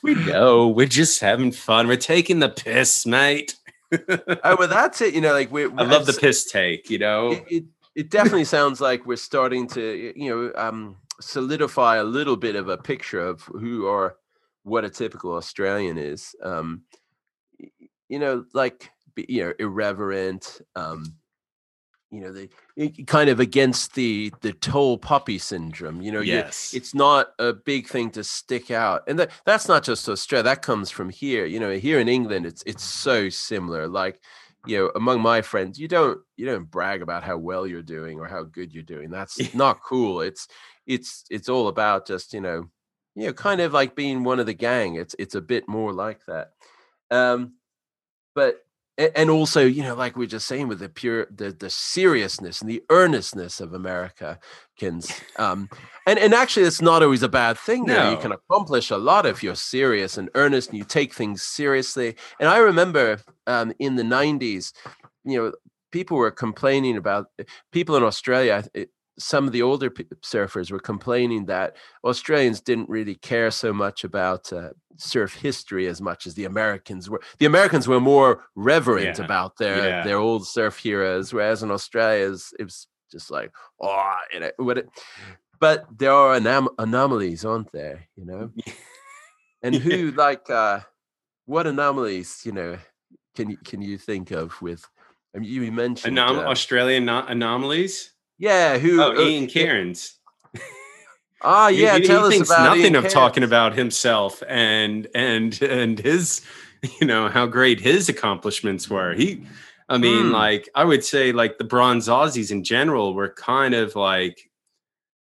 we 0.02 0.14
know. 0.14 0.68
We're 0.68 0.86
just 0.86 1.20
having 1.20 1.52
fun. 1.52 1.88
We're 1.88 1.96
taking 1.96 2.38
the 2.38 2.48
piss, 2.48 3.04
mate. 3.04 3.56
Oh, 3.92 4.56
well, 4.58 4.68
that's 4.68 5.00
it. 5.02 5.12
You 5.12 5.20
know, 5.20 5.32
like 5.32 5.52
we. 5.52 5.64
I 5.64 5.82
love 5.82 6.06
the 6.06 6.12
piss 6.14 6.50
take, 6.50 6.88
you 6.88 6.98
know? 6.98 7.32
It, 7.32 7.44
it, 7.50 7.64
it 7.94 8.10
definitely 8.10 8.44
sounds 8.44 8.80
like 8.80 9.04
we're 9.06 9.16
starting 9.16 9.66
to, 9.68 10.12
you 10.16 10.30
know, 10.30 10.52
um, 10.60 10.96
solidify 11.20 11.96
a 11.96 12.04
little 12.04 12.36
bit 12.36 12.56
of 12.56 12.68
a 12.68 12.76
picture 12.78 13.20
of 13.20 13.42
who 13.42 13.86
or 13.86 14.16
what 14.62 14.84
a 14.84 14.90
typical 14.90 15.34
Australian 15.34 15.98
is. 15.98 16.34
Um, 16.42 16.82
you 18.08 18.18
know, 18.18 18.44
like 18.54 18.90
you 19.16 19.44
know, 19.44 19.52
irreverent. 19.58 20.60
Um, 20.76 21.16
you 22.10 22.20
know, 22.20 22.30
the 22.30 22.50
kind 23.06 23.30
of 23.30 23.40
against 23.40 23.94
the 23.94 24.32
the 24.42 24.52
tall 24.52 24.98
puppy 24.98 25.38
syndrome. 25.38 26.02
You 26.02 26.12
know, 26.12 26.20
you- 26.20 26.34
yes. 26.34 26.74
it's 26.74 26.94
not 26.94 27.28
a 27.38 27.54
big 27.54 27.88
thing 27.88 28.10
to 28.10 28.22
stick 28.22 28.70
out 28.70 29.02
and 29.08 29.18
that, 29.18 29.30
that's 29.46 29.66
not 29.66 29.82
just 29.82 30.08
australia 30.08 30.42
that 30.44 30.60
comes 30.62 30.90
from 30.90 31.08
here 31.08 31.46
you 31.46 31.58
know 31.58 31.72
here 31.72 31.98
in 31.98 32.08
england 32.08 32.44
it's 32.44 32.62
it's 32.66 32.84
so 32.84 33.28
similar 33.30 33.88
like 33.88 34.20
you 34.66 34.78
know 34.78 34.92
among 34.94 35.20
my 35.20 35.42
friends 35.42 35.78
you 35.78 35.88
don't 35.88 36.20
you 36.36 36.46
don't 36.46 36.70
brag 36.70 37.02
about 37.02 37.24
how 37.24 37.36
well 37.36 37.66
you're 37.66 37.82
doing 37.82 38.20
or 38.20 38.26
how 38.28 38.42
good 38.44 38.72
you're 38.72 38.82
doing. 38.82 39.10
That's 39.10 39.54
not 39.54 39.82
cool. 39.82 40.20
It's 40.20 40.48
it's 40.86 41.24
it's 41.30 41.48
all 41.48 41.68
about 41.68 42.06
just 42.06 42.32
you 42.32 42.40
know 42.40 42.68
you 43.14 43.26
know 43.26 43.32
kind 43.32 43.60
of 43.60 43.72
like 43.72 43.96
being 43.96 44.24
one 44.24 44.40
of 44.40 44.46
the 44.46 44.54
gang. 44.54 44.96
It's 44.96 45.14
it's 45.18 45.34
a 45.34 45.40
bit 45.40 45.68
more 45.68 45.92
like 45.92 46.20
that. 46.26 46.50
Um 47.10 47.54
but 48.34 48.60
and 48.98 49.30
also 49.30 49.64
you 49.64 49.82
know 49.82 49.94
like 49.94 50.16
we 50.16 50.24
are 50.24 50.28
just 50.28 50.46
saying 50.46 50.68
with 50.68 50.78
the 50.78 50.88
pure 50.88 51.26
the 51.30 51.50
the 51.50 51.70
seriousness 51.70 52.60
and 52.60 52.68
the 52.68 52.82
earnestness 52.90 53.60
of 53.60 53.72
americans 53.72 55.20
um 55.38 55.68
and 56.06 56.18
and 56.18 56.34
actually 56.34 56.66
it's 56.66 56.82
not 56.82 57.02
always 57.02 57.22
a 57.22 57.28
bad 57.28 57.56
thing 57.56 57.86
you, 57.86 57.94
know, 57.94 58.10
you 58.10 58.16
can 58.18 58.32
accomplish 58.32 58.90
a 58.90 58.96
lot 58.96 59.24
if 59.24 59.42
you're 59.42 59.54
serious 59.54 60.18
and 60.18 60.28
earnest 60.34 60.70
and 60.70 60.78
you 60.78 60.84
take 60.84 61.14
things 61.14 61.42
seriously 61.42 62.14
and 62.38 62.48
i 62.48 62.58
remember 62.58 63.18
um 63.46 63.72
in 63.78 63.96
the 63.96 64.02
90s 64.02 64.72
you 65.24 65.38
know 65.38 65.52
people 65.90 66.16
were 66.16 66.30
complaining 66.30 66.96
about 66.96 67.26
people 67.72 67.96
in 67.96 68.02
australia 68.02 68.64
it, 68.74 68.90
some 69.18 69.46
of 69.46 69.52
the 69.52 69.62
older 69.62 69.90
surfers 70.22 70.70
were 70.70 70.78
complaining 70.80 71.44
that 71.46 71.76
Australians 72.04 72.60
didn't 72.60 72.88
really 72.88 73.14
care 73.16 73.50
so 73.50 73.72
much 73.72 74.04
about 74.04 74.52
uh, 74.52 74.70
surf 74.96 75.34
history 75.34 75.86
as 75.86 76.00
much 76.00 76.26
as 76.26 76.34
the 76.34 76.44
Americans 76.46 77.10
were. 77.10 77.20
The 77.38 77.46
Americans 77.46 77.86
were 77.88 78.00
more 78.00 78.44
reverent 78.54 79.18
Yeah, 79.18 79.24
about 79.24 79.56
their 79.58 79.76
yeah. 79.88 80.04
their 80.04 80.18
old 80.18 80.46
surf 80.46 80.78
heroes, 80.78 81.32
whereas 81.32 81.62
in 81.62 81.70
Australia 81.70 82.24
it's- 82.26 82.52
it 82.58 82.64
was 82.64 82.86
just 83.10 83.30
like 83.30 83.52
oh, 83.80 84.14
you 84.32 84.40
know, 84.40 84.50
what 84.56 84.78
it, 84.78 84.88
but 85.60 85.84
there 85.98 86.12
are 86.12 86.38
anom- 86.38 86.74
anomalies, 86.78 87.44
aren't 87.44 87.70
there? 87.72 88.08
You 88.16 88.24
know, 88.24 88.50
and 89.62 89.74
who 89.74 90.10
like 90.12 90.48
uh, 90.50 90.80
what 91.44 91.66
anomalies? 91.66 92.40
You 92.44 92.52
know, 92.52 92.78
can 93.36 93.50
you 93.50 93.58
can 93.58 93.82
you 93.82 93.98
think 93.98 94.30
of 94.30 94.60
with? 94.62 94.88
I 95.34 95.38
mean, 95.38 95.50
you 95.50 95.70
mentioned 95.72 96.16
Anom- 96.16 96.44
uh, 96.44 96.48
Australian 96.48 97.04
no- 97.04 97.26
anomalies. 97.26 98.11
Yeah, 98.42 98.76
who? 98.78 99.00
Oh, 99.00 99.12
uh, 99.16 99.20
Ian 99.20 99.46
Cairns. 99.46 100.14
Ah, 101.44 101.68
yeah. 101.68 101.96
he, 101.98 102.06
tell 102.06 102.20
he 102.20 102.26
us 102.26 102.32
thinks 102.34 102.50
about 102.50 102.64
nothing 102.76 102.94
Ian 102.94 102.96
of 102.96 103.08
talking 103.08 103.42
about 103.42 103.74
himself 103.74 104.42
and 104.48 105.08
and 105.14 105.60
and 105.62 105.98
his, 105.98 106.42
you 107.00 107.06
know, 107.06 107.28
how 107.28 107.46
great 107.46 107.80
his 107.80 108.08
accomplishments 108.08 108.88
were. 108.88 109.14
He, 109.14 109.42
I 109.88 109.98
mean, 109.98 110.26
Hmm. 110.26 110.32
like 110.32 110.68
I 110.74 110.84
would 110.84 111.04
say, 111.04 111.32
like 111.32 111.58
the 111.58 111.64
bronze 111.64 112.08
Aussies 112.08 112.50
in 112.52 112.62
general 112.64 113.14
were 113.14 113.28
kind 113.28 113.74
of 113.74 113.96
like 113.96 114.50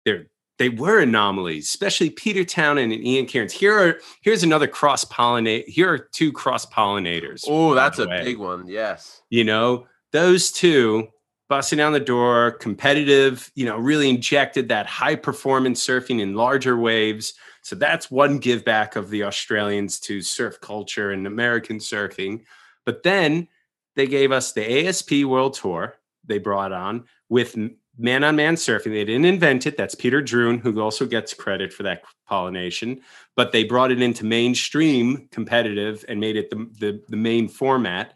they're 0.06 0.28
they 0.60 0.70
were 0.70 1.00
anomalies, 1.00 1.68
especially 1.68 2.12
Peter 2.12 2.44
Townend 2.44 2.94
and 2.94 3.04
Ian 3.04 3.26
Cairns. 3.26 3.52
Here 3.54 3.74
are 3.78 4.00
here's 4.22 4.44
another 4.44 4.68
cross 4.68 5.04
pollinate. 5.06 5.66
Here 5.68 5.92
are 5.92 5.98
two 5.98 6.32
cross 6.32 6.66
pollinators. 6.68 7.44
Oh, 7.48 7.74
that's 7.74 7.98
a 7.98 8.08
way. 8.08 8.24
big 8.24 8.38
one. 8.38 8.68
Yes. 8.68 9.24
you 9.32 9.44
know 9.44 9.88
those 10.12 10.52
two 10.52 11.08
busting 11.50 11.78
down 11.78 11.94
the 11.94 12.00
door 12.00 12.52
competitive 12.52 13.52
you 13.56 13.66
know 13.66 13.78
really 13.78 14.10
injected 14.10 14.70
that 14.70 14.86
high 14.86 15.16
performance 15.16 15.86
surfing 15.86 16.20
in 16.22 16.36
larger 16.36 16.78
waves. 16.78 17.34
So 17.62 17.76
that's 17.76 18.12
one 18.12 18.40
give 18.40 18.66
back 18.66 18.96
of 18.96 19.10
the 19.10 19.24
australians 19.24 20.00
to 20.02 20.22
surf 20.22 20.60
culture 20.62 21.12
and 21.12 21.28
american 21.28 21.80
surfing. 21.80 22.44
But 22.86 23.04
then 23.04 23.48
they 23.96 24.08
gave 24.08 24.32
us 24.32 24.54
the 24.54 24.88
asp 24.88 25.12
world 25.24 25.54
tour 25.54 25.96
they 26.26 26.40
brought 26.40 26.72
on 26.72 27.06
with 27.30 27.58
man 27.98 28.24
on 28.24 28.36
man 28.36 28.56
surfing. 28.56 28.92
They 28.92 29.06
didn't 29.06 29.26
invent 29.26 29.68
it. 29.68 29.78
That's 29.78 29.96
peter 29.96 30.22
Drouyn, 30.22 30.60
who 30.62 30.80
also 30.82 31.06
gets 31.06 31.34
credit 31.34 31.72
for 31.72 31.84
that 31.84 32.04
pollination. 32.28 33.02
But 33.36 33.52
they 33.52 33.64
brought 33.64 33.92
it 33.92 34.02
into 34.02 34.26
mainstream 34.26 35.28
competitive 35.32 36.04
and 36.08 36.20
made 36.20 36.36
it 36.36 36.50
the, 36.50 36.68
the, 36.80 37.04
the 37.10 37.18
main 37.18 37.48
format 37.48 38.14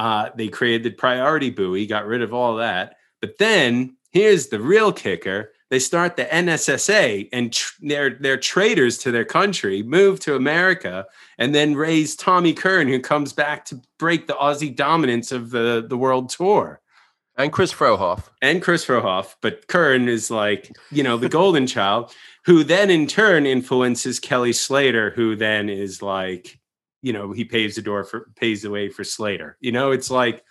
uh, 0.00 0.30
they 0.34 0.48
created 0.48 0.82
the 0.82 0.96
priority 0.96 1.50
buoy, 1.50 1.86
got 1.86 2.06
rid 2.06 2.22
of 2.22 2.32
all 2.32 2.56
that. 2.56 2.96
But 3.20 3.36
then 3.36 3.98
here's 4.12 4.46
the 4.46 4.58
real 4.58 4.94
kicker: 4.94 5.52
they 5.68 5.78
start 5.78 6.16
the 6.16 6.24
NSSA, 6.24 7.28
and 7.34 7.52
tr- 7.52 7.74
they're 7.82 8.16
they're 8.18 8.38
traitors 8.38 8.96
to 8.98 9.10
their 9.10 9.26
country, 9.26 9.82
move 9.82 10.18
to 10.20 10.36
America, 10.36 11.04
and 11.36 11.54
then 11.54 11.74
raise 11.74 12.16
Tommy 12.16 12.54
Curren, 12.54 12.88
who 12.88 12.98
comes 12.98 13.34
back 13.34 13.66
to 13.66 13.82
break 13.98 14.26
the 14.26 14.32
Aussie 14.32 14.74
dominance 14.74 15.32
of 15.32 15.50
the 15.50 15.84
the 15.86 15.98
world 15.98 16.30
tour. 16.30 16.80
And 17.36 17.52
Chris 17.52 17.72
Frohoff. 17.72 18.28
And 18.40 18.62
Chris 18.62 18.86
Frohoff, 18.86 19.34
but 19.42 19.66
Curren 19.66 20.08
is 20.08 20.30
like, 20.30 20.74
you 20.90 21.02
know, 21.02 21.18
the 21.18 21.28
golden 21.28 21.66
child, 21.76 22.14
who 22.46 22.64
then 22.64 22.88
in 22.88 23.06
turn 23.06 23.44
influences 23.44 24.18
Kelly 24.18 24.54
Slater, 24.54 25.10
who 25.10 25.36
then 25.36 25.68
is 25.68 26.00
like, 26.00 26.59
you 27.02 27.12
know, 27.12 27.32
he 27.32 27.44
paves 27.44 27.76
the 27.76 27.82
door 27.82 28.04
for 28.04 28.30
pays 28.36 28.62
the 28.62 28.70
way 28.70 28.88
for 28.88 29.04
Slater. 29.04 29.56
You 29.60 29.72
know, 29.72 29.90
it's 29.90 30.10
like 30.10 30.44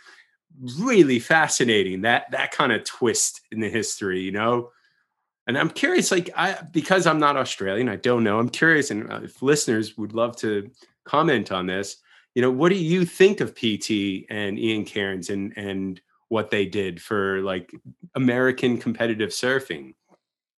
really 0.80 1.20
fascinating 1.20 2.02
that 2.02 2.32
that 2.32 2.52
kind 2.52 2.72
of 2.72 2.84
twist 2.84 3.42
in 3.52 3.60
the 3.60 3.70
history, 3.70 4.22
you 4.22 4.32
know. 4.32 4.72
And 5.48 5.58
I'm 5.58 5.70
curious, 5.70 6.12
like 6.12 6.30
I 6.36 6.58
because 6.72 7.08
I'm 7.08 7.20
not 7.20 7.38
Australian, 7.38 7.90
I 7.90 7.96
don't 7.96 8.24
know. 8.24 8.40
I'm 8.40 8.50
curious, 8.50 8.92
and 8.92 9.12
uh, 9.12 9.22
if 9.24 9.42
listeners 9.42 9.98
would 9.98 10.14
love 10.14 10.36
to 10.38 10.70
comment 11.06 11.52
on 11.52 11.66
this, 11.66 11.98
you 12.36 12.42
know, 12.42 12.52
what 12.52 12.70
do 12.70 12.76
you 12.76 13.06
think 13.06 13.42
of 13.42 13.56
PT 13.56 14.26
and 14.30 14.60
Ian 14.60 14.86
Cairns 14.86 15.30
and 15.30 15.54
and 15.56 16.02
what 16.28 16.52
they 16.52 16.66
did 16.66 17.02
for 17.02 17.42
like 17.42 17.74
American 18.16 18.78
competitive 18.78 19.30
surfing? 19.30 19.94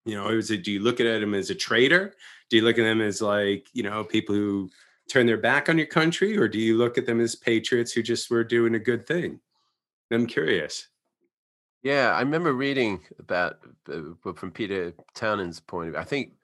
You 0.04 0.16
know, 0.16 0.28
it 0.28 0.62
do 0.64 0.72
you 0.72 0.80
look 0.80 1.00
at 1.00 1.20
them 1.20 1.34
as 1.34 1.50
a 1.50 1.54
traitor? 1.54 2.14
Do 2.48 2.56
you 2.56 2.64
look 2.64 2.78
at 2.78 2.82
them 2.82 3.00
as 3.00 3.22
like 3.22 3.68
you 3.72 3.82
know 3.82 4.02
people 4.02 4.34
who 4.34 4.70
turn 5.10 5.26
their 5.26 5.36
back 5.36 5.68
on 5.68 5.76
your 5.76 5.88
country, 5.88 6.38
or 6.38 6.46
do 6.46 6.58
you 6.58 6.78
look 6.78 6.96
at 6.96 7.04
them 7.04 7.20
as 7.20 7.34
patriots 7.34 7.92
who 7.92 8.02
just 8.02 8.30
were 8.30 8.44
doing 8.44 8.76
a 8.76 8.78
good 8.78 9.06
thing? 9.06 9.40
I'm 10.12 10.26
curious. 10.26 10.88
Yeah, 11.82 12.12
I 12.14 12.20
remember 12.20 12.52
reading 12.52 13.00
about, 13.18 13.58
uh, 13.92 14.32
from 14.34 14.50
Peter 14.52 14.92
Townend's 15.14 15.60
point 15.60 15.88
of 15.88 15.94
view, 15.94 16.00
I 16.00 16.04
think 16.04 16.34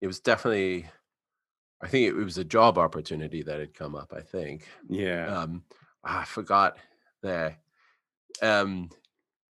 it 0.00 0.06
was 0.06 0.20
definitely, 0.20 0.86
I 1.80 1.88
think 1.88 2.06
it 2.08 2.12
was 2.12 2.38
a 2.38 2.44
job 2.44 2.76
opportunity 2.76 3.42
that 3.42 3.58
had 3.58 3.72
come 3.72 3.94
up. 3.94 4.12
I 4.14 4.20
think. 4.20 4.66
Yeah. 4.88 5.26
Um, 5.26 5.62
I 6.04 6.24
forgot 6.24 6.76
there. 7.22 7.56
Um, 8.42 8.90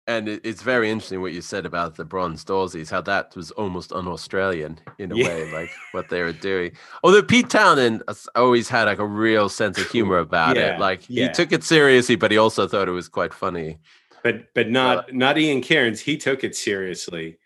and 0.07 0.27
it, 0.27 0.41
it's 0.43 0.61
very 0.61 0.89
interesting 0.89 1.21
what 1.21 1.33
you 1.33 1.41
said 1.41 1.65
about 1.65 1.95
the 1.95 2.05
bronze 2.05 2.43
Aussies, 2.45 2.89
how 2.89 3.01
that 3.01 3.35
was 3.35 3.51
almost 3.51 3.91
un-Australian 3.93 4.79
in 4.97 5.11
a 5.11 5.15
Yeah. 5.15 5.27
way, 5.27 5.51
like 5.53 5.69
what 5.91 6.09
they 6.09 6.21
were 6.21 6.33
doing. 6.33 6.71
Although 7.03 7.23
Pete 7.23 7.49
Townend 7.49 8.03
always 8.35 8.67
had 8.67 8.85
like 8.85 8.99
a 8.99 9.05
real 9.05 9.47
sense 9.49 9.77
of 9.77 9.89
humor 9.89 10.17
about 10.17 10.57
Yeah, 10.57 10.75
it. 10.75 10.79
Like 10.79 11.03
yeah. 11.07 11.27
he 11.27 11.33
took 11.33 11.51
it 11.51 11.63
seriously, 11.63 12.15
but 12.15 12.31
he 12.31 12.37
also 12.37 12.67
thought 12.67 12.87
it 12.87 12.91
was 12.91 13.07
quite 13.09 13.33
funny. 13.33 13.77
but 14.23 14.53
but 14.53 14.69
not 14.69 15.13
not 15.13 15.37
Ian 15.37 15.61
Cairns. 15.61 15.99
He 16.01 16.17
took 16.17 16.43
it 16.43 16.55
seriously. 16.55 17.37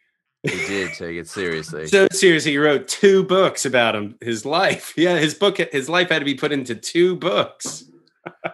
He 0.44 0.52
did 0.68 0.94
take 0.94 1.18
it 1.18 1.28
seriously. 1.28 1.88
So 1.96 2.08
seriously, 2.12 2.52
he 2.52 2.58
wrote 2.60 2.88
two 2.88 3.24
books 3.24 3.66
about 3.66 3.96
him, 3.96 4.16
his 4.22 4.46
life. 4.46 4.94
Yeah, 4.98 5.18
his 5.18 5.34
book, 5.34 5.58
his 5.58 5.90
life 5.90 6.10
had 6.10 6.20
to 6.20 6.26
be 6.26 6.36
put 6.36 6.52
into 6.52 6.76
two 6.76 7.16
books. 7.16 7.84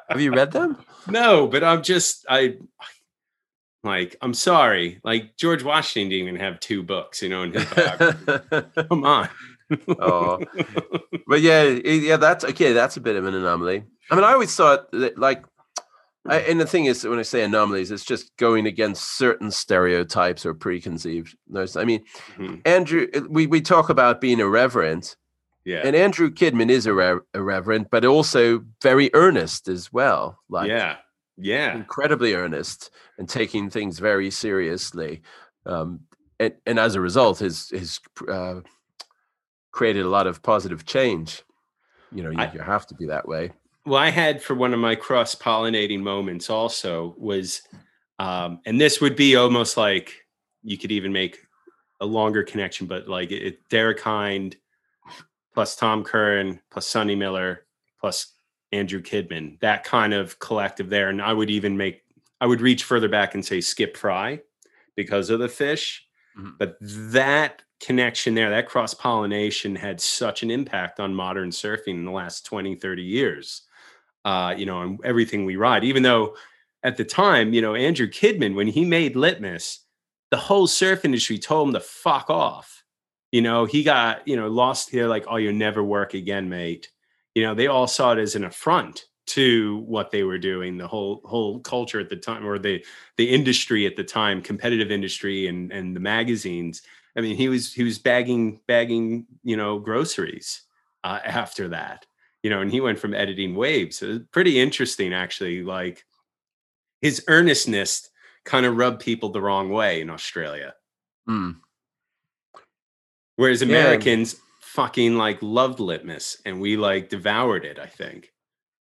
Have 0.10 0.22
you 0.22 0.32
read 0.34 0.52
them? 0.52 0.78
No, 1.08 1.48
but 1.48 1.64
I'm 1.64 1.82
just 1.82 2.26
I 2.30 2.58
like 3.84 4.16
I'm 4.22 4.34
sorry. 4.34 5.00
Like 5.04 5.36
George 5.38 5.64
Washington 5.64 6.10
didn't 6.10 6.28
even 6.28 6.40
have 6.40 6.60
two 6.60 6.84
books, 6.84 7.22
you 7.22 7.30
know, 7.30 7.44
in 7.44 7.54
his 7.54 7.66
biography. 7.66 8.68
Come 8.90 9.04
on. 9.06 9.30
Oh. 9.88 10.40
but 11.28 11.42
yeah, 11.42 11.64
yeah, 11.64 12.18
that's 12.18 12.44
okay. 12.44 12.74
That's 12.74 12.98
a 12.98 13.02
bit 13.02 13.16
of 13.16 13.26
an 13.26 13.34
anomaly. 13.34 13.84
I 14.10 14.16
mean, 14.16 14.24
I 14.26 14.34
always 14.34 14.54
thought 14.54 14.92
that, 14.92 15.18
like, 15.18 15.46
I, 16.28 16.40
and 16.42 16.60
the 16.60 16.66
thing 16.68 16.86
is, 16.86 17.06
when 17.08 17.18
I 17.20 17.22
say 17.24 17.42
anomalies, 17.44 17.90
it's 17.90 18.04
just 18.04 18.36
going 18.38 18.68
against 18.68 19.18
certain 19.18 19.50
stereotypes 19.50 20.46
or 20.46 20.54
preconceived 20.54 21.36
notions. 21.48 21.78
I 21.78 21.86
mean, 21.86 22.04
Mhm. 22.38 22.62
Andrew, 22.66 23.08
we 23.30 23.48
we 23.48 23.62
talk 23.62 23.90
about 23.90 24.20
being 24.22 24.40
irreverent, 24.40 25.16
Yeah. 25.66 25.82
and 25.84 25.96
Andrew 25.96 26.30
Kidman 26.30 26.70
is 26.70 26.86
irre- 26.86 27.22
irreverent, 27.34 27.88
but 27.90 28.04
also 28.06 28.64
very 28.84 29.10
earnest 29.14 29.68
as 29.70 29.92
well. 29.94 30.38
Like, 30.50 30.68
yeah. 30.68 30.98
Yeah. 31.42 31.76
incredibly 31.76 32.34
earnest 32.36 32.92
and 33.18 33.28
taking 33.28 33.70
things 33.70 34.00
very 34.00 34.30
seriously. 34.32 35.22
Um, 35.66 36.02
and, 36.40 36.54
and 36.66 36.80
as 36.80 36.96
a 36.96 37.02
result, 37.02 37.40
has 37.40 37.70
has 37.70 38.00
uh, 38.28 38.62
created 39.72 40.06
a 40.06 40.10
lot 40.10 40.28
of 40.28 40.42
positive 40.44 40.86
change. 40.86 41.44
You 42.12 42.24
know, 42.24 42.30
you, 42.32 42.40
I- 42.40 42.52
you 42.54 42.60
have 42.60 42.86
to 42.88 42.96
be 42.96 43.06
that 43.08 43.28
way. 43.28 43.52
well 43.86 43.98
i 44.00 44.10
had 44.12 44.44
for 44.44 44.54
one 44.56 44.74
of 44.74 44.80
my 44.80 44.96
cross 44.96 45.34
pollinating 45.36 46.02
moments 46.02 46.50
also 46.50 47.16
was 47.18 47.62
um 48.20 48.60
and 48.68 48.80
this 48.80 49.02
would 49.02 49.16
be 49.16 49.36
almost 49.36 49.76
like 49.78 50.08
you 50.64 50.78
could 50.78 50.92
even 50.92 51.12
make 51.12 51.40
a 52.00 52.06
longer 52.06 52.44
connection 52.44 52.86
but 52.86 53.08
like 53.08 53.32
it, 53.32 53.58
derek 53.70 54.00
hynd 54.00 54.56
plus 55.54 55.76
tom 55.76 56.04
curren 56.04 56.60
plus 56.70 56.86
sonny 56.88 57.16
miller 57.16 57.66
plus 58.00 58.34
andrew 58.72 59.02
kidman 59.02 59.60
that 59.60 59.84
kind 59.84 60.14
of 60.14 60.40
collective 60.40 60.90
there 60.90 61.10
and 61.10 61.22
i 61.22 61.34
would 61.34 61.50
even 61.50 61.76
make 61.78 62.04
i 62.40 62.46
would 62.46 62.62
reach 62.62 62.84
further 62.84 63.10
back 63.10 63.34
and 63.34 63.46
say 63.46 63.60
skip 63.62 63.96
frye 63.98 64.40
because 64.96 65.30
of 65.30 65.40
the 65.40 65.50
fish 65.50 66.06
Mhm. 66.38 66.58
but 66.58 66.78
that 66.80 67.62
connection 67.82 68.36
there 68.36 68.50
that 68.52 68.70
cross 68.70 68.94
pollination 68.94 69.76
had 69.76 70.00
such 70.00 70.44
an 70.44 70.52
impact 70.52 71.00
on 71.02 71.14
modern 71.14 71.50
surfing 71.50 71.96
in 71.96 72.06
the 72.06 72.12
last 72.12 72.46
20 72.46 72.76
30 72.76 73.04
years 73.04 73.64
uh, 74.24 74.54
you 74.56 74.66
know, 74.68 74.82
and 74.84 75.00
everything 75.04 75.46
we 75.46 75.56
ride. 75.56 75.84
Even 75.84 76.04
though 76.04 76.36
at 76.84 76.96
the 76.96 77.04
time, 77.04 77.54
you 77.54 77.62
know, 77.62 77.74
Andrew 77.74 78.08
Kidman, 78.08 78.54
when 78.54 78.68
he 78.68 78.86
made 78.86 79.16
Litmus, 79.16 79.80
the 80.30 80.38
whole 80.38 80.68
surf 80.68 81.04
industry 81.04 81.40
told 81.40 81.70
him 81.70 81.74
to 81.74 81.80
fuck 81.80 82.30
off. 82.30 82.84
You 83.32 83.42
know, 83.42 83.66
he 83.66 83.82
got, 83.84 84.28
you 84.28 84.36
know, 84.36 84.48
lost 84.48 84.92
here 84.92 85.08
like, 85.08 85.26
oh, 85.28 85.38
you'll 85.38 85.54
never 85.54 85.84
work 85.84 86.14
again, 86.14 86.50
mate. 86.50 86.92
You 87.36 87.44
know, 87.44 87.56
they 87.56 87.68
all 87.68 87.88
saw 87.88 88.14
it 88.14 88.20
as 88.20 88.36
an 88.36 88.44
affront. 88.46 89.06
to 89.28 89.78
what 89.86 90.10
they 90.10 90.24
were 90.24 90.40
doing 90.40 90.78
the 90.78 90.88
whole 90.88 91.22
whole 91.24 91.60
culture 91.62 92.00
at 92.00 92.10
the 92.10 92.16
time 92.16 92.46
or 92.46 92.58
the 92.58 92.84
the 93.18 93.30
industry 93.30 93.86
at 93.86 93.96
the 93.96 94.04
time 94.04 94.42
competitive 94.42 94.90
industry 94.92 95.48
and 95.48 95.72
and 95.72 95.96
the 95.96 96.00
magazines 96.00 96.82
i 97.16 97.22
mean 97.22 97.38
he 97.38 97.48
was 97.48 97.72
he 97.72 97.84
was 97.84 98.00
bagging 98.00 98.60
bagging 98.68 99.28
you 99.44 99.56
know 99.56 99.78
groceries 99.80 100.64
uh, 101.04 101.20
after 101.24 101.68
that 101.70 102.08
you 102.42 102.50
know 102.50 102.62
and 102.62 102.72
he 102.72 102.82
went 102.82 102.98
from 103.00 103.14
editing 103.14 103.54
waves 103.56 103.98
so 104.00 104.08
it's 104.08 104.26
pretty 104.32 104.60
interesting 104.60 105.14
actually 105.14 105.62
like 105.64 106.04
his 107.02 107.24
earnestness 107.28 108.10
kind 108.44 108.66
of 108.66 108.76
rubbed 108.76 109.00
people 109.02 109.30
the 109.30 109.40
wrong 109.48 109.70
way 109.70 110.02
in 110.02 110.10
australia 110.10 110.74
Mm. 111.30 111.58
whereas 113.36 113.62
Yeah. 113.62 113.68
Fucking 114.74 115.18
like 115.18 115.38
loved 115.42 115.80
litmus 115.80 116.38
and 116.46 116.62
we 116.62 116.78
like 116.78 117.10
devoured 117.10 117.66
it 117.66 117.78
i 117.80 117.86
think 117.88 118.32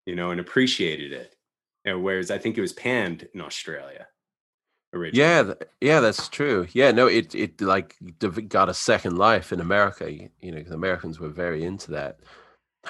you 0.07 0.15
know 0.15 0.31
and 0.31 0.41
appreciated 0.41 1.13
it 1.13 1.35
and 1.85 2.03
whereas 2.03 2.31
i 2.31 2.39
think 2.39 2.57
it 2.57 2.61
was 2.61 2.73
panned 2.73 3.27
in 3.35 3.41
australia 3.41 4.07
originally 4.95 5.23
Yeah, 5.25 5.43
th- 5.45 5.57
yeah, 5.81 6.01
that's 6.01 6.29
true. 6.29 6.67
Yeah, 6.73 6.91
no, 6.93 7.07
it 7.07 7.35
it 7.35 7.61
like 7.61 7.97
got 8.49 8.69
a 8.69 8.75
second 8.75 9.17
life 9.19 9.53
in 9.53 9.61
America. 9.61 10.11
you 10.13 10.29
know 10.43 10.59
know, 10.59 10.63
'cause 10.65 10.73
Americans 10.73 11.19
were 11.21 11.29
very 11.45 11.63
into 11.65 11.91
that. 11.93 12.19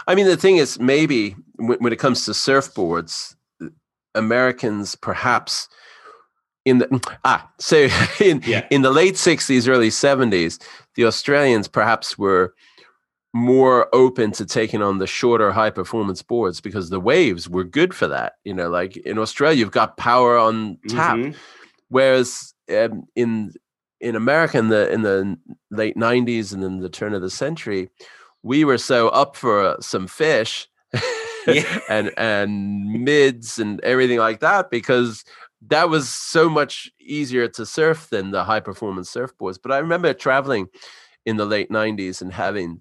I 0.07 0.15
mean, 0.15 0.27
the 0.27 0.37
thing 0.37 0.57
is, 0.59 0.79
maybe 0.79 1.37
when, 1.57 1.79
when 1.79 1.93
it 1.93 1.99
comes 1.99 2.25
to 2.25 2.33
surfboards, 2.33 3.35
uh, 3.63 3.69
Americans 4.15 4.95
perhaps 4.97 5.69
in 6.65 6.79
the 6.79 6.89
ah 7.25 7.51
so 7.59 7.89
in 8.21 8.43
Yeah. 8.47 8.67
in 8.71 8.83
the 8.83 8.91
late 8.91 9.15
'60s, 9.17 9.69
early 9.69 9.91
'70s, 9.91 10.59
the 10.97 11.05
Australians 11.07 11.69
perhaps 11.69 12.17
were 12.19 12.55
more 13.33 13.89
open 13.95 14.33
to 14.33 14.45
taking 14.45 14.83
on 14.83 14.99
the 14.99 15.07
shorter 15.07 15.53
high 15.53 15.71
performance 15.71 16.21
boards 16.23 16.61
because 16.61 16.91
the 16.91 16.99
waves 16.99 17.49
were 17.49 17.63
good 17.63 17.95
for 17.95 18.09
that 18.09 18.33
you 18.45 18.53
know 18.53 18.69
like 18.69 18.97
in 18.99 19.19
australia 19.19 19.57
you've 19.59 19.71
got 19.71 19.97
power 19.97 20.37
on 20.37 20.77
tap 20.89 21.17
Mhm. 21.17 21.35
whereas 21.89 22.55
um, 22.77 23.05
in 23.15 23.53
in 24.01 24.17
America 24.17 24.59
in 24.59 24.69
the 24.69 24.91
in 24.93 25.03
the 25.03 25.39
late 25.71 25.97
'90s 25.97 26.53
and 26.53 26.63
then 26.63 26.81
the 26.81 26.89
turn 26.89 27.13
of 27.15 27.21
the 27.23 27.29
century, 27.31 27.91
we 28.43 28.65
were 28.65 28.79
so 28.79 29.09
up 29.11 29.37
for 29.37 29.77
some 29.81 30.07
fish 30.07 30.69
Yeah. 31.47 31.81
and 31.91 32.11
and 32.17 33.05
mids 33.05 33.59
and 33.59 33.81
everything 33.83 34.19
like 34.19 34.41
that 34.41 34.71
because 34.71 35.25
that 35.69 35.91
was 35.91 36.09
so 36.09 36.49
much 36.49 36.91
easier 36.99 37.47
to 37.49 37.67
surf 37.67 38.09
than 38.11 38.31
the 38.31 38.45
high 38.45 38.61
performance 38.61 39.13
surfboards. 39.13 39.59
But 39.63 39.73
I 39.73 39.79
remember 39.79 40.15
traveling 40.15 40.69
in 41.27 41.37
the 41.37 41.45
late 41.47 41.71
'90s 41.71 42.23
and 42.23 42.33
having 42.33 42.81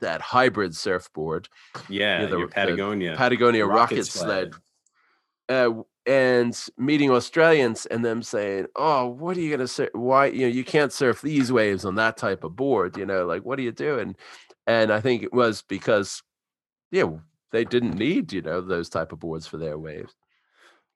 that 0.00 0.20
hybrid 0.20 0.74
surfboard 0.76 1.48
yeah, 1.88 2.22
Yeah, 2.22 2.26
the- 2.26 2.38
your 2.38 2.46
the 2.48 2.52
patagonia 2.54 3.14
Patagonia 3.16 3.66
rocket, 3.66 3.94
rocket 3.96 4.06
sled, 4.06 4.54
sled. 5.48 5.76
uh, 5.76 5.82
and 6.06 6.58
meeting 6.78 7.10
Australians 7.10 7.86
and 7.86 8.04
them 8.04 8.22
saying, 8.22 8.66
"Oh, 8.76 9.06
what 9.06 9.36
are 9.36 9.40
you 9.40 9.50
gonna 9.50 9.68
surf? 9.68 9.90
Why 9.92 10.26
you 10.26 10.42
know 10.42 10.48
you 10.48 10.64
can't 10.64 10.92
surf 10.92 11.20
these 11.20 11.52
waves 11.52 11.84
on 11.84 11.94
that 11.96 12.16
type 12.16 12.42
of 12.44 12.56
board? 12.56 12.96
You 12.96 13.06
know, 13.06 13.26
like 13.26 13.44
what 13.44 13.58
are 13.58 13.62
you 13.62 13.72
doing?" 13.72 14.16
And 14.66 14.92
I 14.92 15.00
think 15.00 15.22
it 15.22 15.32
was 15.32 15.62
because, 15.62 16.22
yeah, 16.90 17.04
they 17.52 17.64
didn't 17.64 17.96
need 17.96 18.32
you 18.32 18.42
know 18.42 18.60
those 18.60 18.88
type 18.88 19.12
of 19.12 19.20
boards 19.20 19.46
for 19.46 19.56
their 19.58 19.78
waves. 19.78 20.14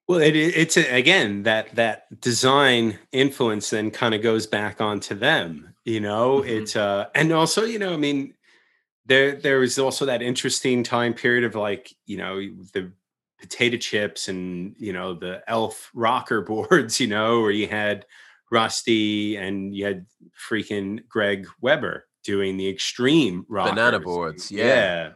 Well, 0.07 0.19
it, 0.19 0.35
it- 0.35 0.55
it's 0.55 0.77
again 0.77 1.43
that 1.43 1.75
that 1.75 2.19
design 2.21 2.99
influence 3.11 3.69
then 3.71 3.89
kind 3.91 4.13
of 4.15 4.21
goes 4.21 4.45
back 4.47 4.79
onto 4.81 5.15
them. 5.15 5.73
You 5.83 5.99
know, 5.99 6.41
Mhm. 6.41 6.47
it's 6.47 6.75
uh, 6.75 7.09
and 7.15 7.31
also 7.31 7.63
you 7.65 7.77
know, 7.79 7.93
I 7.93 7.97
mean, 7.97 8.34
there 9.05 9.35
there 9.35 9.59
was 9.59 9.77
also 9.77 10.05
that 10.05 10.21
interesting 10.21 10.83
time 10.83 11.13
period 11.13 11.43
of 11.43 11.55
like 11.55 11.93
you 12.05 12.17
know 12.17 12.37
the 12.73 12.91
potato 13.39 13.77
chips 13.77 14.27
and 14.27 14.75
you 14.79 14.93
know 14.93 15.13
the 15.13 15.41
elf 15.47 15.91
rocker 15.93 16.41
boards. 16.41 16.99
You 16.99 17.07
know, 17.07 17.41
where 17.41 17.51
you 17.51 17.67
had 17.67 18.05
Rusty 18.51 19.37
and 19.37 19.75
you 19.75 19.85
had 19.85 20.05
freaking 20.49 21.07
Greg 21.07 21.47
Webber 21.61 22.07
doing 22.23 22.57
the 22.57 22.67
extreme 22.67 23.45
rockers. 23.47 23.71
Banana 23.71 23.99
boards, 23.99 24.51
yeah. 24.51 25.11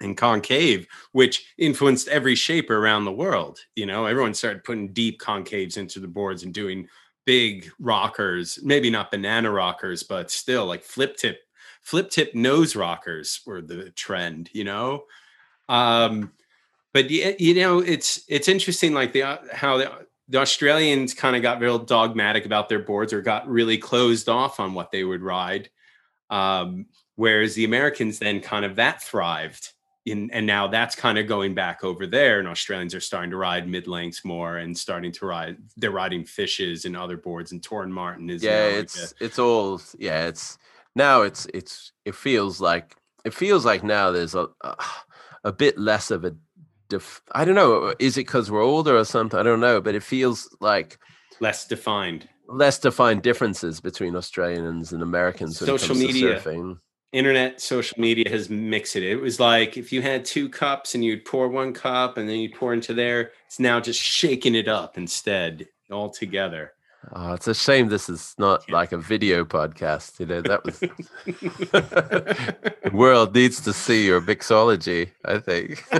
And 0.00 0.16
concave, 0.16 0.88
which 1.12 1.54
influenced 1.58 2.08
every 2.08 2.34
shaper 2.34 2.76
around 2.76 3.04
the 3.04 3.12
world. 3.12 3.60
You 3.76 3.86
know, 3.86 4.06
everyone 4.06 4.34
started 4.34 4.64
putting 4.64 4.92
deep 4.92 5.20
concaves 5.20 5.76
into 5.76 6.00
the 6.00 6.08
boards 6.08 6.42
and 6.42 6.52
doing 6.52 6.88
big 7.24 7.70
rockers, 7.78 8.58
maybe 8.64 8.90
not 8.90 9.12
banana 9.12 9.48
rockers, 9.50 10.02
but 10.02 10.28
still 10.28 10.66
like 10.66 10.82
flip 10.82 11.16
tip, 11.16 11.38
flip 11.82 12.10
tip 12.10 12.34
nose 12.34 12.74
rockers 12.74 13.40
were 13.44 13.60
the 13.60 13.90
trend, 13.90 14.48
you 14.52 14.64
know? 14.64 15.04
Um, 15.68 16.32
but 16.92 17.10
you 17.10 17.54
know, 17.54 17.80
it's 17.80 18.22
it's 18.28 18.48
interesting 18.48 18.92
like 18.92 19.12
the 19.12 19.22
uh, 19.22 19.38
how 19.52 19.78
the, 19.78 19.90
the 20.28 20.38
Australians 20.38 21.14
kind 21.14 21.36
of 21.36 21.42
got 21.42 21.60
real 21.60 21.78
dogmatic 21.78 22.44
about 22.44 22.68
their 22.68 22.78
boards 22.78 23.12
or 23.12 23.22
got 23.22 23.48
really 23.48 23.78
closed 23.78 24.28
off 24.28 24.60
on 24.60 24.74
what 24.74 24.90
they 24.90 25.04
would 25.04 25.22
ride. 25.22 25.70
Um, 26.30 26.86
whereas 27.16 27.54
the 27.54 27.64
Americans 27.64 28.18
then 28.18 28.40
kind 28.40 28.64
of 28.64 28.76
that 28.76 29.02
thrived 29.02 29.72
in, 30.04 30.30
and 30.32 30.46
now 30.46 30.66
that's 30.66 30.94
kind 30.94 31.18
of 31.18 31.26
going 31.26 31.54
back 31.54 31.84
over 31.84 32.06
there 32.06 32.38
and 32.38 32.48
Australians 32.48 32.94
are 32.94 33.00
starting 33.00 33.30
to 33.30 33.36
ride 33.36 33.68
mid 33.68 33.86
lengths 33.86 34.24
more 34.24 34.56
and 34.58 34.76
starting 34.76 35.12
to 35.12 35.26
ride 35.26 35.56
they're 35.76 35.90
riding 35.90 36.24
fishes 36.24 36.84
and 36.84 36.96
other 36.96 37.16
boards 37.16 37.52
and 37.52 37.62
Torn 37.62 37.92
Martin 37.92 38.28
is 38.28 38.42
yeah, 38.42 38.50
now 38.50 38.66
like 38.66 38.84
it's 38.84 39.14
it's 39.20 39.38
all 39.38 39.80
yeah. 39.98 40.26
It's 40.26 40.58
now 40.94 41.22
it's 41.22 41.46
it's 41.54 41.92
it 42.04 42.14
feels 42.14 42.60
like 42.60 42.96
it 43.24 43.34
feels 43.34 43.64
like 43.64 43.82
now 43.84 44.10
there's 44.10 44.34
a 44.34 44.48
a, 44.62 44.76
a 45.44 45.52
bit 45.52 45.78
less 45.78 46.10
of 46.10 46.24
a. 46.24 46.34
Def, 46.88 47.22
I 47.32 47.46
don't 47.46 47.54
know. 47.54 47.84
Uh, 47.84 47.94
is 47.98 48.18
it 48.18 48.26
because 48.26 48.50
we're 48.50 48.60
older 48.60 48.94
or 48.98 49.04
something? 49.06 49.40
I 49.40 49.42
don't 49.42 49.60
know, 49.60 49.80
but 49.80 49.94
it 49.94 50.02
feels 50.02 50.54
like 50.60 50.98
less 51.40 51.66
defined. 51.66 52.28
less 52.48 52.78
defined 52.78 53.22
differences 53.22 53.80
between 53.80 54.14
Australians 54.14 54.92
and 54.92 55.02
Americans 55.02 55.56
Social 55.58 55.94
media. 55.94 56.38
surfing. 56.38 56.76
internet 57.12 57.62
social 57.62 57.98
media 57.98 58.28
has 58.28 58.50
mixed 58.50 58.94
it. 58.96 59.04
It 59.04 59.16
was 59.16 59.40
like 59.40 59.78
if 59.78 59.90
you 59.90 60.02
had 60.02 60.26
two 60.26 60.50
cups 60.50 60.94
and 60.94 61.02
you'd 61.02 61.24
pour 61.24 61.48
one 61.48 61.72
cup 61.72 62.18
and 62.18 62.28
then 62.28 62.40
you'd 62.40 62.54
pour 62.54 62.74
into 62.74 62.92
there, 62.92 63.30
it's 63.46 63.58
now 63.58 63.80
just 63.80 64.00
shaking 64.00 64.54
it 64.54 64.68
up 64.68 64.98
instead 64.98 65.68
all 65.90 66.10
together. 66.10 66.72
Oh, 67.14 67.32
it's 67.32 67.48
a 67.48 67.54
shame 67.54 67.88
this 67.88 68.08
is 68.08 68.34
not 68.38 68.70
like 68.70 68.92
a 68.92 68.96
video 68.98 69.44
podcast. 69.44 70.20
You 70.20 70.26
know, 70.26 70.40
that 70.42 70.64
was 70.64 70.78
the 71.24 72.90
world 72.92 73.34
needs 73.34 73.60
to 73.62 73.72
see 73.72 74.06
your 74.06 74.20
mixology, 74.20 75.10
I 75.24 75.38
think. 75.38 75.84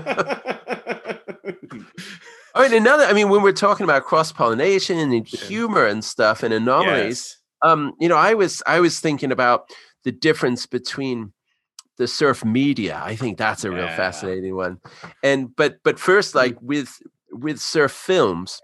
I 2.54 2.68
mean, 2.68 2.74
another, 2.74 3.04
I 3.04 3.12
mean, 3.14 3.30
when 3.30 3.42
we're 3.42 3.52
talking 3.52 3.84
about 3.84 4.04
cross 4.04 4.30
pollination 4.30 4.98
and 4.98 5.26
humor 5.26 5.86
and 5.86 6.04
stuff 6.04 6.42
and 6.42 6.52
anomalies, 6.54 7.36
Yes. 7.64 7.72
um, 7.72 7.94
you 7.98 8.08
know, 8.08 8.16
I 8.16 8.34
was 8.34 8.62
I 8.66 8.80
was 8.80 9.00
thinking 9.00 9.32
about 9.32 9.70
the 10.04 10.12
difference 10.12 10.66
between 10.66 11.32
the 11.98 12.06
surf 12.06 12.44
media. 12.44 13.00
I 13.02 13.16
think 13.16 13.38
that's 13.38 13.64
a 13.64 13.70
real 13.70 13.86
Yeah. 13.86 13.96
fascinating 13.96 14.54
one. 14.54 14.78
And 15.22 15.54
but 15.56 15.78
but 15.82 15.98
first, 15.98 16.34
like 16.34 16.56
with 16.60 16.90
with 17.32 17.58
surf 17.60 17.90
films, 17.92 18.60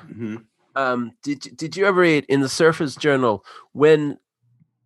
Mhm. 0.00 0.44
Um, 0.80 1.12
did 1.22 1.40
did 1.56 1.76
you 1.76 1.84
ever 1.86 2.00
read 2.00 2.24
in 2.28 2.40
the 2.40 2.48
Surfer's 2.48 2.96
Journal 2.96 3.44
when 3.72 4.18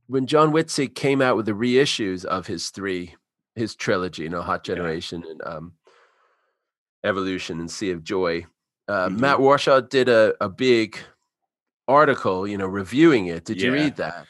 when 0.07 0.27
John 0.27 0.53
Witzig 0.53 0.95
came 0.95 1.23
out 1.23 1.37
with 1.37 1.47
the 1.47 1.53
reissues 1.53 2.25
of 2.25 2.47
his 2.47 2.71
three 2.71 3.15
his 3.55 3.75
trilogy, 3.77 4.25
you 4.25 4.29
know, 4.29 4.43
Hot 4.43 4.67
Yeah. 4.67 4.75
Generation 4.75 5.23
and 5.29 5.41
um, 5.47 5.73
Evolution 7.05 7.61
and 7.61 7.71
Sea 7.71 7.91
of 7.93 8.03
Joy. 8.03 8.47
Uh, 8.89 9.09
Mhm. 9.09 9.19
Matt 9.21 9.39
Warshaw 9.39 9.89
did 9.89 10.09
a, 10.09 10.35
a 10.41 10.49
big 10.49 10.99
article, 11.87 12.47
you 12.49 12.59
know, 12.59 12.67
reviewing 12.67 13.27
it. 13.27 13.45
Did 13.45 13.61
you 13.63 13.73
read 13.73 13.97
that? 13.97 14.27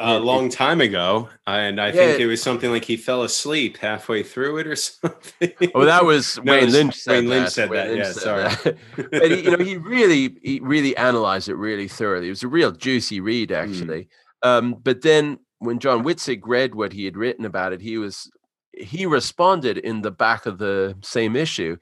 A 0.00 0.18
long 0.18 0.48
time 0.48 0.80
ago, 0.80 1.28
and 1.46 1.80
I 1.80 1.92
think 1.92 2.18
it 2.18 2.26
was 2.26 2.42
something 2.42 2.68
like 2.70 2.84
he 2.84 2.96
fell 2.96 3.22
asleep 3.22 3.76
halfway 3.76 4.24
through 4.24 4.58
it 4.58 4.66
or 4.66 4.74
something. 4.76 5.52
Oh, 5.72 5.84
that 5.84 6.04
was 6.04 6.36
No, 6.42 6.52
Wayne 6.52 6.72
Lynch. 6.72 6.96
Said 6.96 7.12
Wayne 7.12 7.28
Lynch 7.28 7.44
that. 7.44 7.50
said 7.52 7.70
Wayne 7.70 7.88
that, 7.88 7.96
yeah, 7.96 8.12
sorry. 8.12 8.42
that. 8.42 8.76
but 9.12 9.30
he, 9.30 9.42
you 9.42 9.56
know, 9.56 9.64
he 9.64 9.76
really, 9.76 10.36
he 10.42 10.58
really 10.60 10.96
analyzed 10.96 11.48
it 11.48 11.54
really 11.54 11.86
thoroughly. 11.86 12.26
It 12.26 12.30
was 12.30 12.42
a 12.42 12.48
real 12.48 12.72
juicy 12.72 13.20
read, 13.20 13.50
Mm. 13.50 13.56
actually. 13.56 14.08
Um, 14.42 14.74
but 14.82 15.02
then 15.02 15.38
when 15.60 15.78
John 15.78 16.02
Witzig 16.02 16.40
read 16.44 16.74
what 16.74 16.92
he 16.92 17.04
had 17.04 17.16
written 17.16 17.44
about 17.44 17.72
it, 17.72 17.80
he 17.80 17.96
was 17.96 18.28
he 18.76 19.06
responded 19.06 19.78
in 19.78 20.02
the 20.02 20.10
back 20.10 20.44
of 20.46 20.58
the 20.58 20.96
same 21.02 21.36
issue. 21.36 21.76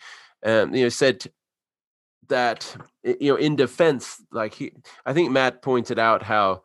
Um, 0.44 0.74
you 0.74 0.82
know, 0.82 0.88
said 0.90 1.24
that 2.28 2.76
you 3.02 3.32
know, 3.32 3.36
in 3.36 3.56
defense, 3.56 4.22
like 4.30 4.52
he, 4.54 4.72
I 5.06 5.14
think 5.14 5.30
Matt 5.30 5.62
pointed 5.62 5.98
out 5.98 6.22
how 6.22 6.62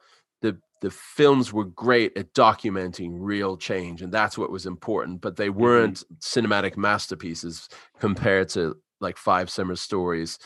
the 0.82 0.90
the 0.90 0.92
films 0.92 1.52
were 1.52 1.66
great 1.66 2.18
at 2.18 2.34
documenting 2.34 3.16
real 3.20 3.58
change, 3.58 4.02
and 4.02 4.12
that's 4.12 4.38
what 4.38 4.52
was 4.52 4.66
important. 4.66 5.22
But 5.22 5.36
they 5.36 5.50
weren't 5.50 6.04
cinematic 6.20 6.78
masterpieces 6.78 7.70
compared 8.00 8.50
to 8.50 8.78
like 9.00 9.18
Five 9.18 9.50
Summer 9.50 9.76
Stories, 9.76 10.40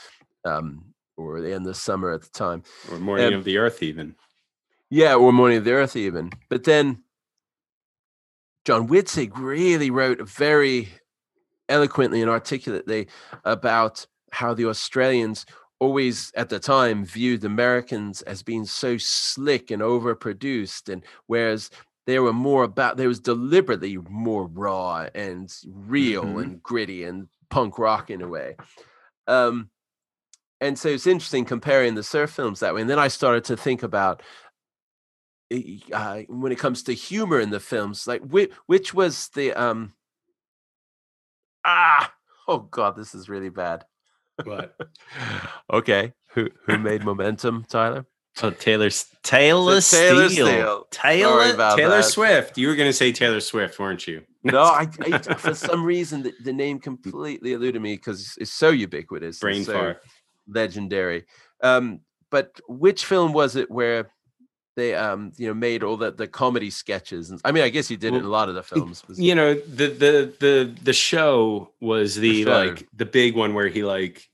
um, 0.45 0.93
or 1.17 1.41
The 1.41 1.53
End 1.53 1.67
of 1.67 1.77
Summer 1.77 2.11
at 2.11 2.21
the 2.21 2.29
time. 2.29 2.63
or 2.91 2.99
Morning 2.99 3.27
Um, 3.27 3.33
of 3.35 3.43
the 3.43 3.57
Earth, 3.57 3.83
even. 3.83 4.15
Yeah, 4.89 5.15
or 5.15 5.31
Morning 5.31 5.57
of 5.57 5.63
the 5.63 5.71
Earth, 5.73 5.95
even. 5.95 6.31
But 6.49 6.63
then 6.65 7.03
John 8.65 8.87
Witzig 8.87 9.31
really 9.37 9.89
wrote 9.89 10.21
very 10.27 10.89
eloquently 11.69 12.21
and 12.21 12.29
articulately 12.29 13.07
about 13.45 14.05
how 14.31 14.53
the 14.53 14.65
Australians 14.65 15.45
always 15.81 16.31
at 16.35 16.49
the 16.49 16.59
time 16.59 17.03
viewed 17.03 17.43
Americans 17.43 18.21
as 18.23 18.43
being 18.43 18.65
so 18.65 18.97
slick 18.99 19.71
and 19.71 19.81
overproduced, 19.81 20.89
and 20.93 21.03
whereas 21.27 21.71
they 22.07 22.19
were 22.19 22.33
more 22.33 22.63
about 22.63 22.97
they 22.97 23.07
was 23.07 23.19
deliberately 23.19 23.97
more 24.09 24.45
raw 24.47 25.07
and 25.15 25.51
real 25.67 26.37
Mhm. 26.37 26.43
and 26.43 26.63
gritty 26.63 27.03
and 27.03 27.27
punk 27.49 27.79
rock 27.79 28.11
in 28.11 28.21
a 28.21 28.27
way. 28.27 28.55
Um, 29.27 29.71
and 30.61 30.77
so 30.79 30.89
it's 30.89 31.07
interesting 31.07 31.45
comparing 31.45 31.95
the 31.95 32.03
surf 32.03 32.31
films 32.31 32.59
that 32.61 32.73
way. 32.75 32.81
And 32.81 32.89
then 32.89 32.99
I 32.99 33.09
started 33.09 33.43
to 33.45 33.57
think 33.57 33.83
about 33.83 34.23
eh, 35.51 35.79
uh, 35.93 36.21
when 36.29 36.51
it 36.51 36.59
comes 36.59 36.83
to 36.83 36.93
humor 36.93 37.39
in 37.39 37.49
the 37.49 37.59
films, 37.59 38.07
like 38.07 38.21
which, 38.21 38.51
which 38.67 38.93
was 38.93 39.29
the 39.29 39.53
um 39.53 39.93
ah 41.65 42.13
oh 42.47 42.59
god, 42.59 42.95
this 42.95 43.13
is 43.15 43.29
really 43.29 43.49
bad. 43.49 43.85
What? 44.45 44.75
okay, 45.73 46.13
who 46.33 46.49
who 46.65 46.77
made 46.77 47.03
Momentum, 47.03 47.65
Tyler? 47.69 48.05
Oh, 48.41 48.49
Taylor 48.51 48.85
S- 48.87 49.13
Taylor 49.23 49.81
Taylor 49.81 50.29
Steele. 50.29 50.29
Steele. 50.29 50.87
Taylor 50.89 51.75
Taylor 51.75 51.97
that. 51.97 52.05
Swift. 52.05 52.57
You 52.57 52.69
were 52.69 52.75
going 52.75 52.89
to 52.89 52.93
say 52.93 53.11
Taylor 53.11 53.41
Swift, 53.41 53.79
weren't 53.79 54.07
you? 54.07 54.23
No, 54.43 54.63
I, 54.63 54.87
I 54.99 55.19
for 55.19 55.53
some 55.53 55.85
reason 55.85 56.23
the, 56.23 56.33
the 56.43 56.51
name 56.51 56.79
completely 56.79 57.53
eluded 57.53 57.79
me 57.79 57.93
because 57.93 58.35
it's 58.39 58.51
so 58.51 58.69
ubiquitous, 58.69 59.37
Brain 59.37 59.63
so 59.63 59.73
fart. 59.73 60.01
legendary. 60.47 61.25
Um, 61.61 61.99
but 62.31 62.59
which 62.67 63.05
film 63.05 63.33
was 63.33 63.55
it 63.55 63.69
where 63.69 64.09
they 64.75 64.95
um 64.95 65.31
you 65.37 65.47
know 65.47 65.53
made 65.53 65.83
all 65.83 65.95
the 65.95 66.11
the 66.11 66.27
comedy 66.27 66.71
sketches? 66.71 67.29
And 67.29 67.39
I 67.45 67.51
mean, 67.51 67.63
I 67.63 67.69
guess 67.69 67.91
you 67.91 67.97
did 67.97 68.15
it 68.15 68.17
in 68.17 68.25
a 68.25 68.29
lot 68.29 68.49
of 68.49 68.55
the 68.55 68.63
films. 68.63 69.03
You 69.09 69.35
know, 69.35 69.53
the 69.53 69.87
the 69.89 70.33
the 70.39 70.75
the 70.81 70.93
show 70.93 71.71
was 71.79 72.15
the, 72.15 72.43
show. 72.43 72.49
like 72.49 72.87
the 72.95 73.05
big 73.05 73.35
one 73.35 73.53
where 73.53 73.67
he 73.67 73.83
like 73.83 74.27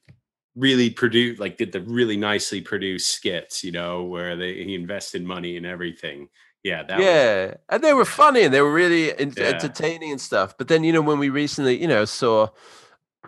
really 0.57 0.89
produced 0.89 1.39
like 1.39 1.57
did 1.57 1.71
the 1.71 1.81
really 1.81 2.17
nicely 2.17 2.61
produced 2.61 3.11
skits, 3.11 3.63
you 3.63 3.71
know, 3.71 4.03
where 4.03 4.35
they 4.35 4.55
he 4.63 4.75
invested 4.75 5.23
money 5.23 5.55
in 5.55 5.65
everything. 5.65 6.29
Yeah, 6.63 6.83
that 6.83 6.97
was 6.97 7.05
yeah, 7.05 7.53
and 7.69 7.83
they 7.83 7.93
were 7.93 8.05
funny 8.05 8.41
and 8.43 8.53
they 8.53 8.61
were 8.61 8.73
really 8.73 9.17
en- 9.17 9.33
Yeah. 9.37 9.43
entertaining 9.45 10.11
and 10.11 10.19
stuff. 10.21 10.57
But 10.57 10.67
then 10.67 10.83
you 10.83 10.91
know 10.91 11.01
when 11.01 11.19
we 11.19 11.29
recently 11.29 11.79
you 11.79 11.87
know 11.87 12.05
saw 12.05 12.49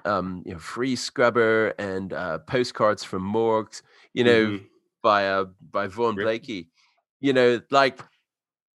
um 0.05 0.43
you 0.45 0.53
know 0.53 0.59
Free 0.59 0.95
Scrubber 0.95 1.69
and 1.77 2.11
uh, 2.13 2.39
Postcards 2.39 3.03
from 3.03 3.23
Morgues, 3.23 3.81
you 4.13 4.23
know 4.23 4.45
Mhm. 4.47 4.65
by 5.03 5.27
uh 5.29 5.45
by 5.61 5.87
Vaughan 5.87 6.15
Rip- 6.15 6.25
Blakey, 6.25 6.69
you 7.21 7.33
know 7.33 7.61
like 7.71 7.99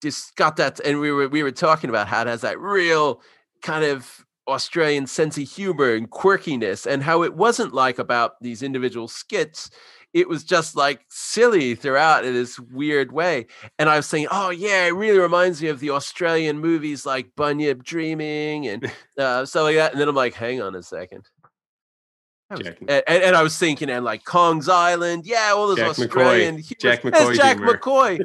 just 0.01 0.36
got 0.36 0.58
that, 0.58 0.80
and 0.82 0.99
we 0.99 1.12
were 1.12 1.28
we 1.28 1.43
were 1.43 1.51
talking 1.51 1.89
about 1.89 2.08
how 2.08 2.22
it 2.22 2.28
has 2.28 2.41
that 2.41 2.60
real 2.60 3.22
kind 3.62 3.86
of 3.86 4.22
Australian 4.48 5.08
sense 5.08 5.38
of 5.38 5.50
humor 5.50 5.94
and 5.94 6.10
quirkiness, 6.10 6.86
and 6.86 7.04
how 7.04 7.24
it 7.24 7.36
wasn't 7.36 7.74
like 7.74 8.00
about 8.00 8.41
these 8.41 8.62
individual 8.64 9.08
skits. 9.08 9.70
It 10.14 10.30
was 10.30 10.44
just 10.44 10.76
like 10.76 11.06
silly 11.10 11.74
throughout 11.74 12.24
in 12.24 12.36
this 12.36 12.60
weird 12.60 13.12
way. 13.12 13.48
And 13.80 13.89
I 13.89 13.96
was 13.98 14.06
saying, 14.06 14.28
oh, 14.30 14.52
yeah, 14.52 14.86
it 14.86 14.91
really 14.91 15.18
reminds 15.18 15.60
me 15.60 15.70
of 15.70 15.80
the 15.80 15.89
Australian 15.89 16.60
movies 16.60 17.04
like 17.04 17.36
Bunyip 17.36 17.82
Dreaming 17.84 18.68
and 18.68 18.91
uh, 19.18 19.44
stuff 19.46 19.64
like 19.64 19.76
that. 19.78 19.94
And 19.94 20.00
then 20.02 20.08
I'm 20.08 20.16
like, 20.16 20.36
hang 20.36 20.62
on 20.62 20.76
a 20.76 20.84
second. 20.84 21.24
Was- 22.52 22.68
and, 22.68 23.04
and, 23.08 23.36
I 23.36 23.41
was 23.41 23.58
thinking, 23.58 23.89
and 23.89 24.06
like 24.06 24.24
Kong's 24.26 24.70
Island, 24.70 25.26
yeah, 25.26 25.54
all 25.56 25.68
those 25.68 25.78
Jack 25.78 25.96
McCoy. 25.96 26.06
Australian 26.06 26.58
humor- 26.60 26.78
Jack 26.80 27.02
That's 27.02 27.18
McCoy 27.24 27.36
Jack 27.36 27.58
humor. 27.58 27.78
McCoy. 27.78 28.20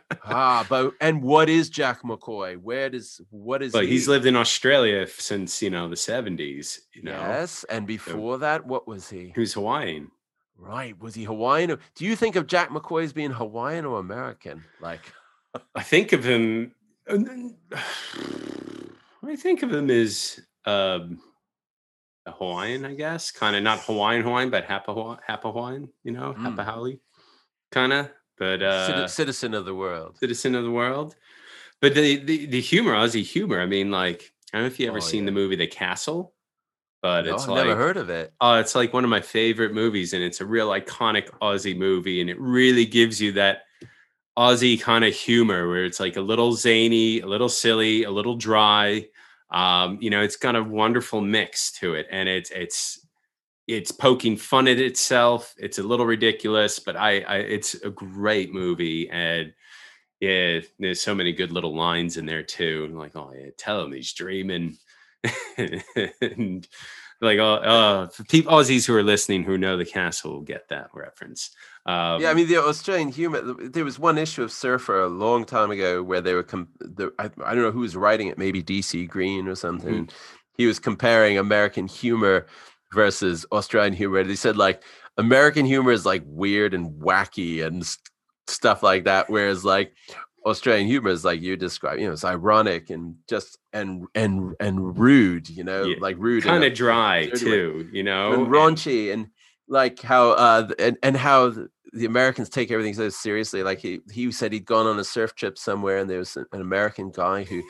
Ah, 0.26 0.64
but 0.68 0.94
and 1.00 1.22
what 1.22 1.48
is 1.50 1.68
Jack 1.68 2.02
McCoy? 2.02 2.56
Where 2.56 2.88
does 2.88 3.20
what 3.30 3.62
is 3.62 3.72
but 3.72 3.84
he? 3.84 3.90
he's 3.90 4.08
lived 4.08 4.26
in 4.26 4.36
Australia 4.36 5.06
since 5.06 5.60
you 5.62 5.70
know 5.70 5.88
the 5.88 5.96
seventies. 5.96 6.80
You 6.94 7.02
know, 7.02 7.12
Yes, 7.12 7.64
and 7.64 7.86
before 7.86 8.38
that, 8.38 8.66
what 8.66 8.86
was 8.88 9.10
he? 9.10 9.32
who's 9.34 9.52
Hawaiian? 9.54 10.10
Right, 10.56 10.98
was 11.00 11.14
he 11.14 11.24
Hawaiian? 11.24 11.72
or- 11.72 11.78
Do 11.96 12.04
you 12.04 12.14
think 12.16 12.36
of 12.36 12.46
Jack 12.46 12.70
McCoy 12.70 13.02
as 13.04 13.12
being 13.12 13.32
Hawaiian 13.32 13.84
or 13.84 13.98
American? 13.98 14.64
Like, 14.80 15.00
I 15.74 15.82
think 15.82 16.12
of 16.12 16.24
him. 16.24 16.72
I 17.06 17.52
think 19.36 19.62
of 19.62 19.72
him 19.72 19.90
as 19.90 20.40
um, 20.64 21.20
a 22.26 22.32
Hawaiian, 22.32 22.84
I 22.84 22.94
guess. 22.94 23.30
Kind 23.30 23.56
of 23.56 23.62
not 23.62 23.80
Hawaiian 23.80 24.22
Hawaiian, 24.22 24.50
but 24.50 24.66
Hapa 24.66 25.18
Hapa 25.28 25.42
Hawaiian. 25.52 25.88
You 26.02 26.12
know, 26.12 26.34
Mm. 26.38 26.54
Hapa 26.56 26.64
Haole, 26.64 26.98
kind 27.72 27.92
of. 27.92 28.10
But 28.38 28.62
uh, 28.62 29.06
citizen 29.08 29.54
of 29.54 29.64
the 29.64 29.74
world. 29.74 30.18
citizen 30.18 30.54
of 30.54 30.64
the 30.64 30.70
world. 30.70 31.14
But 31.80 31.94
the, 31.94 32.16
the 32.16 32.46
the 32.46 32.60
humor, 32.60 32.92
Aussie 32.94 33.22
humor. 33.22 33.60
I 33.60 33.66
mean, 33.66 33.90
like 33.90 34.32
I 34.52 34.58
don't 34.58 34.62
know 34.64 34.66
if 34.72 34.80
you 34.80 34.88
ever 34.88 34.98
Oh, 34.98 35.00
seen 35.00 35.24
yeah. 35.24 35.26
the 35.26 35.32
movie 35.32 35.56
The 35.56 35.66
Castle, 35.66 36.34
but 37.02 37.26
No, 37.26 37.34
it's 37.34 37.44
I've 37.44 37.50
like 37.50 37.66
never 37.66 37.76
heard 37.76 37.96
of 37.96 38.10
it. 38.10 38.32
Oh, 38.40 38.54
it's 38.54 38.74
like 38.74 38.92
one 38.92 39.04
of 39.04 39.10
my 39.10 39.20
favorite 39.20 39.72
movies, 39.72 40.12
and 40.14 40.22
it's 40.22 40.40
a 40.40 40.46
real 40.46 40.70
iconic 40.70 41.30
Aussie 41.40 41.76
movie, 41.76 42.20
and 42.20 42.30
it 42.30 42.40
really 42.40 42.86
gives 42.86 43.20
you 43.20 43.32
that 43.32 43.62
Aussie 44.36 44.80
kind 44.80 45.04
of 45.04 45.14
humor 45.14 45.68
where 45.68 45.84
it's 45.84 46.00
like 46.00 46.16
a 46.16 46.20
little 46.20 46.52
zany, 46.54 47.20
a 47.20 47.26
little 47.26 47.48
silly, 47.48 48.02
a 48.04 48.10
little 48.10 48.34
dry. 48.36 49.06
Um, 49.50 49.98
you 50.00 50.10
know, 50.10 50.22
it's 50.22 50.36
got 50.36 50.56
a 50.56 50.62
wonderful 50.62 51.20
mix 51.20 51.70
to 51.78 51.94
it, 51.94 52.06
and 52.10 52.28
it's 52.28 52.50
it's 52.50 53.06
it's 53.66 53.90
poking 53.90 54.36
fun 54.36 54.68
at 54.68 54.78
itself. 54.78 55.54
It's 55.58 55.78
a 55.78 55.82
little 55.82 56.06
ridiculous, 56.06 56.78
but 56.78 56.96
I, 56.96 57.20
I 57.20 57.36
it's 57.36 57.74
a 57.74 57.90
great 57.90 58.52
movie, 58.52 59.08
and 59.10 59.52
yeah, 60.20 60.60
there's 60.78 61.00
so 61.00 61.14
many 61.14 61.32
good 61.32 61.52
little 61.52 61.74
lines 61.74 62.16
in 62.16 62.26
there 62.26 62.42
too. 62.42 62.88
Like, 62.92 63.16
oh 63.16 63.32
yeah, 63.36 63.50
tell 63.56 63.82
him 63.82 63.92
he's 63.92 64.12
dreaming. 64.12 64.76
and 65.56 66.68
like 67.20 67.38
oh, 67.38 67.54
uh 67.54 68.08
people 68.28 68.52
Aussies 68.52 68.86
who 68.86 68.94
are 68.94 69.02
listening 69.02 69.44
who 69.44 69.56
know 69.56 69.76
the 69.78 69.84
castle 69.84 70.32
will 70.32 70.42
get 70.42 70.68
that 70.68 70.90
reference. 70.92 71.50
Um, 71.86 72.20
yeah, 72.20 72.30
I 72.30 72.34
mean 72.34 72.48
the 72.48 72.58
Australian 72.58 73.08
humor. 73.08 73.40
There 73.40 73.84
was 73.84 73.98
one 73.98 74.18
issue 74.18 74.42
of 74.42 74.52
Surfer 74.52 75.02
a 75.02 75.08
long 75.08 75.44
time 75.44 75.70
ago 75.70 76.02
where 76.02 76.20
they 76.20 76.34
were. 76.34 76.42
Com- 76.42 76.68
the, 76.80 77.12
I, 77.18 77.30
I 77.44 77.54
don't 77.54 77.62
know 77.62 77.70
who 77.70 77.80
was 77.80 77.96
writing 77.96 78.28
it. 78.28 78.36
Maybe 78.36 78.62
DC 78.62 79.08
Green 79.08 79.48
or 79.48 79.54
something. 79.54 80.06
Mhm. 80.06 80.10
He 80.56 80.66
was 80.66 80.78
comparing 80.78 81.36
American 81.36 81.88
humor 81.88 82.46
versus 82.94 83.44
Australian 83.52 83.92
humor. 83.92 84.18
and 84.20 84.30
He 84.30 84.36
said 84.36 84.56
like 84.56 84.82
American 85.18 85.66
humor 85.66 85.92
is 85.92 86.06
like 86.06 86.22
weird 86.26 86.72
and 86.74 86.90
wacky 87.02 87.64
and 87.64 87.82
s- 87.82 87.98
stuff 88.46 88.82
like 88.82 89.04
that, 89.04 89.28
whereas 89.28 89.64
like 89.64 89.92
Australian 90.46 90.86
humor 90.86 91.10
is 91.10 91.24
like 91.24 91.40
you 91.40 91.56
describe. 91.56 91.98
You 91.98 92.06
know, 92.06 92.12
it's 92.12 92.24
ironic 92.24 92.90
and 92.90 93.16
just 93.28 93.58
and 93.72 94.06
and 94.14 94.54
and 94.60 94.98
rude. 94.98 95.48
You 95.48 95.64
know, 95.64 95.84
Yeah, 95.84 95.96
like 96.00 96.16
rude. 96.18 96.44
kind 96.44 96.64
of 96.64 96.74
dry 96.74 97.26
too, 97.34 97.88
you 97.92 98.02
know. 98.02 98.32
and 98.32 98.42
and- 98.42 98.50
raunchy 98.52 99.12
and 99.12 99.28
like 99.68 100.00
how 100.00 100.30
uh 100.32 100.68
and, 100.78 100.96
and 101.02 101.16
how 101.16 101.54
the 101.94 102.04
Americans 102.06 102.48
take 102.50 102.70
everything 102.70 102.92
so 102.94 103.08
seriously. 103.08 103.62
Like 103.62 103.78
he 103.78 104.00
he 104.12 104.30
said 104.32 104.52
he'd 104.52 104.66
gone 104.66 104.86
on 104.86 104.98
a 104.98 105.04
surf 105.04 105.34
trip 105.34 105.56
somewhere 105.56 105.98
and 105.98 106.10
there 106.10 106.18
was 106.18 106.36
an 106.36 106.46
American 106.52 107.10
guy 107.10 107.44
who 107.44 107.62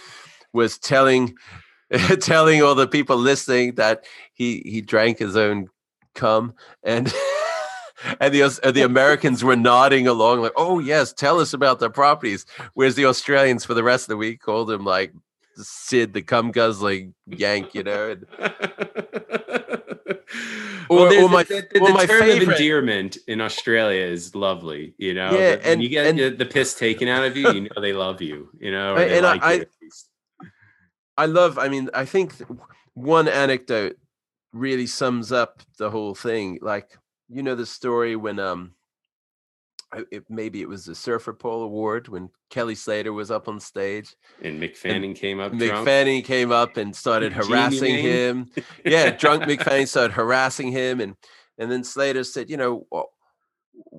was 0.52 0.78
telling 0.78 1.34
telling 2.20 2.62
all 2.62 2.74
the 2.74 2.86
people 2.88 3.16
listening 3.16 3.74
that 3.76 4.04
he 4.32 4.62
he 4.64 4.80
drank 4.80 5.18
his 5.18 5.36
own 5.36 5.68
cum 6.14 6.54
and 6.82 7.12
and 8.20 8.32
the 8.34 8.60
and 8.62 8.74
the 8.74 8.82
Americans 8.92 9.42
were 9.44 9.56
nodding 9.56 10.06
along 10.06 10.40
like 10.40 10.52
oh 10.56 10.78
yes 10.78 11.12
tell 11.12 11.40
us 11.40 11.52
about 11.52 11.78
the 11.80 11.90
properties 11.90 12.46
whereas 12.74 12.94
the 12.94 13.04
Australians 13.06 13.64
for 13.64 13.74
the 13.74 13.82
rest 13.82 14.04
of 14.04 14.08
the 14.08 14.16
week 14.16 14.40
called 14.40 14.70
him 14.70 14.84
like 14.84 15.12
Sid 15.56 16.12
the 16.14 16.22
cum 16.22 16.50
guzzling 16.50 17.14
yank 17.26 17.74
you 17.74 17.82
know 17.84 18.10
and, 18.10 18.26
well, 20.90 21.12
Or- 21.12 21.24
or 21.24 21.28
my- 21.28 21.42
the, 21.44 21.66
the, 21.72 21.80
or 21.80 21.88
the 21.88 21.94
my 21.94 22.06
term 22.06 22.22
of 22.22 22.42
endearment 22.42 23.18
in 23.26 23.40
Australia 23.40 24.04
is 24.04 24.34
lovely. 24.34 24.94
You 24.98 25.14
know, 25.14 25.30
Yeah, 25.32 25.56
and- 25.62 25.82
you 25.82 25.88
get 25.88 26.06
and- 26.06 26.38
the, 26.38 26.44
piss 26.44 26.74
taken 26.74 27.08
out 27.08 27.24
of 27.24 27.36
you, 27.36 27.50
you 27.52 27.60
know 27.62 27.80
they 27.80 27.92
love 27.92 28.20
you. 28.20 28.48
You 28.58 28.70
know, 28.72 28.94
or 28.94 28.98
And- 28.98 29.10
they 29.10 29.16
and 29.18 29.24
like 29.24 29.42
I- 29.42 29.52
you 29.54 29.60
at 29.62 29.68
least. 29.82 30.08
I 31.16 31.26
love. 31.26 31.58
I 31.58 31.68
mean, 31.68 31.90
I 31.94 32.04
think 32.04 32.34
one 32.94 33.28
anecdote 33.28 33.96
really 34.52 34.86
sums 34.86 35.32
up 35.32 35.62
the 35.78 35.90
whole 35.90 36.14
thing. 36.14 36.58
Like, 36.62 36.96
you 37.28 37.42
know, 37.42 37.54
the 37.54 37.66
story 37.66 38.16
when 38.16 38.38
um, 38.38 38.74
it, 40.10 40.24
maybe 40.28 40.60
it 40.60 40.68
was 40.68 40.84
the 40.84 40.94
Surfer 40.94 41.32
Poll 41.32 41.62
Award 41.62 42.08
when 42.08 42.30
Kelly 42.50 42.74
Slater 42.74 43.12
was 43.12 43.30
up 43.30 43.48
on 43.48 43.60
stage. 43.60 44.14
And 44.42 44.60
Mick 44.60 44.76
Fanning 44.76 45.14
came 45.14 45.40
up 45.40 45.52
Mick 45.52 45.68
drunk. 45.68 45.86
Fanning 45.86 46.22
came 46.22 46.52
up 46.52 46.76
and 46.76 46.94
started 46.94 47.32
Genie 47.34 47.46
harassing 47.46 47.98
him. 47.98 48.50
Yeah, 48.84 49.10
drunk 49.10 49.44
Mick 49.44 49.62
Fanning 49.62 49.86
started 49.86 50.14
harassing 50.14 50.72
him, 50.72 51.00
and 51.00 51.16
and 51.58 51.70
then 51.70 51.84
Slater 51.84 52.24
said, 52.24 52.50
you 52.50 52.56
know, 52.56 52.86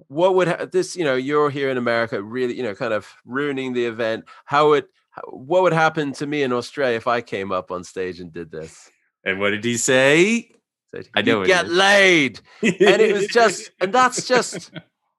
what 0.08 0.36
would 0.36 0.48
ha- 0.48 0.66
this, 0.72 0.96
you 0.96 1.04
know, 1.04 1.16
you're 1.16 1.50
here 1.50 1.70
in 1.70 1.78
America, 1.78 2.22
really, 2.22 2.56
you 2.56 2.64
know, 2.64 2.76
kind 2.76 2.94
of 2.94 3.08
ruining 3.26 3.74
the 3.74 3.86
event. 3.86 4.26
How 4.46 4.70
would 4.70 4.86
what 5.28 5.64
would 5.64 5.74
happen 5.74 6.14
to 6.14 6.28
me 6.28 6.44
in 6.44 6.52
Australia 6.52 6.98
if 6.98 7.08
I 7.08 7.22
came 7.22 7.52
up 7.52 7.72
on 7.72 7.84
stage 7.84 8.20
and 8.20 8.32
did 8.32 8.52
this? 8.52 8.90
And 9.24 9.40
what 9.40 9.52
did 9.52 9.64
he 9.64 9.78
say? 9.78 10.52
Said, 10.92 11.10
I 11.16 11.22
know 11.22 11.42
"You 11.42 11.48
get 11.48 11.66
is." 11.66 11.72
laid, 11.72 12.40
and 12.62 13.02
it 13.02 13.14
was 13.14 13.28
just, 13.28 13.72
and 13.82 13.94
that's 13.94 14.28
just, 14.28 14.72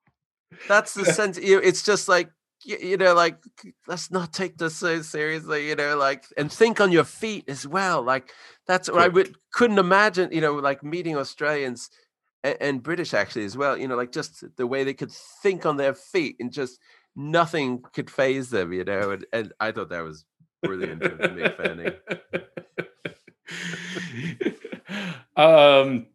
that's 0.69 0.95
the 0.95 1.05
sense. 1.05 1.39
You 1.39 1.59
it's 1.59 1.83
just 1.83 2.09
like 2.09 2.31
y- 2.67 2.79
you 2.81 2.97
know, 2.97 3.15
like 3.15 3.39
let's 3.87 4.11
not 4.11 4.33
take 4.33 4.59
this 4.59 4.77
so 4.77 5.03
seriously, 5.03 5.69
you 5.69 5.77
know, 5.77 5.97
like 5.97 6.25
and 6.37 6.53
think 6.53 6.81
on 6.81 6.93
your 6.93 7.05
feet 7.05 7.45
as 7.49 7.67
well. 7.67 8.03
Like 8.03 8.33
that's 8.67 8.91
what 8.91 9.03
I 9.03 9.09
would 9.09 9.37
couldn't 9.53 9.79
imagine, 9.79 10.31
you 10.33 10.41
know, 10.41 10.55
like 10.55 10.83
meeting 10.83 11.17
Australians 11.17 11.91
and, 12.45 12.57
and 12.61 12.83
British 12.83 13.15
actually 13.15 13.45
as 13.45 13.57
well, 13.57 13.77
you 13.77 13.89
know, 13.89 13.97
like 13.97 14.13
just 14.13 14.45
the 14.57 14.67
way 14.67 14.85
they 14.85 14.95
could 14.95 15.13
think 15.43 15.67
on 15.67 15.77
their 15.77 15.95
feet 15.95 16.37
and 16.41 16.53
just 16.53 16.79
nothing 17.17 17.83
could 17.95 18.11
phase 18.11 18.51
them, 18.51 18.73
you 18.73 18.85
know. 18.85 19.11
And, 19.11 19.27
and 19.33 19.53
I 19.59 19.73
thought 19.73 19.89
that 19.89 20.05
was 20.05 20.25
brilliant 20.63 21.03
of 21.03 21.13
Mick 21.13 21.57
Fanning. 21.57 21.93
um 25.37 26.07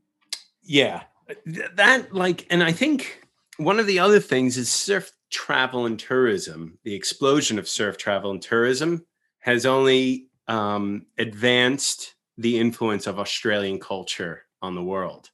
yeah 0.63 1.03
that 1.45 2.13
like 2.13 2.45
and 2.49 2.63
i 2.63 2.71
think 2.71 3.25
one 3.57 3.79
of 3.79 3.87
the 3.87 3.99
other 3.99 4.19
things 4.19 4.57
is 4.57 4.69
surf 4.69 5.11
travel 5.29 5.85
and 5.85 5.99
tourism 5.99 6.77
the 6.83 6.95
explosion 6.95 7.59
of 7.59 7.69
surf 7.69 7.97
travel 7.97 8.31
and 8.31 8.41
tourism 8.41 9.05
has 9.39 9.65
only 9.65 10.27
um 10.47 11.05
advanced 11.17 12.15
the 12.37 12.59
influence 12.59 13.07
of 13.07 13.19
australian 13.19 13.79
culture 13.79 14.43
on 14.61 14.75
the 14.75 14.83
world 14.83 15.29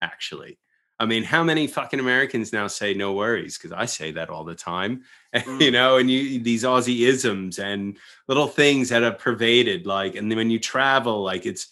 actually 0.00 0.58
i 0.98 1.06
mean 1.06 1.22
how 1.22 1.42
many 1.42 1.66
fucking 1.66 2.00
americans 2.00 2.52
now 2.52 2.66
say 2.66 2.94
no 2.94 3.12
worries 3.12 3.56
because 3.56 3.72
i 3.72 3.84
say 3.84 4.10
that 4.12 4.30
all 4.30 4.44
the 4.44 4.54
time 4.54 5.02
you 5.34 5.42
Mm. 5.42 5.72
know 5.72 5.96
and 5.98 6.10
you 6.10 6.38
these 6.40 6.64
aussie 6.64 7.06
isms 7.06 7.58
and 7.58 7.96
little 8.28 8.48
things 8.48 8.88
that 8.88 9.02
have 9.02 9.18
pervaded 9.18 9.86
like 9.86 10.14
and 10.14 10.30
then 10.30 10.38
when 10.38 10.50
you 10.50 10.58
travel 10.58 11.22
like 11.22 11.46
it's 11.46 11.68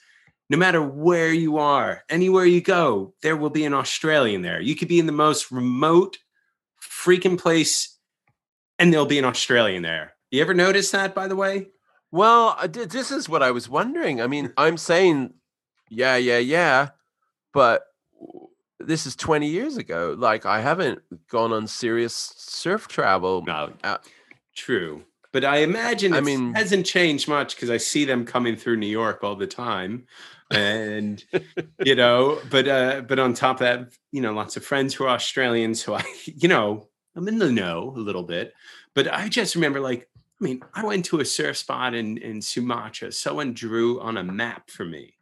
no 0.50 0.58
matter 0.58 0.82
where 0.82 1.32
you 1.32 1.56
are 1.58 2.02
anywhere 2.08 2.44
you 2.44 2.60
go 2.60 3.14
there 3.22 3.36
will 3.36 3.50
be 3.50 3.64
an 3.64 3.74
australian 3.74 4.42
there 4.42 4.60
you 4.60 4.76
could 4.76 4.88
be 4.88 4.98
in 4.98 5.06
the 5.06 5.12
most 5.12 5.50
remote 5.50 6.18
freaking 6.82 7.38
place 7.38 7.98
and 8.78 8.92
there'll 8.92 9.06
be 9.06 9.18
an 9.18 9.24
australian 9.24 9.82
there 9.82 10.14
you 10.30 10.42
ever 10.42 10.54
notice 10.54 10.90
that 10.90 11.14
by 11.14 11.26
the 11.28 11.36
way 11.36 11.68
Well, 12.10 12.56
this 12.68 13.10
is 13.10 13.28
what 13.28 13.42
I 13.42 13.50
was 13.50 13.68
wondering. 13.68 14.20
I 14.22 14.28
mean, 14.28 14.52
I'm 14.56 14.76
saying, 14.78 15.34
yeah, 15.90 16.14
yeah, 16.14 16.38
yeah, 16.38 16.90
but 17.52 17.82
this 18.80 19.06
is 19.06 19.16
20 19.16 19.46
years 19.48 19.76
ago. 19.76 20.14
Like, 20.18 20.46
I 20.46 20.60
haven't 20.60 21.00
gone 21.28 21.52
on 21.52 21.66
serious 21.66 22.14
surf 22.36 22.88
travel. 22.88 23.42
no 23.46 23.72
Uh, 23.82 23.98
true 24.56 25.04
but 25.32 25.44
i 25.44 25.56
imagine 25.58 26.14
I 26.14 26.20
mean- 26.20 26.54
hasn't 26.54 26.86
changed 26.86 27.26
much 27.26 27.56
because 27.56 27.70
i 27.70 27.76
see 27.76 28.04
them 28.04 28.24
coming 28.24 28.54
through 28.54 28.76
new 28.76 28.86
york 28.86 29.24
all 29.24 29.34
the 29.34 29.48
time 29.48 30.06
and 30.52 31.24
you 31.84 31.94
know 32.02 32.38
but 32.50 32.68
uh 32.68 33.00
but 33.00 33.18
on 33.18 33.34
top 33.34 33.56
of 33.56 33.60
that 33.60 33.92
you 34.12 34.20
know 34.20 34.32
lots 34.32 34.56
of 34.56 34.64
friends 34.64 34.94
who 34.94 35.02
are 35.04 35.08
australians 35.10 35.82
who 35.82 35.94
i 35.94 36.04
you 36.26 36.46
know 36.48 36.88
i'm 37.16 37.26
in 37.26 37.38
the 37.38 37.50
know 37.50 37.92
a 37.96 37.98
little 37.98 38.22
bit 38.22 38.52
but 38.94 39.12
i 39.12 39.28
just 39.28 39.56
remember 39.56 39.80
like 39.80 40.08
i 40.40 40.44
mean 40.44 40.60
i 40.74 40.84
went 40.84 41.04
to 41.06 41.18
a 41.18 41.24
surf 41.24 41.56
spot 41.56 41.94
in 41.94 42.16
in 42.18 42.40
sumatra 42.40 43.10
someone 43.10 43.52
drew 43.54 44.00
on 44.00 44.16
a 44.16 44.22
map 44.22 44.70
for 44.70 44.84
me 44.84 45.13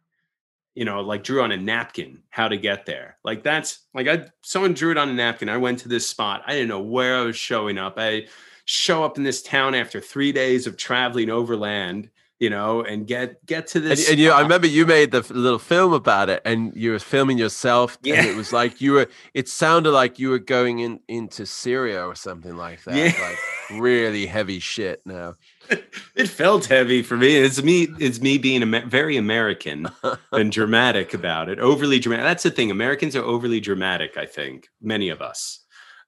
you 0.75 0.85
know 0.85 1.01
like 1.01 1.23
drew 1.23 1.41
on 1.41 1.51
a 1.51 1.57
napkin 1.57 2.21
how 2.29 2.47
to 2.47 2.57
get 2.57 2.85
there 2.85 3.17
like 3.23 3.43
that's 3.43 3.79
like 3.93 4.07
i 4.07 4.25
someone 4.41 4.73
drew 4.73 4.91
it 4.91 4.97
on 4.97 5.09
a 5.09 5.13
napkin 5.13 5.49
i 5.49 5.57
went 5.57 5.79
to 5.79 5.89
this 5.89 6.07
spot 6.07 6.41
i 6.47 6.53
didn't 6.53 6.69
know 6.69 6.81
where 6.81 7.17
i 7.17 7.21
was 7.21 7.35
showing 7.35 7.77
up 7.77 7.95
i 7.97 8.25
show 8.65 9.03
up 9.03 9.17
in 9.17 9.23
this 9.23 9.41
town 9.41 9.75
after 9.75 9.99
three 9.99 10.31
days 10.31 10.65
of 10.67 10.77
traveling 10.77 11.29
overland 11.29 12.09
you 12.39 12.49
know 12.49 12.81
and 12.81 13.07
get 13.07 13.45
get 13.45 13.67
to 13.67 13.79
this 13.79 14.09
and 14.09 14.19
you, 14.19 14.29
I 14.31 14.41
remember 14.41 14.67
you 14.67 14.85
made 14.85 15.11
the 15.11 15.21
little 15.33 15.59
film 15.59 15.93
about 15.93 16.29
it, 16.29 16.41
and 16.43 16.73
you 16.75 16.91
were 16.91 16.99
filming 16.99 17.37
yourself. 17.37 17.97
Yeah. 18.03 18.15
and 18.15 18.27
it 18.27 18.35
was 18.35 18.51
like 18.51 18.81
you 18.81 18.91
were. 18.91 19.07
It 19.33 19.47
sounded 19.47 19.91
like 19.91 20.19
you 20.19 20.29
were 20.29 20.39
going 20.39 20.79
in 20.79 20.99
into 21.07 21.45
Syria 21.45 22.05
or 22.05 22.15
something 22.15 22.57
like 22.57 22.83
that. 22.83 22.95
Yeah. 22.97 23.05
Like 23.05 23.37
really 23.79 24.25
heavy 24.25 24.59
shit. 24.59 25.01
Now, 25.05 25.35
it 26.15 26.27
felt 26.27 26.65
heavy 26.65 27.01
for 27.01 27.17
me. 27.17 27.35
It's 27.35 27.61
me. 27.63 27.87
It's 27.99 28.21
me 28.21 28.37
being 28.37 28.61
Amer- 28.61 28.85
very 28.85 29.17
American 29.17 29.87
and 30.31 30.51
dramatic 30.51 31.13
about 31.13 31.49
it. 31.49 31.59
Overly 31.59 31.99
dramatic. 31.99 32.25
That's 32.25 32.43
the 32.43 32.51
thing. 32.51 32.71
Americans 32.71 33.15
are 33.15 33.23
overly 33.23 33.59
dramatic. 33.59 34.17
I 34.17 34.25
think 34.25 34.69
many 34.81 35.09
of 35.09 35.21
us. 35.21 35.59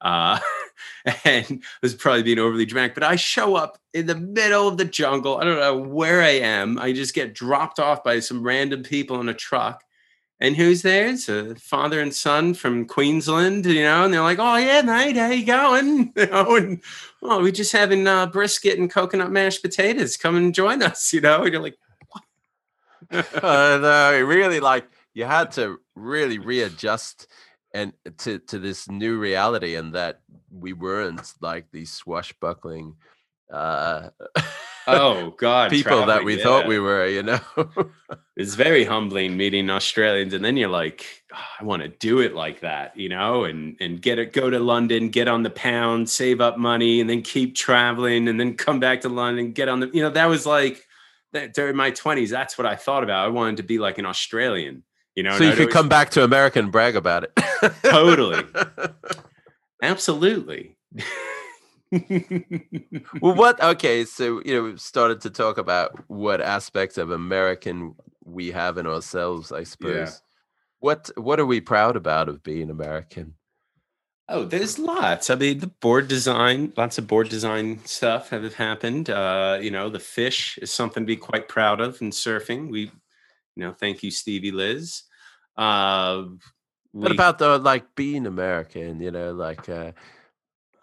Uh, 0.01 0.39
and 1.23 1.63
is 1.81 1.95
probably 1.95 2.21
being 2.21 2.37
overly 2.37 2.65
dramatic, 2.65 2.93
but 2.93 3.03
I 3.03 3.15
show 3.15 3.55
up 3.55 3.77
in 3.93 4.07
the 4.07 4.15
middle 4.15 4.67
of 4.67 4.77
the 4.77 4.85
jungle. 4.85 5.37
I 5.37 5.45
don't 5.45 5.59
know 5.59 5.77
where 5.77 6.21
I 6.21 6.31
am. 6.31 6.77
I 6.77 6.91
just 6.91 7.15
get 7.15 7.33
dropped 7.33 7.79
off 7.79 8.03
by 8.03 8.19
some 8.19 8.43
random 8.43 8.83
people 8.83 9.21
in 9.21 9.29
a 9.29 9.33
truck. 9.33 9.84
And 10.41 10.55
who's 10.57 10.81
there? 10.81 11.07
It's 11.07 11.29
a 11.29 11.55
father 11.55 12.01
and 12.01 12.13
son 12.13 12.53
from 12.53 12.85
Queensland, 12.85 13.65
you 13.65 13.83
know, 13.83 14.03
and 14.03 14.13
they're 14.13 14.21
like, 14.21 14.39
"Oh 14.39 14.57
yeah, 14.57 14.81
mate, 14.81 15.15
how 15.15 15.29
you 15.29 15.45
going?" 15.45 16.11
You 16.17 16.25
know, 16.27 16.55
and 16.57 16.81
oh, 17.21 17.41
we're 17.41 17.51
just 17.51 17.71
having 17.71 18.05
uh, 18.05 18.25
brisket 18.27 18.77
and 18.77 18.91
coconut 18.91 19.31
mashed 19.31 19.61
potatoes. 19.61 20.17
Come 20.17 20.35
and 20.35 20.53
join 20.53 20.83
us, 20.83 21.13
you 21.13 21.21
know. 21.21 21.43
And 21.43 21.53
you're 21.53 21.61
like, 21.61 21.77
know, 23.11 24.11
it 24.13 24.25
really 24.25 24.59
like 24.59 24.87
you 25.13 25.23
had 25.23 25.51
to 25.53 25.79
really 25.95 26.39
readjust 26.39 27.27
and 27.73 27.93
to 28.17 28.39
to 28.39 28.59
this 28.59 28.89
new 28.89 29.17
reality, 29.17 29.75
and 29.75 29.93
that 29.93 30.19
we 30.51 30.73
weren't 30.73 31.33
like 31.39 31.71
these 31.71 31.91
swashbuckling 31.91 32.95
uh 33.51 34.09
"Oh 34.87 35.31
God, 35.37 35.71
people 35.71 36.05
that 36.05 36.23
we 36.23 36.37
thought 36.41 36.67
we 36.67 36.79
were. 36.79 37.07
You 37.07 37.23
know. 37.23 37.39
it's 38.35 38.55
very 38.55 38.83
humbling 38.83 39.37
meeting 39.37 39.69
Australians, 39.69 40.33
and 40.33 40.43
then 40.43 40.57
you're 40.57 40.69
like, 40.69 41.05
"Oh, 41.33 41.39
I 41.59 41.63
want 41.63 41.81
to 41.83 41.87
do 41.87 42.19
it 42.19 42.33
like 42.35 42.61
that, 42.61 42.97
you 42.97 43.09
know, 43.09 43.45
and 43.45 43.77
and 43.79 44.01
get 44.01 44.19
it, 44.19 44.33
go 44.33 44.49
to 44.49 44.59
London, 44.59 45.09
get 45.09 45.27
on 45.27 45.43
the 45.43 45.49
pound, 45.49 46.09
save 46.09 46.41
up 46.41 46.57
money, 46.57 46.99
and 46.99 47.09
then 47.09 47.21
keep 47.21 47.55
traveling, 47.55 48.27
and 48.27 48.39
then 48.39 48.55
come 48.55 48.79
back 48.79 49.01
to 49.01 49.09
London, 49.09 49.51
get 49.53 49.69
on 49.69 49.79
the, 49.79 49.89
you 49.93 50.01
know, 50.01 50.09
that 50.09 50.25
was 50.25 50.45
like 50.45 50.85
that 51.33 51.53
during 51.53 51.75
my 51.75 51.91
twenties. 51.91 52.29
That's 52.29 52.57
what 52.57 52.67
I 52.67 52.75
thought 52.75 53.03
about. 53.03 53.25
I 53.25 53.29
wanted 53.29 53.57
to 53.57 53.63
be 53.63 53.77
like 53.79 53.97
an 53.97 54.05
Australian, 54.05 54.83
you 55.15 55.23
know. 55.23 55.37
so 55.37 55.43
you 55.43 55.49
I'd 55.51 55.53
could 55.55 55.61
always- 55.63 55.73
come 55.73 55.89
back 55.89 56.09
to 56.11 56.23
America 56.23 56.59
and 56.59 56.71
brag 56.71 56.95
about 56.95 57.23
it. 57.23 57.31
Totally. 57.83 58.43
absolutely. 59.81 60.77
well, 63.21 63.35
what? 63.35 63.61
Okay, 63.61 64.05
so 64.05 64.41
you 64.45 64.53
know, 64.55 64.63
we've 64.63 64.81
started 64.81 65.21
to 65.21 65.29
talk 65.29 65.57
about 65.57 65.91
what 66.07 66.41
aspects 66.41 66.97
of 66.97 67.11
American 67.11 67.95
we 68.23 68.51
have 68.51 68.77
in 68.77 68.87
ourselves. 68.87 69.51
I 69.51 69.63
suppose. 69.63 70.21
What 70.79 71.09
What 71.17 71.39
are 71.39 71.45
we 71.45 71.61
proud 71.61 71.95
about 71.95 72.29
of 72.29 72.43
being 72.43 72.69
American? 72.69 73.35
Oh, 74.27 74.43
there's 74.43 74.79
lots. 74.79 75.29
I 75.29 75.35
mean, 75.35 75.59
the 75.59 75.67
board 75.67 76.07
design, 76.07 76.73
lots 76.75 76.97
of 76.97 77.05
board 77.05 77.29
design 77.29 77.85
stuff 77.85 78.29
have 78.31 78.55
happened. 78.55 79.09
Uh, 79.09 79.59
you 79.61 79.69
know, 79.69 79.89
the 79.89 79.99
fish 79.99 80.57
is 80.61 80.71
something 80.71 81.03
to 81.03 81.07
be 81.07 81.15
quite 81.15 81.47
proud 81.47 81.79
of 81.79 82.01
in 82.01 82.09
surfing. 82.09 82.69
We, 82.71 82.81
you 83.55 83.63
know, 83.63 83.73
thank 83.73 84.01
you, 84.01 84.09
Stevie 84.09 84.51
Lis. 84.51 85.03
Uh, 85.55 86.23
What 86.91 87.11
we- 87.11 87.15
about 87.15 87.37
the 87.37 87.59
like 87.59 87.93
being 87.95 88.25
American? 88.25 88.99
You 88.99 89.11
know, 89.11 89.31
like 89.33 89.69
uh, 89.69 89.91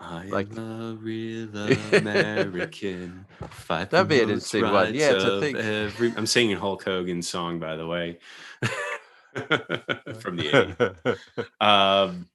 I 0.02 0.24
like- 0.26 0.50
am 0.56 0.58
a 0.58 0.94
real 0.94 1.48
American. 1.92 3.24
Fight 3.50 3.90
That'd 3.90 4.08
be 4.08 4.16
an 4.20 4.28
interesting 4.30 4.64
one. 4.64 4.94
Yeah, 4.94 5.12
to 5.14 5.40
think. 5.40 5.56
every- 5.58 6.12
I'm 6.16 6.26
singing 6.26 6.56
Hulk 6.56 6.84
Hogan's 6.84 7.28
song, 7.28 7.58
by 7.58 7.76
the 7.76 7.86
way, 7.86 8.18
from 10.20 10.36
the 10.36 10.50
80s. 10.50 11.16
Um, 11.60 12.28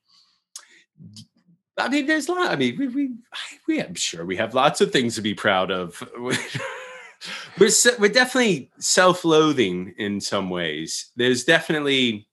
I 1.78 1.89
mean, 1.89 2.07
there's 2.07 2.28
a 2.28 2.34
lot. 2.34 2.51
I 2.51 2.55
mean, 2.55 2.78
we, 2.78 2.88
we, 2.88 3.11
I- 3.34 3.57
we, 3.68 3.82
I'm 3.82 3.95
sure 3.95 4.26
we 4.26 4.38
have 4.38 4.53
lots 4.53 4.82
of 4.82 4.91
things 4.91 5.15
to 5.15 5.22
be 5.22 5.34
proud 5.34 5.70
of. 5.72 6.01
we're 6.18 7.70
we're 7.99 8.09
definitely 8.09 8.72
self-loathing 8.80 9.93
in 9.97 10.20
some 10.22 10.49
ways. 10.49 11.11
There's 11.15 11.43
definitely 11.43 12.28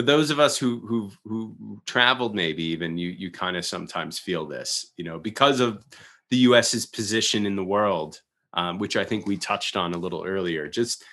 for 0.00 0.06
those 0.06 0.30
of 0.30 0.40
us 0.40 0.56
who 0.56 0.80
who 0.86 1.10
who 1.24 1.78
traveled, 1.84 2.34
maybe 2.34 2.62
even 2.62 2.96
you 2.96 3.10
you 3.10 3.30
kind 3.30 3.54
of 3.54 3.66
sometimes 3.66 4.18
feel 4.18 4.46
this, 4.46 4.92
you 4.96 5.04
know, 5.04 5.18
because 5.18 5.60
of 5.60 5.84
the 6.30 6.38
U.S.'s 6.38 6.86
position 6.86 7.44
in 7.44 7.54
the 7.54 7.64
world, 7.64 8.22
um, 8.54 8.78
which 8.78 8.96
I 8.96 9.04
think 9.04 9.26
we 9.26 9.36
touched 9.36 9.76
on 9.76 9.92
a 9.92 9.98
little 9.98 10.24
earlier. 10.24 10.68
Just 10.68 11.04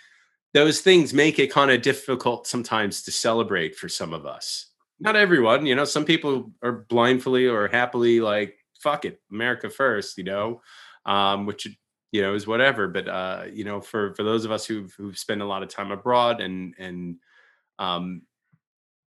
those 0.53 0.79
things 0.79 1.13
make 1.13 1.38
it 1.38 1.51
kind 1.51 1.69
of 1.69 1.81
difficult 1.81 2.47
sometimes 2.47 3.03
to 3.03 3.11
celebrate 3.11 3.75
for 3.75 3.89
some 3.89 4.13
of 4.13 4.25
us. 4.25 4.67
Not 5.01 5.17
everyone, 5.17 5.65
you 5.65 5.75
know, 5.75 5.83
some 5.83 6.05
people 6.05 6.53
are 6.63 6.85
blindly 6.88 7.45
or 7.45 7.67
happily 7.67 8.21
like, 8.21 8.55
fuck 8.79 9.03
it, 9.03 9.19
America 9.29 9.69
first, 9.69 10.17
you 10.17 10.23
know, 10.23 10.61
um, 11.05 11.45
which, 11.45 11.67
you 12.13 12.21
know, 12.21 12.35
is 12.35 12.47
whatever. 12.47 12.88
But, 12.88 13.09
uh, 13.09 13.43
you 13.51 13.65
know, 13.65 13.81
for, 13.81 14.15
for 14.15 14.23
those 14.23 14.45
of 14.45 14.51
us 14.51 14.65
who've, 14.65 14.93
who've 14.93 15.17
spent 15.17 15.41
a 15.41 15.45
lot 15.45 15.61
of 15.61 15.67
time 15.67 15.91
abroad 15.91 16.39
and, 16.39 16.73
and, 16.79 17.17
um, 17.79 18.21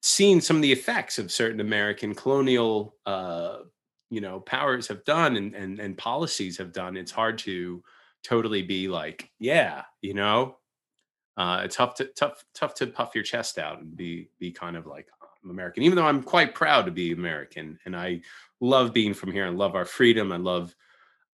seen 0.02 0.42
some 0.42 0.56
of 0.56 0.62
the 0.62 0.72
effects 0.72 1.20
of 1.20 1.32
certain 1.32 1.60
American 1.60 2.16
colonial, 2.16 2.96
uh, 3.06 3.60
you 4.10 4.22
know, 4.22 4.40
powers 4.40 4.88
have 4.88 5.04
done 5.06 5.36
and, 5.36 5.54
and, 5.54 5.80
and 5.80 5.98
policies 5.98 6.58
have 6.58 6.72
done, 6.72 6.98
it's 6.98 7.12
hard 7.12 7.38
to 7.40 7.84
totally 8.24 8.62
be 8.62 8.88
like, 8.88 9.30
yeah, 9.40 9.84
you 10.02 10.14
know, 10.14 10.58
uh, 11.38 11.62
it's 11.64 11.78
tough 11.78 11.96
to 11.96 12.06
tough 12.06 12.44
tough 12.54 12.74
to 12.76 12.88
puff 12.88 13.16
your 13.16 13.24
chest 13.24 13.58
out 13.58 13.80
and 13.80 13.96
be 13.96 14.30
be 14.40 14.52
kind 14.52 14.76
of 14.76 14.86
like 14.86 15.08
I'm 15.42 15.50
American, 15.50 15.84
even 15.84 15.96
though 15.96 16.06
I'm 16.06 16.22
quite 16.22 16.54
proud 16.54 16.86
to 16.86 16.92
be 16.92 17.14
American 17.14 17.80
and 17.86 17.96
I 17.96 18.22
love 18.60 18.94
being 18.94 19.14
from 19.14 19.32
here 19.32 19.46
and 19.46 19.58
love 19.58 19.74
our 19.74 19.86
freedom. 19.86 20.34
I 20.34 20.38
love 20.38 20.76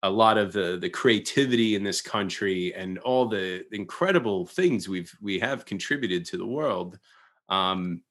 a 0.03 0.09
lot 0.09 0.37
of 0.37 0.53
the 0.53 0.77
the 0.79 0.89
creativity 0.89 1.73
in 1.73 1.83
this 1.83 2.01
country 2.01 2.71
and 2.75 2.99
all 2.99 3.27
the 3.27 3.65
incredible 3.71 4.45
things 4.45 4.87
we've 4.87 5.11
we 5.21 5.39
have 5.39 5.65
contributed 5.65 6.23
to 6.25 6.37
the 6.37 6.45
world. 6.45 6.99
Um, 7.49 8.01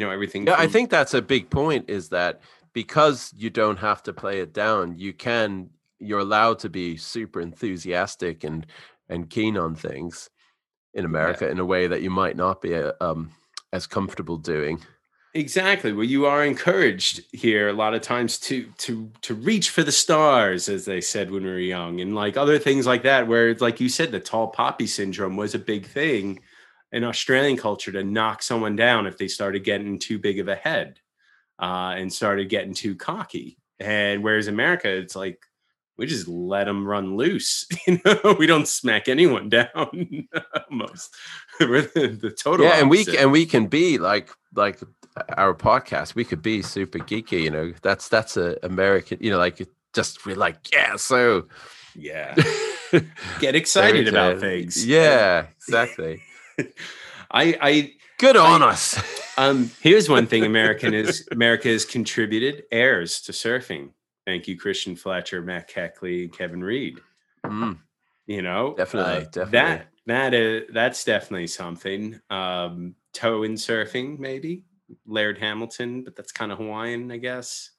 you 0.00 0.06
know, 0.06 0.12
everything. 0.12 0.46
Yeah, 0.46 0.56
I 0.56 0.66
think 0.66 0.88
that's 0.88 1.12
a 1.12 1.20
big 1.20 1.50
point 1.50 1.90
is 1.90 2.08
that 2.08 2.40
because 2.72 3.34
you 3.36 3.50
don't 3.50 3.76
have 3.76 4.02
to 4.04 4.14
play 4.14 4.40
it 4.40 4.54
down, 4.54 4.96
you 4.96 5.12
can 5.12 5.68
you're 5.98 6.20
allowed 6.20 6.58
to 6.60 6.70
be 6.70 6.96
super 6.96 7.40
enthusiastic 7.40 8.42
and 8.42 8.66
and 9.10 9.28
keen 9.28 9.58
on 9.58 9.74
things 9.74 10.30
in 10.94 11.04
America 11.04 11.48
in 11.48 11.58
a 11.58 11.64
way 11.64 11.86
that 11.86 12.00
you 12.00 12.10
might 12.10 12.36
not 12.36 12.62
be 12.62 12.74
uh, 12.74 12.92
um, 13.00 13.30
as 13.72 13.86
comfortable 13.86 14.38
doing. 14.38 14.80
Exactly. 15.34 15.92
Well, 15.92 16.06
you 16.06 16.26
are 16.26 16.44
encouraged 16.44 17.20
here 17.32 17.68
a 17.68 17.72
lot 17.72 17.94
of 17.94 18.00
times 18.00 18.38
to 18.40 18.72
to 18.78 19.12
to 19.20 19.34
reach 19.34 19.68
for 19.68 19.82
the 19.82 19.92
stars, 19.92 20.70
as 20.70 20.86
they 20.86 21.02
said 21.02 21.30
when 21.30 21.44
we 21.44 21.50
were 21.50 21.58
young, 21.58 22.00
and 22.00 22.14
like 22.14 22.38
other 22.38 22.58
things 22.58 22.86
like 22.86 23.02
that. 23.02 23.28
Where 23.28 23.50
it's 23.50 23.60
like 23.60 23.80
you 23.80 23.90
said, 23.90 24.12
the 24.12 24.18
tall 24.18 24.48
poppy 24.48 24.86
syndrome 24.86 25.36
was 25.36 25.54
a 25.54 25.58
big 25.58 25.84
thing 25.84 26.40
in 26.92 27.04
Australian 27.04 27.56
culture 27.56 27.92
to 27.92 28.04
knock 28.04 28.42
someone 28.42 28.76
down 28.76 29.06
if 29.06 29.18
they 29.18 29.28
started 29.28 29.64
getting 29.64 29.98
too 29.98 30.18
big 30.18 30.38
of 30.38 30.48
a 30.48 30.56
head 30.56 30.98
uh, 31.58 31.94
and 31.96 32.12
started 32.12 32.48
getting 32.48 32.74
too 32.74 32.94
cocky. 32.94 33.58
And 33.78 34.22
whereas 34.22 34.48
America, 34.48 34.88
it's 34.88 35.16
like 35.16 35.44
we 35.96 36.06
just 36.06 36.26
let 36.28 36.64
them 36.64 36.86
run 36.86 37.16
loose. 37.16 37.66
You 37.86 38.00
know, 38.04 38.36
we 38.38 38.46
don't 38.46 38.68
smack 38.68 39.08
anyone 39.08 39.48
down. 39.48 39.68
Almost, 40.70 41.14
we're 41.60 41.82
the, 41.82 42.18
the 42.20 42.30
total. 42.30 42.66
yeah, 42.66 42.78
and 42.78 42.90
we 42.90 43.04
and 43.18 43.32
we 43.32 43.46
can 43.46 43.66
be 43.66 43.98
like 43.98 44.30
like 44.54 44.80
our 45.36 45.54
podcast. 45.54 46.14
We 46.14 46.24
could 46.24 46.42
be 46.42 46.62
super 46.62 46.98
geeky. 46.98 47.42
You 47.42 47.50
know, 47.50 47.72
that's 47.82 48.08
that's 48.08 48.36
a 48.36 48.56
American. 48.62 49.18
You 49.20 49.30
know, 49.30 49.38
like 49.38 49.66
just 49.92 50.24
we're 50.24 50.36
like 50.36 50.72
yeah. 50.72 50.96
So 50.96 51.48
yeah, 51.94 52.34
get 53.40 53.54
excited 53.54 54.08
about 54.08 54.40
things. 54.40 54.86
Yeah, 54.86 55.46
exactly. 55.56 56.22
I, 57.30 57.56
I, 57.60 57.92
Good 58.18 58.36
on 58.36 58.62
I- 58.62 58.70
us. 58.70 59.00
um, 59.38 59.70
here's 59.80 60.08
one 60.08 60.26
thing 60.26 60.44
American 60.44 60.94
is 60.94 61.26
America 61.30 61.68
has 61.68 61.84
contributed 61.84 62.64
heirs 62.70 63.20
to 63.22 63.32
surfing. 63.32 63.90
Thank 64.26 64.46
you, 64.48 64.58
Christian 64.58 64.94
Fletcher, 64.96 65.40
Matt 65.42 65.70
Kechele, 65.70 66.32
Kevin 66.32 66.62
Reed. 66.62 66.98
Mm, 67.44 67.78
You 68.26 68.42
know, 68.42 68.74
Definitely, 68.76 69.12
uh, 69.12 69.30
definitely. 69.30 69.50
That 69.52 69.86
that 70.06 70.34
is 70.34 70.68
that's 70.72 71.04
definitely 71.04 71.46
something. 71.46 72.20
Um, 72.30 72.94
toe 73.14 73.42
in 73.44 73.54
surfing, 73.54 74.18
maybe 74.18 74.64
Laird 75.06 75.38
Hamilton, 75.38 76.04
but 76.04 76.14
that's 76.16 76.32
kind 76.32 76.52
of 76.52 76.58
Hawaiian, 76.58 77.10
I 77.10 77.16
guess. 77.16 77.70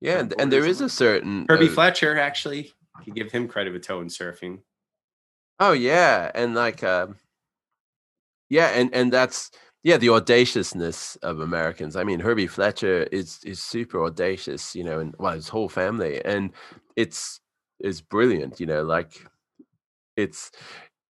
yeah, 0.00 0.18
and, 0.20 0.34
and 0.38 0.52
there 0.52 0.66
is 0.66 0.80
a 0.80 0.88
certain 0.88 1.46
Herbie 1.48 1.68
uh, 1.68 1.72
Fletcher, 1.72 2.18
actually, 2.18 2.72
you 3.04 3.12
give 3.14 3.30
him 3.30 3.46
credit 3.48 3.72
with 3.72 3.82
toe 3.86 4.00
in 4.00 4.08
surfing. 4.08 4.58
Oh 5.60 5.72
yeah, 5.72 6.30
and 6.34 6.54
like 6.54 6.82
um 6.82 7.16
yeah, 8.52 8.68
and 8.68 8.94
and 8.94 9.10
that's 9.10 9.50
yeah, 9.82 9.96
the 9.96 10.10
audaciousness 10.10 11.16
of 11.22 11.40
Americans. 11.40 11.96
I 11.96 12.04
mean, 12.04 12.20
Herbie 12.20 12.46
Fletcher 12.46 13.04
is 13.10 13.40
is 13.44 13.62
super 13.62 14.04
audacious, 14.04 14.76
you 14.76 14.84
know, 14.84 15.00
and 15.00 15.14
well, 15.18 15.32
his 15.32 15.48
whole 15.48 15.70
family, 15.70 16.22
and 16.22 16.50
it's 16.94 17.40
is 17.80 18.02
brilliant, 18.02 18.60
you 18.60 18.66
know, 18.66 18.82
like 18.82 19.26
it's 20.16 20.50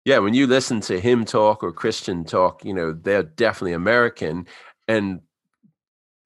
yeah, 0.05 0.19
when 0.19 0.35
you 0.35 0.49
listen 0.49 0.81
to 0.83 0.99
him 0.99 1.25
talk 1.25 1.63
or 1.63 1.73
Christian 1.73 2.25
talk, 2.25 2.65
you 2.65 2.75
know, 2.75 2.93
they're 2.93 3.23
definitely 3.23 3.75
American 3.75 4.47
and 4.89 5.21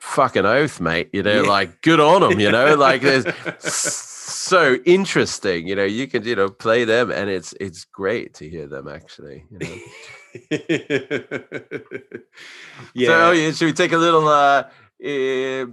fucking 0.01 0.47
oath, 0.47 0.81
mate. 0.81 1.11
You 1.13 1.23
know, 1.23 1.43
Yeah. 1.43 1.49
like 1.49 1.83
good 1.83 2.01
on 2.01 2.23
them, 2.23 2.41
you 2.41 2.51
know, 2.51 2.75
like 2.75 3.03
there's 3.03 3.27
so 3.59 4.77
interesting, 4.87 5.69
you 5.69 5.77
know, 5.77 5.85
you 5.85 6.09
can, 6.09 6.25
you 6.25 6.37
know, 6.37 6.49
play 6.49 6.85
them 6.85 7.11
and 7.11 7.29
it's 7.29 7.53
it's 7.61 7.85
great 7.85 8.33
to 8.35 8.49
hear 8.49 8.67
them 8.67 8.89
actually, 8.89 9.45
you 9.51 9.59
know. 9.59 9.79
yeah. 10.51 10.59
So 13.07 13.28
oh, 13.28 13.33
yeah, 13.33 13.51
should 13.53 13.66
we 13.66 13.72
take 13.72 13.93
a 13.93 13.99
little 13.99 14.28
uh, 14.28 14.64
uh, 15.03 15.66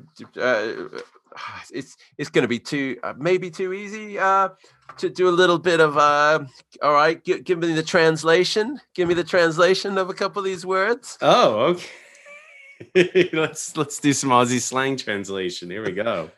it's 1.72 1.98
it's 2.18 2.30
going 2.30 2.44
to 2.44 2.48
be 2.48 2.60
too 2.60 2.98
uh, 3.04 3.14
maybe 3.18 3.52
too 3.52 3.74
easy 3.74 4.18
uh 4.18 4.50
to 4.98 5.10
do 5.10 5.30
a 5.30 5.32
little 5.32 5.60
bit 5.60 5.80
of 5.80 5.98
uh 5.98 6.44
all 6.82 6.94
right 6.94 7.24
gi- 7.24 7.42
give 7.42 7.60
me 7.60 7.74
the 7.74 7.84
translation 7.84 8.80
give 8.96 9.08
me 9.08 9.14
the 9.14 9.24
translation 9.24 9.98
of 9.98 10.10
a 10.10 10.14
couple 10.14 10.40
of 10.40 10.46
these 10.46 10.66
words 10.66 11.18
Oh, 11.22 11.78
okay. 12.96 12.96
let's 13.34 13.78
let's 13.78 14.00
do 14.00 14.14
some 14.14 14.30
Aussie 14.30 14.62
slang 14.62 14.98
translation. 14.98 15.70
Here 15.70 15.86
we 15.86 15.92
go. 15.92 16.32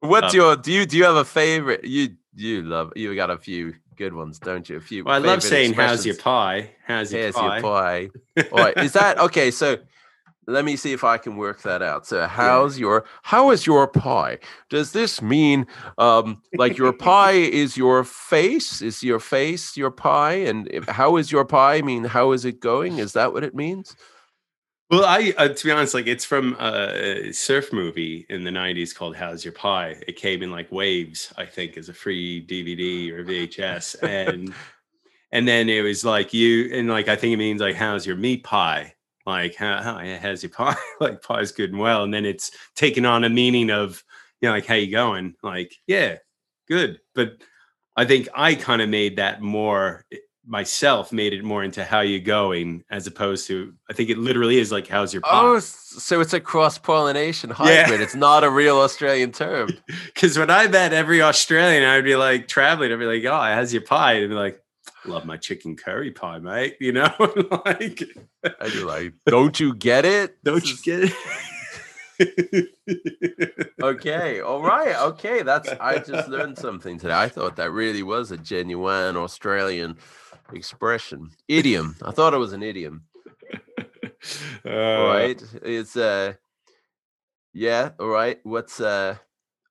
what's 0.00 0.34
Uh, 0.34 0.38
your 0.38 0.56
do 0.56 0.72
you 0.72 0.84
do 0.84 0.96
you 0.96 1.04
have 1.04 1.16
a 1.16 1.24
favorite 1.24 1.84
you 1.84 2.16
you 2.34 2.62
love 2.62 2.92
you 2.96 3.14
got 3.14 3.30
a 3.30 3.38
few 3.38 3.74
good 4.02 4.14
ones 4.14 4.38
don't 4.38 4.68
you 4.68 4.76
a 4.76 4.80
few 4.80 5.04
Well, 5.04 5.14
I 5.14 5.18
love 5.18 5.42
saying 5.42 5.74
"How's 5.74 6.04
your 6.04 6.16
pie?" 6.16 6.70
How's 6.86 7.12
your 7.12 7.22
Here's 7.22 7.34
pie? 7.34 7.54
your 7.54 7.62
pie 7.62 8.10
all 8.52 8.58
right 8.58 8.76
is 8.78 8.92
that 8.92 9.18
okay 9.18 9.50
so 9.50 9.78
let 10.46 10.64
me 10.64 10.76
see 10.76 10.92
if 10.92 11.04
I 11.04 11.18
can 11.18 11.36
work 11.36 11.62
that 11.62 11.82
out. 11.82 12.06
So, 12.06 12.26
how's 12.26 12.78
your 12.78 13.04
how 13.22 13.50
is 13.50 13.66
your 13.66 13.86
pie? 13.86 14.38
Does 14.70 14.92
this 14.92 15.22
mean 15.22 15.66
um 15.98 16.42
like 16.54 16.76
your 16.76 16.92
pie 16.92 17.32
is 17.62 17.76
your 17.76 18.02
face? 18.04 18.82
Is 18.82 19.02
your 19.02 19.20
face 19.20 19.76
your 19.76 19.90
pie? 19.90 20.34
And 20.34 20.68
if, 20.70 20.88
how 20.88 21.16
is 21.16 21.30
your 21.30 21.44
pie? 21.44 21.76
I 21.76 21.82
mean, 21.82 22.04
how 22.04 22.32
is 22.32 22.44
it 22.44 22.60
going? 22.60 22.98
Is 22.98 23.12
that 23.12 23.32
what 23.32 23.44
it 23.44 23.54
means? 23.54 23.94
Well, 24.92 25.06
I 25.06 25.32
uh, 25.38 25.48
to 25.48 25.64
be 25.64 25.70
honest, 25.70 25.94
like 25.94 26.06
it's 26.06 26.26
from 26.26 26.54
a 26.60 27.32
surf 27.32 27.72
movie 27.72 28.26
in 28.28 28.44
the 28.44 28.50
'90s 28.50 28.94
called 28.94 29.16
"How's 29.16 29.42
Your 29.42 29.52
Pie." 29.54 29.96
It 30.06 30.16
came 30.16 30.42
in 30.42 30.50
like 30.50 30.70
waves, 30.70 31.32
I 31.38 31.46
think, 31.46 31.78
as 31.78 31.88
a 31.88 31.94
free 31.94 32.44
DVD 32.46 33.10
or 33.10 33.24
VHS, 33.24 33.96
and 34.02 34.52
and 35.32 35.48
then 35.48 35.70
it 35.70 35.80
was 35.82 36.04
like 36.04 36.34
you 36.34 36.70
and 36.74 36.90
like 36.90 37.08
I 37.08 37.16
think 37.16 37.32
it 37.32 37.38
means 37.38 37.62
like 37.62 37.74
"How's 37.74 38.06
your 38.06 38.16
meat 38.16 38.44
pie?" 38.44 38.94
Like 39.24 39.54
how, 39.56 39.82
how 39.82 39.98
how's 40.20 40.42
your 40.42 40.50
pie? 40.50 40.76
like 41.00 41.22
pie's 41.22 41.52
good 41.52 41.70
and 41.70 41.78
well, 41.80 42.04
and 42.04 42.12
then 42.12 42.26
it's 42.26 42.50
taken 42.76 43.06
on 43.06 43.24
a 43.24 43.30
meaning 43.30 43.70
of 43.70 44.04
you 44.42 44.48
know 44.50 44.54
like 44.54 44.66
how 44.66 44.74
you 44.74 44.92
going? 44.92 45.34
Like 45.42 45.74
yeah, 45.86 46.18
good. 46.68 47.00
But 47.14 47.38
I 47.96 48.04
think 48.04 48.28
I 48.34 48.54
kind 48.56 48.82
of 48.82 48.90
made 48.90 49.16
that 49.16 49.40
more 49.40 50.04
myself 50.44 51.12
made 51.12 51.32
it 51.32 51.44
more 51.44 51.62
into 51.62 51.84
how 51.84 52.00
you 52.00 52.18
going 52.20 52.82
as 52.90 53.06
opposed 53.06 53.46
to 53.46 53.72
I 53.88 53.92
think 53.92 54.10
it 54.10 54.18
literally 54.18 54.58
is 54.58 54.72
like 54.72 54.88
how's 54.88 55.14
your 55.14 55.22
Oh, 55.24 55.52
pie? 55.52 55.56
s- 55.58 55.94
so 55.98 56.20
it's 56.20 56.32
a 56.32 56.40
cross 56.40 56.78
pollination 56.78 57.50
Yeah. 57.60 57.84
hybrid. 57.84 58.00
It's 58.00 58.14
not 58.16 58.42
a 58.44 58.50
real 58.50 58.78
Australian 58.78 59.30
term. 59.32 59.70
Because 60.06 60.36
when 60.38 60.50
I 60.50 60.66
met 60.68 60.92
every 60.92 61.22
Australian, 61.22 61.84
I'd 61.84 62.04
be 62.04 62.16
like 62.16 62.48
traveling, 62.48 62.92
I'd 62.92 62.98
be 62.98 63.04
like, 63.06 63.24
oh, 63.24 63.54
how's 63.54 63.72
your 63.72 63.82
pie? 63.82 64.14
And 64.14 64.28
be 64.30 64.34
like, 64.34 64.60
love 65.04 65.24
my 65.24 65.36
chicken 65.36 65.76
curry 65.76 66.10
pie, 66.10 66.38
mate. 66.38 66.76
You 66.80 66.92
know, 66.92 67.12
like, 67.64 68.02
And 68.60 68.74
you're 68.74 68.86
like, 68.86 69.14
don't 69.26 69.58
you 69.60 69.74
get 69.74 70.04
it? 70.04 70.42
don't 70.44 70.64
you 70.68 70.76
get 70.82 71.12
it? 72.20 72.68
Okay, 73.82 74.40
all 74.40 74.62
right, 74.62 74.94
okay. 75.08 75.42
That's 75.42 75.68
I 75.80 75.98
just 75.98 76.28
learned 76.28 76.56
something 76.58 76.98
today. 76.98 77.14
I 77.14 77.28
thought 77.28 77.56
that 77.56 77.70
really 77.72 78.02
was 78.02 78.30
a 78.30 78.36
genuine 78.36 79.16
Australian 79.16 79.96
expression, 80.52 81.30
idiom. 81.48 81.96
I 82.02 82.10
thought 82.12 82.34
it 82.34 82.38
was 82.38 82.52
an 82.52 82.62
idiom. 82.62 83.04
Uh, 84.64 84.70
All 84.70 85.06
right, 85.08 85.42
it's 85.64 85.96
uh, 85.96 86.34
yeah. 87.52 87.90
All 87.98 88.06
right, 88.08 88.38
what's 88.44 88.80
uh, 88.80 89.16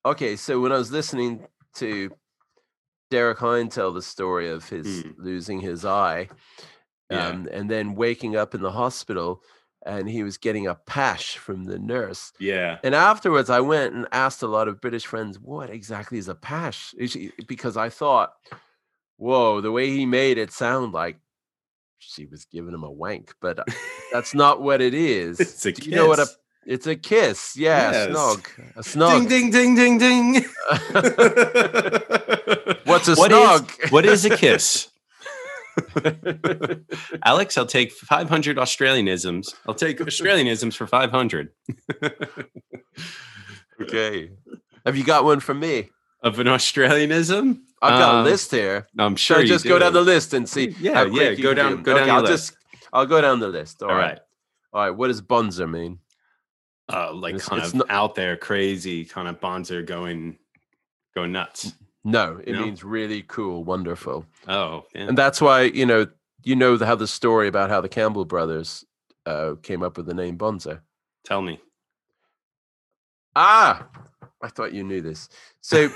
okay. 0.05 0.35
So 0.35 0.59
when 0.59 0.73
I 0.73 0.77
was 0.77 0.91
listening 0.91 1.47
to 1.75 2.11
Derek 3.09 3.37
Hynd 3.37 3.71
tell 3.71 3.93
the 3.93 4.01
story 4.01 4.49
of 4.49 4.67
his 4.67 5.03
Hmm. 5.03 5.11
losing 5.17 5.61
his 5.61 5.85
eye, 5.85 6.27
Yeah. 7.09 7.27
um, 7.29 7.47
and 7.49 7.69
then 7.69 7.95
waking 7.95 8.35
up 8.35 8.53
in 8.53 8.61
the 8.61 8.71
hospital, 8.73 9.41
and 9.85 10.09
he 10.09 10.21
was 10.23 10.37
getting 10.37 10.67
a 10.67 10.75
pash 10.75 11.37
from 11.37 11.63
the 11.63 11.79
nurse. 11.79 12.33
Yeah. 12.37 12.79
And 12.83 12.93
afterwards, 12.93 13.49
I 13.49 13.61
went 13.61 13.93
and 13.95 14.05
asked 14.11 14.43
a 14.43 14.47
lot 14.47 14.67
of 14.67 14.81
British 14.81 15.05
friends, 15.05 15.39
what 15.39 15.69
exactly 15.69 16.17
is 16.17 16.27
a 16.27 16.35
pash? 16.35 16.93
Because 17.47 17.77
I 17.77 17.87
thought, 17.87 18.33
whoa, 19.21 19.61
the 19.61 19.71
way 19.71 19.89
he 19.89 20.05
made 20.05 20.37
it 20.39 20.51
sound 20.51 20.91
like 20.93 21.17
she 21.99 22.25
was 22.25 22.43
giving 22.45 22.73
him 22.73 22.83
a 22.83 22.91
wank, 22.91 23.33
but 23.39 23.59
uh, 23.59 23.63
that's 24.11 24.33
not 24.33 24.61
what 24.61 24.81
it 24.81 24.93
is. 24.95 25.39
It's 25.39 25.65
a 25.65 25.71
Do 25.71 25.89
you 25.89 25.95
know 25.95 26.07
what 26.07 26.19
a 26.19 26.27
it's 26.65 26.85
a 26.87 26.95
kiss? 26.95 27.55
Yeah, 27.57 27.91
Yes. 27.91 28.07
a 28.07 28.11
snog. 28.11 28.45
A 28.75 28.81
snog. 28.81 29.29
Ding, 29.29 29.49
ding, 29.51 29.75
ding, 29.75 29.97
ding, 29.97 30.33
ding. 30.33 30.33
What's 32.85 33.07
a 33.07 33.15
What 33.15 33.31
is- 33.31 33.37
snog? 33.39 33.91
what 33.91 34.05
is 34.05 34.25
a 34.25 34.35
kiss? 34.37 34.89
Alex, 37.25 37.57
I'll 37.57 37.65
take 37.65 37.91
500 37.91 38.57
Australianisms. 38.57 39.55
I'll 39.67 39.73
take 39.73 39.97
Australianisms 39.99 40.75
for 40.75 40.85
500 40.85 41.49
okay. 43.81 44.31
Have 44.85 44.95
you 44.97 45.03
got 45.03 45.23
one 45.23 45.39
from 45.39 45.59
me? 45.59 45.89
Of 46.21 46.39
an 46.39 46.47
Australianism. 46.47 47.61
I've 47.81 47.99
got 47.99 48.15
Um, 48.15 48.21
a 48.21 48.29
list 48.29 48.51
here. 48.51 48.87
I'm 48.99 49.15
sure 49.15 49.39
you 49.41 49.47
just 49.47 49.65
go 49.65 49.79
down 49.79 49.93
the 49.93 50.01
list 50.03 50.33
and 50.35 50.47
see? 50.47 50.75
Yeah, 50.79 51.03
yeah, 51.05 51.33
go 51.33 51.35
can 51.35 51.35
do 51.35 51.53
down- 51.55 51.83
go 51.83 51.93
down 51.93 52.01
Okay, 52.01 52.05
your 52.07 52.15
I'll 52.17 52.21
list. 52.21 52.49
just 52.53 52.57
I'll 52.93 53.05
go 53.07 53.21
down 53.21 53.39
the 53.39 53.47
list. 53.47 53.81
All 53.81 53.89
All 53.89 53.95
right. 53.95 54.03
right. 54.09 54.19
All 54.73 54.81
right. 54.81 54.91
What 54.91 55.07
does 55.07 55.21
bonzer 55.21 55.67
mean? 55.69 55.99
Uh, 56.91 57.11
like 57.13 57.35
It's- 57.35 57.47
kind 57.49 57.61
it's 57.63 57.71
of 57.71 57.77
not- 57.79 57.89
out 57.89 58.15
there, 58.15 58.37
crazy 58.37 59.03
kind 59.05 59.27
of 59.27 59.39
bonzer 59.39 59.83
going, 59.85 60.37
going 61.15 61.31
nuts. 61.31 61.73
No, 62.03 62.39
it 62.43 62.51
No? 62.53 62.61
means 62.65 62.83
really 62.83 63.23
cool, 63.23 63.63
wonderful. 63.63 64.25
Oh, 64.47 64.85
yeah. 64.93 65.07
And 65.07 65.17
that's 65.17 65.39
why, 65.41 65.61
you 65.63 65.85
know, 65.85 66.07
you 66.43 66.55
know 66.55 66.77
how 66.77 66.95
the 66.95 67.07
story 67.07 67.47
about 67.47 67.69
how 67.69 67.79
the 67.81 67.89
Campbell 67.89 68.25
brothers 68.25 68.83
uh, 69.25 69.53
came 69.61 69.83
up 69.83 69.97
with 69.97 70.05
the 70.07 70.13
name 70.15 70.37
Bonzer. 70.37 70.81
Tell 71.23 71.41
me. 71.41 71.59
Ah, 73.35 73.87
I 74.43 74.47
thought 74.49 74.73
you 74.73 74.83
knew 74.83 75.01
this. 75.01 75.29
So 75.61 75.89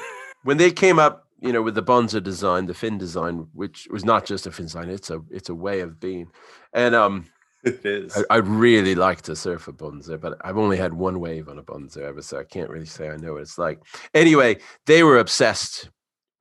when 0.43 0.57
they 0.57 0.71
came 0.71 0.99
up, 0.99 1.27
you 1.39 1.51
know, 1.51 1.61
with 1.61 1.75
the 1.75 1.83
Bonzer 1.83 2.23
design, 2.23 2.65
the 2.65 2.73
fin 2.73 2.97
design, 2.97 3.47
which 3.53 3.87
was 3.91 4.05
not 4.05 4.25
just 4.25 4.47
a 4.47 4.51
fin 4.51 4.65
design, 4.65 4.89
it's 4.89 5.09
a 5.09 5.21
it's 5.29 5.49
a 5.49 5.55
way 5.55 5.81
of 5.81 5.99
being. 5.99 6.27
And 6.73 6.95
um, 6.95 7.25
It 7.65 7.83
is. 7.83 8.15
I, 8.29 8.37
I'd 8.37 8.47
really 8.47 8.93
like 8.93 9.23
to 9.23 9.35
surf 9.35 9.67
a 9.67 9.73
Bonzer, 9.73 10.21
but 10.21 10.37
I've 10.41 10.57
only 10.57 10.77
had 10.77 10.93
one 10.93 11.19
wave 11.19 11.49
on 11.49 11.57
a 11.57 11.63
Bonzer 11.63 12.03
ever, 12.03 12.21
so 12.21 12.39
I 12.39 12.43
can't 12.43 12.69
really 12.69 12.85
say 12.85 13.09
I 13.09 13.17
know 13.17 13.33
what 13.33 13.41
it's 13.41 13.57
like. 13.57 13.79
Anyway, 14.13 14.57
they 14.85 15.01
were 15.01 15.17
obsessed 15.17 15.89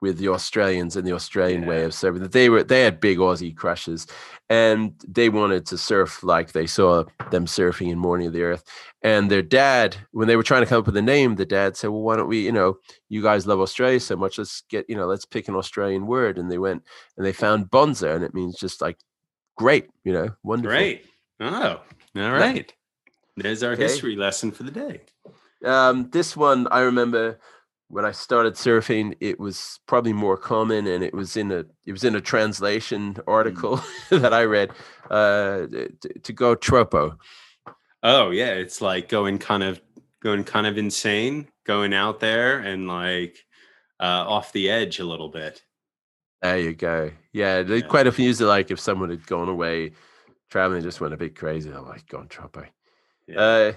with 0.01 0.17
the 0.17 0.27
Australians 0.27 0.95
and 0.95 1.07
the 1.07 1.13
Australian 1.13 1.65
way 1.65 1.83
of 1.83 1.91
surfing. 1.91 2.19
That 2.19 2.31
they 2.31 2.49
were 2.49 2.63
they 2.63 2.83
had 2.83 2.99
big 2.99 3.17
Aussie 3.17 3.55
crushes, 3.55 4.07
and 4.49 4.93
they 5.07 5.29
wanted 5.29 5.65
to 5.67 5.77
surf 5.77 6.23
like 6.23 6.51
they 6.51 6.67
saw 6.67 7.03
them 7.31 7.45
surfing 7.45 7.91
in 7.91 7.97
Morning 7.97 8.27
of 8.27 8.33
the 8.33 8.43
Earth. 8.43 8.63
And 9.01 9.29
their 9.29 9.41
dad, 9.41 9.95
when 10.11 10.27
they 10.27 10.35
were 10.35 10.43
trying 10.43 10.61
to 10.63 10.67
come 10.67 10.79
up 10.79 10.85
with 10.85 10.97
a 10.97 11.01
name, 11.01 11.35
the 11.35 11.45
dad 11.45 11.77
said, 11.77 11.89
"Well, 11.89 12.01
why 12.01 12.17
don't 12.17 12.27
we? 12.27 12.45
You 12.45 12.51
know, 12.51 12.77
you 13.09 13.21
guys 13.21 13.47
love 13.47 13.59
Australia 13.59 13.99
so 13.99 14.15
much. 14.15 14.37
Let's 14.37 14.61
get 14.69 14.85
you 14.89 14.95
know, 14.95 15.07
let's 15.07 15.25
pick 15.25 15.47
an 15.47 15.55
Australian 15.55 16.07
word." 16.07 16.37
And 16.37 16.51
they 16.51 16.57
went 16.57 16.83
and 17.17 17.25
they 17.25 17.33
found 17.33 17.71
Bonzer, 17.71 18.15
and 18.15 18.23
it 18.23 18.33
means 18.33 18.57
just 18.57 18.81
like 18.81 18.97
great, 19.57 19.89
you 20.03 20.13
know, 20.13 20.29
wonderful. 20.43 20.77
Great. 20.77 21.05
Oh, 21.39 21.81
all 22.17 22.31
right. 22.31 22.71
There's 23.37 23.63
our 23.63 23.73
Okay. 23.73 23.83
history 23.83 24.15
lesson 24.15 24.51
for 24.51 24.63
the 24.63 24.71
day. 24.71 25.01
Um, 25.63 26.09
this 26.11 26.37
one 26.37 26.67
I 26.69 26.81
remember 26.81 27.39
when 27.87 28.05
I 28.05 28.11
started 28.11 28.55
surfing, 28.55 29.15
it 29.19 29.39
was 29.39 29.79
probably 29.87 30.13
more 30.13 30.37
common, 30.37 30.87
and 30.87 31.03
it 31.03 31.13
was 31.13 31.37
in 31.37 31.51
a 31.51 31.65
it 31.85 31.91
was 31.91 32.03
in 32.03 32.15
a 32.15 32.21
translation 32.21 33.17
article 33.27 33.79
that 34.09 34.33
I 34.33 34.43
read. 34.43 34.71
Uh, 35.09 35.67
to, 35.67 35.89
to 36.23 36.33
go 36.33 36.55
tropo. 36.55 37.17
Oh, 38.03 38.31
yeah. 38.31 38.53
It's 38.53 38.81
like 38.81 39.07
going 39.09 39.37
kind 39.37 39.63
of 39.63 39.81
going 40.21 40.43
kind 40.43 40.65
of 40.67 40.77
insane, 40.77 41.47
going 41.65 41.93
out 41.93 42.19
there 42.19 42.59
and 42.59 42.87
like 42.87 43.37
uh, 43.99 44.25
off 44.27 44.51
the 44.51 44.69
edge 44.69 44.99
a 44.99 45.05
little 45.05 45.29
bit. 45.29 45.61
There 46.41 46.59
you 46.59 46.73
go. 46.73 47.11
Yeah, 47.33 47.63
they 47.63 47.77
Yeah. 47.77 47.87
quite 47.87 48.07
often 48.07 48.25
use 48.25 48.41
it 48.41 48.45
like 48.45 48.69
if 48.71 48.79
someone 48.79 49.09
had 49.09 49.25
gone 49.25 49.49
away 49.49 49.93
traveling, 50.49 50.81
just 50.83 51.01
went 51.01 51.13
a 51.13 51.17
bit 51.17 51.35
crazy. 51.35 51.71
I'm 51.71 51.85
like, 51.87 52.07
gone 52.07 52.27
tropo. 52.27 52.65
Yeah. 53.27 53.39
Uh, 53.39 53.73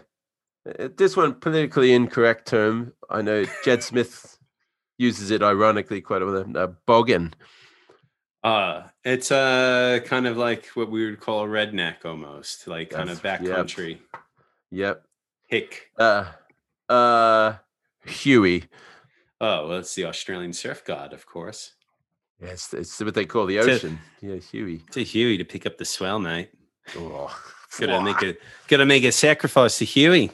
this 0.97 1.17
one 1.17 1.35
politically 1.35 1.93
incorrect 1.93 2.47
term. 2.49 2.93
I 3.11 3.23
know 3.23 3.45
Jed 3.65 3.83
Smith 3.83 4.39
uses 4.99 5.31
it 5.31 5.43
ironically 5.43 6.01
quite 6.01 6.23
a 6.23 6.27
bit. 6.27 6.57
A 6.57 6.69
bogan. 6.87 7.33
Uh, 8.45 8.85
it's 9.05 9.33
uh 9.33 9.99
kind 10.05 10.27
of 10.27 10.37
like 10.37 10.67
what 10.75 10.91
we 10.91 11.05
would 11.05 11.21
call 11.21 11.45
a 11.45 11.49
redneck 11.49 12.05
almost, 12.05 12.69
like 12.69 12.91
kind 12.91 13.11
of 13.11 13.21
That's- 13.21 13.47
yep. 13.47 13.57
backcountry 13.67 13.99
Yep. 14.71 15.03
hick. 15.47 15.91
Uh, 15.99 16.27
uh, 16.89 17.55
Huey. 18.07 18.65
Oh, 19.41 19.69
well, 19.69 19.79
it's 19.79 19.95
the 19.95 20.05
Australian 20.05 20.53
surf 20.53 20.85
god, 20.85 21.13
of 21.13 21.27
course. 21.27 21.73
Yes, 22.41 22.73
it's 22.73 23.01
what 23.01 23.15
they 23.15 23.25
call 23.25 23.47
the 23.47 23.57
It's 23.57 23.67
ocean. 23.69 23.99
Yeah, 24.21 24.37
Huey. 24.37 24.83
To 24.93 25.03
Huey 25.03 25.37
to 25.39 25.45
pick 25.45 25.67
up 25.67 25.77
the 25.79 25.85
swell, 25.85 26.19
mate. 26.21 26.51
Oh, 26.97 27.37
Gotta 27.79 28.01
make 28.05 28.23
a 28.23 28.37
gotta 28.69 28.87
make 28.87 29.05
a 29.05 29.13
sacrifice 29.13 29.79
to 29.79 29.85
Huey. 29.85 30.31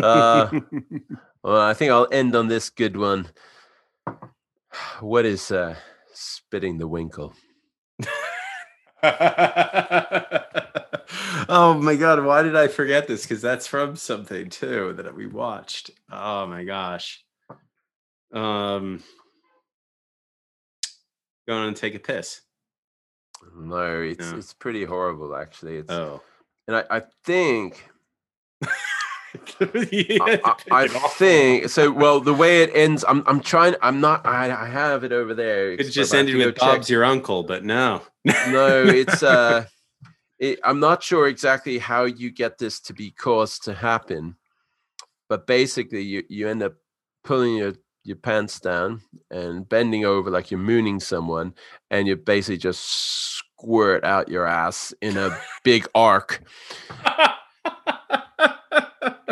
Uh, 0.00 0.60
well, 1.42 1.60
I 1.60 1.74
think 1.74 1.90
I'll 1.90 2.08
end 2.10 2.34
on 2.34 2.48
this 2.48 2.70
good 2.70 2.96
one. 2.96 3.28
What 5.00 5.24
is 5.24 5.50
uh, 5.50 5.76
spitting 6.12 6.78
the 6.78 6.88
winkle? 6.88 7.34
oh 11.48 11.74
my 11.80 11.96
god, 11.96 12.24
why 12.24 12.42
did 12.42 12.54
I 12.56 12.68
forget 12.68 13.08
this? 13.08 13.22
Because 13.22 13.42
that's 13.42 13.66
from 13.66 13.96
something 13.96 14.48
too 14.48 14.92
that 14.94 15.14
we 15.14 15.26
watched. 15.26 15.90
Oh 16.10 16.46
my 16.46 16.64
gosh. 16.64 17.24
Um 18.32 19.02
going 21.46 21.68
and 21.68 21.76
take 21.76 21.94
a 21.94 21.98
piss. 21.98 22.42
No, 23.56 24.00
it's 24.00 24.30
it's 24.32 24.54
pretty 24.54 24.84
horrible 24.84 25.34
actually. 25.34 25.78
It's 25.78 25.90
Oh. 25.90 26.22
and 26.68 26.76
I, 26.76 26.84
I 26.88 27.02
think 27.24 27.90
I, 29.60 30.40
I- 30.44 30.56
I 30.70 30.88
think 30.88 31.68
so. 31.68 31.90
Well, 31.90 32.20
the 32.20 32.34
way 32.34 32.62
it 32.62 32.70
ends, 32.74 33.04
I'm 33.08 33.22
I'm 33.26 33.40
trying. 33.40 33.74
I'm 33.82 34.00
not. 34.00 34.26
I, 34.26 34.50
I 34.50 34.66
have 34.68 35.04
it 35.04 35.12
over 35.12 35.34
there. 35.34 35.72
it 35.72 35.80
it's- 35.80 35.94
just 35.94 36.10
but 36.12 36.16
I 36.16 36.18
have 36.20 36.28
ended 36.28 36.46
with 36.46 36.58
Bob's 36.58 36.86
check. 36.86 36.90
your 36.90 37.04
uncle, 37.04 37.42
but 37.42 37.64
no. 37.64 38.02
no, 38.24 38.84
it's 38.86 39.22
uh, 39.22 39.64
it, 40.38 40.58
I'm 40.64 40.80
not 40.80 41.02
sure 41.02 41.28
exactly 41.28 41.78
how 41.78 42.04
you 42.04 42.30
get 42.30 42.58
this 42.58 42.80
to 42.80 42.92
be 42.92 43.10
caused 43.10 43.64
to 43.64 43.74
happen, 43.74 44.36
but 45.28 45.46
basically, 45.46 46.02
you 46.02 46.24
you 46.28 46.48
end 46.48 46.62
up 46.62 46.74
pulling 47.24 47.56
your 47.56 47.74
your 48.04 48.16
pants 48.16 48.58
down 48.60 49.00
and 49.30 49.68
bending 49.68 50.04
over 50.04 50.28
like 50.30 50.50
you're 50.50 50.60
mooning 50.60 51.00
someone, 51.00 51.54
and 51.90 52.06
you 52.06 52.16
basically 52.16 52.58
just 52.58 52.82
squirt 53.38 54.04
out 54.04 54.28
your 54.28 54.44
ass 54.46 54.92
in 55.00 55.16
a 55.16 55.36
big 55.64 55.86
arc. 55.94 56.42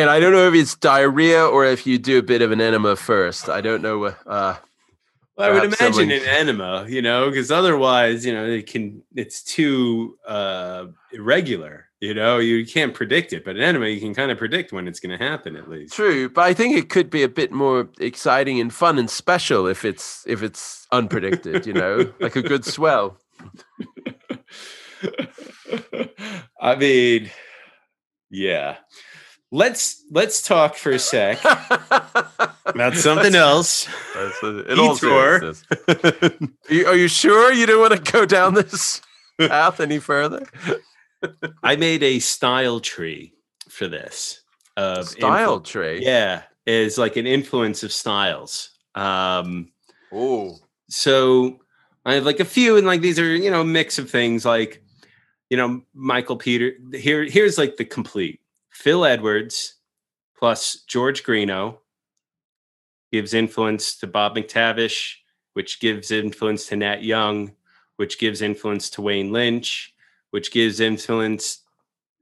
And 0.01 0.09
I 0.09 0.19
don't 0.19 0.33
know 0.33 0.49
if 0.49 0.55
it's 0.55 0.75
diarrhea 0.77 1.45
or 1.45 1.67
if 1.67 1.87
you 1.87 1.99
do 1.99 2.19
a 2.19 2.23
bit 2.23 2.41
of 2.41 2.53
an 2.53 2.61
enema 2.61 2.97
first. 2.97 3.51
I 3.51 3.61
don't 3.61 3.83
know. 3.83 4.07
Uh, 4.07 4.57
Well, 5.37 5.51
I 5.51 5.53
would 5.53 5.65
imagine 5.65 5.93
someone- 5.93 6.11
an 6.11 6.23
enema, 6.23 6.87
you 6.89 7.03
know, 7.03 7.29
because 7.29 7.51
otherwise, 7.51 8.25
you 8.25 8.33
know, 8.33 8.47
it 8.47 8.67
can 8.67 9.03
it's 9.15 9.43
too 9.43 10.17
uh 10.27 10.87
irregular, 11.13 11.87
you 12.01 12.15
know, 12.15 12.39
you 12.39 12.65
can't 12.65 12.95
predict 12.95 13.35
it. 13.35 13.45
But 13.45 13.57
an 13.57 13.63
enema, 13.63 13.89
you 13.89 14.01
can 14.01 14.15
kind 14.15 14.31
of 14.31 14.39
predict 14.39 14.73
when 14.73 14.89
it's 14.89 15.01
going 15.01 15.19
to 15.19 15.23
happen, 15.23 15.55
at 15.55 15.69
least. 15.69 15.93
True, 15.93 16.31
but 16.31 16.45
I 16.45 16.55
think 16.55 16.77
it 16.77 16.89
could 16.89 17.11
be 17.11 17.23
a 17.23 17.29
bit 17.29 17.53
more 17.53 17.91
exciting 18.01 18.59
and 18.59 18.73
fun 18.73 18.99
and 18.99 19.11
special 19.11 19.67
if 19.67 19.85
it's 19.85 20.25
if 20.27 20.43
it's 20.43 20.87
unpredicted, 20.93 21.67
you 21.67 21.75
know, 21.75 22.11
like 22.21 22.37
a 22.37 22.43
good 22.43 22.65
swell. 22.65 23.19
I 26.61 26.77
mean, 26.77 27.31
yeah. 28.31 28.77
Let's 29.53 30.05
let's 30.13 30.43
talk 30.43 30.77
for 30.77 30.93
a 30.93 30.99
sec 30.99 31.39
about 32.67 32.95
something 32.95 33.35
else. 33.35 33.89
That's 34.15 34.43
a- 34.45 34.73
in 34.73 34.79
all 34.79 34.95
Detour. 34.95 35.55
Are 35.89 36.33
you, 36.69 36.87
are 36.87 36.97
you 36.97 37.09
sure 37.09 37.53
you 37.53 37.67
don't 37.67 37.81
want 37.81 38.05
to 38.05 38.13
go 38.13 38.25
down 38.27 38.55
this 38.55 39.01
path 39.39 39.81
any 39.81 39.99
further? 39.99 40.47
I 41.65 41.77
made 41.77 42.03
a 42.03 42.21
style 42.21 42.81
tree 42.81 43.35
for 43.69 43.89
this. 43.89 44.41
Of 44.77 45.09
Style 45.09 45.61
influ- 45.61 45.65
tree. 45.65 46.05
yeah, 46.05 46.43
is 46.65 46.97
like 46.97 47.17
an 47.17 47.27
influence 47.27 47.83
of 47.83 47.93
styles. 47.93 48.71
Um, 48.95 49.73
Oh, 50.13 50.57
so 50.89 51.61
I 52.05 52.15
have 52.15 52.25
like 52.25 52.41
a 52.41 52.45
few, 52.45 52.77
and 52.77 52.87
like 52.87 53.01
these 53.01 53.19
are 53.19 53.35
you 53.37 53.51
know 53.51 53.61
a 53.61 53.65
mix 53.65 53.99
of 53.99 54.09
things 54.11 54.45
like 54.45 54.83
you 55.51 55.57
know 55.57 55.83
Michael 55.95 56.37
Peter. 56.37 56.73
Here, 56.95 57.25
here's 57.25 57.59
like 57.59 57.77
the 57.77 57.85
complete 57.85 58.40
Phil 58.71 59.05
Edwards 59.05 59.75
plus 60.39 60.85
George 60.89 61.23
Greenough 61.23 61.77
gives 63.13 63.35
influence 63.35 63.97
to 63.99 64.07
Bob 64.07 64.37
McTavish, 64.37 65.17
which 65.53 65.81
gives 65.81 66.11
influence 66.11 66.67
to 66.67 66.77
Nat 66.77 67.03
Young, 67.03 67.53
which 67.97 68.19
gives 68.19 68.41
influence 68.41 68.89
to 68.91 69.03
Wayne 69.03 69.33
Lynch, 69.33 69.95
which 70.31 70.53
gives 70.53 70.81
influence 70.81 71.63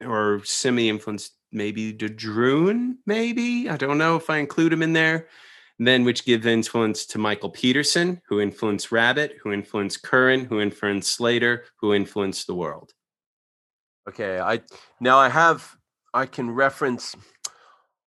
or 0.05 0.41
semi 0.45 0.89
influence 0.89 1.31
maybe 1.53 1.93
to 1.93 2.09
Drouyn, 2.09 2.97
maybe. 3.07 3.69
I 3.69 3.77
don't 3.77 3.99
know 3.99 4.16
if 4.16 4.29
I 4.31 4.39
include 4.39 4.73
him 4.73 4.83
in 4.83 4.93
there. 4.93 5.29
And 5.79 5.87
then 5.87 6.05
which 6.05 6.25
gives 6.25 6.45
influence 6.45 7.07
to 7.07 7.19
Michael 7.19 7.51
Peterson, 7.51 8.20
who 8.29 8.41
influenced 8.41 8.91
Rabbit, 8.91 9.37
who 9.41 9.53
influenced 9.53 10.03
Curren, 10.03 10.45
who 10.45 10.61
influenced 10.61 11.12
Slater, 11.12 11.66
who 11.77 11.95
influenced 11.95 12.49
the 12.49 12.55
world. 12.57 12.93
okay. 14.09 14.41
I 14.41 14.61
now 15.01 15.19
I 15.19 15.29
have 15.29 15.78
I 16.14 16.26
can 16.26 16.51
reference. 16.51 17.14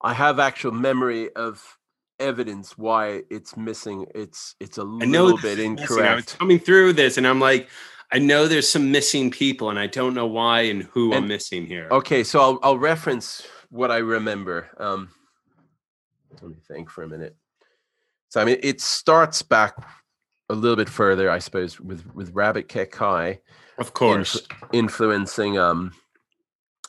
I 0.03 0.13
have 0.13 0.39
actual 0.39 0.73
memory 0.73 1.35
of 1.35 1.79
evidence 2.19 2.77
why 2.79 3.23
it's 3.31 3.57
missing. 3.57 4.07
It's 4.15 4.55
it's 4.61 4.79
a 4.79 4.85
little 4.85 5.39
bit 5.39 5.59
incorrect. 5.59 6.11
I 6.11 6.15
was 6.15 6.25
coming 6.25 6.59
through 6.59 6.95
this, 6.95 7.17
and 7.17 7.27
I'm 7.27 7.41
like, 7.41 7.69
I 8.13 8.19
know 8.19 8.47
there's 8.47 8.69
some 8.69 8.93
missing 8.93 9.31
people, 9.31 9.71
and 9.71 9.79
I 9.79 9.87
don't 9.87 10.15
know 10.15 10.27
why 10.27 10.63
and 10.63 10.85
who 10.85 11.15
I'm 11.15 11.29
missing 11.29 11.67
here. 11.67 11.89
Okay, 11.91 12.25
so 12.25 12.41
I'll 12.41 12.59
I'll 12.63 12.79
reference 12.79 13.47
what 13.71 13.91
I 13.91 13.99
remember. 13.99 14.69
Um, 14.79 15.11
let 16.43 16.51
me 16.51 16.57
think 16.67 16.91
for 16.91 17.03
a 17.03 17.09
minute. 17.09 17.37
So 18.29 18.41
I 18.41 18.45
mean, 18.45 18.59
it 18.63 18.81
starts 18.81 19.43
back 19.43 19.75
a 20.49 20.55
little 20.55 20.77
bit 20.77 20.89
further, 20.89 21.31
I 21.31 21.39
suppose, 21.39 21.81
with 21.81 22.07
with 22.15 22.31
Rabbit 22.33 22.69
Kekai 22.69 23.39
Of 23.79 23.95
course. 23.95 24.47
influencing 24.73 25.59
um 25.59 25.93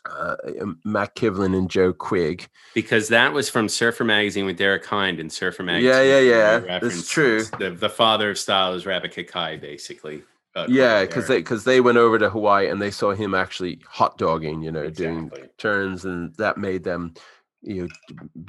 uh, 0.10 0.36
um, 0.62 0.80
Matt 0.84 1.16
Kivlin 1.16 1.58
and 1.58 1.70
Joe 1.70 1.94
Quigg. 1.94 2.48
because 2.74 3.08
that 3.10 3.34
was 3.34 3.50
from 3.50 3.68
Surfer 3.70 4.04
Magazine 4.04 4.46
with 4.46 4.58
Derek 4.58 4.86
Hynd 4.86 5.20
and 5.20 5.32
Surfer 5.32 5.64
Magazine. 5.64 5.90
Yeah, 5.92 6.02
yeah, 6.02 6.20
yeah. 6.20 6.80
That's 6.80 7.08
true. 7.10 7.44
The, 7.60 7.72
the 7.72 7.90
father 7.90 8.30
of 8.32 8.38
style 8.38 8.74
is 8.74 8.86
Rabbit 8.86 9.14
Kekai, 9.14 9.60
basically. 9.62 10.24
uh, 10.56 10.66
Yeah, 10.70 11.02
because 11.06 11.28
they 11.28 11.38
because 11.38 11.64
they 11.64 11.82
went 11.82 11.98
over 11.98 12.18
to 12.20 12.30
Hawaii 12.30 12.70
and 12.70 12.82
they 12.82 12.92
saw 12.92 13.14
him 13.14 13.34
actually 13.36 13.80
hot 13.88 14.18
dogging, 14.18 14.62
you 14.62 14.72
know, 14.72 14.90
doing 14.90 15.32
turns, 15.58 16.06
and 16.06 16.34
that 16.36 16.58
made 16.58 16.84
them, 16.84 17.14
you 17.62 17.84
know, 17.84 17.88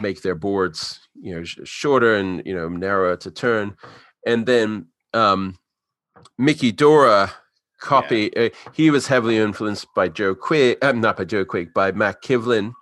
make 0.00 0.22
their 0.22 0.34
boards, 0.34 1.00
you 1.20 1.34
know, 1.34 1.44
sh- 1.44 1.58
shorter 1.64 2.14
and 2.14 2.42
you 2.46 2.54
know 2.54 2.68
narrower 2.68 3.16
to 3.16 3.30
turn, 3.30 3.76
and 4.26 4.46
then 4.46 4.86
um, 5.14 5.58
Mickey 6.38 6.72
Dora 6.72 7.32
copy. 7.80 8.34
Uh, 8.36 8.50
he 8.72 8.90
was 8.90 9.06
heavily 9.06 9.38
influenced 9.38 9.86
by 9.94 10.08
Joe 10.08 10.34
Quigg, 10.34 10.78
um, 10.82 11.00
not 11.00 11.16
by 11.16 11.24
Joe 11.24 11.44
Quigg, 11.44 11.72
by 11.74 11.92
Matt 11.92 12.22
Kivlin. 12.22 12.72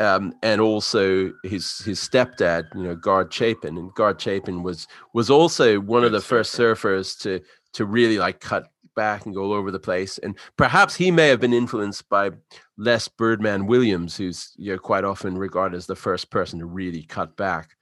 Um, 0.00 0.34
and 0.42 0.60
also 0.60 1.32
his 1.44 1.78
his 1.78 2.00
stepdad, 2.00 2.64
you 2.74 2.82
know, 2.82 2.96
Gard 2.96 3.32
Chapin, 3.32 3.78
and 3.78 3.94
Gard 3.94 4.20
Chapin 4.20 4.62
was 4.62 4.88
was 5.12 5.30
also 5.30 5.78
one 5.78 6.02
of 6.02 6.10
Good 6.10 6.20
the 6.20 6.24
first 6.24 6.56
surfers 6.56 7.18
to 7.20 7.40
to 7.74 7.84
really 7.84 8.18
like 8.18 8.40
cut 8.40 8.68
back 8.96 9.24
and 9.24 9.34
go 9.34 9.42
all 9.42 9.52
over 9.52 9.70
the 9.70 9.78
place. 9.78 10.18
And 10.18 10.36
perhaps 10.56 10.94
he 10.94 11.10
may 11.10 11.28
have 11.28 11.40
been 11.40 11.52
influenced 11.52 12.08
by 12.08 12.30
Les 12.76 13.06
Birdman 13.08 13.66
Williams, 13.66 14.16
who's 14.16 14.52
you 14.56 14.72
know 14.72 14.78
quite 14.78 15.04
often 15.04 15.38
regarded 15.38 15.76
as 15.76 15.86
the 15.86 15.96
first 15.96 16.30
person 16.30 16.58
to 16.58 16.66
really 16.66 17.02
cut 17.02 17.36
back. 17.36 17.76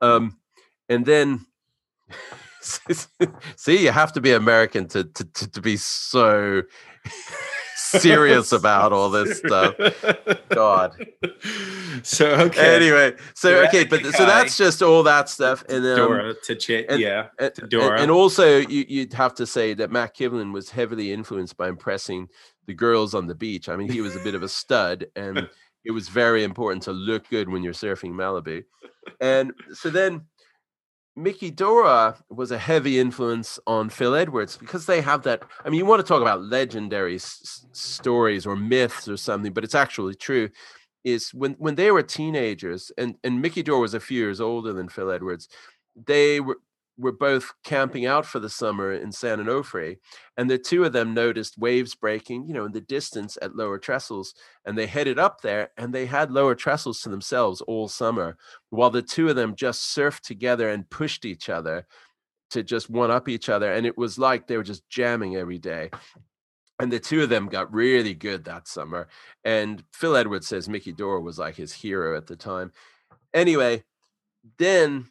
Um, 0.00 0.38
and 0.88 1.04
then 1.04 1.44
see, 2.60 3.82
you 3.84 3.90
have 3.90 4.12
to 4.12 4.20
be 4.20 4.32
American 4.32 4.86
to 4.88 5.04
to 5.04 5.24
to, 5.24 5.50
to 5.50 5.60
be 5.60 5.76
so 5.76 6.62
serious 7.76 8.52
about 8.52 8.92
all 8.92 9.10
this 9.10 9.38
stuff. 9.38 9.74
God. 10.50 10.94
So 12.02 12.26
okay. 12.26 12.76
Anyway, 12.76 13.16
so 13.34 13.64
okay, 13.64 13.84
but 13.84 14.04
so 14.14 14.24
that's 14.24 14.56
just 14.56 14.82
all 14.82 15.02
that 15.04 15.28
stuff, 15.28 15.64
and 15.68 15.84
then 15.84 15.98
um, 15.98 16.08
Dora 16.08 16.34
to 16.44 16.54
Ch- 16.56 16.84
and- 16.88 17.00
yeah. 17.00 17.26
and, 17.38 17.54
to 17.54 17.62
and- 17.62 17.70
Dora. 17.70 18.00
and 18.00 18.10
also 18.10 18.58
you, 18.58 18.84
you'd 18.88 19.12
have 19.14 19.34
to 19.36 19.46
say 19.46 19.74
that 19.74 19.90
Matt 19.90 20.16
Kivlin 20.16 20.52
was 20.52 20.70
heavily 20.70 21.12
influenced 21.12 21.56
by 21.56 21.68
impressing 21.68 22.28
the 22.66 22.74
girls 22.74 23.14
on 23.14 23.26
the 23.26 23.34
beach. 23.34 23.68
I 23.68 23.76
mean, 23.76 23.90
he 23.90 24.00
was 24.00 24.14
a 24.16 24.20
bit 24.20 24.34
of 24.34 24.42
a 24.42 24.48
stud, 24.48 25.06
and 25.16 25.48
it 25.84 25.90
was 25.90 26.08
very 26.08 26.44
important 26.44 26.82
to 26.84 26.92
look 26.92 27.28
good 27.28 27.48
when 27.48 27.62
you're 27.62 27.72
surfing 27.72 28.12
Malibu. 28.12 28.62
And 29.20 29.52
so 29.72 29.90
then 29.90 30.26
Mickey 31.22 31.50
Dora 31.50 32.16
was 32.30 32.50
a 32.50 32.58
heavy 32.58 32.98
influence 32.98 33.58
on 33.66 33.90
Phil 33.90 34.14
Edwards 34.14 34.56
because 34.56 34.86
they 34.86 35.00
have 35.00 35.22
that. 35.24 35.42
I 35.64 35.68
mean, 35.68 35.78
you 35.78 35.86
want 35.86 36.00
to 36.00 36.08
talk 36.08 36.22
about 36.22 36.42
legendary 36.42 37.16
s- 37.16 37.66
stories 37.72 38.46
or 38.46 38.56
myths 38.56 39.06
or 39.08 39.16
something, 39.16 39.52
but 39.52 39.64
it's 39.64 39.74
actually 39.74 40.14
true. 40.14 40.48
Is 41.04 41.32
when 41.32 41.54
when 41.54 41.76
they 41.76 41.90
were 41.90 42.02
teenagers, 42.02 42.92
and 42.98 43.16
and 43.24 43.40
Mickey 43.40 43.62
Dora 43.62 43.80
was 43.80 43.94
a 43.94 44.00
few 44.00 44.18
years 44.18 44.40
older 44.40 44.72
than 44.72 44.88
Phil 44.88 45.10
Edwards. 45.10 45.48
They 46.06 46.40
were 46.40 46.58
were 47.00 47.12
both 47.12 47.52
camping 47.64 48.06
out 48.06 48.26
for 48.26 48.38
the 48.38 48.50
summer 48.50 48.92
in 48.92 49.10
San 49.10 49.38
Onofre, 49.38 49.96
and 50.36 50.50
the 50.50 50.58
two 50.58 50.84
of 50.84 50.92
them 50.92 51.14
noticed 51.14 51.58
waves 51.58 51.94
breaking, 51.94 52.46
you 52.46 52.54
know, 52.54 52.64
in 52.64 52.72
the 52.72 52.80
distance 52.80 53.38
at 53.40 53.56
Lower 53.56 53.78
Trestles, 53.78 54.34
and 54.64 54.76
they 54.76 54.86
headed 54.86 55.18
up 55.18 55.40
there, 55.40 55.70
and 55.76 55.92
they 55.92 56.06
had 56.06 56.30
Lower 56.30 56.54
Trestles 56.54 57.02
to 57.02 57.08
themselves 57.08 57.60
all 57.62 57.88
summer, 57.88 58.36
while 58.68 58.90
the 58.90 59.02
two 59.02 59.28
of 59.28 59.36
them 59.36 59.56
just 59.56 59.96
surfed 59.96 60.20
together 60.20 60.68
and 60.68 60.90
pushed 60.90 61.24
each 61.24 61.48
other 61.48 61.86
to 62.50 62.62
just 62.62 62.90
one 62.90 63.10
up 63.10 63.28
each 63.28 63.48
other, 63.48 63.72
and 63.72 63.86
it 63.86 63.96
was 63.96 64.18
like 64.18 64.46
they 64.46 64.56
were 64.56 64.62
just 64.62 64.88
jamming 64.88 65.36
every 65.36 65.58
day. 65.58 65.90
And 66.78 66.90
the 66.90 66.98
two 66.98 67.22
of 67.22 67.28
them 67.28 67.48
got 67.48 67.72
really 67.72 68.14
good 68.14 68.44
that 68.44 68.66
summer. 68.66 69.08
And 69.44 69.84
Phil 69.92 70.16
Edwards 70.16 70.48
says 70.48 70.66
Mickey 70.66 70.92
Dora 70.92 71.20
was 71.20 71.38
like 71.38 71.54
his 71.54 71.74
hero 71.74 72.16
at 72.16 72.26
the 72.26 72.36
time. 72.36 72.72
Anyway, 73.34 73.84
then 74.58 75.06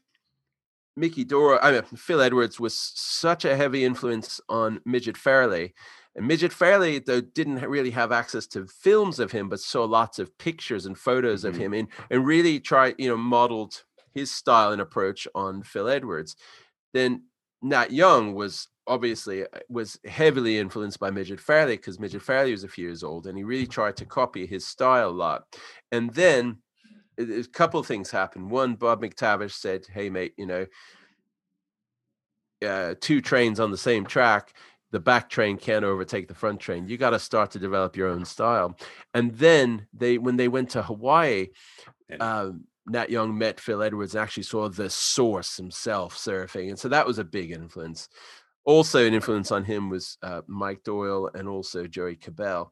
Mickey 1.00 1.24
Dora, 1.24 1.60
I 1.62 1.72
mean, 1.72 1.84
Phil 1.84 2.22
Edwards 2.22 2.60
was 2.60 2.78
such 2.78 3.46
a 3.46 3.56
heavy 3.56 3.86
influence 3.86 4.42
on 4.50 4.82
Midget 4.86 5.16
Farrelly. 5.16 5.72
And 6.16 6.28
Midget 6.28 6.52
Farrelly, 6.52 7.04
though, 7.04 7.22
didn't 7.22 7.62
really 7.62 7.92
have 7.92 8.12
access 8.12 8.46
to 8.48 8.68
films 8.68 9.20
of 9.20 9.32
him, 9.32 9.48
but 9.48 9.60
saw 9.62 9.86
lots 9.86 10.20
of 10.20 10.38
pictures 10.38 10.86
and 10.86 10.98
photos 10.98 11.46
of 11.46 11.56
Mhm. 11.56 11.60
him 11.60 11.74
and, 11.74 11.88
and 12.10 12.26
really 12.26 12.60
tried, 12.60 12.96
you 12.98 13.08
know, 13.08 13.18
modeled 13.18 13.84
his 14.14 14.32
style 14.32 14.72
and 14.74 14.82
approach 14.82 15.28
on 15.34 15.64
Phil 15.64 15.88
Edwards. 15.88 16.36
Then 16.94 17.24
Nat 17.62 17.92
Young 17.92 18.34
was 18.34 18.68
obviously 18.88 19.44
uh, 19.44 19.60
was 19.70 20.00
heavily 20.06 20.58
influenced 20.58 21.00
by 21.00 21.12
Midget 21.12 21.40
Farrelly 21.40 21.78
because 21.78 22.00
Midget 22.00 22.24
Farrelly 22.24 22.52
was 22.52 22.64
a 22.64 22.68
few 22.68 22.86
years 22.88 23.04
old 23.04 23.28
and 23.28 23.38
he 23.38 23.44
really 23.44 23.68
tried 23.68 23.96
to 23.98 24.06
copy 24.06 24.46
his 24.48 24.66
style 24.66 25.10
a 25.10 25.12
lot. 25.12 25.44
And 25.92 26.12
then 26.14 26.58
a 27.20 27.44
couple 27.44 27.80
of 27.80 27.88
things 27.88 28.10
happened. 28.10 28.50
One, 28.50 28.76
Bob 28.76 29.02
McTavish 29.02 29.54
said, 29.54 29.86
"Hey, 29.92 30.10
mate, 30.10 30.34
you 30.38 30.46
know, 30.46 30.66
uh, 32.66 32.96
two 33.00 33.22
trains 33.22 33.60
on 33.60 33.72
the 33.72 33.78
same 33.78 34.06
track, 34.06 34.54
the 34.92 35.00
back 35.00 35.30
train 35.30 35.58
can't 35.58 35.86
overtake 35.86 36.28
the 36.28 36.36
front 36.36 36.60
train. 36.60 36.88
You 36.88 36.98
got 36.98 37.12
to 37.12 37.20
start 37.20 37.52
to 37.52 37.60
develop 37.60 37.96
your 37.96 38.08
own 38.08 38.26
style." 38.26 38.78
And 39.14 39.34
then 39.36 39.88
they, 39.94 40.18
when 40.18 40.38
they 40.38 40.48
went 40.48 40.70
to 40.72 40.82
Hawaii, 40.82 41.50
um, 42.20 42.66
Nat 42.88 43.10
Young 43.10 43.38
met 43.38 43.60
Phil 43.60 43.84
Edwards 43.84 44.16
and 44.16 44.24
actually 44.24 44.44
saw 44.44 44.70
the 44.70 44.90
source 44.90 45.58
himself 45.58 46.18
surfing, 46.18 46.70
and 46.70 46.80
so 46.80 46.90
that 46.90 47.08
was 47.08 47.20
a 47.20 47.24
big 47.24 47.52
influence. 47.52 48.10
Also, 48.66 49.06
an 49.06 49.14
influence 49.14 49.52
on 49.52 49.64
him 49.64 49.90
was 49.90 50.18
uh, 50.22 50.42
Mike 50.48 50.84
Doyle 50.84 51.30
and 51.34 51.48
also 51.48 51.88
Joey 51.88 52.16
Cabell. 52.16 52.72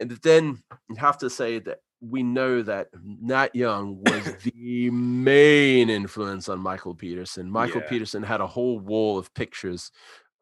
And 0.00 0.12
then 0.22 0.62
you 0.88 0.96
have 0.96 1.18
to 1.18 1.30
say 1.30 1.58
that 1.60 1.78
we 2.00 2.22
know 2.22 2.62
that 2.62 2.88
Nat 3.02 3.54
Young 3.54 4.02
was 4.02 4.36
the 4.44 4.90
main 4.90 5.90
influence 5.90 6.48
on 6.48 6.60
Michael 6.60 6.94
Peterson. 6.94 7.50
Michael 7.50 7.80
Yeah. 7.82 7.88
Peterson 7.88 8.22
had 8.22 8.40
a 8.40 8.46
whole 8.46 8.78
wall 8.78 9.18
of 9.18 9.32
pictures 9.34 9.90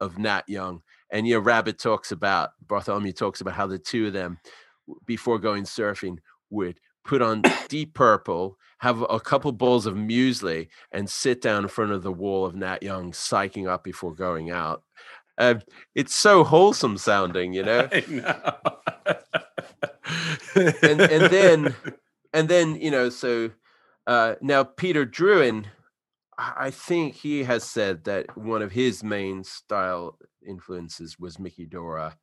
of 0.00 0.18
Nat 0.18 0.42
Young. 0.48 0.82
And 1.10 1.26
know, 1.26 1.38
Rabbit 1.38 1.78
talks 1.78 2.12
about 2.12 2.50
Bartholomew 2.66 3.12
talks 3.12 3.40
about 3.40 3.54
how 3.54 3.66
the 3.66 3.78
two 3.78 4.08
of 4.08 4.12
them, 4.12 4.38
before 5.06 5.38
going 5.38 5.64
surfing, 5.64 6.18
would 6.50 6.78
put 7.04 7.22
on 7.22 7.42
deep 7.68 7.94
purple, 7.94 8.58
have 8.78 9.02
a 9.08 9.20
couple 9.20 9.52
bowls 9.52 9.86
of 9.86 9.94
muesli, 9.94 10.68
and 10.92 11.08
sit 11.08 11.40
down 11.40 11.62
in 11.62 11.68
front 11.68 11.92
of 11.92 12.02
the 12.02 12.12
wall 12.12 12.44
of 12.44 12.54
Nat 12.54 12.82
Young, 12.82 13.12
psyching 13.12 13.68
up 13.68 13.84
before 13.84 14.14
going 14.14 14.50
out. 14.50 14.82
Uh, 15.38 15.56
it's 15.94 16.14
so 16.14 16.44
wholesome 16.44 16.98
sounding, 16.98 17.52
you 17.52 17.62
know. 17.62 17.88
Know. 18.08 18.52
and 20.54 21.00
and 21.00 21.24
then 21.30 21.74
and 22.32 22.48
then 22.48 22.76
you 22.76 22.90
know 22.90 23.08
so 23.08 23.50
uh 24.06 24.34
now 24.40 24.62
peter 24.64 25.04
drouyn 25.06 25.64
i 26.38 26.70
think 26.70 27.14
he 27.14 27.44
has 27.44 27.64
said 27.64 28.04
that 28.04 28.36
one 28.36 28.62
of 28.62 28.72
his 28.72 29.02
main 29.02 29.42
style 29.44 30.18
influences 30.46 31.18
was 31.18 31.38
mickey 31.38 31.66
dora 31.66 32.16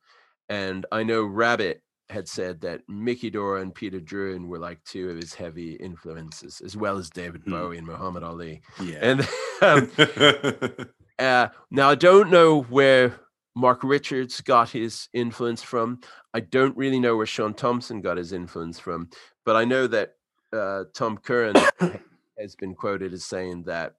and 0.48 0.86
i 0.92 1.02
know 1.02 1.22
rabbit 1.24 1.82
had 2.10 2.28
said 2.28 2.60
that 2.60 2.80
mickey 2.88 3.30
dora 3.30 3.60
and 3.62 3.74
peter 3.74 3.98
drouyn 4.00 4.46
were 4.46 4.58
like 4.58 4.82
two 4.84 5.08
of 5.10 5.16
his 5.16 5.34
heavy 5.34 5.74
influences 5.74 6.60
as 6.64 6.76
well 6.76 6.98
as 6.98 7.10
david 7.10 7.42
Hmm. 7.44 7.52
bowie 7.52 7.78
and 7.78 7.86
muhammad 7.86 8.22
ali 8.22 8.60
yeah. 8.82 8.98
and 9.00 9.28
um, 9.62 9.90
uh, 11.18 11.48
now 11.70 11.90
I 11.90 11.94
don't 11.94 12.30
know 12.30 12.62
where 12.62 13.14
Mark 13.56 13.84
Richards 13.84 14.40
got 14.40 14.70
his 14.70 15.08
influence 15.12 15.62
from. 15.62 16.00
I 16.32 16.40
don't 16.40 16.76
really 16.76 16.98
know 16.98 17.16
where 17.16 17.26
Shaun 17.26 17.54
Tomson 17.54 18.00
got 18.00 18.16
his 18.16 18.32
influence 18.32 18.78
from, 18.78 19.10
but 19.44 19.56
I 19.56 19.64
know 19.64 19.86
that 19.86 20.14
uh, 20.52 20.84
Tom 20.92 21.18
Curren 21.18 21.54
has 22.38 22.56
been 22.56 22.74
quoted 22.74 23.12
as 23.12 23.24
saying 23.24 23.64
that 23.64 23.94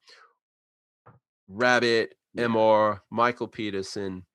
Rabbit. 1.48 2.16
MR, 2.38 3.00
Michael 3.10 3.48
Peterson, 3.48 4.26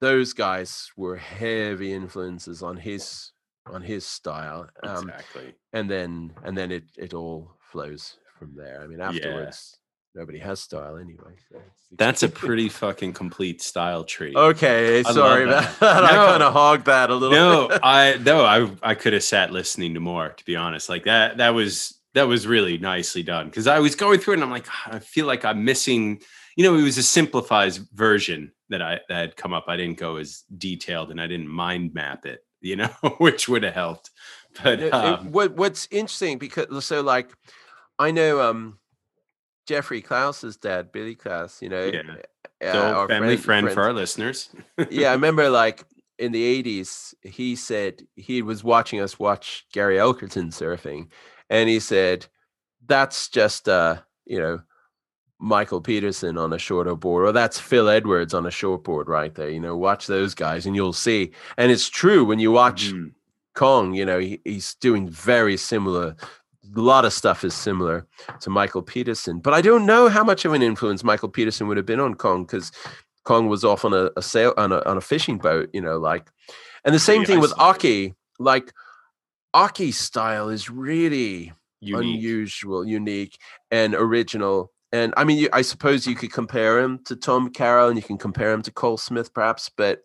those 0.00 0.32
guys 0.32 0.90
were 0.96 1.16
heavy 1.16 1.92
influences 1.92 2.62
on 2.62 2.76
his 2.76 3.32
on 3.66 3.82
his 3.82 4.06
style. 4.06 4.68
Um, 4.82 5.08
exactly. 5.08 5.54
and 5.72 5.90
then 5.90 6.32
and 6.44 6.56
then 6.56 6.70
it 6.72 6.84
it 6.96 7.14
all 7.14 7.52
flows 7.60 8.18
from 8.38 8.54
there. 8.56 8.80
I 8.82 8.86
mean, 8.86 9.00
afterwards, 9.00 9.78
nobody 10.18 10.38
has 10.38 10.60
style 10.60 10.96
anyway. 10.96 11.32
so 11.50 11.58
That's 11.96 12.22
a 12.22 12.28
pretty 12.28 12.68
fucking 12.68 13.12
complete 13.14 13.62
style 13.62 14.04
tree. 14.04 14.34
okay. 14.36 15.02
love 15.04 15.14
Sorry 15.14 15.46
that. 15.46 15.76
about 15.76 15.80
that. 15.80 16.04
I 16.04 16.10
No. 16.16 16.26
kind 16.26 16.42
of 16.42 16.52
hogged 16.52 16.86
that 16.86 17.10
a 17.10 17.14
little. 17.14 17.36
no, 17.36 17.68
bit. 17.68 17.80
I 17.82 18.18
no, 18.22 18.44
I 18.44 18.70
I 18.82 18.94
could 18.94 19.12
have 19.12 19.22
sat 19.24 19.52
listening 19.52 19.94
to 19.94 20.00
more. 20.00 20.28
To 20.30 20.44
be 20.44 20.56
honest, 20.56 20.88
like 20.88 21.04
that 21.04 21.38
that 21.38 21.50
was 21.54 21.94
that 22.14 22.26
was 22.28 22.46
really 22.46 22.78
nicely 22.78 23.22
done 23.22 23.46
because 23.46 23.66
I 23.66 23.78
was 23.78 23.94
going 23.94 24.18
through 24.18 24.34
it 24.34 24.36
and 24.38 24.44
I'm 24.44 24.50
like, 24.50 24.66
"God, 24.66 24.96
I 24.96 24.98
feel 24.98 25.26
like 25.26 25.44
I'm 25.44 25.64
missing. 25.64 26.20
You 26.56 26.64
know, 26.64 26.74
it 26.76 26.82
was 26.82 26.98
a 26.98 27.02
simplified 27.04 27.74
version 27.94 28.50
that 28.70 28.82
I 28.82 29.00
that 29.08 29.16
had 29.20 29.36
come 29.36 29.52
up. 29.54 29.66
I 29.68 29.76
didn't 29.76 29.98
go 29.98 30.16
as 30.16 30.42
detailed 30.56 31.10
and 31.10 31.20
I 31.20 31.26
didn't 31.28 31.48
mind 31.48 31.94
map 31.94 32.26
it. 32.26 32.40
You 32.60 32.76
know, 32.76 32.88
which 33.18 33.48
would 33.48 33.62
have 33.62 33.74
helped. 33.74 34.10
But 34.64 34.80
No, 34.80 34.86
it- 34.86 34.92
um, 34.94 35.30
what 35.32 35.52
what's 35.54 35.86
interesting 35.90 36.38
because 36.38 36.84
so 36.84 37.00
like 37.02 37.30
I 37.98 38.10
know 38.10 38.40
um 38.40 38.78
Jeffrey 39.68 40.00
Klaus's 40.00 40.56
dad, 40.56 40.90
Billy 40.92 41.14
Klaus. 41.14 41.60
You 41.60 41.68
know, 41.68 41.84
Yeah. 41.84 42.72
uh, 42.74 42.92
our 42.94 43.06
family 43.06 43.36
friend, 43.36 43.70
for 43.70 43.82
our 43.82 43.92
listeners. 43.92 44.48
yeah, 44.90 45.10
I 45.10 45.12
remember 45.20 45.50
like 45.50 45.84
in 46.18 46.32
the 46.32 46.62
80s, 46.62 47.14
he 47.22 47.54
said 47.54 48.02
he 48.16 48.40
was 48.40 48.64
watching 48.64 48.98
us 49.00 49.18
watch 49.18 49.66
Gary 49.72 49.96
Elkerton 49.98 50.48
surfing, 50.50 51.08
and 51.50 51.68
he 51.68 51.80
said, 51.80 52.26
That's 52.86 53.28
just, 53.28 53.68
uh, 53.68 53.98
you 54.24 54.38
know, 54.40 54.60
Michael 55.38 55.82
Peterson 55.82 56.38
on 56.38 56.52
a 56.54 56.58
shorter 56.58 56.96
board, 56.96 57.26
or 57.28 57.32
that's 57.32 57.60
Phil 57.60 57.88
Edwards 57.90 58.32
on 58.34 58.46
a 58.46 58.50
short 58.50 58.82
board 58.84 59.06
right 59.08 59.34
there. 59.34 59.50
You 59.50 59.60
know, 59.60 59.76
watch 59.76 60.06
those 60.06 60.34
guys 60.34 60.64
and 60.66 60.74
you'll 60.74 60.92
see. 60.94 61.32
And 61.58 61.70
it's 61.70 61.88
true 61.88 62.24
when 62.24 62.38
you 62.40 62.50
watch 62.50 62.92
Mhm. 62.92 63.12
Kong, 63.54 63.92
you 63.94 64.04
know, 64.04 64.18
he, 64.18 64.40
he's 64.44 64.74
doing 64.76 65.08
very 65.08 65.56
similar. 65.56 66.16
A 66.76 66.80
lot 66.80 67.04
of 67.04 67.12
stuff 67.12 67.44
is 67.44 67.54
similar 67.54 68.06
to 68.40 68.50
Michael 68.50 68.82
Peterson, 68.82 69.40
but 69.40 69.54
I 69.54 69.60
don't 69.60 69.86
know 69.86 70.08
how 70.08 70.22
much 70.22 70.44
of 70.44 70.52
an 70.52 70.62
influence 70.62 71.02
Michael 71.02 71.28
Peterson 71.28 71.66
would 71.68 71.76
have 71.76 71.86
been 71.86 72.00
on 72.00 72.14
Kong 72.14 72.44
because 72.44 72.72
Kong 73.24 73.48
was 73.48 73.64
off 73.64 73.84
on 73.84 73.92
a, 73.92 74.10
a 74.16 74.22
sail 74.22 74.54
on 74.56 74.72
a, 74.72 74.82
on 74.84 74.96
a 74.96 75.00
fishing 75.00 75.38
boat, 75.38 75.70
you 75.72 75.80
know, 75.80 75.98
like, 75.98 76.30
and 76.84 76.94
the 76.94 76.98
same 76.98 77.24
thing 77.24 77.40
with. 77.40 77.52
Occy. 77.52 78.14
Like, 78.38 78.72
Occy's 79.54 79.98
style 79.98 80.48
is 80.48 80.70
really 80.70 81.52
Unique. 81.80 82.16
unusual, 82.16 82.86
unique, 82.86 83.38
and 83.70 83.94
original. 83.94 84.72
And 84.92 85.12
I 85.16 85.24
mean, 85.24 85.38
you, 85.38 85.48
I 85.52 85.62
suppose 85.62 86.06
you 86.06 86.14
could 86.14 86.32
compare 86.32 86.78
him 86.78 87.00
to 87.06 87.16
Tom 87.16 87.50
Carroll, 87.50 87.88
and 87.88 87.96
you 87.96 88.02
can 88.02 88.18
compare 88.18 88.52
him 88.52 88.62
to 88.62 88.70
Cole 88.70 88.96
Smith, 88.96 89.34
perhaps, 89.34 89.70
but 89.76 90.02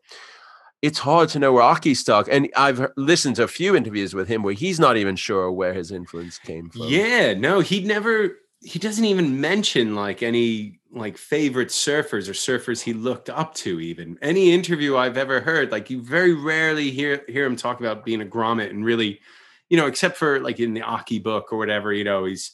it's 0.84 0.99
hard 0.99 1.30
to 1.30 1.39
know 1.39 1.53
where 1.53 1.64
Occy's 1.64 2.01
stuck. 2.01 2.27
And 2.30 2.49
I've 2.57 2.91
listened 2.97 3.38
to 3.38 3.43
a 3.43 3.47
few 3.47 3.73
interviews 3.73 4.14
with 4.14 4.27
him 4.27 4.43
where 4.43 4.53
he's 4.53 4.81
not 4.81 4.97
even 4.97 5.15
sure 5.15 5.49
where 5.49 5.73
his 5.73 5.91
influence 5.91 6.38
came 6.38 6.69
from. 6.69 6.81
Yeah, 6.89 7.34
no, 7.34 7.61
he 7.61 7.80
never 7.80 8.34
he 8.60 8.80
doesn't 8.80 9.05
even 9.05 9.39
mention 9.39 9.95
like 9.95 10.22
any 10.22 10.81
like 10.91 11.18
favorite 11.18 11.69
surfers 11.69 12.27
or 12.27 12.34
surfers 12.34 12.81
he 12.81 12.91
looked 12.91 13.30
up 13.30 13.55
to 13.55 13.80
even. 13.80 14.19
Any 14.22 14.51
interview 14.53 14.97
I've 14.97 15.18
ever 15.18 15.39
heard, 15.39 15.72
like 15.72 15.89
you 15.89 16.01
very 16.01 16.34
rarely 16.34 16.91
hear 16.91 17.23
hear 17.30 17.45
him 17.45 17.55
talk 17.55 17.80
about 17.80 18.03
being 18.03 18.22
a 18.22 18.26
grommet 18.26 18.69
and 18.69 18.84
really, 18.84 19.22
you 19.69 19.77
know, 19.77 19.88
except 19.88 20.18
for 20.18 20.41
like 20.41 20.60
in 20.60 20.73
the 20.73 20.81
Occy 20.81 21.23
book 21.23 21.53
or 21.53 21.57
whatever, 21.57 21.93
you 21.93 22.03
know, 22.03 22.26
he's 22.26 22.51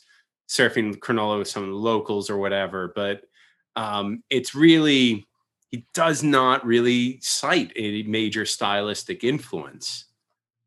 surfing 0.47 0.95
Cronulla 0.99 1.39
with 1.39 1.47
some 1.47 1.73
locals 1.73 2.29
or 2.29 2.37
whatever, 2.37 2.93
but 2.95 3.21
um 3.75 4.21
it's 4.29 4.53
really 4.53 5.27
he 5.69 5.85
does 5.93 6.23
not 6.23 6.65
really 6.65 7.19
cite 7.21 7.71
a 7.75 8.03
major 8.03 8.45
stylistic 8.45 9.23
influence. 9.23 10.05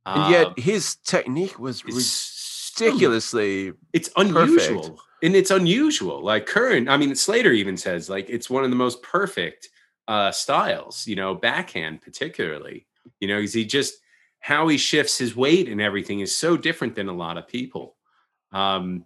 And 0.06 0.30
yet 0.30 0.46
Uh, 0.48 0.54
his 0.56 0.96
technique 0.96 1.58
was 1.58 1.82
it's 1.86 2.74
ridiculously. 2.76 3.72
it's 3.92 4.08
Perfect. 4.08 4.30
unusual 4.30 5.00
and 5.22 5.36
it's 5.36 5.50
unusual 5.52 6.22
like 6.24 6.46
current 6.46 6.88
i 6.88 6.96
mean 6.96 7.14
slater 7.14 7.52
even 7.52 7.76
says 7.76 8.08
like 8.10 8.28
it's 8.28 8.48
one 8.50 8.64
of 8.64 8.70
the 8.70 8.76
most 8.76 9.00
perfect 9.02 9.68
uh 10.08 10.32
styles 10.32 11.06
you 11.06 11.14
know 11.14 11.34
backhand 11.34 12.00
particularly 12.00 12.86
you 13.20 13.28
know 13.28 13.38
'cause 13.40 13.52
he 13.52 13.64
just 13.64 13.94
how 14.40 14.66
he 14.66 14.76
shifts 14.78 15.16
his 15.18 15.36
weight 15.36 15.68
and 15.68 15.80
everything 15.80 16.18
is 16.20 16.34
so 16.34 16.56
different 16.56 16.94
than 16.96 17.08
a 17.08 17.12
lot 17.12 17.36
of 17.38 17.46
people 17.46 17.94
um 18.52 19.04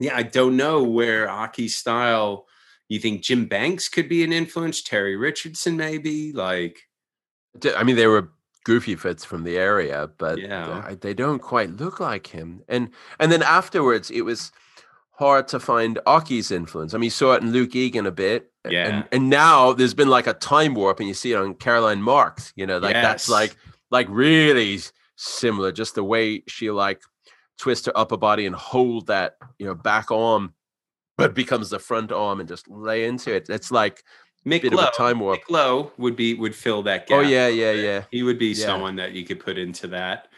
yeah 0.00 0.16
i 0.16 0.22
don't 0.22 0.56
know 0.56 0.82
where 0.82 1.28
occy's 1.30 1.76
style 1.76 2.46
you 2.88 2.98
think 2.98 3.22
jim 3.22 3.46
banks 3.46 3.88
could 3.88 4.08
be 4.08 4.22
an 4.22 4.32
influence 4.32 4.82
terry 4.82 5.16
richardson 5.16 5.76
maybe 5.76 6.32
like 6.32 6.80
I 7.76 7.84
mean, 7.84 7.96
they 7.96 8.06
were 8.06 8.30
goofy 8.64 8.96
fits 8.96 9.24
from 9.24 9.44
the 9.44 9.56
area, 9.56 10.10
but 10.18 10.38
Yeah. 10.38 10.94
They 11.00 11.14
don't 11.14 11.40
quite 11.40 11.70
look 11.70 12.00
like 12.00 12.28
him. 12.28 12.62
And 12.68 12.90
and 13.18 13.30
then 13.30 13.42
afterwards, 13.42 14.10
it 14.10 14.22
was 14.22 14.52
hard 15.12 15.46
to 15.48 15.60
find 15.60 16.00
Occy's 16.06 16.50
influence. 16.50 16.94
I 16.94 16.98
mean, 16.98 17.04
you 17.04 17.10
saw 17.10 17.34
it 17.34 17.42
in 17.42 17.52
Luke 17.52 17.76
Egan 17.76 18.06
a 18.06 18.10
bit. 18.10 18.50
Yeah. 18.68 18.88
And, 18.88 19.04
and 19.12 19.30
now 19.30 19.72
there's 19.72 19.94
been 19.94 20.08
like 20.08 20.26
a 20.26 20.32
time 20.34 20.74
warp, 20.74 20.98
and 20.98 21.08
you 21.08 21.14
see 21.14 21.32
it 21.32 21.36
on 21.36 21.54
Caroline 21.54 22.02
Marks. 22.02 22.52
You 22.56 22.66
know, 22.66 22.78
like 22.78 22.94
that's 22.94 23.28
like 23.28 23.56
like 23.90 24.06
really 24.10 24.80
similar. 25.16 25.70
Just 25.70 25.94
the 25.94 26.04
way 26.04 26.42
she 26.48 26.70
like 26.70 27.00
twist 27.58 27.86
her 27.86 27.92
upper 27.94 28.16
body 28.16 28.46
and 28.46 28.56
hold 28.56 29.06
that 29.06 29.36
you 29.58 29.66
know 29.66 29.74
back 29.74 30.10
arm, 30.10 30.54
but 31.16 31.34
becomes 31.34 31.70
the 31.70 31.78
front 31.78 32.12
arm 32.12 32.40
and 32.40 32.48
just 32.48 32.68
lay 32.68 33.04
into 33.06 33.34
it. 33.34 33.48
It's 33.48 33.70
like 33.70 34.02
Mick 34.46 34.62
bit 34.62 34.72
of 34.72 34.78
Lowe, 34.78 34.88
a 34.88 34.96
time 34.96 35.20
warp. 35.20 35.40
Mick 35.40 35.50
Lowe 35.50 35.92
would 35.98 36.16
be 36.16 36.34
would 36.34 36.54
fill 36.54 36.82
that 36.84 37.06
gap 37.06 37.18
Oh 37.18 37.20
yeah, 37.20 37.48
yeah, 37.48 37.72
yeah. 37.72 38.04
He 38.10 38.22
would 38.22 38.38
be 38.38 38.48
Yeah. 38.48 38.66
someone 38.66 38.96
that 38.96 39.12
you 39.12 39.24
could 39.24 39.40
put 39.40 39.56
into 39.58 39.86
that. 39.88 40.28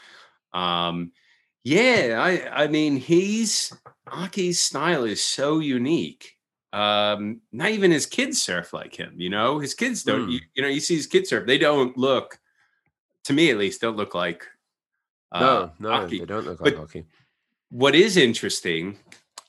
Um, 0.53 1.13
yeah, 1.65 2.17
I 2.21 2.65
I 2.65 2.67
mean 2.69 2.97
he's 2.97 3.73
Occy's 4.09 4.61
style 4.61 5.05
is 5.05 5.23
so 5.23 5.59
unique. 5.59 6.35
Um, 6.73 7.41
not 7.53 7.71
even 7.71 7.91
his 7.91 8.07
kids 8.07 8.41
surf 8.41 8.73
like 8.73 8.95
him. 8.95 9.15
You 9.17 9.31
know, 9.31 9.59
his 9.59 9.75
kids 9.75 10.03
don't. 10.05 10.25
Hmm. 10.25 10.31
You, 10.31 10.41
you 10.55 10.63
know, 10.63 10.69
you 10.69 10.81
see 10.81 10.95
his 10.97 11.07
kids 11.07 11.31
surf. 11.31 11.47
They 11.47 11.59
don't 11.59 11.97
look, 11.97 12.39
to 13.25 13.33
me 13.33 13.51
at 13.51 13.57
least, 13.57 13.81
don't 13.81 13.97
look 13.97 14.15
like. 14.15 14.47
Uh, 15.33 15.41
No, 15.41 15.73
no, 15.81 15.89
Occy. 15.91 16.21
they 16.21 16.27
don't 16.27 16.45
look 16.47 16.61
like 16.61 16.77
But- 16.77 16.87
Occy. 16.89 17.05
What 17.71 17.95
is 17.97 18.17
interesting, 18.17 18.99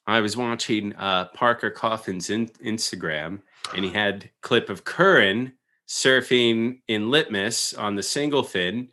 I 0.07 0.21
was 0.21 0.37
watching 0.37 0.95
uh, 0.95 1.25
Parker 1.33 1.69
Coffin's 1.69 2.29
in, 2.29 2.47
Instagram, 2.63 3.41
and 3.75 3.83
he 3.83 3.91
had 3.91 4.29
clip 4.41 4.69
of 4.69 4.85
Curran 4.85 5.53
surfing 5.87 6.79
in 6.87 7.11
Litmus 7.11 7.73
on 7.73 7.95
the 7.95 8.03
single 8.03 8.43
fin, 8.43 8.89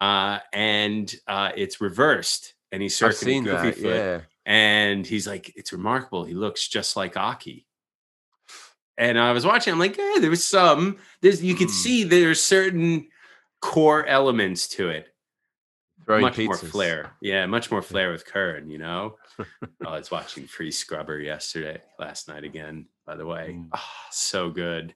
uh, 0.00 0.40
and 0.52 1.14
uh, 1.28 1.52
it's 1.56 1.80
reversed, 1.80 2.54
and 2.72 2.82
he's 2.82 2.98
surfing 2.98 3.44
goofy 3.44 3.70
that. 3.70 3.74
foot, 3.76 3.84
Yeah. 3.96 4.20
and 4.46 5.06
he's 5.06 5.26
like, 5.28 5.52
"It's 5.56 5.72
remarkable. 5.72 6.24
He 6.24 6.34
looks 6.34 6.66
just 6.68 6.96
like 6.96 7.14
Occy." 7.14 7.64
And 8.96 9.16
I 9.16 9.30
was 9.30 9.46
watching. 9.46 9.72
I'm 9.72 9.78
like, 9.78 9.96
"Yeah, 9.96 10.16
there 10.20 10.30
was 10.30 10.44
some. 10.44 10.98
There's 11.22 11.42
you 11.42 11.54
could 11.54 11.68
Hmm. 11.68 11.72
see 11.74 12.02
there's 12.04 12.42
certain 12.42 13.08
core 13.60 14.04
elements 14.06 14.66
to 14.70 14.88
it." 14.88 15.06
Throwing 16.04 16.22
much 16.22 16.38
more 16.38 16.56
flair. 16.56 17.12
Yeah, 17.20 17.46
much 17.46 17.70
more 17.70 17.82
flair 17.82 18.10
with 18.10 18.24
Curran, 18.24 18.70
you 18.70 18.78
know. 18.78 19.18
I 19.86 19.98
was 19.98 20.10
watching 20.10 20.44
Free 20.44 20.70
Scrubber 20.70 21.20
yesterday, 21.20 21.80
last 21.98 22.28
night 22.28 22.44
again, 22.44 22.86
by 23.06 23.16
the 23.16 23.26
way. 23.26 23.56
Mm. 23.58 23.68
Ah, 23.72 24.06
so 24.10 24.50
good. 24.50 24.94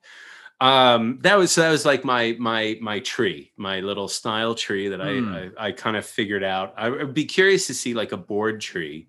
Um, 0.61 1.19
that 1.23 1.37
was 1.37 1.55
that 1.57 1.71
was 1.71 1.85
like 1.85 2.05
my 2.05 2.37
my 2.39 2.79
my 2.81 3.01
tree, 3.01 3.53
my 3.57 3.81
little 3.81 4.09
style 4.09 4.55
tree 4.55 4.89
that 4.89 5.01
I 5.01 5.07
Mm. 5.07 5.55
I, 5.59 5.67
I 5.67 5.73
kind 5.73 5.97
of 5.97 6.07
figured 6.07 6.45
out. 6.45 6.75
I 6.77 6.89
would 6.89 7.15
be 7.15 7.25
curious 7.25 7.67
to 7.67 7.75
see 7.75 7.95
like 7.95 8.13
a 8.13 8.17
board 8.17 8.61
tree 8.61 9.09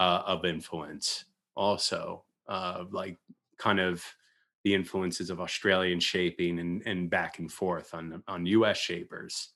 uh, 0.00 0.22
of 0.26 0.44
influence, 0.44 1.26
also, 1.54 2.24
uh, 2.48 2.84
like 2.90 3.18
kind 3.56 3.78
of 3.78 4.04
the 4.64 4.74
influences 4.74 5.30
of 5.30 5.40
Australian 5.40 6.00
shaping 6.00 6.58
and 6.58 6.82
and 6.86 7.08
back 7.08 7.38
and 7.38 7.52
forth 7.52 7.94
on 7.94 8.22
on 8.26 8.46
U.S. 8.46 8.78
shapers 8.78 9.50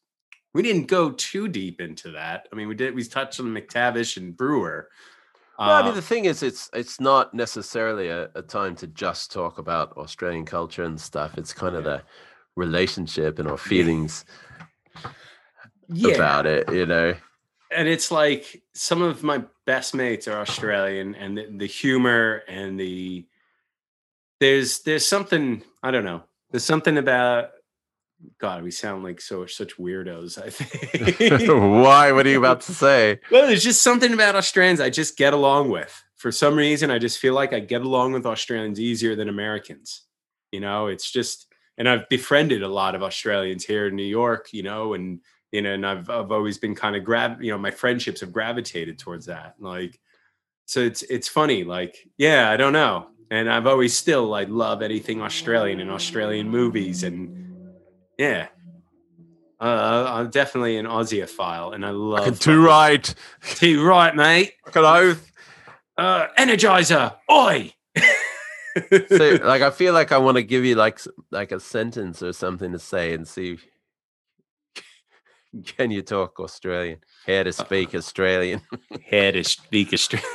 we 0.55 0.63
didn't 0.63 0.87
go 0.87 1.11
too 1.11 1.49
deep 1.49 1.81
into 1.81 2.13
that. 2.13 2.49
I 2.53 2.57
mean, 2.57 2.69
we 2.69 2.75
did 2.75 2.95
we 2.95 3.05
touched 3.05 3.41
on 3.41 3.47
McTavish 3.47 4.17
and 4.17 4.37
Brewer. 4.37 4.89
Well, 5.59 5.71
I 5.71 5.83
mean, 5.83 5.93
Uh, 5.93 5.95
the 5.95 6.03
thing 6.03 6.25
is, 6.25 6.43
it's 6.43 6.71
it's 6.73 7.01
not 7.01 7.35
necessarily 7.35 8.09
a, 8.09 8.31
a 8.35 8.43
time 8.43 8.75
to 8.77 8.87
just 8.87 9.31
talk 9.33 9.59
about 9.59 9.93
Australian 9.97 10.45
culture 10.47 10.85
and 10.85 11.01
stuff. 11.01 11.37
It's 11.37 11.53
kind 11.53 11.77
of 11.77 11.85
Yeah. 11.85 11.91
the 11.99 12.03
relationship 12.57 13.39
and 13.39 13.49
our 13.49 13.59
feelings 13.59 14.25
yeah, 15.89 16.15
about 16.15 16.47
it, 16.47 16.73
you 16.73 16.87
know. 16.87 17.15
and 17.71 17.89
it's 17.89 18.11
like 18.11 18.63
some 18.73 19.03
of 19.03 19.23
my 19.23 19.43
best 19.67 19.95
mates 19.95 20.29
are 20.29 20.41
Australian, 20.41 21.15
and 21.17 21.37
the, 21.37 21.47
the 21.59 21.67
humor 21.67 22.43
and 22.49 22.79
the 22.79 23.27
there's 24.41 24.81
there's 24.83 25.07
something 25.07 25.63
I 25.83 25.91
don't 25.91 26.05
know. 26.05 26.23
There's 26.51 26.65
something 26.65 26.99
about 26.99 27.51
God. 28.39 28.63
We 28.63 28.71
sound 28.71 29.05
like 29.05 29.21
so 29.21 29.47
such 29.47 29.77
weirdos. 29.77 30.43
I 30.43 30.51
think. 30.51 31.49
Why? 31.49 32.13
What 32.13 32.27
are 32.27 32.31
you 32.31 32.39
about 32.39 32.61
to 32.63 32.73
say? 32.73 33.21
Well, 33.31 33.47
there's 33.47 33.65
just 33.65 33.83
something 33.83 34.13
about 34.13 34.37
Australians 34.37 34.81
I 34.81 34.91
just 34.91 35.17
get 35.17 35.33
along 35.33 35.71
with. 35.71 36.05
For 36.17 36.31
some 36.31 36.57
reason, 36.57 36.91
I 36.91 36.99
just 36.99 37.19
feel 37.19 37.35
like 37.35 37.53
I 37.53 37.61
get 37.61 37.83
along 37.83 38.13
with 38.13 38.27
Australians 38.27 38.81
easier 38.81 39.17
than 39.17 39.29
Americans. 39.29 40.03
You 40.53 40.61
know, 40.61 40.87
it's 40.87 41.11
just, 41.11 41.47
and 41.77 41.89
I've 41.89 42.09
befriended 42.09 42.63
a 42.63 42.69
lot 42.69 42.95
of 42.95 43.03
Australians 43.03 43.65
here 43.65 43.89
in 43.89 43.97
New 43.97 44.03
York. 44.03 44.49
You 44.53 44.63
know, 44.63 44.95
and 44.95 45.21
you 45.53 45.63
know, 45.63 45.73
and 45.73 45.87
I've 45.87 46.11
I've 46.11 46.33
always 46.33 46.59
been 46.59 46.75
kind 46.75 46.97
of 46.97 47.05
grav, 47.05 47.43
you 47.43 47.53
know, 47.53 47.59
my 47.59 47.71
friendships 47.71 48.21
have 48.21 48.33
gravitated 48.33 48.99
towards 48.99 49.27
that. 49.27 49.55
Like, 49.61 50.01
so 50.67 50.81
it's 50.81 51.03
it's 51.03 51.29
funny. 51.29 51.63
Like, 51.63 51.97
yeah, 52.19 52.51
I 52.51 52.57
don't 52.57 52.73
know, 52.73 53.09
and 53.31 53.51
I've 53.51 53.67
always 53.67 53.97
still 53.97 54.27
like 54.27 54.49
love 54.49 54.83
anything 54.83 55.23
Australian 55.23 55.81
and 55.81 55.91
Australian 55.91 56.49
movies 56.49 57.05
and 57.05 57.45
yeah. 58.19 58.49
Uh, 59.61 60.07
I'm 60.09 60.31
definitely 60.31 60.77
an 60.77 60.87
Aussieophile, 60.87 61.75
and 61.75 61.87
I 61.87 61.91
love 61.91 62.39
Too 62.39 62.63
right. 62.63 63.15
Too 63.55 63.85
right, 63.85 64.15
mate. 64.15 64.53
Fucking 64.67 64.85
oath. 64.85 65.33
Uh, 65.97 66.27
Energizer, 66.37 67.15
oi! 67.31 67.73
So, 69.09 69.39
like, 69.45 69.63
I 69.63 69.71
feel 69.71 69.95
like 69.95 70.13
I 70.13 70.19
want 70.19 70.37
to 70.37 70.43
give 70.43 70.65
you 70.65 70.75
like 70.75 71.01
like 71.31 71.53
a 71.53 71.61
sentence 71.61 72.23
or 72.23 72.33
something 72.33 72.73
to 72.73 72.79
say 72.79 73.15
and 73.15 73.27
see. 73.27 73.59
Can 75.65 75.93
you 75.93 76.03
talk 76.03 76.41
Australian? 76.41 76.99
How 77.27 77.45
to 77.45 77.53
speak 77.53 77.95
Australian? 77.95 78.61
How 79.11 79.31
to 79.31 79.45
speak 79.45 79.93
Australian. 79.93 80.29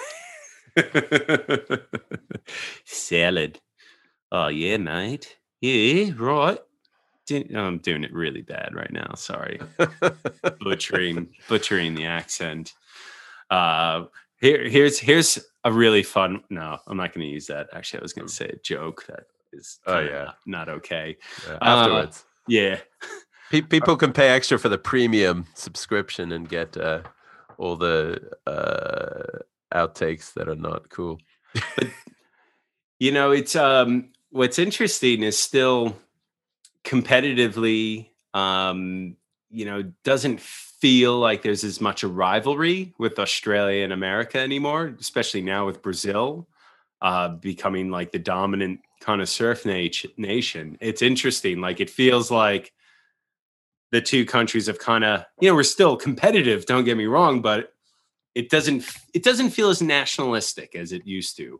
Salad. 2.86 3.60
Oh 4.32 4.48
yeah, 4.48 4.78
mate. 4.78 5.38
Yeah, 5.60 6.12
right. 6.18 6.60
I'm 7.32 7.80
doing 7.80 8.04
it 8.04 8.14
really 8.14 8.42
bad 8.42 8.74
right 8.74 8.92
now. 8.92 9.14
Sorry, 9.16 9.60
butchering 10.62 11.30
butchering 11.48 11.96
the 11.96 12.06
accent. 12.06 12.74
Uh, 13.50 14.06
here 14.42 14.68
here's 14.68 15.00
here's 15.00 15.40
a 15.64 15.72
really 15.72 16.04
fun. 16.04 16.44
No, 16.50 16.78
I'm 16.88 16.98
not 16.98 17.14
going 17.14 17.26
to 17.28 17.32
use 17.32 17.48
that. 17.48 17.68
Actually, 17.74 18.00
I 18.02 18.04
was 18.04 18.14
going 18.14 18.28
to 18.28 18.34
say 18.34 18.48
a 18.48 18.60
joke 18.64 19.06
that 19.08 19.26
is. 19.54 19.80
Oh, 19.86 20.00
yeah. 20.00 20.24
not, 20.24 20.38
not 20.46 20.70
okay. 20.70 21.18
Yeah, 21.48 21.54
Uh, 21.54 21.58
afterwards. 21.62 22.26
Yeah, 22.48 22.80
people 23.52 23.96
can 24.04 24.14
pay 24.14 24.30
extra 24.30 24.58
for 24.58 24.70
the 24.70 24.78
premium 24.78 25.46
subscription 25.54 26.32
and 26.32 26.48
get 26.50 26.76
uh, 26.78 27.02
all 27.58 27.76
the 27.76 28.20
uh, 28.48 29.40
outtakes 29.74 30.34
that 30.34 30.50
are 30.50 30.56
not 30.56 30.90
cool. 30.90 31.20
But 31.54 31.90
you 33.00 33.12
know 33.12 33.32
it's 33.32 33.56
um 33.56 34.10
what's 34.30 34.60
interesting 34.60 35.24
is 35.24 35.38
still 35.38 35.96
competitively 36.84 38.10
um 38.34 39.16
you 39.50 39.66
know 39.66 39.84
doesn't 40.04 40.40
feel 40.40 41.18
like 41.18 41.42
there's 41.42 41.64
as 41.64 41.82
much 41.82 42.04
a 42.04 42.08
rivalry 42.08 42.94
with 42.98 43.20
australia 43.20 43.84
and 43.84 43.92
america 43.92 44.40
anymore 44.40 44.96
especially 45.00 45.42
now 45.42 45.66
with 45.66 45.82
brazil 45.82 46.48
uh 47.02 47.30
becoming 47.30 47.90
like 47.90 48.12
the 48.12 48.20
dominant 48.20 48.80
kind 49.02 49.22
of 49.22 49.28
surf 49.28 49.66
nat- 49.66 50.06
nation 50.18 50.78
it's 50.80 51.02
interesting 51.02 51.60
like 51.60 51.80
it 51.80 51.90
feels 51.90 52.32
like 52.32 52.72
the 53.92 54.02
two 54.02 54.26
countries 54.26 54.68
have 54.68 54.80
kind 54.80 55.04
of 55.04 55.26
you 55.42 55.50
know 55.50 55.56
we're 55.56 55.64
still 55.64 55.98
competitive 55.98 56.66
don't 56.66 56.86
get 56.86 56.98
me 56.98 57.08
wrong 57.08 57.42
but 57.42 57.74
it 58.36 58.50
doesn't 58.50 58.86
it 59.14 59.24
doesn't 59.24 59.50
feel 59.50 59.70
as 59.70 59.82
nationalistic 59.82 60.76
as 60.76 60.92
it 60.92 61.06
used 61.06 61.36
to 61.38 61.60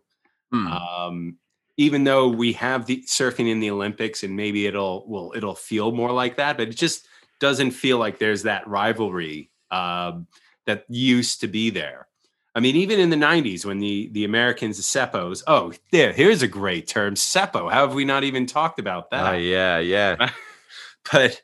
Hmm. 0.52 0.68
um, 0.68 1.38
even 1.80 2.04
though 2.04 2.28
we 2.28 2.52
have 2.52 2.88
the 2.88 3.02
surfing 3.08 3.50
in 3.50 3.62
the 3.62 3.72
Olympics 3.72 4.22
and 4.22 4.36
maybe 4.36 4.66
it'll 4.66 5.06
well 5.08 5.32
it'll 5.34 5.56
feel 5.56 5.94
more 5.94 6.12
like 6.12 6.36
that, 6.36 6.58
but 6.58 6.68
it 6.68 6.76
just 6.76 7.08
doesn't 7.40 7.72
feel 7.72 7.98
like 7.98 8.20
there's 8.20 8.44
that 8.44 8.68
rivalry 8.68 9.50
um, 9.72 10.28
that 10.66 10.84
used 10.90 11.40
to 11.40 11.48
be 11.48 11.70
there. 11.70 12.08
I 12.54 12.60
mean, 12.60 12.76
even 12.76 13.00
in 13.00 13.10
the 13.10 13.16
'90s 13.16 13.64
when 13.64 13.80
the 13.80 14.10
the 14.12 14.26
Americans, 14.26 14.76
the 14.76 14.84
Seppos, 14.84 15.42
oh, 15.48 15.72
there, 15.92 16.12
here's 16.12 16.42
a 16.42 16.50
great 16.50 16.86
term, 16.86 17.14
Seppo. 17.16 17.72
How 17.72 17.88
have 17.88 17.94
we 17.94 18.04
not 18.04 18.26
even 18.26 18.46
talked 18.46 18.78
about 18.80 19.10
that? 19.12 19.26
Ah, 19.26 19.38
yeah, 19.38 19.80
yeah. 19.80 20.32
but 21.14 21.42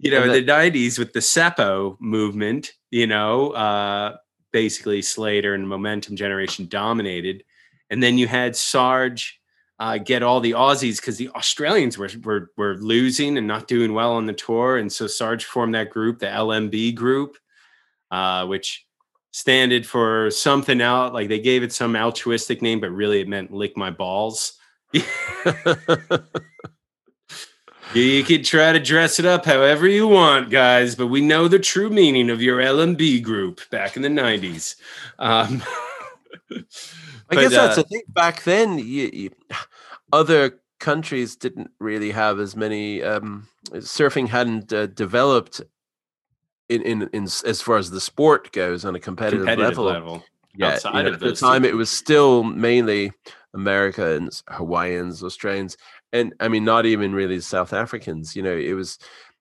you 0.00 0.10
know, 0.10 0.24
in 0.24 0.32
the 0.32 0.42
'90s 0.42 0.98
with 0.98 1.12
the 1.12 1.20
Seppo 1.20 1.96
movement, 2.00 2.72
you 2.90 3.06
know, 3.06 3.50
uh, 3.50 4.16
basically 4.50 5.02
Slater 5.02 5.54
and 5.54 5.68
Momentum 5.68 6.16
Generation 6.16 6.66
dominated, 6.66 7.44
and 7.90 8.02
then 8.02 8.18
you 8.18 8.26
had 8.26 8.56
Sarge 8.56 9.37
uh, 9.78 9.98
get 9.98 10.22
all 10.22 10.40
the 10.40 10.52
Aussies 10.52 10.96
because 10.96 11.18
the 11.18 11.28
Australians 11.30 11.98
were, 11.98 12.10
were 12.24 12.50
were 12.56 12.76
losing 12.76 13.38
and 13.38 13.46
not 13.46 13.68
doing 13.68 13.94
well 13.94 14.12
on 14.12 14.26
the 14.26 14.32
tour, 14.32 14.76
and 14.76 14.92
so 14.92 15.06
Sarge 15.06 15.44
formed 15.44 15.74
that 15.74 15.90
group, 15.90 16.18
the 16.18 16.26
LMB 16.26 16.94
group, 16.94 17.36
uh, 18.10 18.46
which 18.46 18.86
standed 19.30 19.86
for 19.86 20.30
something 20.30 20.80
out 20.80 21.12
like 21.12 21.28
they 21.28 21.38
gave 21.38 21.62
it 21.62 21.72
some 21.72 21.94
altruistic 21.94 22.62
name, 22.62 22.80
but 22.80 22.90
really 22.90 23.20
it 23.20 23.28
meant 23.28 23.52
lick 23.52 23.76
my 23.76 23.90
balls. 23.90 24.54
You, 27.94 28.02
you 28.02 28.22
could 28.22 28.44
try 28.44 28.72
to 28.72 28.78
dress 28.78 29.18
it 29.18 29.24
up 29.24 29.46
however 29.46 29.88
you 29.88 30.06
want, 30.06 30.50
guys, 30.50 30.94
but 30.94 31.06
we 31.06 31.22
know 31.22 31.48
the 31.48 31.58
true 31.58 31.88
meaning 31.88 32.28
of 32.28 32.42
your 32.42 32.58
LMB 32.58 33.22
group 33.22 33.62
back 33.70 33.96
in 33.96 34.02
the 34.02 34.08
90s. 34.08 34.76
Um, 35.18 35.62
I 37.30 37.34
but, 37.34 37.40
guess 37.42 37.52
that's 37.52 37.78
uh, 37.78 37.82
the 37.82 37.88
thing. 37.88 38.02
Back 38.08 38.44
then, 38.44 38.78
you, 38.78 39.10
you, 39.12 39.30
other 40.12 40.60
countries 40.78 41.36
didn't 41.36 41.70
really 41.78 42.10
have 42.10 42.40
as 42.40 42.56
many. 42.56 43.02
Um, 43.02 43.48
surfing 43.72 44.28
hadn't 44.28 44.72
uh, 44.72 44.86
developed 44.86 45.60
in, 46.68 46.82
in 46.82 47.10
in 47.12 47.24
as 47.24 47.60
far 47.60 47.76
as 47.76 47.90
the 47.90 48.00
sport 48.00 48.52
goes 48.52 48.84
on 48.84 48.94
a 48.94 49.00
competitive, 49.00 49.46
competitive 49.46 49.78
level. 49.78 49.84
level. 49.84 50.24
Yeah, 50.56 50.78
you 50.84 51.02
know, 51.02 51.12
at 51.12 51.20
the 51.20 51.34
time, 51.34 51.62
two. 51.62 51.68
it 51.68 51.76
was 51.76 51.90
still 51.90 52.42
mainly 52.42 53.12
Americans, 53.54 54.42
Hawaiians, 54.48 55.22
Australians, 55.22 55.76
and 56.12 56.34
I 56.40 56.48
mean, 56.48 56.64
not 56.64 56.86
even 56.86 57.14
really 57.14 57.40
South 57.40 57.72
Africans. 57.72 58.34
You 58.34 58.42
know, 58.42 58.56
it 58.56 58.74
was. 58.74 58.98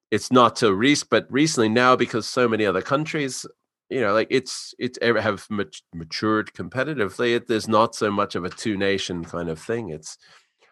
It's 0.10 0.32
not 0.32 0.56
till 0.56 0.72
recent, 0.72 1.10
but 1.10 1.28
recently 1.30 1.68
now 1.68 1.98
because 1.98 2.26
so 2.26 2.48
many 2.48 2.66
other 2.66 2.82
countries, 2.82 3.46
you 3.90 4.02
know, 4.02 4.14
like 4.14 4.28
it's 4.30 4.74
it's 4.80 4.98
ever 5.02 5.22
have 5.22 5.46
mat- 5.50 5.82
matured 5.94 6.54
competitively. 6.54 7.36
It, 7.36 7.48
there's 7.48 7.68
not 7.68 7.96
so 7.96 8.12
much 8.12 8.36
of 8.36 8.44
a 8.44 8.50
two 8.50 8.78
nation 8.78 9.24
kind 9.24 9.50
of 9.50 9.60
thing. 9.60 9.90
It's 9.90 10.18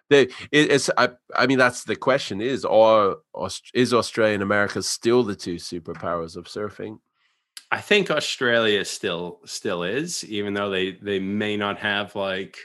the 0.10 0.24
it, 0.52 0.72
it's 0.72 0.90
I 0.98 1.10
I 1.36 1.48
mean 1.48 1.58
that's 1.58 1.84
the 1.84 1.96
question 1.96 2.42
is 2.42 2.66
are 2.66 3.18
is 3.74 3.94
Australia 3.94 4.36
and 4.36 4.44
America 4.44 4.84
still 4.84 5.24
the 5.24 5.36
two 5.36 5.56
superpowers 5.56 6.36
of 6.36 6.46
surfing? 6.46 7.00
I 7.72 7.82
think 7.82 8.12
Australia 8.12 8.86
still 8.86 9.40
still 9.46 9.84
is, 9.84 10.24
even 10.26 10.54
though 10.54 10.70
they 10.70 10.92
they 10.92 11.20
may 11.20 11.58
not 11.58 11.80
have 11.80 12.16
like 12.16 12.58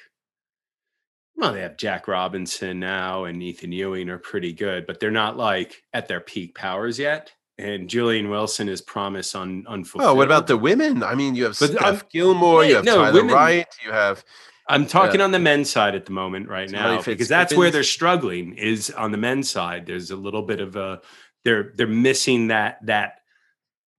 well, 1.37 1.55
they 1.55 1.63
have 1.63 1.79
Jack 1.79 2.07
Robinson 2.07 2.81
now 2.81 3.25
and 3.25 3.43
Ethan 3.43 3.73
Ewing 3.73 4.11
are 4.11 4.19
pretty 4.19 4.53
good, 4.53 4.87
but 4.87 5.01
they're 5.01 5.11
not 5.11 5.39
like 5.39 5.83
at 5.95 6.07
their 6.07 6.21
peak 6.21 6.55
powers 6.55 6.99
yet. 6.99 7.33
And 7.61 7.89
Julian 7.89 8.31
Wilson 8.31 8.69
is 8.69 8.81
promise 8.81 9.35
on 9.35 9.65
unfulfilled. 9.69 10.11
Oh, 10.11 10.15
what 10.15 10.27
about 10.27 10.47
the 10.47 10.57
women? 10.57 11.03
I 11.03 11.15
mean, 11.15 11.35
you 11.35 11.45
have 11.45 11.59
But 11.59 11.71
uh, 11.71 11.75
Steph 11.75 11.85
I'm- 11.85 12.03
Gilmore, 12.11 12.65
you 12.65 12.77
have 12.77 12.85
no, 12.85 12.97
Tyler 12.97 13.13
women- 13.13 13.35
Wright, 13.35 13.67
you 13.85 13.93
have 13.93 14.25
I'm 14.69 14.87
talking 14.87 15.21
on 15.21 15.33
the 15.33 15.39
men's 15.41 15.69
side 15.69 15.97
at 15.97 16.07
the 16.07 16.13
moment 16.13 16.49
right 16.49 16.71
now 16.71 17.03
because 17.03 17.27
that's 17.27 17.55
where 17.55 17.73
they're 17.73 17.83
struggling 17.83 18.55
is 18.55 18.91
on 18.91 19.11
the 19.11 19.19
men's 19.19 19.51
side. 19.51 19.85
There's 19.85 20.13
a 20.13 20.17
little 20.17 20.43
bit 20.43 20.61
of 20.61 20.77
a 20.77 21.01
they're 21.45 21.73
they're 21.75 21.89
missing 21.89 22.49
that 22.49 22.79
that 22.87 23.15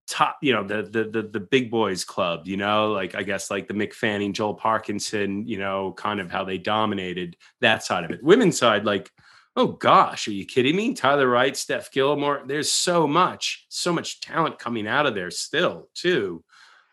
top, 0.08 0.38
you 0.40 0.52
know, 0.54 0.64
the 0.64 0.82
the 0.82 1.04
the, 1.04 1.28
the 1.28 1.40
big 1.40 1.70
boys 1.70 2.04
club, 2.04 2.46
you 2.46 2.56
know, 2.56 2.90
like 2.92 3.14
I 3.14 3.22
guess 3.22 3.50
like 3.50 3.68
the 3.68 3.74
Mick 3.74 3.92
Fanning, 3.92 4.32
Joel 4.32 4.54
Parkinson, 4.54 5.46
you 5.46 5.58
know, 5.58 5.92
kind 5.92 6.20
of 6.20 6.30
how 6.30 6.42
they 6.44 6.56
dominated 6.56 7.36
that 7.60 7.84
side 7.84 8.04
of 8.04 8.10
it. 8.10 8.22
Women's 8.22 8.56
side, 8.56 8.86
like, 8.86 9.10
oh 9.56 9.68
gosh, 9.68 10.28
are 10.28 10.32
you 10.32 10.46
kidding 10.46 10.76
me? 10.76 10.94
Tyler 10.94 11.28
Wright, 11.28 11.56
Steph 11.56 11.90
Gilmore, 11.92 12.42
there's 12.46 12.70
so 12.70 13.06
much, 13.06 13.66
so 13.68 13.92
much 13.92 14.20
talent 14.20 14.58
coming 14.58 14.86
out 14.86 15.06
of 15.06 15.14
there 15.14 15.30
still, 15.30 15.88
too. 15.94 16.42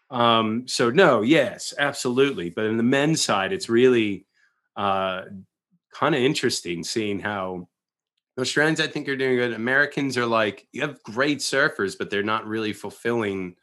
Um, 0.10 0.68
so 0.68 0.90
no, 0.90 1.22
yes, 1.22 1.74
absolutely. 1.78 2.50
But 2.50 2.66
in 2.66 2.78
the 2.78 2.84
men's 2.84 3.22
side, 3.22 3.54
it's 3.54 3.70
really 3.70 4.26
uh, 4.76 5.24
kind 5.94 6.16
of 6.16 6.22
interesting 6.22 6.84
seeing 6.84 7.20
how 7.20 7.68
Australians, 8.40 8.80
I 8.80 8.88
think, 8.88 9.08
are 9.08 9.18
doing 9.18 9.38
good. 9.38 9.54
Americans 9.54 10.18
are 10.18 10.26
like 10.26 10.68
you 10.72 10.82
have 10.82 11.02
great 11.04 11.40
surfers, 11.40 11.98
but 11.98 12.10
they're 12.10 12.24
not 12.24 12.48
really 12.48 12.74
fulfilling 12.74 13.56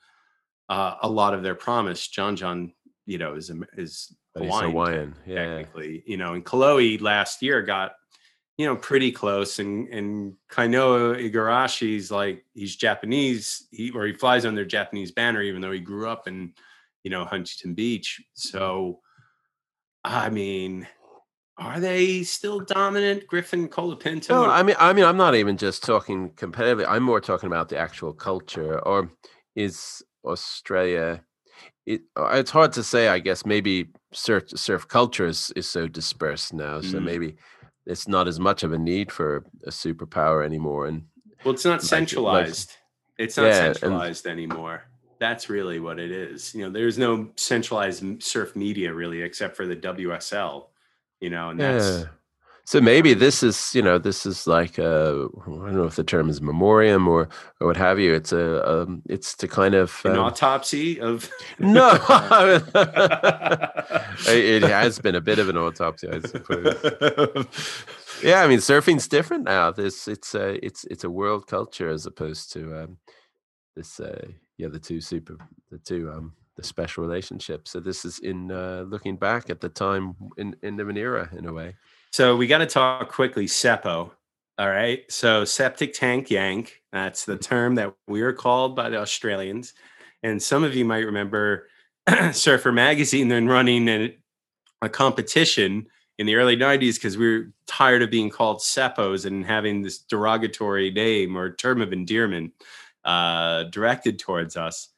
uh, 0.68 0.96
a 1.02 1.08
lot 1.08 1.34
of 1.34 1.42
their 1.42 1.54
promise. 1.54 2.06
John 2.06 2.36
John, 2.36 2.72
you 3.06 3.18
know, 3.18 3.34
is 3.34 3.50
is 3.76 4.14
Hawaiian, 4.36 4.70
Hawaiian. 4.70 5.14
Yeah. 5.26 5.44
technically, 5.46 6.04
you 6.06 6.16
know, 6.16 6.34
and 6.34 6.44
Kolohe 6.44 7.00
last 7.00 7.42
year 7.42 7.62
got 7.62 7.92
you 8.58 8.66
know 8.66 8.76
pretty 8.76 9.12
close, 9.12 9.58
and 9.58 9.88
and 9.88 10.34
Kanoa 10.50 11.18
Igarashi's 11.30 12.10
like 12.10 12.44
he's 12.54 12.76
Japanese, 12.76 13.68
he 13.70 13.90
or 13.90 14.06
he 14.06 14.12
flies 14.12 14.46
under 14.46 14.64
Japanese 14.64 15.12
banner, 15.12 15.42
even 15.42 15.60
though 15.60 15.72
he 15.72 15.80
grew 15.80 16.08
up 16.08 16.26
in 16.28 16.52
you 17.02 17.10
know 17.10 17.24
Huntington 17.24 17.74
Beach. 17.74 18.22
So, 18.34 19.00
I 20.04 20.30
mean. 20.30 20.86
Are 21.58 21.80
they 21.80 22.22
still 22.22 22.60
dominant, 22.60 23.26
Griffin 23.26 23.66
Colapinto? 23.66 24.28
No, 24.28 24.44
I 24.44 24.62
mean, 24.62 24.76
I 24.78 24.92
mean, 24.92 25.06
I'm 25.06 25.16
not 25.16 25.34
even 25.34 25.56
just 25.56 25.82
talking 25.82 26.28
competitively. 26.32 26.84
I'm 26.86 27.02
more 27.02 27.18
talking 27.18 27.46
about 27.46 27.70
the 27.70 27.78
actual 27.78 28.12
culture. 28.12 28.78
Or 28.80 29.10
is 29.54 30.02
Australia? 30.22 31.24
It, 31.86 32.02
uh, 32.14 32.26
it's 32.34 32.50
hard 32.50 32.74
to 32.74 32.82
say. 32.82 33.08
I 33.08 33.20
guess 33.20 33.46
maybe 33.46 33.88
surf 34.12 34.50
surf 34.54 34.86
culture 34.86 35.24
is, 35.24 35.50
is 35.56 35.66
so 35.66 35.88
dispersed 35.88 36.52
now, 36.52 36.82
so 36.82 36.98
Mm. 36.98 37.04
maybe 37.04 37.36
it's 37.86 38.08
not 38.08 38.26
as 38.28 38.38
much 38.40 38.62
of 38.62 38.72
a 38.72 38.78
need 38.78 39.12
for 39.12 39.44
a 39.64 39.70
superpower 39.70 40.44
anymore. 40.44 40.86
And 40.86 41.04
Well, 41.44 41.54
it's 41.54 41.64
not 41.64 41.80
like- 41.80 41.82
centralized. 41.82 42.72
it's 43.18 43.36
not 43.36 43.46
Yeah, 43.46 43.66
and- 43.66 43.76
centralized 43.76 44.26
anymore. 44.26 44.82
That's 45.18 45.48
really 45.48 45.80
what 45.80 45.98
it 45.98 46.10
is. 46.10 46.54
You 46.54 46.64
know, 46.64 46.70
there's 46.70 46.98
no 46.98 47.30
centralized 47.36 48.22
surf 48.22 48.54
media 48.54 48.92
really, 48.92 49.22
except 49.22 49.56
for 49.56 49.66
the 49.66 49.76
WSL. 49.76 50.68
You 51.20 51.30
know, 51.30 51.48
and 51.50 51.58
that's 51.60 52.00
yeah. 52.00 52.04
So 52.66 52.80
maybe 52.80 53.14
this 53.14 53.44
is, 53.44 53.72
you 53.76 53.82
know, 53.82 53.96
this 53.96 54.26
is 54.26 54.48
like 54.48 54.76
a, 54.76 55.28
I 55.40 55.46
don't 55.46 55.76
know 55.76 55.84
if 55.84 55.94
the 55.94 56.02
term 56.02 56.28
is 56.28 56.42
memoriam 56.42 57.06
or 57.06 57.28
or 57.60 57.68
what 57.68 57.76
have 57.76 58.00
you. 58.00 58.12
It's 58.12 58.32
a, 58.32 58.68
um, 58.68 59.02
it's 59.08 59.36
to 59.36 59.46
kind 59.46 59.76
of 59.76 60.00
an 60.04 60.16
um, 60.16 60.18
autopsy 60.18 61.00
of 61.00 61.30
no. 61.60 61.92
it 64.26 64.62
has 64.64 64.98
been 64.98 65.14
a 65.14 65.20
bit 65.20 65.38
of 65.38 65.48
an 65.48 65.56
autopsy, 65.56 66.08
I 66.08 66.18
suppose. 66.20 67.48
Yeah, 68.20 68.42
I 68.42 68.48
mean, 68.48 68.58
surfing's 68.58 69.06
different 69.06 69.44
now. 69.44 69.70
This 69.70 70.08
it's 70.08 70.34
a 70.34 70.64
it's 70.66 70.82
it's 70.86 71.04
a 71.04 71.10
world 71.10 71.46
culture 71.46 71.88
as 71.88 72.04
opposed 72.04 72.52
to 72.54 72.82
um, 72.82 72.98
this. 73.76 74.00
Uh, 74.00 74.26
yeah, 74.56 74.68
the 74.68 74.80
two 74.80 75.00
super, 75.00 75.36
the 75.70 75.78
two 75.78 76.10
um, 76.10 76.32
the 76.56 76.64
special 76.64 77.04
relationships. 77.04 77.70
So 77.70 77.78
this 77.78 78.04
is 78.04 78.18
in 78.18 78.50
uh, 78.50 78.84
looking 78.88 79.16
back 79.16 79.50
at 79.50 79.60
the 79.60 79.68
time 79.68 80.16
in 80.36 80.56
in 80.62 80.80
an 80.80 80.96
era 80.96 81.28
in 81.36 81.46
a 81.46 81.52
way. 81.52 81.76
So 82.16 82.34
we 82.34 82.46
got 82.46 82.58
to 82.58 82.66
talk 82.66 83.12
quickly. 83.12 83.44
Seppo. 83.44 84.10
All 84.56 84.70
right. 84.70 85.04
So 85.10 85.44
septic 85.44 85.92
tank 85.92 86.30
yank, 86.30 86.80
that's 86.90 87.26
the 87.26 87.36
term 87.36 87.74
that 87.74 87.92
we 88.08 88.22
are 88.22 88.32
called 88.32 88.74
by 88.74 88.88
the 88.88 88.96
Australians. 88.96 89.74
And 90.22 90.42
some 90.42 90.64
of 90.64 90.74
you 90.74 90.86
might 90.86 91.04
remember 91.04 91.68
Surfer 92.32 92.72
Magazine 92.72 93.28
then 93.28 93.48
running 93.48 93.86
a, 93.88 94.16
a 94.80 94.88
competition 94.88 95.88
in 96.16 96.24
the 96.24 96.36
early 96.36 96.56
90s 96.56 96.94
because 96.94 97.18
we 97.18 97.30
were 97.30 97.52
tired 97.66 98.00
of 98.00 98.10
being 98.10 98.30
called 98.30 98.60
Seppos 98.60 99.26
and 99.26 99.44
having 99.44 99.82
this 99.82 99.98
derogatory 99.98 100.90
name 100.90 101.36
or 101.36 101.54
term 101.54 101.82
of 101.82 101.92
endearment 101.92 102.54
uh, 103.04 103.64
directed 103.64 104.18
towards 104.18 104.56
us. 104.56 104.88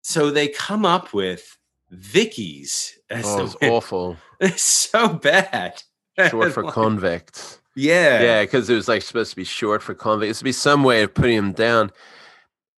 So 0.00 0.30
they 0.30 0.48
come 0.48 0.86
up 0.86 1.12
with 1.12 1.58
Vickies. 1.92 2.92
That's 3.10 3.28
Oh, 3.28 3.54
awful. 3.64 4.16
It's 4.40 4.62
so 4.62 5.08
bad. 5.08 5.82
Short 6.30 6.52
for 6.52 6.64
convicts. 6.64 7.60
Yeah. 7.76 8.22
Yeah, 8.22 8.42
because 8.42 8.68
it 8.68 8.74
was 8.74 8.88
like 8.88 9.02
supposed 9.02 9.30
to 9.30 9.36
be 9.36 9.44
short 9.44 9.82
for 9.82 9.94
convict. 9.94 10.30
It's 10.30 10.38
to 10.40 10.44
be 10.44 10.52
some 10.52 10.82
way 10.82 11.02
of 11.02 11.14
putting 11.14 11.36
them 11.36 11.52
down. 11.52 11.90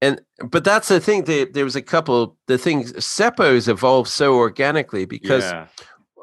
And 0.02 0.22
but 0.44 0.64
that's 0.64 0.88
the 0.88 1.00
thing. 1.00 1.24
They, 1.26 1.46
there 1.46 1.64
was 1.66 1.76
a 1.76 1.82
couple. 1.82 2.38
The 2.48 2.58
things 2.58 2.94
Seppos 2.94 3.68
evolved 3.68 4.10
so 4.10 4.36
organically 4.36 5.06
because 5.06 5.44
Yeah. 5.44 5.68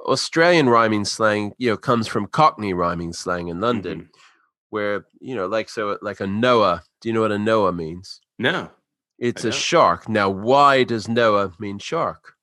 Australian 0.07 0.69
rhyming 0.69 1.05
slang, 1.05 1.53
you 1.59 1.71
know, 1.71 1.77
comes 1.77 2.07
from 2.07 2.27
Cockney 2.27 2.73
rhyming 2.73 3.13
slang 3.13 3.49
in 3.49 3.61
London, 3.61 4.03
Mhm. 4.03 4.09
where 4.71 5.07
you 5.21 5.35
know, 5.35 5.47
like 5.47 5.69
so, 5.69 5.99
like 6.03 6.21
a 6.21 6.27
Noah. 6.27 6.83
Do 7.01 7.09
you 7.09 7.13
know 7.13 7.23
what 7.23 7.33
a 7.33 7.39
Noah 7.39 7.73
means? 7.73 8.21
No. 8.39 8.71
It's 9.19 9.45
a 9.45 9.53
shark. 9.53 10.09
Now, 10.09 10.29
why 10.29 10.85
does 10.85 11.09
Noah 11.09 11.53
mean 11.59 11.79
shark? 11.79 12.35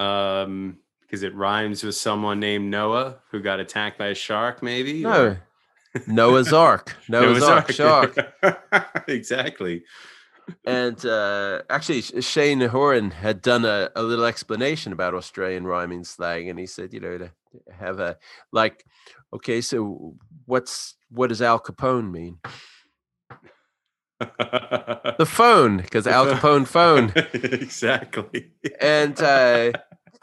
Um, 0.00 0.78
because 1.10 1.24
it 1.24 1.34
rhymes 1.34 1.82
with 1.82 1.96
someone 1.96 2.38
named 2.38 2.70
Noah 2.70 3.16
who 3.32 3.40
got 3.40 3.58
attacked 3.58 3.98
by 3.98 4.06
a 4.08 4.14
shark, 4.14 4.62
maybe? 4.62 5.02
No, 5.02 5.24
or- 5.24 5.42
Noah's 6.06 6.52
Ark. 6.52 6.96
Noah's, 7.08 7.42
Ark, 7.42 7.72
shark. 7.72 8.16
exactly. 9.08 9.82
And 10.64 11.04
uh, 11.04 11.62
actually, 11.68 12.02
Cheyne 12.02 12.60
Horan 12.60 13.10
had 13.10 13.42
done 13.42 13.64
a, 13.64 13.90
a 13.96 14.04
little 14.04 14.24
explanation 14.24 14.92
about 14.92 15.14
Australian 15.14 15.66
rhyming 15.66 16.04
slang, 16.04 16.48
and 16.48 16.60
he 16.60 16.66
said, 16.66 16.92
you 16.92 17.00
know, 17.00 17.18
to 17.18 17.32
have 17.76 17.98
a 17.98 18.16
like, 18.52 18.84
okay, 19.32 19.60
so 19.60 20.14
what's 20.46 20.94
what 21.10 21.28
does 21.28 21.42
Al 21.42 21.58
Capone 21.58 22.10
mean? 22.12 22.38
The 25.18 25.26
phone, 25.26 25.78
because 25.78 26.06
Al 26.06 26.26
Capone 26.26 26.66
phone, 26.66 27.10
exactly. 27.32 28.50
and 28.78 29.18
uh, 29.18 29.72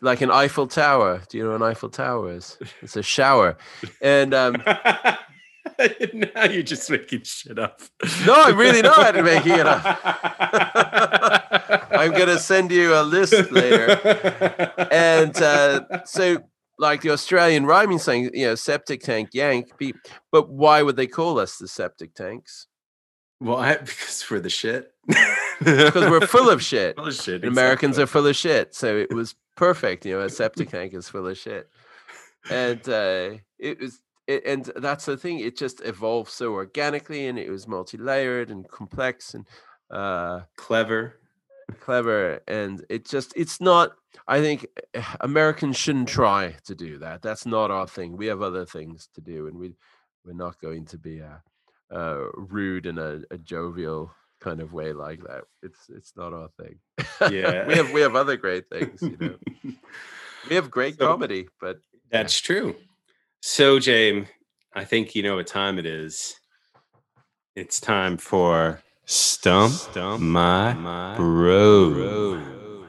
like 0.02 0.22
an 0.22 0.32
Eiffel 0.32 0.68
Tower. 0.68 1.22
Do 1.30 1.38
you 1.38 1.44
know 1.44 1.52
what 1.52 1.62
an 1.62 1.64
Eiffel 1.64 1.90
Tower 1.90 2.34
is? 2.34 2.58
It's 2.82 2.96
a 2.96 3.04
shower, 3.04 3.58
and 4.02 4.34
um, 4.34 4.62
now 4.66 6.46
you're 6.46 6.64
just 6.64 6.90
making 6.90 7.24
shit 7.24 7.60
up. 7.60 7.82
No, 8.26 8.34
I'm 8.36 8.58
really 8.58 8.82
not 8.82 9.16
making 9.16 9.54
it 9.54 9.66
up. 9.66 10.00
I'm 11.92 12.12
gonna 12.12 12.40
send 12.40 12.72
you 12.72 12.94
a 12.94 13.04
list 13.04 13.52
later. 13.52 14.00
and 14.92 15.36
uh, 15.42 16.04
so 16.06 16.38
like 16.80 17.02
the 17.02 17.12
Australian 17.12 17.66
rhyming 17.66 18.00
saying, 18.00 18.32
you 18.34 18.46
know, 18.46 18.56
septic 18.56 19.02
tank 19.02 19.30
yank. 19.34 19.72
But 20.32 20.50
why 20.50 20.82
would 20.82 20.96
they 20.96 21.08
call 21.08 21.40
us 21.40 21.58
the 21.58 21.68
septic 21.68 22.14
tanks? 22.14 22.68
well, 23.40 23.58
I, 23.58 23.78
because 23.78 24.26
we're 24.30 24.40
the 24.40 24.50
shit. 24.50 24.92
Because 25.64 26.10
we're 26.10 26.28
full 26.28 26.50
of 26.50 26.64
shit. 26.64 26.96
Full 26.96 27.08
of 27.08 27.16
shit. 27.16 27.44
And 27.44 27.52
Americans 27.52 27.98
exactly. 27.98 28.04
are 28.04 28.08
full 28.08 28.28
of 28.28 28.36
shit. 28.36 28.76
So 28.76 28.98
it 28.98 29.14
was 29.14 29.36
perfect. 29.56 30.06
You 30.06 30.18
know, 30.18 30.22
a 30.26 30.30
septic 30.30 30.70
tank 30.70 30.94
is 30.94 31.10
full 31.10 31.28
of 31.28 31.38
shit. 31.38 31.70
And 32.50 32.88
uh, 32.88 33.32
it 33.60 33.80
was, 33.80 34.00
it, 34.28 34.46
and 34.46 34.72
that's 34.78 35.06
the 35.06 35.18
thing. 35.18 35.40
It 35.40 35.58
just 35.58 35.82
evolved 35.84 36.30
so 36.30 36.54
organically, 36.54 37.28
and 37.28 37.40
it 37.40 37.50
was 37.50 37.68
multi-layered 37.68 38.52
and 38.52 38.68
complex 38.70 39.34
and 39.34 39.48
uh, 39.90 40.42
clever. 40.56 41.20
clever. 41.80 42.42
And 42.48 42.86
it 42.90 43.06
just, 43.06 43.34
it's 43.36 43.60
not. 43.60 43.92
I 44.28 44.42
think 44.42 44.68
eh, 44.94 45.04
Americans 45.22 45.78
shouldn't 45.78 46.10
try 46.10 46.56
to 46.66 46.76
do 46.76 46.98
that. 47.00 47.22
That's 47.22 47.46
not 47.46 47.72
our 47.72 47.88
thing. 47.88 48.18
We 48.18 48.28
have 48.28 48.42
other 48.42 48.66
things 48.66 49.10
to 49.16 49.22
do, 49.22 49.48
and 49.48 49.58
we 49.58 49.74
we're 50.26 50.34
not 50.34 50.60
going 50.60 50.86
to 50.86 50.98
be 50.98 51.22
uh, 51.22 51.96
uh, 51.96 52.26
rude 52.34 52.86
and 52.86 53.00
a, 53.00 53.22
a 53.32 53.38
jovial 53.38 54.12
kind 54.40 54.60
of 54.62 54.72
way 54.74 54.94
like 54.94 55.22
that. 55.24 55.44
It's 55.64 55.90
it's 55.90 56.14
not 56.16 56.34
our 56.34 56.50
thing. 56.60 56.80
Yeah. 57.32 57.68
we 57.68 57.74
have 57.76 57.92
we 57.92 58.02
have 58.02 58.16
other 58.16 58.38
great 58.38 58.70
things. 58.70 59.02
You 59.02 59.18
know, 59.20 59.36
we 60.50 60.56
have 60.56 60.70
great 60.72 60.98
So- 60.98 61.08
comedy, 61.08 61.48
but 61.60 61.80
That's 62.12 62.40
true. 62.40 62.76
So, 63.42 63.80
James, 63.80 64.28
I 64.74 64.84
think 64.86 65.14
you 65.16 65.24
know 65.24 65.36
what 65.36 65.48
time 65.48 65.78
it 65.80 65.86
is. 65.86 66.36
It's 67.56 67.80
time 67.80 68.18
for 68.18 68.82
Stump, 69.06 69.74
Stump 69.74 70.22
My, 70.22 70.74
my 70.74 71.16
bro. 71.18 72.84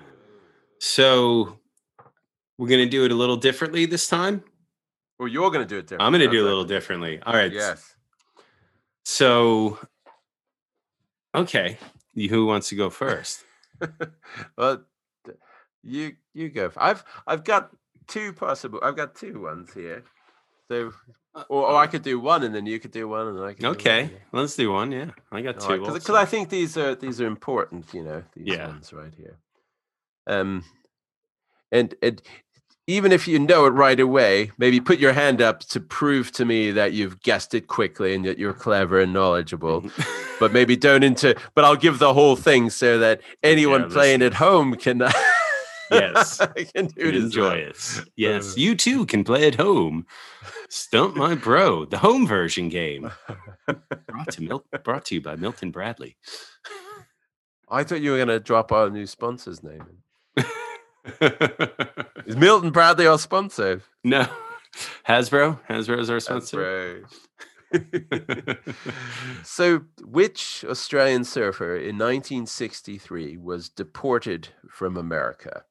So, 0.81 1.59
we're 2.57 2.69
going 2.69 2.85
to 2.85 2.89
do 2.91 3.05
it 3.05 3.12
a 3.12 3.15
little 3.15 3.37
differently 3.37 3.85
this 3.87 4.09
time. 4.09 4.43
well, 5.19 5.29
you're 5.29 5.51
going 5.51 5.66
to 5.66 5.69
do 5.69 5.79
it 5.79 5.83
different. 5.83 6.03
I'm 6.03 6.12
going 6.12 6.25
to 6.25 6.31
do 6.31 6.39
it 6.41 6.45
a 6.47 6.49
little 6.49 6.65
differently. 6.65 7.20
All 7.25 7.35
right. 7.35 7.53
Yes. 7.53 7.95
So, 9.05 9.79
okay. 11.40 11.78
Who 12.31 12.47
wants 12.47 12.69
to 12.70 12.74
go 12.77 12.90
first? 12.90 13.44
well, 14.59 14.85
you 15.82 16.12
you 16.35 16.48
go. 16.48 16.70
I've 16.77 17.05
I've 17.27 17.44
got 17.44 17.70
two 18.06 18.32
possible. 18.32 18.81
I've 18.82 18.97
got 18.97 19.15
two 19.15 19.40
ones 19.40 19.73
here. 19.73 20.05
So, 20.70 20.93
or, 21.48 21.69
or 21.69 21.77
I 21.77 21.86
could 21.86 22.02
do 22.02 22.19
one, 22.20 22.43
and 22.43 22.55
then 22.55 22.66
you 22.66 22.78
could 22.81 22.90
do 22.90 23.09
one, 23.09 23.28
and 23.28 23.40
I 23.43 23.52
could. 23.55 23.60
do 23.60 23.66
one, 23.69 23.77
Okay. 23.77 24.02
yeah. 24.12 24.19
Let's 24.32 24.56
do 24.56 24.73
one. 24.73 24.93
Yeah. 24.93 25.10
I 25.32 25.40
got 25.43 25.60
two. 25.60 25.78
because 25.78 25.94
also. 26.09 26.15
I 26.16 26.24
think 26.24 26.48
these 26.51 26.77
are 26.77 26.94
these 26.94 27.20
are 27.20 27.27
important. 27.27 27.94
You 27.94 28.02
know, 28.05 28.23
these 28.35 28.48
Yeah. 28.56 28.66
ones 28.66 28.93
right 28.93 29.15
here. 29.16 29.39
Um, 30.27 30.65
and 31.73 31.94
and 32.02 32.20
even 32.89 33.12
if 33.12 33.28
you 33.28 33.39
know 33.39 33.66
it 33.66 33.70
right 33.70 34.01
away, 34.01 34.51
maybe 34.59 34.81
put 34.81 34.98
your 34.98 35.12
hand 35.12 35.40
up 35.43 35.60
to 35.60 35.78
prove 35.78 36.32
to 36.32 36.44
me 36.44 36.70
that 36.73 36.93
you've 36.94 37.20
guessed 37.20 37.55
it 37.55 37.69
quickly 37.69 38.15
and 38.15 38.24
that 38.24 38.39
you're 38.39 38.55
clever 38.55 38.98
and 38.98 39.12
knowledgeable. 39.12 39.85
but 40.40 40.52
maybe 40.52 40.74
don't 40.74 41.05
into. 41.05 41.36
But 41.55 41.65
I'll 41.65 41.77
give 41.77 41.98
the 42.01 42.15
whole 42.15 42.35
thing 42.35 42.70
so 42.70 42.98
that 42.98 43.20
anyone 43.43 43.82
Yeah, 43.82 43.89
playing 43.89 44.23
at 44.23 44.35
home 44.35 44.74
can. 44.74 45.02
Yes. 45.90 46.36
can 46.74 46.89
do 46.89 47.09
enjoy 47.09 47.55
it. 47.55 48.01
Yes, 48.15 48.51
Uh. 48.52 48.55
you 48.60 48.74
too 48.74 49.06
can 49.06 49.24
play 49.24 49.47
at 49.47 49.55
home. 49.55 50.05
Stump 50.69 51.16
my 51.16 51.35
bro, 51.35 51.86
the 51.86 51.97
home 51.97 52.27
version 52.27 52.69
game. 52.69 53.10
Brought 53.66 54.31
to 54.32 54.43
Mil- 54.43 54.66
brought 54.85 55.06
to 55.06 55.15
you 55.15 55.23
by 55.23 55.36
Milton 55.36 55.70
Bradley. 55.70 56.19
I 57.70 57.85
thought 57.85 58.02
you 58.02 58.10
were 58.10 58.19
going 58.19 58.28
to 58.28 58.39
drop 58.39 58.70
our 58.70 58.90
new 58.90 59.06
sponsor's 59.06 59.62
name. 59.62 60.02
Is 62.26 62.36
Milton 62.36 62.70
Bradley 62.70 63.06
our 63.06 63.18
sponsor? 63.18 63.82
no, 64.05 64.26
Hasbro. 65.06 65.59
Hasbro 65.68 65.98
is 65.98 66.10
our 66.10 66.20
sponsor. 66.20 67.06
so, 69.44 69.82
which 70.05 70.64
Australian 70.68 71.24
surfer 71.24 71.76
in 71.76 71.97
1963 71.97 73.36
was 73.36 73.68
deported 73.68 74.48
from 74.70 74.97
America? 74.97 75.64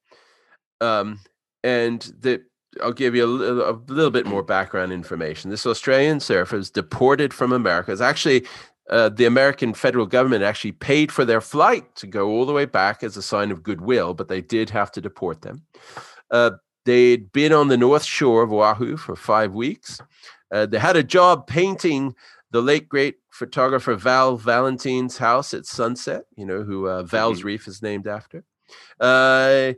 Um, 0.79 1.19
and 1.63 2.01
the 2.19 2.43
I'll 2.81 2.93
give 2.93 3.15
you 3.15 3.25
a 3.25 3.27
little, 3.27 3.69
a 3.69 3.75
little 3.91 4.11
bit 4.11 4.25
more 4.25 4.43
background 4.43 4.91
information. 4.91 5.49
This 5.49 5.65
Australian 5.65 6.19
surfer 6.19 6.57
was 6.57 6.69
deported 6.69 7.33
from 7.33 7.51
America. 7.51 7.91
It's 7.91 8.01
actually 8.01 8.45
uh, 8.89 9.09
the 9.09 9.25
American 9.25 9.73
federal 9.73 10.05
government 10.05 10.43
actually 10.43 10.71
paid 10.71 11.11
for 11.11 11.25
their 11.25 11.41
flight 11.41 11.95
to 11.95 12.07
go 12.07 12.29
all 12.29 12.45
the 12.45 12.53
way 12.53 12.65
back 12.65 13.03
as 13.03 13.17
a 13.17 13.21
sign 13.21 13.51
of 13.51 13.63
goodwill, 13.63 14.13
but 14.13 14.27
they 14.27 14.41
did 14.41 14.69
have 14.69 14.91
to 14.91 15.01
deport 15.01 15.41
them. 15.41 15.63
Uh, 16.31 16.51
they'd 16.85 17.31
been 17.31 17.53
on 17.53 17.67
the 17.67 17.77
north 17.77 18.03
shore 18.03 18.43
of 18.43 18.53
Oahu 18.53 18.97
for 18.97 19.15
five 19.15 19.53
weeks. 19.53 19.99
Uh, 20.51 20.65
they 20.65 20.79
had 20.79 20.95
a 20.95 21.03
job 21.03 21.47
painting 21.47 22.15
the 22.51 22.61
late 22.61 22.87
great 22.87 23.17
photographer 23.29 23.95
Val 23.95 24.37
Valentine's 24.37 25.17
house 25.17 25.53
at 25.53 25.65
sunset, 25.65 26.23
you 26.37 26.45
know, 26.45 26.63
who 26.63 26.87
uh, 26.87 27.03
Val's 27.03 27.43
Reef 27.43 27.67
is 27.67 27.81
named 27.81 28.07
after. 28.07 28.43
Uh, 28.99 29.73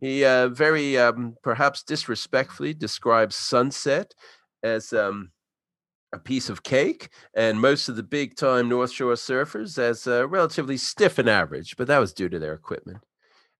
he 0.00 0.24
uh, 0.24 0.48
very 0.48 0.98
um, 0.98 1.36
perhaps 1.42 1.82
disrespectfully 1.82 2.74
describes 2.74 3.36
sunset 3.36 4.14
as 4.62 4.92
um, 4.92 5.30
a 6.14 6.18
piece 6.18 6.48
of 6.48 6.62
cake, 6.62 7.10
and 7.34 7.60
most 7.60 7.88
of 7.88 7.96
the 7.96 8.02
big 8.02 8.36
time 8.36 8.68
North 8.68 8.92
Shore 8.92 9.14
surfers 9.14 9.78
as 9.78 10.06
uh, 10.06 10.26
relatively 10.28 10.76
stiff 10.76 11.18
and 11.18 11.28
average, 11.28 11.76
but 11.76 11.86
that 11.88 11.98
was 11.98 12.12
due 12.12 12.28
to 12.28 12.38
their 12.38 12.54
equipment. 12.54 12.98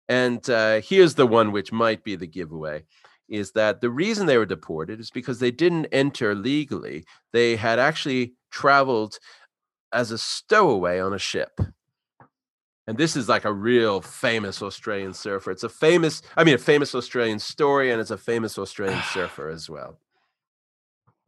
And 0.09 0.49
uh, 0.49 0.81
here's 0.81 1.15
the 1.15 1.27
one 1.27 1.53
which 1.53 1.73
might 1.73 2.05
be 2.05 2.17
the 2.17 2.27
giveaway 2.27 2.85
is 3.29 3.53
that 3.53 3.81
the 3.81 3.91
reason 3.91 4.27
they 4.27 4.37
were 4.37 4.47
deported 4.47 5.01
is 5.01 5.11
because 5.11 5.39
they 5.39 5.51
didn't 5.51 5.87
enter 5.87 6.35
legally. 6.35 7.05
They 7.33 7.57
had 7.57 7.79
actually 7.79 8.35
traveled 8.51 9.19
as 9.93 10.11
a 10.11 10.19
stowaway 10.19 11.01
on 11.01 11.15
a 11.15 11.19
ship. 11.19 11.59
And 12.87 12.99
this 12.99 13.17
is 13.17 13.31
like 13.31 13.47
a 13.47 13.53
real 13.53 14.03
famous 14.03 14.61
Australian 14.61 15.15
surfer. 15.15 15.51
It's 15.51 15.65
a 15.65 15.71
famous, 15.71 16.21
I 16.37 16.45
mean, 16.45 16.55
a 16.55 16.59
famous 16.59 16.95
Australian 16.95 17.39
story, 17.39 17.91
and 17.91 18.01
it's 18.01 18.11
a 18.11 18.19
famous 18.19 18.59
Australian 18.59 19.03
surfer 19.13 19.49
as 19.49 19.71
well. 19.71 19.99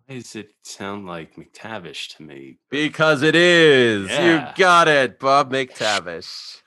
Why 0.07 0.17
does 0.17 0.37
it 0.37 0.51
sound 0.63 1.07
like 1.07 1.35
McTavish 1.35 2.17
to 2.17 2.23
me? 2.23 2.59
Because 2.71 3.23
it 3.23 3.35
is. 3.35 4.09
Yeah. 4.09 4.51
You 4.51 4.55
got 4.57 4.87
it, 4.87 5.19
Bob 5.19 5.51
McTavish. 5.53 6.61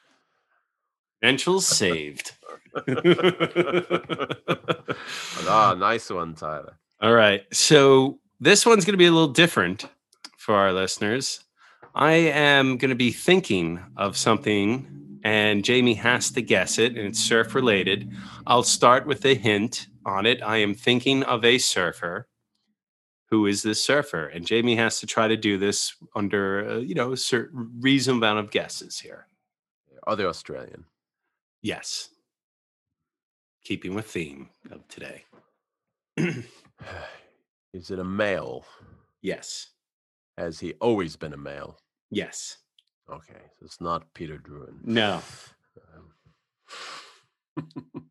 Credentials 1.22 1.66
saved. 1.66 2.34
Ah, 5.48 5.74
nice 5.78 6.10
one, 6.10 6.36
Tyler. 6.36 6.78
All 7.02 7.14
right. 7.14 7.44
So 7.52 8.20
this 8.40 8.66
one's 8.66 8.86
going 8.86 8.94
to 8.94 8.98
be 8.98 9.06
a 9.08 9.12
little 9.12 9.28
different 9.34 9.86
for 10.38 10.54
our 10.56 10.72
listeners. 10.74 11.40
I 11.96 12.14
am 12.14 12.78
going 12.78 12.90
to 12.90 12.96
be 12.96 13.12
thinking 13.12 13.80
of 13.98 14.16
something, 14.16 15.20
and 15.24 15.64
Jamie 15.64 15.96
has 15.96 16.30
to 16.32 16.42
guess 16.42 16.78
it, 16.78 16.96
and 16.98 17.08
it's 17.08 17.20
surf 17.20 17.56
related. 17.56 18.12
I'll 18.46 18.64
start 18.64 19.08
with 19.08 19.26
a 19.26 19.34
hint 19.34 19.88
on 20.06 20.26
it. 20.26 20.42
I 20.44 20.58
am 20.58 20.76
thinking 20.76 21.24
of 21.24 21.44
a 21.44 21.58
surfer. 21.58 22.28
Who 23.30 23.46
is 23.46 23.62
this 23.62 23.84
surfer? 23.84 24.28
And 24.28 24.46
Jamie 24.46 24.76
has 24.76 25.00
to 25.00 25.06
try 25.06 25.28
to 25.28 25.38
do 25.38 25.58
this 25.58 25.96
under, 26.16 26.68
uh, 26.68 26.78
you 26.78 26.96
know, 26.96 27.12
a 27.12 27.18
certain 27.18 27.72
reasonable 27.80 28.26
amount 28.26 28.40
of 28.40 28.52
guesses 28.52 29.00
here. 29.00 29.28
Are 30.04 30.16
they 30.16 30.26
Australian. 30.26 30.86
Yes. 31.62 32.10
Keeping 33.64 33.94
with 33.94 34.08
theme 34.08 34.50
of 34.72 34.88
today. 34.88 35.26
Is 37.74 37.92
it 37.92 38.00
a 38.00 38.04
male? 38.04 38.66
yes. 39.22 39.70
Has 40.38 40.60
he 40.60 40.74
always 40.80 41.18
been 41.18 41.34
a 41.34 41.38
male? 41.38 41.78
Yes. 42.10 42.58
Okay, 43.12 43.42
so 43.60 43.66
it's 43.66 43.82
not 43.82 44.14
Peter 44.14 44.38
Drouyn. 44.38 44.84
No. 44.84 45.22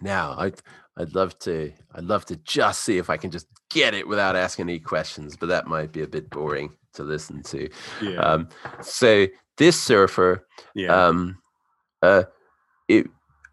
Now, 0.00 0.32
I 0.38 0.52
I'd 0.98 1.14
love 1.14 1.38
to 1.40 1.72
I'd 1.94 2.04
love 2.04 2.24
to 2.26 2.36
just 2.36 2.82
see 2.82 2.98
if 2.98 3.10
I 3.10 3.16
can 3.16 3.30
just 3.30 3.46
get 3.70 3.94
it 3.94 4.08
without 4.08 4.36
asking 4.36 4.68
any 4.68 4.78
questions, 4.78 5.36
but 5.36 5.46
that 5.46 5.66
might 5.66 5.92
be 5.92 6.02
a 6.02 6.06
bit 6.06 6.30
boring 6.30 6.72
to 6.94 7.02
listen 7.02 7.42
to. 7.44 7.68
Yeah. 8.00 8.18
Um, 8.18 8.48
so 8.80 9.26
this 9.58 9.80
surfer, 9.80 10.46
yeah. 10.74 11.06
um, 11.06 11.38
uh, 12.02 12.24
it, 12.88 13.06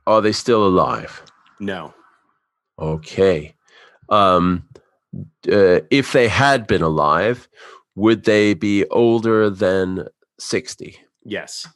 are 0.07 0.21
they 0.21 0.31
still 0.31 0.65
alive? 0.65 1.21
no. 1.59 1.93
Okay. 2.79 3.53
Um, 4.09 4.67
uh, 5.47 5.81
if 5.91 6.11
they 6.11 6.27
had 6.27 6.65
been 6.65 6.81
alive, 6.81 7.47
would 7.95 8.23
they 8.25 8.55
be 8.55 8.85
older 8.89 9.49
than 9.49 10.07
60? 10.39 10.97
Yes. 11.23 11.67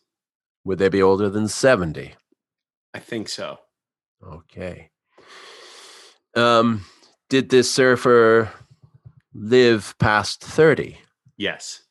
Would 0.65 0.79
they 0.79 0.89
be 0.89 1.01
older 1.01 1.29
than 1.29 1.47
70? 1.47 2.15
I 2.93 2.99
think 2.99 3.29
so. 3.29 3.59
Okay. 4.25 4.89
Um, 6.37 6.85
did 7.29 7.49
this 7.49 7.69
surfer 7.71 8.51
live 9.33 9.95
past 9.99 10.41
30? 10.43 10.97
Yes. 11.37 11.81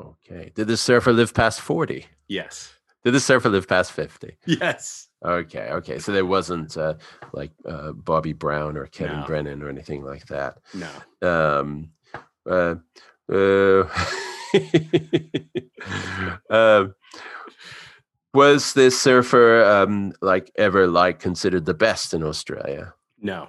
Okay. 0.00 0.52
Did 0.54 0.68
this 0.68 0.80
surfer 0.80 1.12
live 1.12 1.34
past 1.34 1.60
40? 1.60 2.06
Yes. 2.28 2.72
Did 3.04 3.12
this 3.14 3.24
surfer 3.24 3.48
live 3.48 3.66
past 3.68 3.92
50? 3.92 4.36
Yes. 4.46 5.08
Okay. 5.24 5.70
Okay. 5.70 5.98
So 5.98 6.12
there 6.12 6.26
wasn't 6.26 6.76
uh, 6.76 6.94
like 7.32 7.50
uh, 7.66 7.92
Bobby 7.92 8.32
Brown 8.32 8.76
or 8.76 8.86
Kevin 8.86 9.20
No. 9.20 9.26
Brennan 9.26 9.62
or 9.62 9.68
anything 9.68 10.04
like 10.04 10.26
that. 10.26 10.58
No. 10.74 10.88
um, 11.28 11.90
uh, 12.48 12.76
uh, 13.30 13.84
um, 16.50 16.94
was 18.34 18.72
this 18.74 19.00
surfer 19.00 19.64
um, 19.64 20.12
like 20.22 20.50
ever 20.56 20.86
like 20.86 21.18
considered 21.18 21.64
the 21.66 21.74
best 21.74 22.14
in 22.14 22.22
Australia? 22.22 22.94
No. 23.20 23.48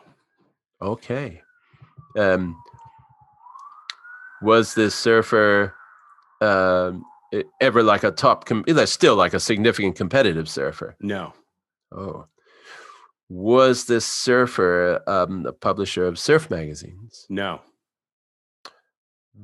Okay. 0.82 1.42
Um, 2.18 2.56
was 4.42 4.74
this 4.74 4.96
surfer 4.96 5.74
um, 6.42 7.04
ever 7.62 7.84
like 7.84 8.04
a 8.04 8.12
top? 8.12 8.46
Com- 8.46 8.66
still 8.86 9.16
like 9.16 9.34
a 9.34 9.40
significant 9.40 9.96
competitive 9.96 10.48
surfer. 10.50 10.96
No. 11.02 11.34
Oh. 11.92 12.26
Was 13.30 13.86
this 13.86 14.06
surfer 14.06 15.02
um, 15.08 15.46
a 15.46 15.52
publisher 15.52 16.06
of 16.08 16.18
surf 16.18 16.50
magazines? 16.50 17.26
No. 17.30 17.62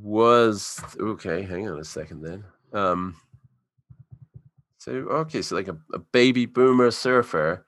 was 0.02 0.82
okay 1.00 1.44
hang 1.44 1.70
on 1.70 1.80
a 1.80 1.84
second 1.86 2.22
then 2.22 2.44
um 2.74 3.16
so 4.78 4.92
okay 4.92 5.42
so 5.42 5.56
like 5.56 5.70
a, 5.70 5.78
a 5.94 6.00
baby 6.00 6.46
boomer 6.46 6.92
surfer 6.92 7.66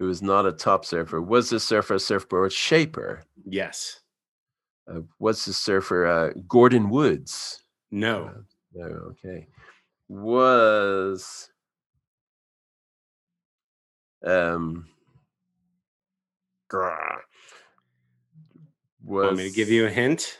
who 0.00 0.08
is 0.08 0.22
not 0.22 0.46
a 0.46 0.52
top 0.52 0.84
surfer 0.84 1.20
was 1.20 1.50
this 1.50 1.62
surfer 1.62 1.94
a 1.94 2.00
surfboard 2.00 2.52
shaper 2.52 3.22
Yes. 3.46 4.00
uh, 4.92 5.00
was 5.20 5.44
this 5.44 5.58
surfer 5.58 6.06
uh, 6.06 6.30
gordon 6.48 6.88
woods 6.90 7.62
No. 7.92 8.32
no 8.74 8.84
okay 9.12 9.46
was 10.08 11.48
um 14.26 14.86
grah. 16.68 17.18
was 19.04 19.24
Want 19.26 19.36
me 19.38 19.48
to 19.50 19.54
give 19.54 19.68
you 19.70 19.86
a 19.86 19.90
hint? 19.90 20.38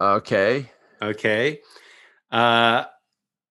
okay 0.00 0.70
Okay. 1.00 1.60
Uh 2.30 2.84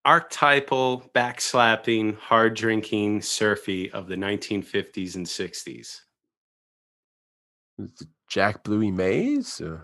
archetypal, 0.04 1.10
backslapping, 1.14 2.16
hard 2.18 2.54
drinking, 2.54 3.22
surfy 3.22 3.90
of 3.92 4.08
the 4.08 4.16
1950s 4.16 5.14
and 5.16 5.26
60s. 5.26 6.00
Jack 8.28 8.64
Bluey 8.64 8.90
Mays, 8.90 9.60
or 9.60 9.82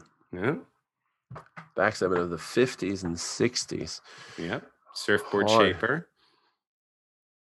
backseven 1.77 2.19
of 2.19 2.31
the 2.31 2.39
fifties 2.39 3.05
and 3.05 3.19
sixties. 3.19 4.01
Yep. 4.39 4.67
Surfboard 4.95 5.49
Hard. 5.49 5.75
shaper. 5.75 6.09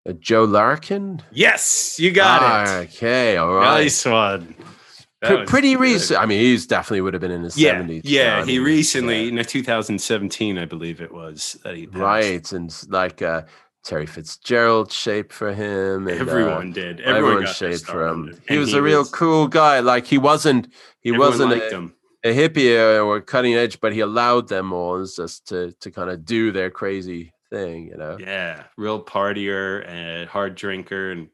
Uh, 0.09 0.13
Joe 0.19 0.45
Larkin. 0.45 1.23
Yes, 1.33 1.99
you 1.99 2.11
got 2.11 2.67
it. 2.67 2.89
Okay, 2.89 3.37
all 3.37 3.55
right. 3.55 3.83
Nice 3.83 4.05
one. 4.05 4.55
Was 5.31 5.49
pretty 5.51 5.77
recent. 5.77 6.21
I 6.21 6.27
mean, 6.27 6.41
he's 6.41 6.67
definitely 6.67 7.01
would 7.03 7.15
have 7.15 7.21
been 7.21 7.31
in 7.31 7.43
his 7.43 7.57
Yeah, 7.57 7.73
seventies. 7.73 8.03
yeah. 8.05 8.45
He 8.45 8.59
recently, 8.59 9.29
in 9.29 9.37
2017, 9.45 10.59
I 10.59 10.65
believe 10.65 11.01
it 11.01 11.13
was 11.13 11.57
that 11.65 11.77
he 11.77 11.87
right, 11.87 12.51
and 12.53 12.75
like 12.89 13.23
uh, 13.23 13.43
Terry 13.85 14.07
Fitzgerald 14.07 14.91
shaped 14.93 15.33
for 15.33 15.53
him. 15.53 16.09
And, 16.09 16.19
uh, 16.21 16.23
Everyone 16.23 16.73
did. 16.73 17.01
Everyone, 17.01 17.17
everyone 17.17 17.45
got 17.45 17.55
shaped 17.57 17.85
for 17.85 18.07
him. 18.07 18.41
He 18.49 18.59
was 18.59 18.73
a 18.73 18.83
real 18.83 19.05
cool 19.05 19.47
guy. 19.49 19.81
Like 19.81 20.07
he 20.07 20.19
wasn't. 20.19 20.73
He 21.01 21.13
wasn't 21.13 21.53
a, 21.53 21.91
a 22.25 22.35
hippie 22.35 22.79
or- 22.79 23.03
or 23.03 23.21
cutting 23.21 23.55
edge, 23.55 23.81
but 23.81 23.93
he 23.93 24.01
allowed 24.01 24.49
them 24.49 24.73
all 24.73 25.05
just 25.05 25.49
to 25.49 25.73
to 25.81 25.91
kind 25.91 26.11
of 26.11 26.25
do 26.25 26.51
their 26.53 26.71
crazy 26.71 27.33
thing. 27.51 27.89
You 27.89 27.97
know. 27.99 28.17
Yeah, 28.19 28.65
real 28.79 29.03
partier 29.05 29.87
and 29.87 30.29
hard 30.29 30.55
drinker. 30.55 31.11
And 31.13 31.29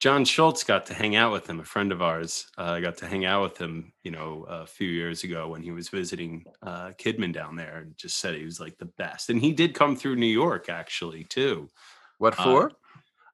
John 0.00 0.24
Schultz 0.24 0.62
got 0.62 0.86
to 0.86 0.94
hang 0.94 1.16
out 1.16 1.32
with 1.32 1.48
him, 1.48 1.58
a 1.58 1.64
friend 1.64 1.90
of 1.90 2.00
ours. 2.00 2.46
uh, 2.56 2.78
got 2.78 2.96
to 2.98 3.06
hang 3.06 3.24
out 3.24 3.42
with 3.42 3.58
him, 3.58 3.92
you 4.04 4.12
know, 4.12 4.46
a 4.48 4.64
few 4.66 4.88
years 4.88 5.24
ago 5.24 5.48
when 5.48 5.60
he 5.62 5.72
was 5.72 5.88
visiting 5.88 6.44
uh, 6.62 6.90
Kidman 6.98 7.32
down 7.32 7.56
there 7.56 7.78
and 7.78 7.96
just 7.96 8.18
said 8.18 8.36
he 8.36 8.44
was 8.44 8.60
like 8.60 8.78
the 8.78 8.84
best. 8.84 9.28
And 9.28 9.40
he 9.40 9.52
did 9.52 9.74
come 9.74 9.96
through 9.96 10.14
New 10.16 10.26
York 10.26 10.68
actually, 10.68 11.24
too. 11.24 11.68
What 12.18 12.38
Uh, 12.38 12.44
for? 12.44 12.72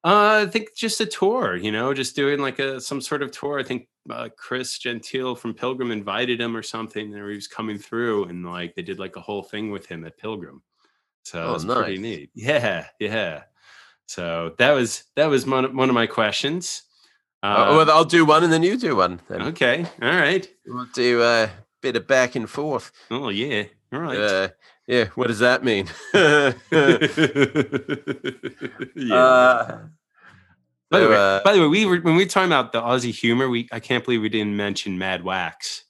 Uh, 0.05 0.45
I 0.45 0.47
think 0.47 0.74
just 0.77 1.01
a 1.01 1.07
tour, 1.07 1.57
you 1.57 1.73
know, 1.73 1.93
just 1.95 2.16
doing 2.16 2.39
like 2.41 2.59
a 2.59 2.81
some 2.81 3.01
sort 3.01 3.23
of 3.23 3.31
tour. 3.31 3.59
I 3.59 3.62
think 3.62 3.89
uh, 4.11 4.28
Chris 4.36 4.78
Gentile 4.78 5.35
from 5.35 5.55
Pilgrim 5.55 5.91
invited 5.91 6.41
him 6.41 6.55
or 6.55 6.62
something, 6.62 7.15
or 7.15 7.31
he 7.31 7.36
was 7.36 7.49
coming 7.49 7.78
through, 7.78 8.24
and 8.27 8.45
like 8.45 8.74
they 8.74 8.82
did 8.82 8.99
like 8.99 9.16
a 9.16 9.20
whole 9.23 9.43
thing 9.43 9.70
with 9.70 9.86
him 9.86 10.05
at 10.05 10.19
Pilgrim. 10.19 10.62
So 11.24 11.43
Oh, 11.43 11.51
it 11.51 11.53
was 11.55 11.65
pretty 11.65 11.99
neat. 11.99 12.31
Yeah, 12.35 12.86
yeah. 13.01 13.45
So 14.07 14.55
that 14.59 14.73
was 14.73 15.05
that 15.17 15.27
was 15.27 15.47
one 15.47 15.65
of, 15.65 15.75
one 15.75 15.89
of 15.89 15.95
my 15.95 16.07
questions. 16.07 16.83
Uh, 17.43 17.75
well, 17.77 17.91
I'll 17.91 18.05
do 18.05 18.25
one 18.25 18.43
and 18.43 18.53
then 18.53 18.63
you 18.63 18.79
do 18.79 18.97
one. 18.97 19.21
Then 19.29 19.43
okay, 19.43 19.87
all 20.01 20.09
right. 20.09 20.49
we'll 20.67 20.87
do 20.95 21.23
a 21.23 21.51
bit 21.83 21.97
of 21.97 22.07
back 22.07 22.37
and 22.37 22.49
forth. 22.49 22.91
Oh 23.11 23.29
yeah, 23.29 23.65
all 23.93 24.01
right. 24.01 24.19
Uh, 24.19 24.49
yeah, 24.87 25.07
what 25.15 25.29
does 25.29 25.39
that 25.41 25.65
mean? 25.65 25.89
yeah. 26.15 26.53
uh, 29.15 29.79
by, 30.91 31.01
the 31.01 31.09
way, 31.09 31.17
uh, 31.17 31.41
by 31.43 31.53
the 31.55 31.61
way, 31.61 31.67
we 31.67 31.87
were 31.87 31.99
when 31.99 32.17
we 32.17 32.25
were 32.25 32.29
talking 32.29 32.51
about 32.51 32.73
the 32.73 32.81
Aussie 32.81 33.15
humor. 33.15 33.49
We 33.49 33.69
I 33.73 33.81
can't 33.81 34.05
believe 34.05 34.21
we 34.21 34.29
didn't 34.29 34.57
mention 34.57 34.99
Mad 34.99 35.25
Wax. 35.25 35.85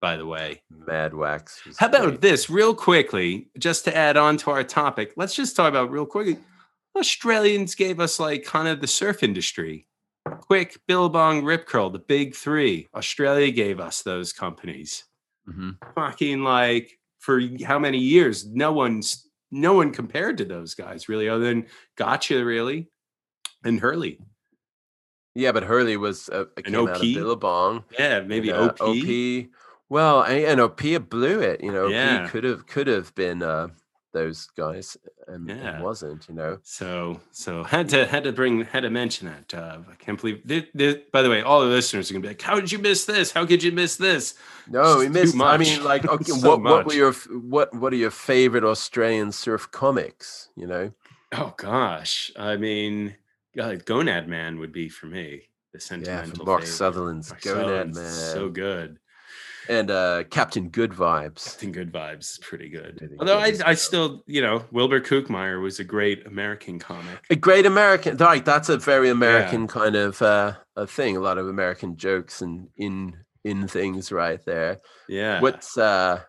By 0.00 0.16
the 0.16 0.26
way, 0.26 0.62
Mad 0.68 1.14
Wax. 1.14 1.62
how 1.78 1.86
about 1.86 2.02
great. 2.02 2.20
this, 2.20 2.50
real 2.50 2.74
quickly, 2.74 3.48
just 3.56 3.84
to 3.84 3.96
add 3.96 4.16
on 4.16 4.36
to 4.38 4.50
our 4.50 4.64
topic? 4.64 5.12
Let's 5.16 5.36
just 5.36 5.54
talk 5.54 5.68
about 5.68 5.92
real 5.92 6.06
quickly. 6.06 6.38
Australians 6.96 7.74
gave 7.74 8.00
us 8.00 8.20
like 8.20 8.44
kind 8.44 8.68
of 8.68 8.80
the 8.80 8.86
surf 8.86 9.22
industry. 9.22 9.86
Quick, 10.40 10.78
Billabong, 10.86 11.44
Rip 11.44 11.66
Curl, 11.66 11.90
the 11.90 11.98
big 11.98 12.34
three. 12.34 12.88
Australia 12.94 13.50
gave 13.50 13.80
us 13.80 14.02
those 14.02 14.32
companies. 14.32 15.04
Mhm. 15.48 15.76
Fucking 15.94 16.42
like 16.44 16.98
for 17.18 17.40
how 17.64 17.78
many 17.78 17.98
years? 17.98 18.46
No 18.46 18.72
one's 18.72 19.28
no 19.50 19.74
one 19.74 19.92
compared 19.92 20.38
to 20.38 20.44
those 20.44 20.74
guys 20.74 21.08
really, 21.08 21.28
other 21.28 21.44
than 21.44 21.66
Gotcha, 21.96 22.44
really, 22.44 22.88
and 23.64 23.80
Hurley. 23.80 24.18
Yeah, 25.34 25.52
but 25.52 25.62
Hurley 25.64 25.96
was 25.96 26.28
uh, 26.28 26.44
came 26.62 26.74
out 26.74 26.88
of 26.90 26.96
OP? 26.96 27.00
Billabong. 27.02 27.84
Yeah, 27.98 28.20
maybe 28.20 28.50
and, 28.50 28.70
uh, 28.70 28.74
OP. 28.80 28.80
OP 28.80 29.48
Well, 29.88 30.22
and, 30.22 30.76
Pia 30.76 31.00
blew 31.00 31.40
it. 31.40 31.62
You 31.62 31.72
know, 31.72 31.88
Yeah. 31.88 32.20
Pia 32.20 32.28
could 32.30 32.44
have 32.44 32.66
could 32.66 32.86
have 32.86 33.14
been 33.14 33.42
uh, 33.42 33.68
those 34.12 34.46
guys, 34.56 34.96
and, 35.26 35.50
and 35.50 35.60
Yeah. 35.60 35.80
wasn't. 35.82 36.28
You 36.28 36.34
know. 36.34 36.58
So 36.62 37.20
so 37.30 37.64
had 37.64 37.88
to 37.90 38.06
had 38.06 38.24
to 38.24 38.32
bring 38.32 38.64
had 38.64 38.80
to 38.80 38.90
mention 38.90 39.28
that. 39.28 39.54
Uh, 39.54 39.78
I 39.90 39.94
can't 39.96 40.20
believe. 40.20 40.42
thi- 40.46 40.68
thi- 40.76 41.02
by 41.12 41.22
the 41.22 41.30
way, 41.30 41.42
all 41.42 41.60
the 41.60 41.66
listeners 41.66 42.10
are 42.10 42.14
gonna 42.14 42.22
be 42.22 42.28
like, 42.28 42.42
"How 42.42 42.56
did 42.60 42.70
you 42.70 42.78
miss 42.78 43.04
this? 43.04 43.32
How 43.32 43.44
could 43.46 43.62
you 43.62 43.72
miss 43.72 43.96
this?" 43.96 44.34
No, 44.68 44.98
we 44.98 45.08
missed. 45.08 45.34
I 45.40 45.56
mean, 45.56 45.82
like, 45.82 46.04
okay, 46.14 46.24
So 46.24 46.48
what 46.50 46.62
what 46.62 46.86
were 46.86 46.94
your 46.94 47.12
what 47.12 47.74
what 47.74 47.92
are 47.92 47.96
your 47.96 48.10
favorite 48.10 48.64
Australian 48.64 49.32
surf 49.32 49.70
comics? 49.70 50.48
You 50.56 50.66
know. 50.66 50.92
Oh 51.34 51.54
gosh, 51.56 52.30
I 52.36 52.56
mean, 52.56 53.16
God, 53.56 53.84
Gonad 53.86 54.26
Man 54.26 54.58
would 54.58 54.72
be 54.72 54.88
for 54.90 55.06
me 55.06 55.48
the 55.72 55.78
Yeah, 55.78 55.80
sentimental. 55.80 56.36
from 56.36 56.44
Mark 56.46 56.60
favorite. 56.60 56.74
Sutherland's 56.76 57.30
Mark 57.30 57.40
Gonad 57.40 57.54
Sutherland's 57.54 57.98
Man. 57.98 58.32
so 58.34 58.48
good. 58.50 58.98
And 59.68 59.90
uh, 59.90 60.24
Captain 60.30 60.68
Good 60.68 60.92
Vibes. 60.92 61.44
Captain 61.44 61.72
Good 61.72 61.92
Vibes 61.92 62.32
is 62.32 62.38
pretty 62.42 62.68
good. 62.68 62.98
Pretty 62.98 63.16
Although 63.18 63.40
good 63.40 63.62
I, 63.62 63.70
I 63.70 63.74
still, 63.74 64.22
you 64.26 64.42
know, 64.42 64.64
Wilbur 64.72 65.00
Kookmeyer 65.00 65.62
was 65.62 65.80
a 65.80 65.84
great 65.84 66.26
American 66.26 66.78
comic. 66.78 67.18
A 67.30 67.36
great 67.36 67.66
American, 67.66 68.16
right? 68.16 68.44
That's 68.44 68.68
a 68.68 68.76
very 68.76 69.10
American 69.10 69.66
kind 69.68 69.96
of 69.96 70.20
uh, 70.22 70.54
a 70.76 70.86
thing. 70.86 71.16
A 71.16 71.20
lot 71.20 71.38
of 71.38 71.48
American 71.48 71.96
jokes 71.96 72.42
and 72.42 72.68
in 72.76 73.16
in 73.44 73.68
things 73.68 74.12
right 74.12 74.44
there. 74.44 74.78
Yeah. 75.08 75.40
What's 75.40 75.76
uh, 75.76 76.20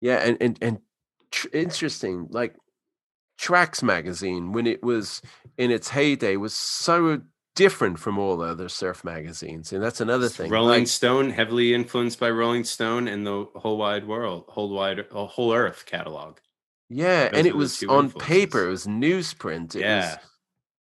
yeah, 0.00 0.18
and 0.18 0.36
and 0.40 0.58
and 0.60 0.78
tr- 1.30 1.48
interesting. 1.52 2.28
Like 2.30 2.54
Tracks 3.38 3.82
magazine 3.82 4.52
when 4.52 4.66
it 4.66 4.82
was 4.82 5.22
in 5.56 5.70
its 5.70 5.88
heyday 5.88 6.36
was 6.36 6.54
so 6.54 7.20
different 7.58 7.98
from 7.98 8.18
all 8.18 8.36
the 8.36 8.46
other 8.46 8.68
surf 8.68 9.02
magazines, 9.04 9.72
and 9.72 9.82
that's 9.82 10.00
another 10.00 10.28
thing. 10.28 10.50
Rolling 10.50 10.82
Like, 10.82 10.88
Stone, 10.88 11.30
heavily 11.30 11.74
influenced 11.74 12.18
by 12.20 12.30
Rolling 12.30 12.64
Stone 12.64 13.08
and 13.08 13.26
the 13.26 13.46
whole 13.56 13.76
wide 13.76 14.06
world, 14.06 14.44
whole 14.48 14.70
wide, 14.70 15.04
whole 15.10 15.52
Earth 15.52 15.84
catalog. 15.84 16.38
Yeah, 16.88 17.28
Those 17.28 17.38
and 17.38 17.46
it 17.46 17.56
was 17.56 17.82
on 17.82 18.04
influences. 18.06 18.26
paper. 18.26 18.66
It 18.66 18.70
was 18.70 18.86
newsprint. 18.86 19.74
It 19.74 19.80
Yeah. 19.80 20.10
was 20.10 20.18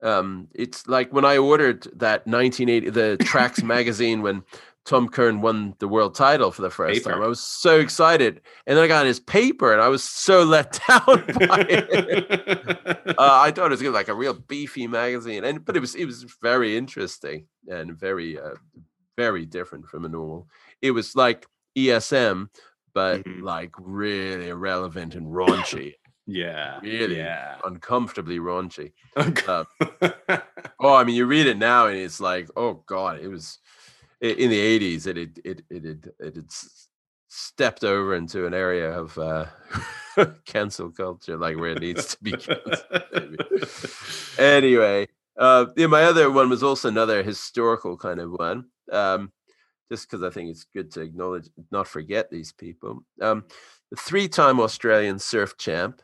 um 0.01 0.47
it's 0.55 0.87
like 0.87 1.11
when 1.11 1.25
I 1.25 1.37
ordered 1.37 1.83
that 1.97 2.25
1980 2.25 2.89
the 2.91 3.17
Tracks 3.17 3.61
magazine 3.63 4.21
when 4.21 4.43
Tom 4.89 5.07
Curren 5.07 5.39
won 5.39 5.75
the 5.77 5.87
world 5.87 6.15
title 6.15 6.49
for 6.51 6.63
the 6.63 6.69
first 6.71 7.03
time. 7.03 7.21
I 7.21 7.27
was 7.27 7.39
so 7.39 7.79
excited. 7.79 8.41
And 8.65 8.75
then 8.75 8.83
I 8.83 8.87
got 8.87 9.05
his 9.05 9.19
paper 9.19 9.71
and 9.71 9.79
I 9.79 9.87
was 9.87 10.03
so 10.03 10.43
let 10.43 10.79
down 10.87 11.05
by 11.47 11.65
it. 11.69 12.95
Uh, 13.19 13.39
I 13.41 13.51
thought 13.51 13.67
it 13.67 13.71
was 13.71 13.81
gonna 13.81 13.91
be 13.91 13.97
like 13.97 14.07
a 14.07 14.13
real 14.15 14.33
beefy 14.33 14.87
magazine. 14.87 15.43
And 15.43 15.63
but 15.63 15.75
it 15.77 15.79
was 15.79 15.93
it 15.93 16.05
was 16.05 16.23
very 16.41 16.75
interesting 16.75 17.45
and 17.67 17.95
very 17.99 18.39
uh, 18.39 18.55
very 19.17 19.45
different 19.45 19.87
from 19.87 20.05
a 20.05 20.09
normal. 20.09 20.47
It 20.81 20.91
was 20.91 21.15
like 21.15 21.45
ESM 21.77 22.49
but 22.93 23.23
Mhm. 23.23 23.43
like 23.43 23.71
really 23.77 24.47
irrelevant 24.49 25.13
and 25.15 25.27
raunchy 25.27 25.93
yeah. 26.31 26.79
Really? 26.81 27.17
Yeah. 27.17 27.57
uncomfortably 27.65 28.39
raunchy. 28.39 28.93
Okay. 29.17 29.63
Oh, 30.81 30.93
I 30.95 31.03
mean, 31.03 31.15
you 31.15 31.25
read 31.25 31.45
it 31.47 31.57
now 31.57 31.87
and 31.87 31.97
it's 31.97 32.21
like, 32.21 32.47
oh 32.55 32.83
god, 32.85 33.19
it 33.19 33.27
was 33.27 33.57
in 34.21 34.49
the 34.49 34.59
eighties. 34.59 35.07
It 35.07 35.17
had 35.17 35.39
it 35.43 35.61
it 35.69 35.83
had 35.85 36.11
it 36.19 36.35
had 36.35 36.51
stepped 37.27 37.83
over 37.83 38.15
into 38.15 38.45
an 38.45 38.53
area 38.53 38.91
of 38.91 39.17
uh, 39.17 39.45
cancel 40.45 40.91
culture, 40.91 41.37
like 41.37 41.57
where 41.57 41.71
it 41.71 41.81
needs 41.81 42.15
to 42.15 42.23
be. 42.23 42.33
anyway, 44.37 45.07
uh, 45.37 45.67
yeah, 45.75 45.87
my 45.87 46.03
other 46.03 46.31
one 46.31 46.49
was 46.49 46.63
also 46.63 46.87
another 46.87 47.23
historical 47.23 47.97
kind 47.97 48.19
of 48.19 48.31
one. 48.31 48.65
Um, 48.91 49.31
just 49.91 50.09
because 50.09 50.23
I 50.23 50.29
think 50.29 50.51
it's 50.51 50.65
good 50.65 50.91
to 50.91 51.01
acknowledge, 51.01 51.49
not 51.71 51.87
forget 51.87 52.29
these 52.29 52.51
people. 52.51 53.03
Um, 53.21 53.45
the 53.89 53.97
three-time 53.97 54.59
Australian 54.59 55.17
surf 55.17 55.57
champ 55.57 56.01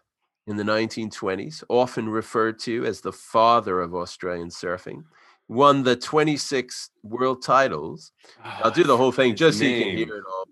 in 0.47 0.57
the 0.57 0.63
1920s, 0.63 1.63
often 1.69 2.07
referred 2.07 2.59
to 2.59 2.85
as 2.85 3.01
the 3.01 3.11
father 3.11 3.81
of 3.81 3.95
Australian 3.95 4.49
surfing, 4.49 5.03
won 5.47 5.83
the 5.83 5.95
26 5.95 6.89
world 7.03 7.43
titles. 7.43 8.11
I'll 8.43 8.71
do 8.71 8.83
the 8.83 8.97
whole 8.97 9.11
thing 9.11 9.35
just 9.35 9.59
so 9.59 9.65
you 9.65 9.83
can 9.83 9.97
hear 9.97 10.17
it 10.17 10.23
all. 10.29 10.45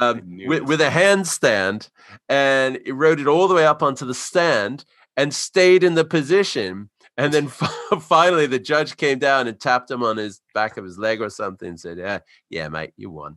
Um, 0.00 0.22
with, 0.48 0.62
with 0.64 0.80
a 0.80 0.88
handstand, 0.90 1.88
and 2.28 2.80
it 2.84 2.92
rode 2.94 3.20
it 3.20 3.28
all 3.28 3.46
the 3.46 3.54
way 3.54 3.64
up 3.64 3.80
onto 3.80 4.04
the 4.04 4.14
stand 4.14 4.84
and 5.16 5.32
stayed 5.32 5.84
in 5.84 5.94
the 5.94 6.04
position. 6.04 6.90
And 7.16 7.32
then 7.32 7.46
finally, 8.00 8.46
the 8.46 8.58
judge 8.58 8.96
came 8.96 9.20
down 9.20 9.46
and 9.46 9.58
tapped 9.60 9.88
him 9.88 10.02
on 10.02 10.16
his 10.16 10.40
back 10.52 10.76
of 10.76 10.84
his 10.84 10.98
leg 10.98 11.20
or 11.22 11.30
something 11.30 11.68
and 11.68 11.78
said, 11.78 11.98
"Yeah, 11.98 12.18
yeah, 12.50 12.68
mate, 12.68 12.92
you 12.96 13.08
won." 13.10 13.36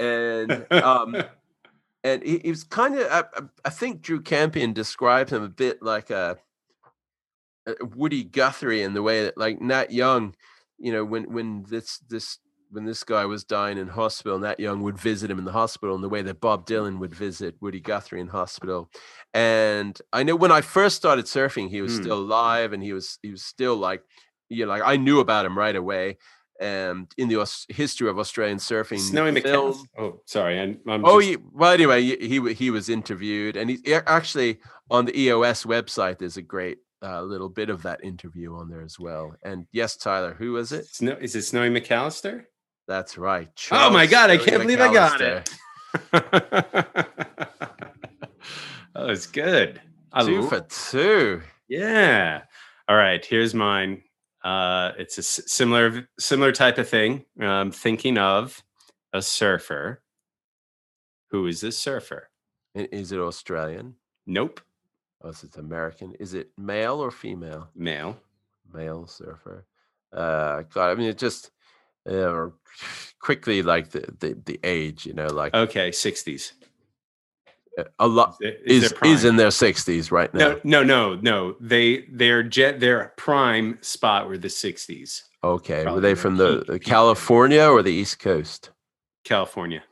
And 0.00 0.66
um, 0.72 1.14
and 2.02 2.24
he, 2.24 2.38
he 2.38 2.50
was 2.50 2.64
kind 2.64 2.98
of 2.98 3.06
I, 3.08 3.42
I- 3.64 3.70
think 3.70 4.00
drew 4.02 4.20
kampion 4.20 4.74
described 4.74 5.30
him 5.30 5.44
a 5.44 5.48
bit 5.48 5.80
like 5.80 6.10
a 6.10 6.38
woody 7.96 8.24
guthrie 8.24 8.82
in 8.82 8.94
the 8.94 9.02
way 9.02 9.24
that 9.24 9.36
like 9.38 9.60
nat 9.60 9.90
young 9.90 10.34
you 10.78 10.92
know 10.92 11.04
when 11.04 11.24
when 11.32 11.64
this 11.68 11.98
this 12.08 12.38
when 12.70 12.84
this 12.84 13.04
guy 13.04 13.24
was 13.24 13.44
dying 13.44 13.78
in 13.78 13.88
hospital 13.88 14.38
nat 14.38 14.58
young 14.60 14.82
would 14.82 14.98
visit 14.98 15.30
him 15.30 15.38
in 15.38 15.44
the 15.44 15.52
hospital 15.52 15.94
in 15.94 16.02
the 16.02 16.08
way 16.08 16.20
that 16.22 16.40
bob 16.40 16.66
dylan 16.66 16.98
would 16.98 17.14
visit 17.14 17.54
woody 17.60 17.80
guthrie 17.80 18.20
in 18.20 18.28
hospital 18.28 18.90
and 19.32 20.00
i 20.12 20.22
know 20.22 20.36
when 20.36 20.52
i 20.52 20.60
first 20.60 20.96
started 20.96 21.24
surfing 21.24 21.68
he 21.70 21.80
was 21.80 21.96
Hmm. 21.96 22.02
still 22.02 22.18
alive 22.18 22.72
and 22.72 22.82
he 22.82 22.92
was 22.92 23.18
he 23.22 23.30
was 23.30 23.42
still 23.42 23.76
like 23.76 24.02
you 24.48 24.64
know 24.66 24.70
like 24.70 24.82
i 24.84 24.96
knew 24.96 25.20
about 25.20 25.46
him 25.46 25.56
right 25.56 25.76
away 25.76 26.18
and 26.60 27.10
in 27.16 27.28
the 27.28 27.64
history 27.68 28.08
of 28.08 28.18
australian 28.18 28.58
surfing 28.58 28.98
Snowy 29.00 29.32
McCall. 29.32 29.76
Oh, 29.98 30.20
sorry. 30.24 30.60
I'm, 30.60 30.78
I'm 30.88 31.04
Oh, 31.04 31.18
just- 31.20 31.30
ye- 31.32 31.44
well, 31.52 31.72
anyway, 31.72 32.00
he 32.02 32.16
he 32.28 32.54
he 32.54 32.70
was 32.70 32.88
interviewed, 32.88 33.56
and 33.56 33.68
he 33.70 33.78
he 33.84 33.92
actually 33.94 34.60
on 34.88 35.04
the 35.06 35.18
EOS 35.18 35.64
website. 35.64 36.18
There's 36.18 36.36
a 36.36 36.42
great 36.42 36.78
uh, 37.04 37.22
little 37.22 37.48
bit 37.48 37.68
of 37.70 37.82
that 37.82 38.02
interview 38.02 38.54
on 38.56 38.68
there 38.68 38.82
as 38.82 38.98
well. 38.98 39.34
And 39.44 39.66
yes, 39.72 39.96
Tyler, 39.96 40.34
who 40.34 40.52
was 40.52 40.72
it? 40.72 40.86
Snow, 40.86 41.16
is 41.20 41.36
it 41.36 41.42
Snowy 41.42 41.68
McAlister? 41.68 42.44
That's 42.88 43.18
right. 43.18 43.48
Oh 43.70 43.90
my 43.90 44.06
Charles 44.06 44.10
God, 44.10 44.30
I 44.30 44.36
can't 44.38 44.62
believe 44.62 44.80
I 44.80 44.92
got 44.92 45.20
it. 45.20 45.50
oh, 48.94 49.08
it's 49.08 49.26
good. 49.30 49.80
I 50.12 50.24
Two 50.24 50.42
lo- 50.42 50.48
for 50.48 50.60
two. 50.60 51.42
Yeah. 51.68 52.42
All 52.88 52.96
right. 52.96 53.24
Here's 53.24 53.54
mine. 53.54 54.02
Uh, 54.42 54.92
it's 54.98 55.16
a 55.18 55.22
similar 55.22 56.06
similar 56.18 56.52
type 56.52 56.78
of 56.78 56.88
thing. 56.88 57.24
I'm 57.40 57.70
thinking 57.72 58.18
of 58.18 58.62
a 59.12 59.22
surfer. 59.22 60.02
Who 61.30 61.46
is 61.46 61.60
this 61.60 61.78
surfer? 61.78 62.28
Is 62.74 63.12
it 63.12 63.18
Australian? 63.18 63.94
Nope. 64.26 64.60
Oh, 65.24 65.30
is 65.30 65.42
it 65.42 65.56
American? 65.56 66.14
Is 66.20 66.34
it 66.34 66.50
male 66.58 67.00
or 67.02 67.10
female? 67.10 67.68
Male. 67.74 68.16
Male 68.72 69.06
surfer. 69.06 69.64
Uh, 70.12 70.62
God, 70.72 70.90
I 70.90 70.94
mean, 70.94 71.08
it 71.08 71.16
just 71.18 71.50
uh, 72.08 72.48
quickly 73.20 73.62
like 73.62 73.90
the, 73.90 74.04
the 74.20 74.38
the 74.44 74.60
age, 74.62 75.06
you 75.06 75.14
know, 75.14 75.26
like 75.28 75.54
Okay. 75.54 75.90
60s. 75.90 76.52
uh, 77.78 77.84
a 77.98 78.06
lot 78.06 78.36
Is, 78.42 78.84
is 78.84 78.94
is 79.02 79.24
in 79.24 79.36
their 79.36 79.50
sixties 79.50 80.12
right 80.12 80.32
now. 80.34 80.56
no, 80.62 80.82
no, 80.82 80.82
no, 80.82 81.14
no. 81.16 81.56
They 81.58 82.04
their 82.12 82.42
jet 82.42 82.78
their 82.80 83.14
prime 83.16 83.78
spot 83.80 84.28
were 84.28 84.36
the 84.38 84.48
60s. 84.48 85.22
Okay, 85.42 85.86
were 85.86 86.00
they 86.00 86.14
from 86.14 86.36
the 86.36 86.78
California 86.84 87.64
or 87.64 87.82
the 87.82 87.92
East 87.92 88.18
Coast? 88.18 88.70
California. 89.24 89.82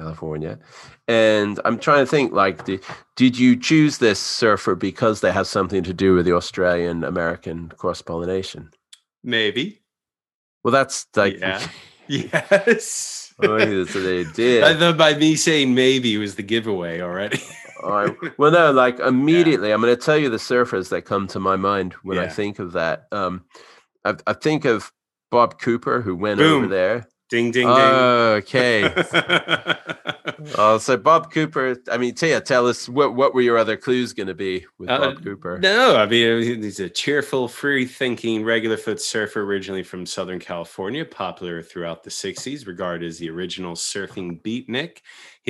California. 0.00 0.58
And 1.06 1.60
I'm 1.64 1.78
trying 1.78 2.04
to 2.04 2.10
think 2.10 2.32
like 2.32 2.64
the, 2.64 2.80
did 3.16 3.38
you 3.38 3.56
choose 3.56 3.98
this 3.98 4.18
surfer 4.18 4.74
because 4.74 5.20
they 5.20 5.32
have 5.32 5.46
something 5.46 5.82
to 5.84 5.92
do 5.92 6.14
with 6.14 6.24
the 6.24 6.32
Australian 6.34 7.04
American 7.04 7.68
cross 7.76 8.00
pollination? 8.02 8.70
Maybe. 9.22 9.82
Well, 10.64 10.72
that's 10.72 11.06
like 11.14 11.38
Yeah. 11.38 11.62
Yes. 12.08 13.32
oh, 13.40 13.56
that's 13.56 13.94
what 13.94 14.02
they 14.02 14.22
I 14.22 14.32
did. 14.32 14.78
thought 14.80 14.98
by 14.98 15.14
me 15.14 15.36
saying 15.36 15.76
maybe 15.76 16.16
was 16.16 16.34
the 16.34 16.42
giveaway 16.42 17.00
already. 17.00 17.40
All 17.84 17.92
right. 17.92 18.16
Well, 18.36 18.50
no, 18.50 18.72
like 18.72 18.98
immediately, 19.12 19.70
I'm 19.70 19.80
going 19.80 19.94
to 19.94 20.02
tell 20.02 20.18
you 20.18 20.28
the 20.28 20.36
surfers 20.36 20.88
that 20.88 21.02
come 21.02 21.28
to 21.28 21.38
my 21.38 21.54
mind 21.54 21.92
when 22.02 22.18
I 22.18 22.26
think 22.26 22.58
of 22.58 22.72
that. 22.72 23.06
Um, 23.12 23.44
I, 24.04 24.16
I 24.26 24.32
think 24.32 24.64
of 24.64 24.90
Bob 25.30 25.60
Cooper, 25.60 26.00
who 26.02 26.16
went 26.16 26.40
over 26.40 26.66
there. 26.66 27.06
Ding 27.30 27.50
ding 27.50 27.66
ding. 27.66 27.76
Okay. 27.76 28.92
Oh, 30.56 30.78
so 30.78 30.96
Bob 30.96 31.30
Cooper. 31.32 31.76
I 31.90 31.98
mean, 31.98 32.14
Tia, 32.14 32.40
tell 32.40 32.66
us 32.66 32.88
what 32.88 33.14
what 33.14 33.34
were 33.34 33.42
your 33.42 33.58
other 33.58 33.76
clues 33.76 34.14
going 34.14 34.26
to 34.26 34.34
be 34.34 34.64
with 34.78 34.88
Uh, 34.88 34.98
Bob 34.98 35.22
Cooper? 35.22 35.58
No, 35.58 35.96
I 35.96 36.06
mean 36.06 36.62
he's 36.62 36.80
a 36.80 36.88
cheerful, 36.88 37.46
free-thinking, 37.46 38.44
regular-foot 38.44 39.00
surfer 39.02 39.42
originally 39.42 39.82
from 39.82 40.06
Southern 40.06 40.38
California, 40.38 41.04
popular 41.04 41.62
throughout 41.62 42.04
the 42.04 42.10
'60s, 42.10 42.66
regarded 42.66 43.06
as 43.06 43.18
the 43.18 43.28
original 43.28 43.74
surfing 43.74 44.40
beatnik. 44.42 44.98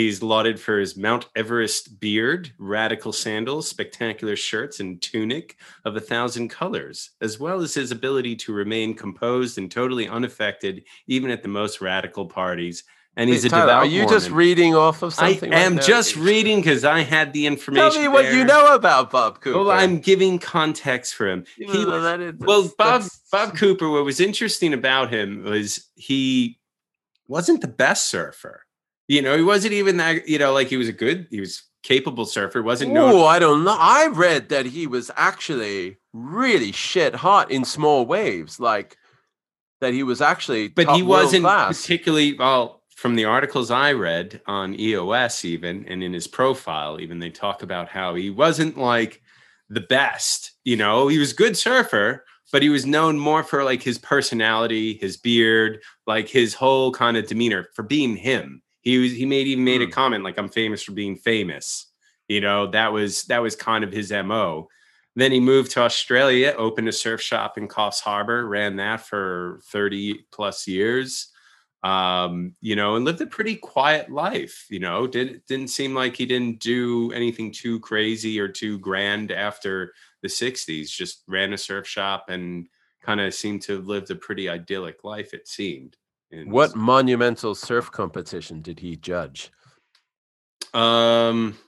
He's 0.01 0.23
lauded 0.23 0.59
for 0.59 0.79
his 0.79 0.97
Mount 0.97 1.27
Everest 1.37 2.01
beard, 2.01 2.53
radical 2.59 3.13
sandals, 3.13 3.69
spectacular 3.69 4.35
shirts, 4.35 4.81
and 4.81 5.01
tunic 5.03 5.59
of 5.85 5.95
a 5.95 6.01
thousand 6.01 6.49
colors, 6.49 7.11
as 7.21 7.39
well 7.39 7.61
as 7.61 7.75
his 7.75 7.91
ability 7.93 8.35
to 8.37 8.55
remain 8.55 8.95
composed 8.95 9.59
and 9.59 9.71
totally 9.71 10.09
unaffected, 10.09 10.85
even 11.07 11.31
at 11.31 11.43
the 11.43 11.51
most 11.51 11.83
radical 11.83 12.25
parties. 12.25 12.83
and 13.17 13.29
he's 13.29 13.43
Wait, 13.43 13.49
a 13.49 13.51
Tyler, 13.51 13.67
devout 13.67 13.83
are 13.83 13.87
you 13.87 14.09
just 14.09 14.31
reading 14.31 14.75
off 14.75 15.03
of 15.03 15.13
I 15.19 15.33
something? 15.33 15.51
right 15.51 15.59
am 15.61 15.75
now? 15.75 15.83
just 15.83 16.17
reading 16.17 16.61
because 16.61 16.83
I 16.85 17.01
had 17.01 17.35
the 17.35 17.45
information. 17.45 17.91
Tell 17.91 18.01
me 18.01 18.09
what 18.09 18.33
you 18.33 18.45
know 18.45 18.75
about 18.75 19.11
Bob 19.11 19.41
Cooper. 19.43 19.59
Well, 19.59 19.71
I'm 19.71 19.99
giving 19.99 20.39
context 20.39 21.15
for 21.15 21.29
him. 21.29 21.45
He 21.59 21.67
Well, 21.67 22.01
that 22.03 22.21
is- 22.21 22.35
well, 22.39 22.63
Bob 22.79 23.03
that's- 23.03 23.21
Bob 23.31 23.55
Cooper. 23.57 23.91
What 23.91 24.05
was 24.07 24.19
interesting 24.21 24.73
about 24.73 25.13
him 25.13 25.43
was 25.45 25.91
he 25.97 26.59
wasn't 27.27 27.61
the 27.61 27.69
best 27.69 28.07
surfer. 28.07 28.65
You 29.11 29.23
know, 29.23 29.37
he 29.37 29.43
wasn't 29.43 29.73
even 29.73 29.97
that. 29.97 30.29
You 30.29 30.39
know, 30.39 30.53
like 30.53 30.69
he 30.69 30.77
was 30.77 30.89
a 30.89 30.93
good, 30.93 31.27
he 31.31 31.41
was 31.41 31.65
capable 31.83 32.27
surfer. 32.27 32.63
wasn't. 32.63 32.97
Oh, 32.97 33.25
I 33.25 33.41
don't 33.41 33.65
know. 33.65 33.77
I 33.77 34.07
read 34.07 34.51
that 34.51 34.67
he 34.67 34.87
was 34.87 35.11
actually 35.17 35.99
really 36.13 36.71
shit 36.71 37.17
hot 37.17 37.51
in 37.51 37.65
small 37.65 38.07
waves, 38.07 38.61
like 38.61 38.97
that 39.81 39.93
he 39.93 40.05
was 40.05 40.21
actually. 40.21 40.69
but 40.69 40.95
he 40.95 41.03
wasn't 41.03 41.43
class. 41.43 41.83
particularly 41.83 42.35
well 42.39 42.83
from 42.95 43.15
the 43.15 43.25
articles 43.25 43.71
i 43.71 43.93
read 43.93 44.41
on 44.47 44.79
eos 44.79 45.43
even 45.45 45.87
and 45.89 46.05
in 46.05 46.13
his 46.13 46.27
profile 46.29 47.01
even 47.01 47.19
they 47.19 47.31
talk 47.31 47.63
about 47.63 47.89
how 47.89 48.15
he 48.15 48.29
wasn't 48.29 48.77
like 48.77 49.23
the 49.71 49.81
best 49.81 50.53
you 50.65 50.77
know 50.77 51.09
he 51.09 51.17
was 51.19 51.33
a 51.33 51.37
good 51.37 51.57
surfer 51.57 52.23
but 52.53 52.63
he 52.63 52.69
was 52.69 52.85
known 52.85 53.19
more 53.19 53.43
for 53.43 53.65
like 53.65 53.83
his 53.83 53.97
personality 53.97 54.99
his 55.01 55.17
beard 55.17 55.81
like 56.07 56.29
his 56.29 56.53
whole 56.53 56.93
kind 56.93 57.17
of 57.17 57.27
demeanor 57.27 57.67
for 57.75 57.83
being 57.83 58.17
him 58.17 58.61
he 58.83 58.99
was 58.99 59.13
he 59.13 59.27
made 59.27 59.47
even 59.47 59.65
made 59.65 59.83
a 59.83 59.87
Hmm. 59.87 59.91
comment 59.91 60.25
like 60.25 60.39
i'm 60.39 60.49
famous 60.49 60.83
for 60.83 60.93
being 60.93 61.17
famous 61.17 61.87
you 62.29 62.41
know 62.41 62.67
that 62.69 62.93
was 62.93 63.25
that 63.25 63.43
was 63.43 63.57
kind 63.57 63.85
of 63.85 63.93
his 63.93 64.11
mo 64.13 64.69
then 65.17 65.33
he 65.33 65.41
moved 65.41 65.73
to 65.73 65.81
Australia, 65.83 66.55
opened 66.57 66.89
a 66.89 66.93
surf 66.93 67.21
shop 67.21 67.59
in 67.59 67.67
Coffs 67.67 68.01
Harbour, 68.01 68.47
ran 68.47 68.77
that 68.77 69.01
for 69.01 69.61
30 69.65 70.25
plus 70.31 70.69
years. 70.69 71.33
Um, 71.83 72.55
you 72.61 72.77
know, 72.77 72.97
and 72.97 73.07
lived 73.07 73.23
a 73.23 73.27
pretty 73.27 73.57
quiet 73.57 74.11
life, 74.11 74.67
you 74.69 74.79
know, 74.81 75.07
did 75.07 75.41
didn't 75.47 75.69
seem 75.69 75.95
like 75.95 76.15
he 76.15 76.27
didn't 76.27 76.61
do 76.61 77.11
anything 77.13 77.51
too 77.53 77.81
crazy 77.81 78.39
or 78.39 78.49
too 78.49 78.79
grand 78.79 79.33
after 79.33 79.95
the 80.23 80.29
60s, 80.29 80.91
just 80.91 81.23
ran 81.27 81.55
a 81.55 81.59
surf 81.59 81.89
shop 81.89 82.27
and 82.29 82.67
kind 83.03 83.19
of 83.21 83.33
seemed 83.35 83.63
to 83.63 83.77
have 83.77 83.87
lived 83.87 84.11
a 84.11 84.15
pretty 84.15 84.47
idyllic 84.49 85.05
life, 85.05 85.33
it 85.33 85.49
seemed. 85.49 85.97
What 86.33 86.77
monumental 86.77 87.55
surf 87.55 87.91
competition 87.91 88.63
did 88.63 88.81
he 88.81 88.97
judge? 88.97 89.51
um 90.75 91.59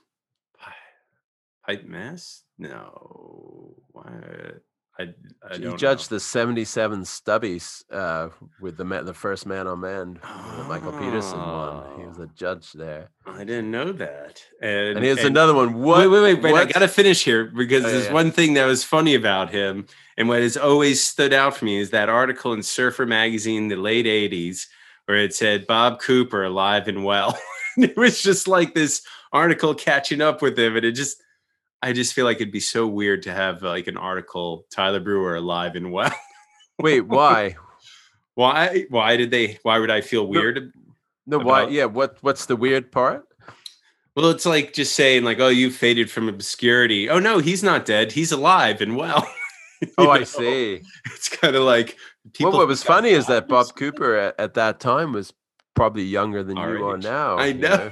Pipe 1.65 1.85
Masters? 1.85 2.43
No. 2.57 3.75
Why 3.91 4.53
I 4.99 5.03
I 5.49 5.55
he 5.55 5.63
don't 5.63 5.77
judged 5.79 6.11
know. 6.11 6.17
the 6.17 6.19
77 6.19 7.01
stubbies 7.01 7.83
uh, 7.91 8.29
with 8.61 8.77
the 8.77 8.83
the 9.03 9.13
first 9.13 9.45
man 9.47 9.65
on 9.65 9.79
man 9.79 10.19
that 10.23 10.65
Michael 10.67 10.91
Peterson 10.91 11.39
won. 11.39 11.99
He 11.99 12.05
was 12.05 12.19
a 12.19 12.27
judge 12.35 12.71
there. 12.73 13.09
I 13.25 13.43
didn't 13.43 13.71
know 13.71 13.91
that. 13.93 14.43
And, 14.61 14.97
And 14.97 15.03
here's 15.03 15.17
and- 15.19 15.27
another 15.29 15.55
one. 15.55 15.81
What? 15.81 15.99
wait, 15.99 16.07
wait, 16.09 16.21
wait, 16.43 16.53
wait! 16.53 16.55
I 16.55 16.65
gotta 16.71 16.87
finish 16.87 17.23
here 17.23 17.45
because 17.45 17.83
Oh, 17.85 17.89
there's 17.89 18.05
yeah. 18.05 18.13
one 18.13 18.31
thing 18.31 18.53
that 18.53 18.65
was 18.65 18.83
funny 18.83 19.15
about 19.15 19.49
him, 19.49 19.87
and 20.17 20.27
what 20.29 20.41
has 20.43 20.57
always 20.57 21.03
stood 21.03 21.33
out 21.33 21.57
for 21.57 21.65
me 21.65 21.77
is 21.79 21.89
that 21.89 22.07
article 22.09 22.53
in 22.53 22.61
Surfer 22.61 23.07
magazine, 23.07 23.69
the 23.69 23.75
late 23.77 24.05
'80s, 24.05 24.67
where 25.05 25.17
it 25.17 25.33
said 25.33 25.65
Bob 25.65 25.99
Cooper 26.01 26.43
alive 26.43 26.87
and 26.87 27.03
well. 27.03 27.35
it 27.77 27.97
was 27.97 28.21
just 28.21 28.47
like 28.47 28.75
this 28.75 29.01
article 29.31 29.73
catching 29.73 30.21
up 30.21 30.43
with 30.43 30.57
him, 30.59 30.75
and 30.75 30.85
it 30.85 30.91
just, 30.91 31.19
I 31.83 31.91
just 31.93 32.13
feel 32.13 32.23
like 32.25 32.37
it'd 32.37 32.51
be 32.51 32.59
so 32.61 32.87
weird 32.87 33.23
to 33.23 33.33
have 33.33 33.61
like 33.61 33.87
an 33.87 33.97
article 33.97 34.65
Tyler 34.71 34.99
Breuer 35.01 35.35
alive 35.35 35.75
and 35.75 35.91
well. 35.91 36.13
Wait, 36.79 37.01
why? 37.07 37.55
why? 38.35 38.85
Why 38.89 39.17
did 39.17 39.31
they? 39.31 39.59
Why 39.63 39.79
would 39.79 39.91
I 39.91 40.01
feel 40.01 40.25
weird? 40.25 40.71
No, 41.27 41.39
why? 41.39 41.61
About- 41.63 41.71
Yeah, 41.71 41.85
what? 41.85 42.17
What's 42.21 42.45
the 42.45 42.55
weird 42.55 42.91
part? 42.91 43.27
Well, 44.15 44.29
it's 44.29 44.45
like 44.45 44.73
just 44.73 44.95
saying 44.95 45.23
like, 45.23 45.39
"Oh, 45.39 45.49
you 45.49 45.71
faded 45.71 46.09
from 46.09 46.29
obscurity." 46.29 47.09
Oh 47.09 47.19
no, 47.19 47.39
he's 47.39 47.63
not 47.63 47.85
dead. 47.85 48.11
He's 48.13 48.31
alive 48.31 48.81
and 48.81 48.95
well. 48.95 49.27
Oh, 49.97 50.09
I 50.09 50.23
see. 50.23 50.81
It's 51.07 51.27
kind 51.27 51.57
of 51.57 51.63
like 51.63 51.97
Well, 52.39 52.53
what 52.53 52.67
was 52.69 52.81
funny 52.81 53.09
is 53.09 53.27
that. 53.27 53.49
Bob 53.49 53.75
Cooper 53.75 54.15
at, 54.15 54.39
at 54.39 54.53
that 54.53 54.79
time 54.79 55.11
was 55.11 55.33
probably 55.75 56.03
younger 56.03 56.41
than 56.41 56.57
Our 56.57 56.77
you 56.77 56.87
are 56.87 56.97
now. 56.97 57.35
I 57.35 57.47
you 57.47 57.53
know. 57.55 57.91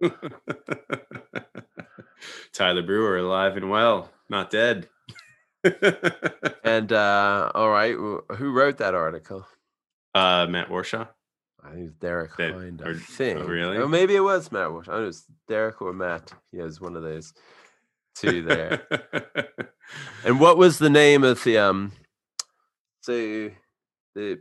Tyler 2.52 2.82
Breuer 2.82 3.18
alive 3.18 3.56
and 3.56 3.70
well, 3.70 4.10
not 4.28 4.50
dead. 4.50 4.88
And 6.64 6.92
uh, 6.92 7.50
all 7.54 7.70
right, 7.70 7.94
who 7.94 8.52
wrote 8.52 8.78
that 8.78 8.94
article? 8.94 9.46
uh, 10.14 10.46
Matt 10.48 10.68
Warshaw. 10.68 11.08
I 11.64 11.70
think 11.72 11.86
it's 11.88 11.94
Derek 11.96 12.36
That- 12.36 12.54
Hynd. 12.54 12.80
or- 12.82 12.88
I 12.88 12.90
oh, 12.90 12.94
think. 12.98 13.48
really? 13.48 13.76
Or 13.78 13.88
maybe 13.88 14.14
it 14.16 14.20
was 14.20 14.50
Matt. 14.52 14.72
Walsh. 14.72 14.88
I 14.88 14.92
don't 14.92 15.02
know. 15.02 15.08
It's 15.08 15.24
Derek 15.48 15.80
or 15.82 15.92
Matt. 15.92 16.32
He 16.50 16.58
it's 16.58 16.80
one 16.80 16.96
of 16.96 17.02
those 17.02 17.32
two 18.16 18.42
there. 18.42 18.82
and 20.24 20.40
what 20.40 20.56
was 20.56 20.78
the 20.78 20.90
name 20.90 21.24
of 21.24 21.42
the 21.44 21.58
um? 21.58 21.92
So 23.02 23.50
the 24.14 24.40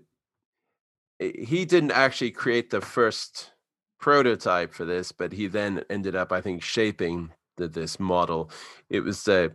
he 1.19 1.65
didn't 1.65 1.91
actually 1.91 2.31
create 2.31 2.69
the 2.71 2.81
first 2.81 3.51
prototype 3.99 4.73
for 4.73 4.85
this, 4.85 5.11
but 5.11 5.33
he 5.33 5.47
then 5.47 5.83
ended 5.89 6.15
up, 6.15 6.31
I 6.31 6.41
think, 6.41 6.63
shaping 6.63 7.31
this 7.67 7.99
model. 7.99 8.49
It 8.89 9.01
was 9.01 9.27
uh, 9.27 9.49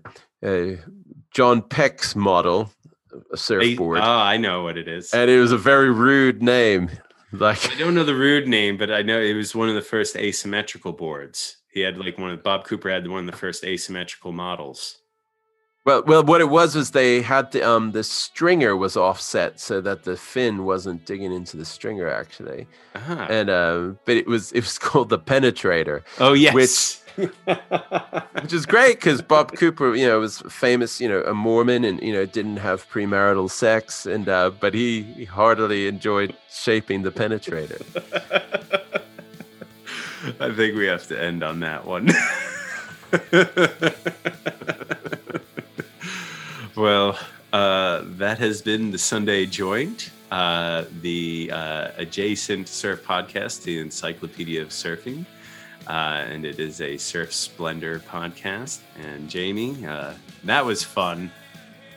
uh, 0.45 0.77
John 1.31 1.63
Peck's 1.63 2.15
model, 2.17 2.71
a 3.33 3.37
surfboard, 3.37 3.99
oh, 3.99 4.03
I 4.03 4.37
know 4.37 4.63
what 4.63 4.77
it 4.77 4.89
is. 4.89 5.13
and 5.13 5.31
it 5.31 5.39
was 5.41 5.53
a 5.53 5.59
very 5.59 5.91
rude 5.91 6.43
name. 6.43 6.91
Like 7.33 7.71
I 7.73 7.77
don't 7.79 7.95
know 7.95 8.05
the 8.05 8.15
rude 8.15 8.47
name, 8.49 8.77
but 8.79 8.91
I 8.91 9.03
know 9.03 9.21
it 9.21 9.35
was 9.35 9.55
one 9.55 9.69
of 9.69 9.75
the 9.75 9.83
first 9.83 10.17
asymmetrical 10.17 10.93
boards. 10.93 11.57
He 11.73 11.81
had 11.81 11.99
like 11.99 12.17
one 12.19 12.31
of 12.31 12.43
Bob 12.43 12.65
Cooper 12.65 12.89
had 12.89 13.07
one 13.09 13.21
of 13.21 13.27
the 13.27 13.37
first 13.37 13.65
asymmetrical 13.65 14.33
models. 14.33 14.99
Well, 15.85 16.03
well, 16.07 16.25
what 16.25 16.41
it 16.41 16.49
was 16.49 16.75
was 16.75 16.91
they 16.93 17.21
had 17.23 17.53
the 17.53 17.63
um 17.63 17.93
the 17.93 18.03
stringer 18.05 18.77
was 18.77 18.97
offset 18.97 19.61
so 19.61 19.81
that 19.83 20.05
the 20.05 20.17
fin 20.17 20.65
wasn't 20.65 21.05
digging 21.05 21.33
into 21.33 21.57
the 21.57 21.65
stringer 21.65 22.09
actually, 22.09 22.67
Ah. 22.95 23.27
and 23.29 23.51
uh, 23.51 23.91
but 24.05 24.17
it 24.17 24.27
was 24.27 24.53
it 24.53 24.61
was 24.61 24.79
called 24.87 25.11
the 25.11 25.19
penetrator, 25.19 26.03
oh 26.19 26.33
yes. 26.33 26.55
which- 26.55 26.99
which 27.17 28.53
is 28.53 28.67
great 28.67 28.97
because 28.97 29.23
Bob 29.23 29.57
Cooper, 29.57 29.95
you 29.95 30.07
know, 30.07 30.21
was 30.21 30.41
famous, 30.49 31.01
you 31.01 31.09
know, 31.09 31.23
a 31.23 31.35
Mormon, 31.35 31.85
and 31.85 32.01
you 32.03 32.13
know 32.13 32.27
didn't 32.27 32.59
have 32.59 32.89
premarital 32.91 33.51
sex, 33.51 34.07
and 34.07 34.29
uh, 34.29 34.51
but 34.51 34.75
he, 34.75 35.03
he 35.03 35.25
heartily 35.25 35.89
enjoyed 35.89 36.37
shaping 36.51 37.03
the 37.03 37.11
penetrator. 37.11 37.83
I 40.41 40.53
think 40.53 40.77
we 40.77 40.87
have 40.87 41.07
to 41.09 41.23
end 41.23 41.43
on 41.43 41.61
that 41.61 41.87
one. 41.87 42.11
well, 46.77 47.19
uh, 47.53 48.03
that 48.05 48.39
has 48.39 48.61
been 48.61 48.91
the 48.91 48.99
Sunday 48.99 49.47
Joint, 49.47 50.11
uh, 50.31 50.85
the 51.01 51.51
uh, 51.53 51.89
adjacent 51.97 52.69
surf 52.69 53.05
podcast, 53.05 53.63
the 53.63 53.79
Encyclopedia 53.79 54.61
of 54.61 54.69
Surfing. 54.69 55.25
Uh, 55.87 56.25
and 56.29 56.45
it 56.45 56.59
is 56.59 56.81
a 56.81 56.97
Surf 56.97 57.33
Splendor 57.33 58.01
podcast. 58.01 58.81
And 59.01 59.29
Jamie, 59.31 59.87
uh, 59.87 60.15
that 60.45 60.65
was 60.65 60.83
fun. 60.83 61.31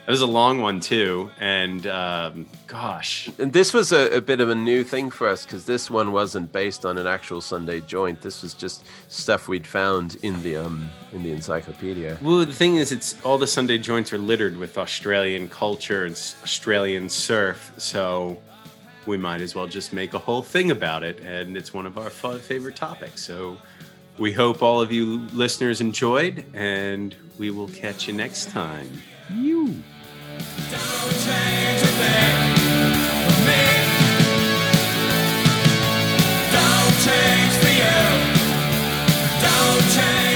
It 0.08 0.12
was 0.12 0.22
a 0.22 0.28
long 0.28 0.60
one 0.60 0.80
too. 0.80 1.30
And 1.40 1.86
um, 1.86 2.48
gosh, 2.66 3.30
And 3.38 3.54
this 3.54 3.74
was 3.74 3.92
a, 3.92 4.18
a 4.18 4.22
bit 4.22 4.42
of 4.42 4.50
a 4.50 4.56
new 4.56 4.84
thing 4.84 5.12
for 5.12 5.28
us 5.28 5.46
because 5.46 5.66
this 5.66 5.90
one 5.92 6.12
wasn't 6.12 6.52
based 6.52 6.84
on 6.84 6.98
an 6.98 7.06
actual 7.06 7.42
Sunday 7.42 7.82
joint. 7.82 8.20
This 8.22 8.42
was 8.42 8.56
just 8.56 8.86
stuff 9.08 9.48
we'd 9.48 9.68
found 9.68 10.18
in 10.24 10.42
the 10.42 10.56
um 10.58 10.90
in 11.14 11.22
the 11.22 11.32
encyclopedia. 11.32 12.18
Well, 12.24 12.44
the 12.44 12.54
thing 12.54 12.78
is, 12.78 12.92
it's 12.92 13.24
all 13.24 13.38
the 13.38 13.46
Sunday 13.46 13.78
joints 13.78 14.12
are 14.12 14.18
littered 14.18 14.58
with 14.58 14.80
Australian 14.80 15.48
culture 15.48 16.06
and 16.06 16.14
Australian 16.44 17.08
surf, 17.08 17.72
so 17.78 18.40
we 19.06 19.16
might 19.18 19.42
as 19.42 19.54
well 19.54 19.68
just 19.68 19.94
make 19.94 20.16
a 20.16 20.20
whole 20.20 20.42
thing 20.42 20.72
about 20.72 21.04
it, 21.04 21.20
and 21.20 21.56
it's 21.56 21.72
one 21.72 21.86
of 21.86 22.00
our 22.00 22.10
fa- 22.10 22.40
favorite 22.40 22.76
topics. 22.76 23.24
So 23.24 23.58
we 24.20 24.34
hope 24.34 24.62
all 24.62 24.82
of 24.82 24.92
you 24.92 25.20
listeners 25.34 25.80
enjoyed, 25.82 26.46
and 26.54 27.16
we 27.38 27.50
will 27.50 27.70
catch 27.70 28.08
you 28.08 28.14
next 28.14 28.50
time. 28.50 29.02
You. 29.34 29.82
change 37.06 37.54
for 37.62 37.70
you. 37.70 38.00
Don't 39.42 39.96
change. 39.96 40.29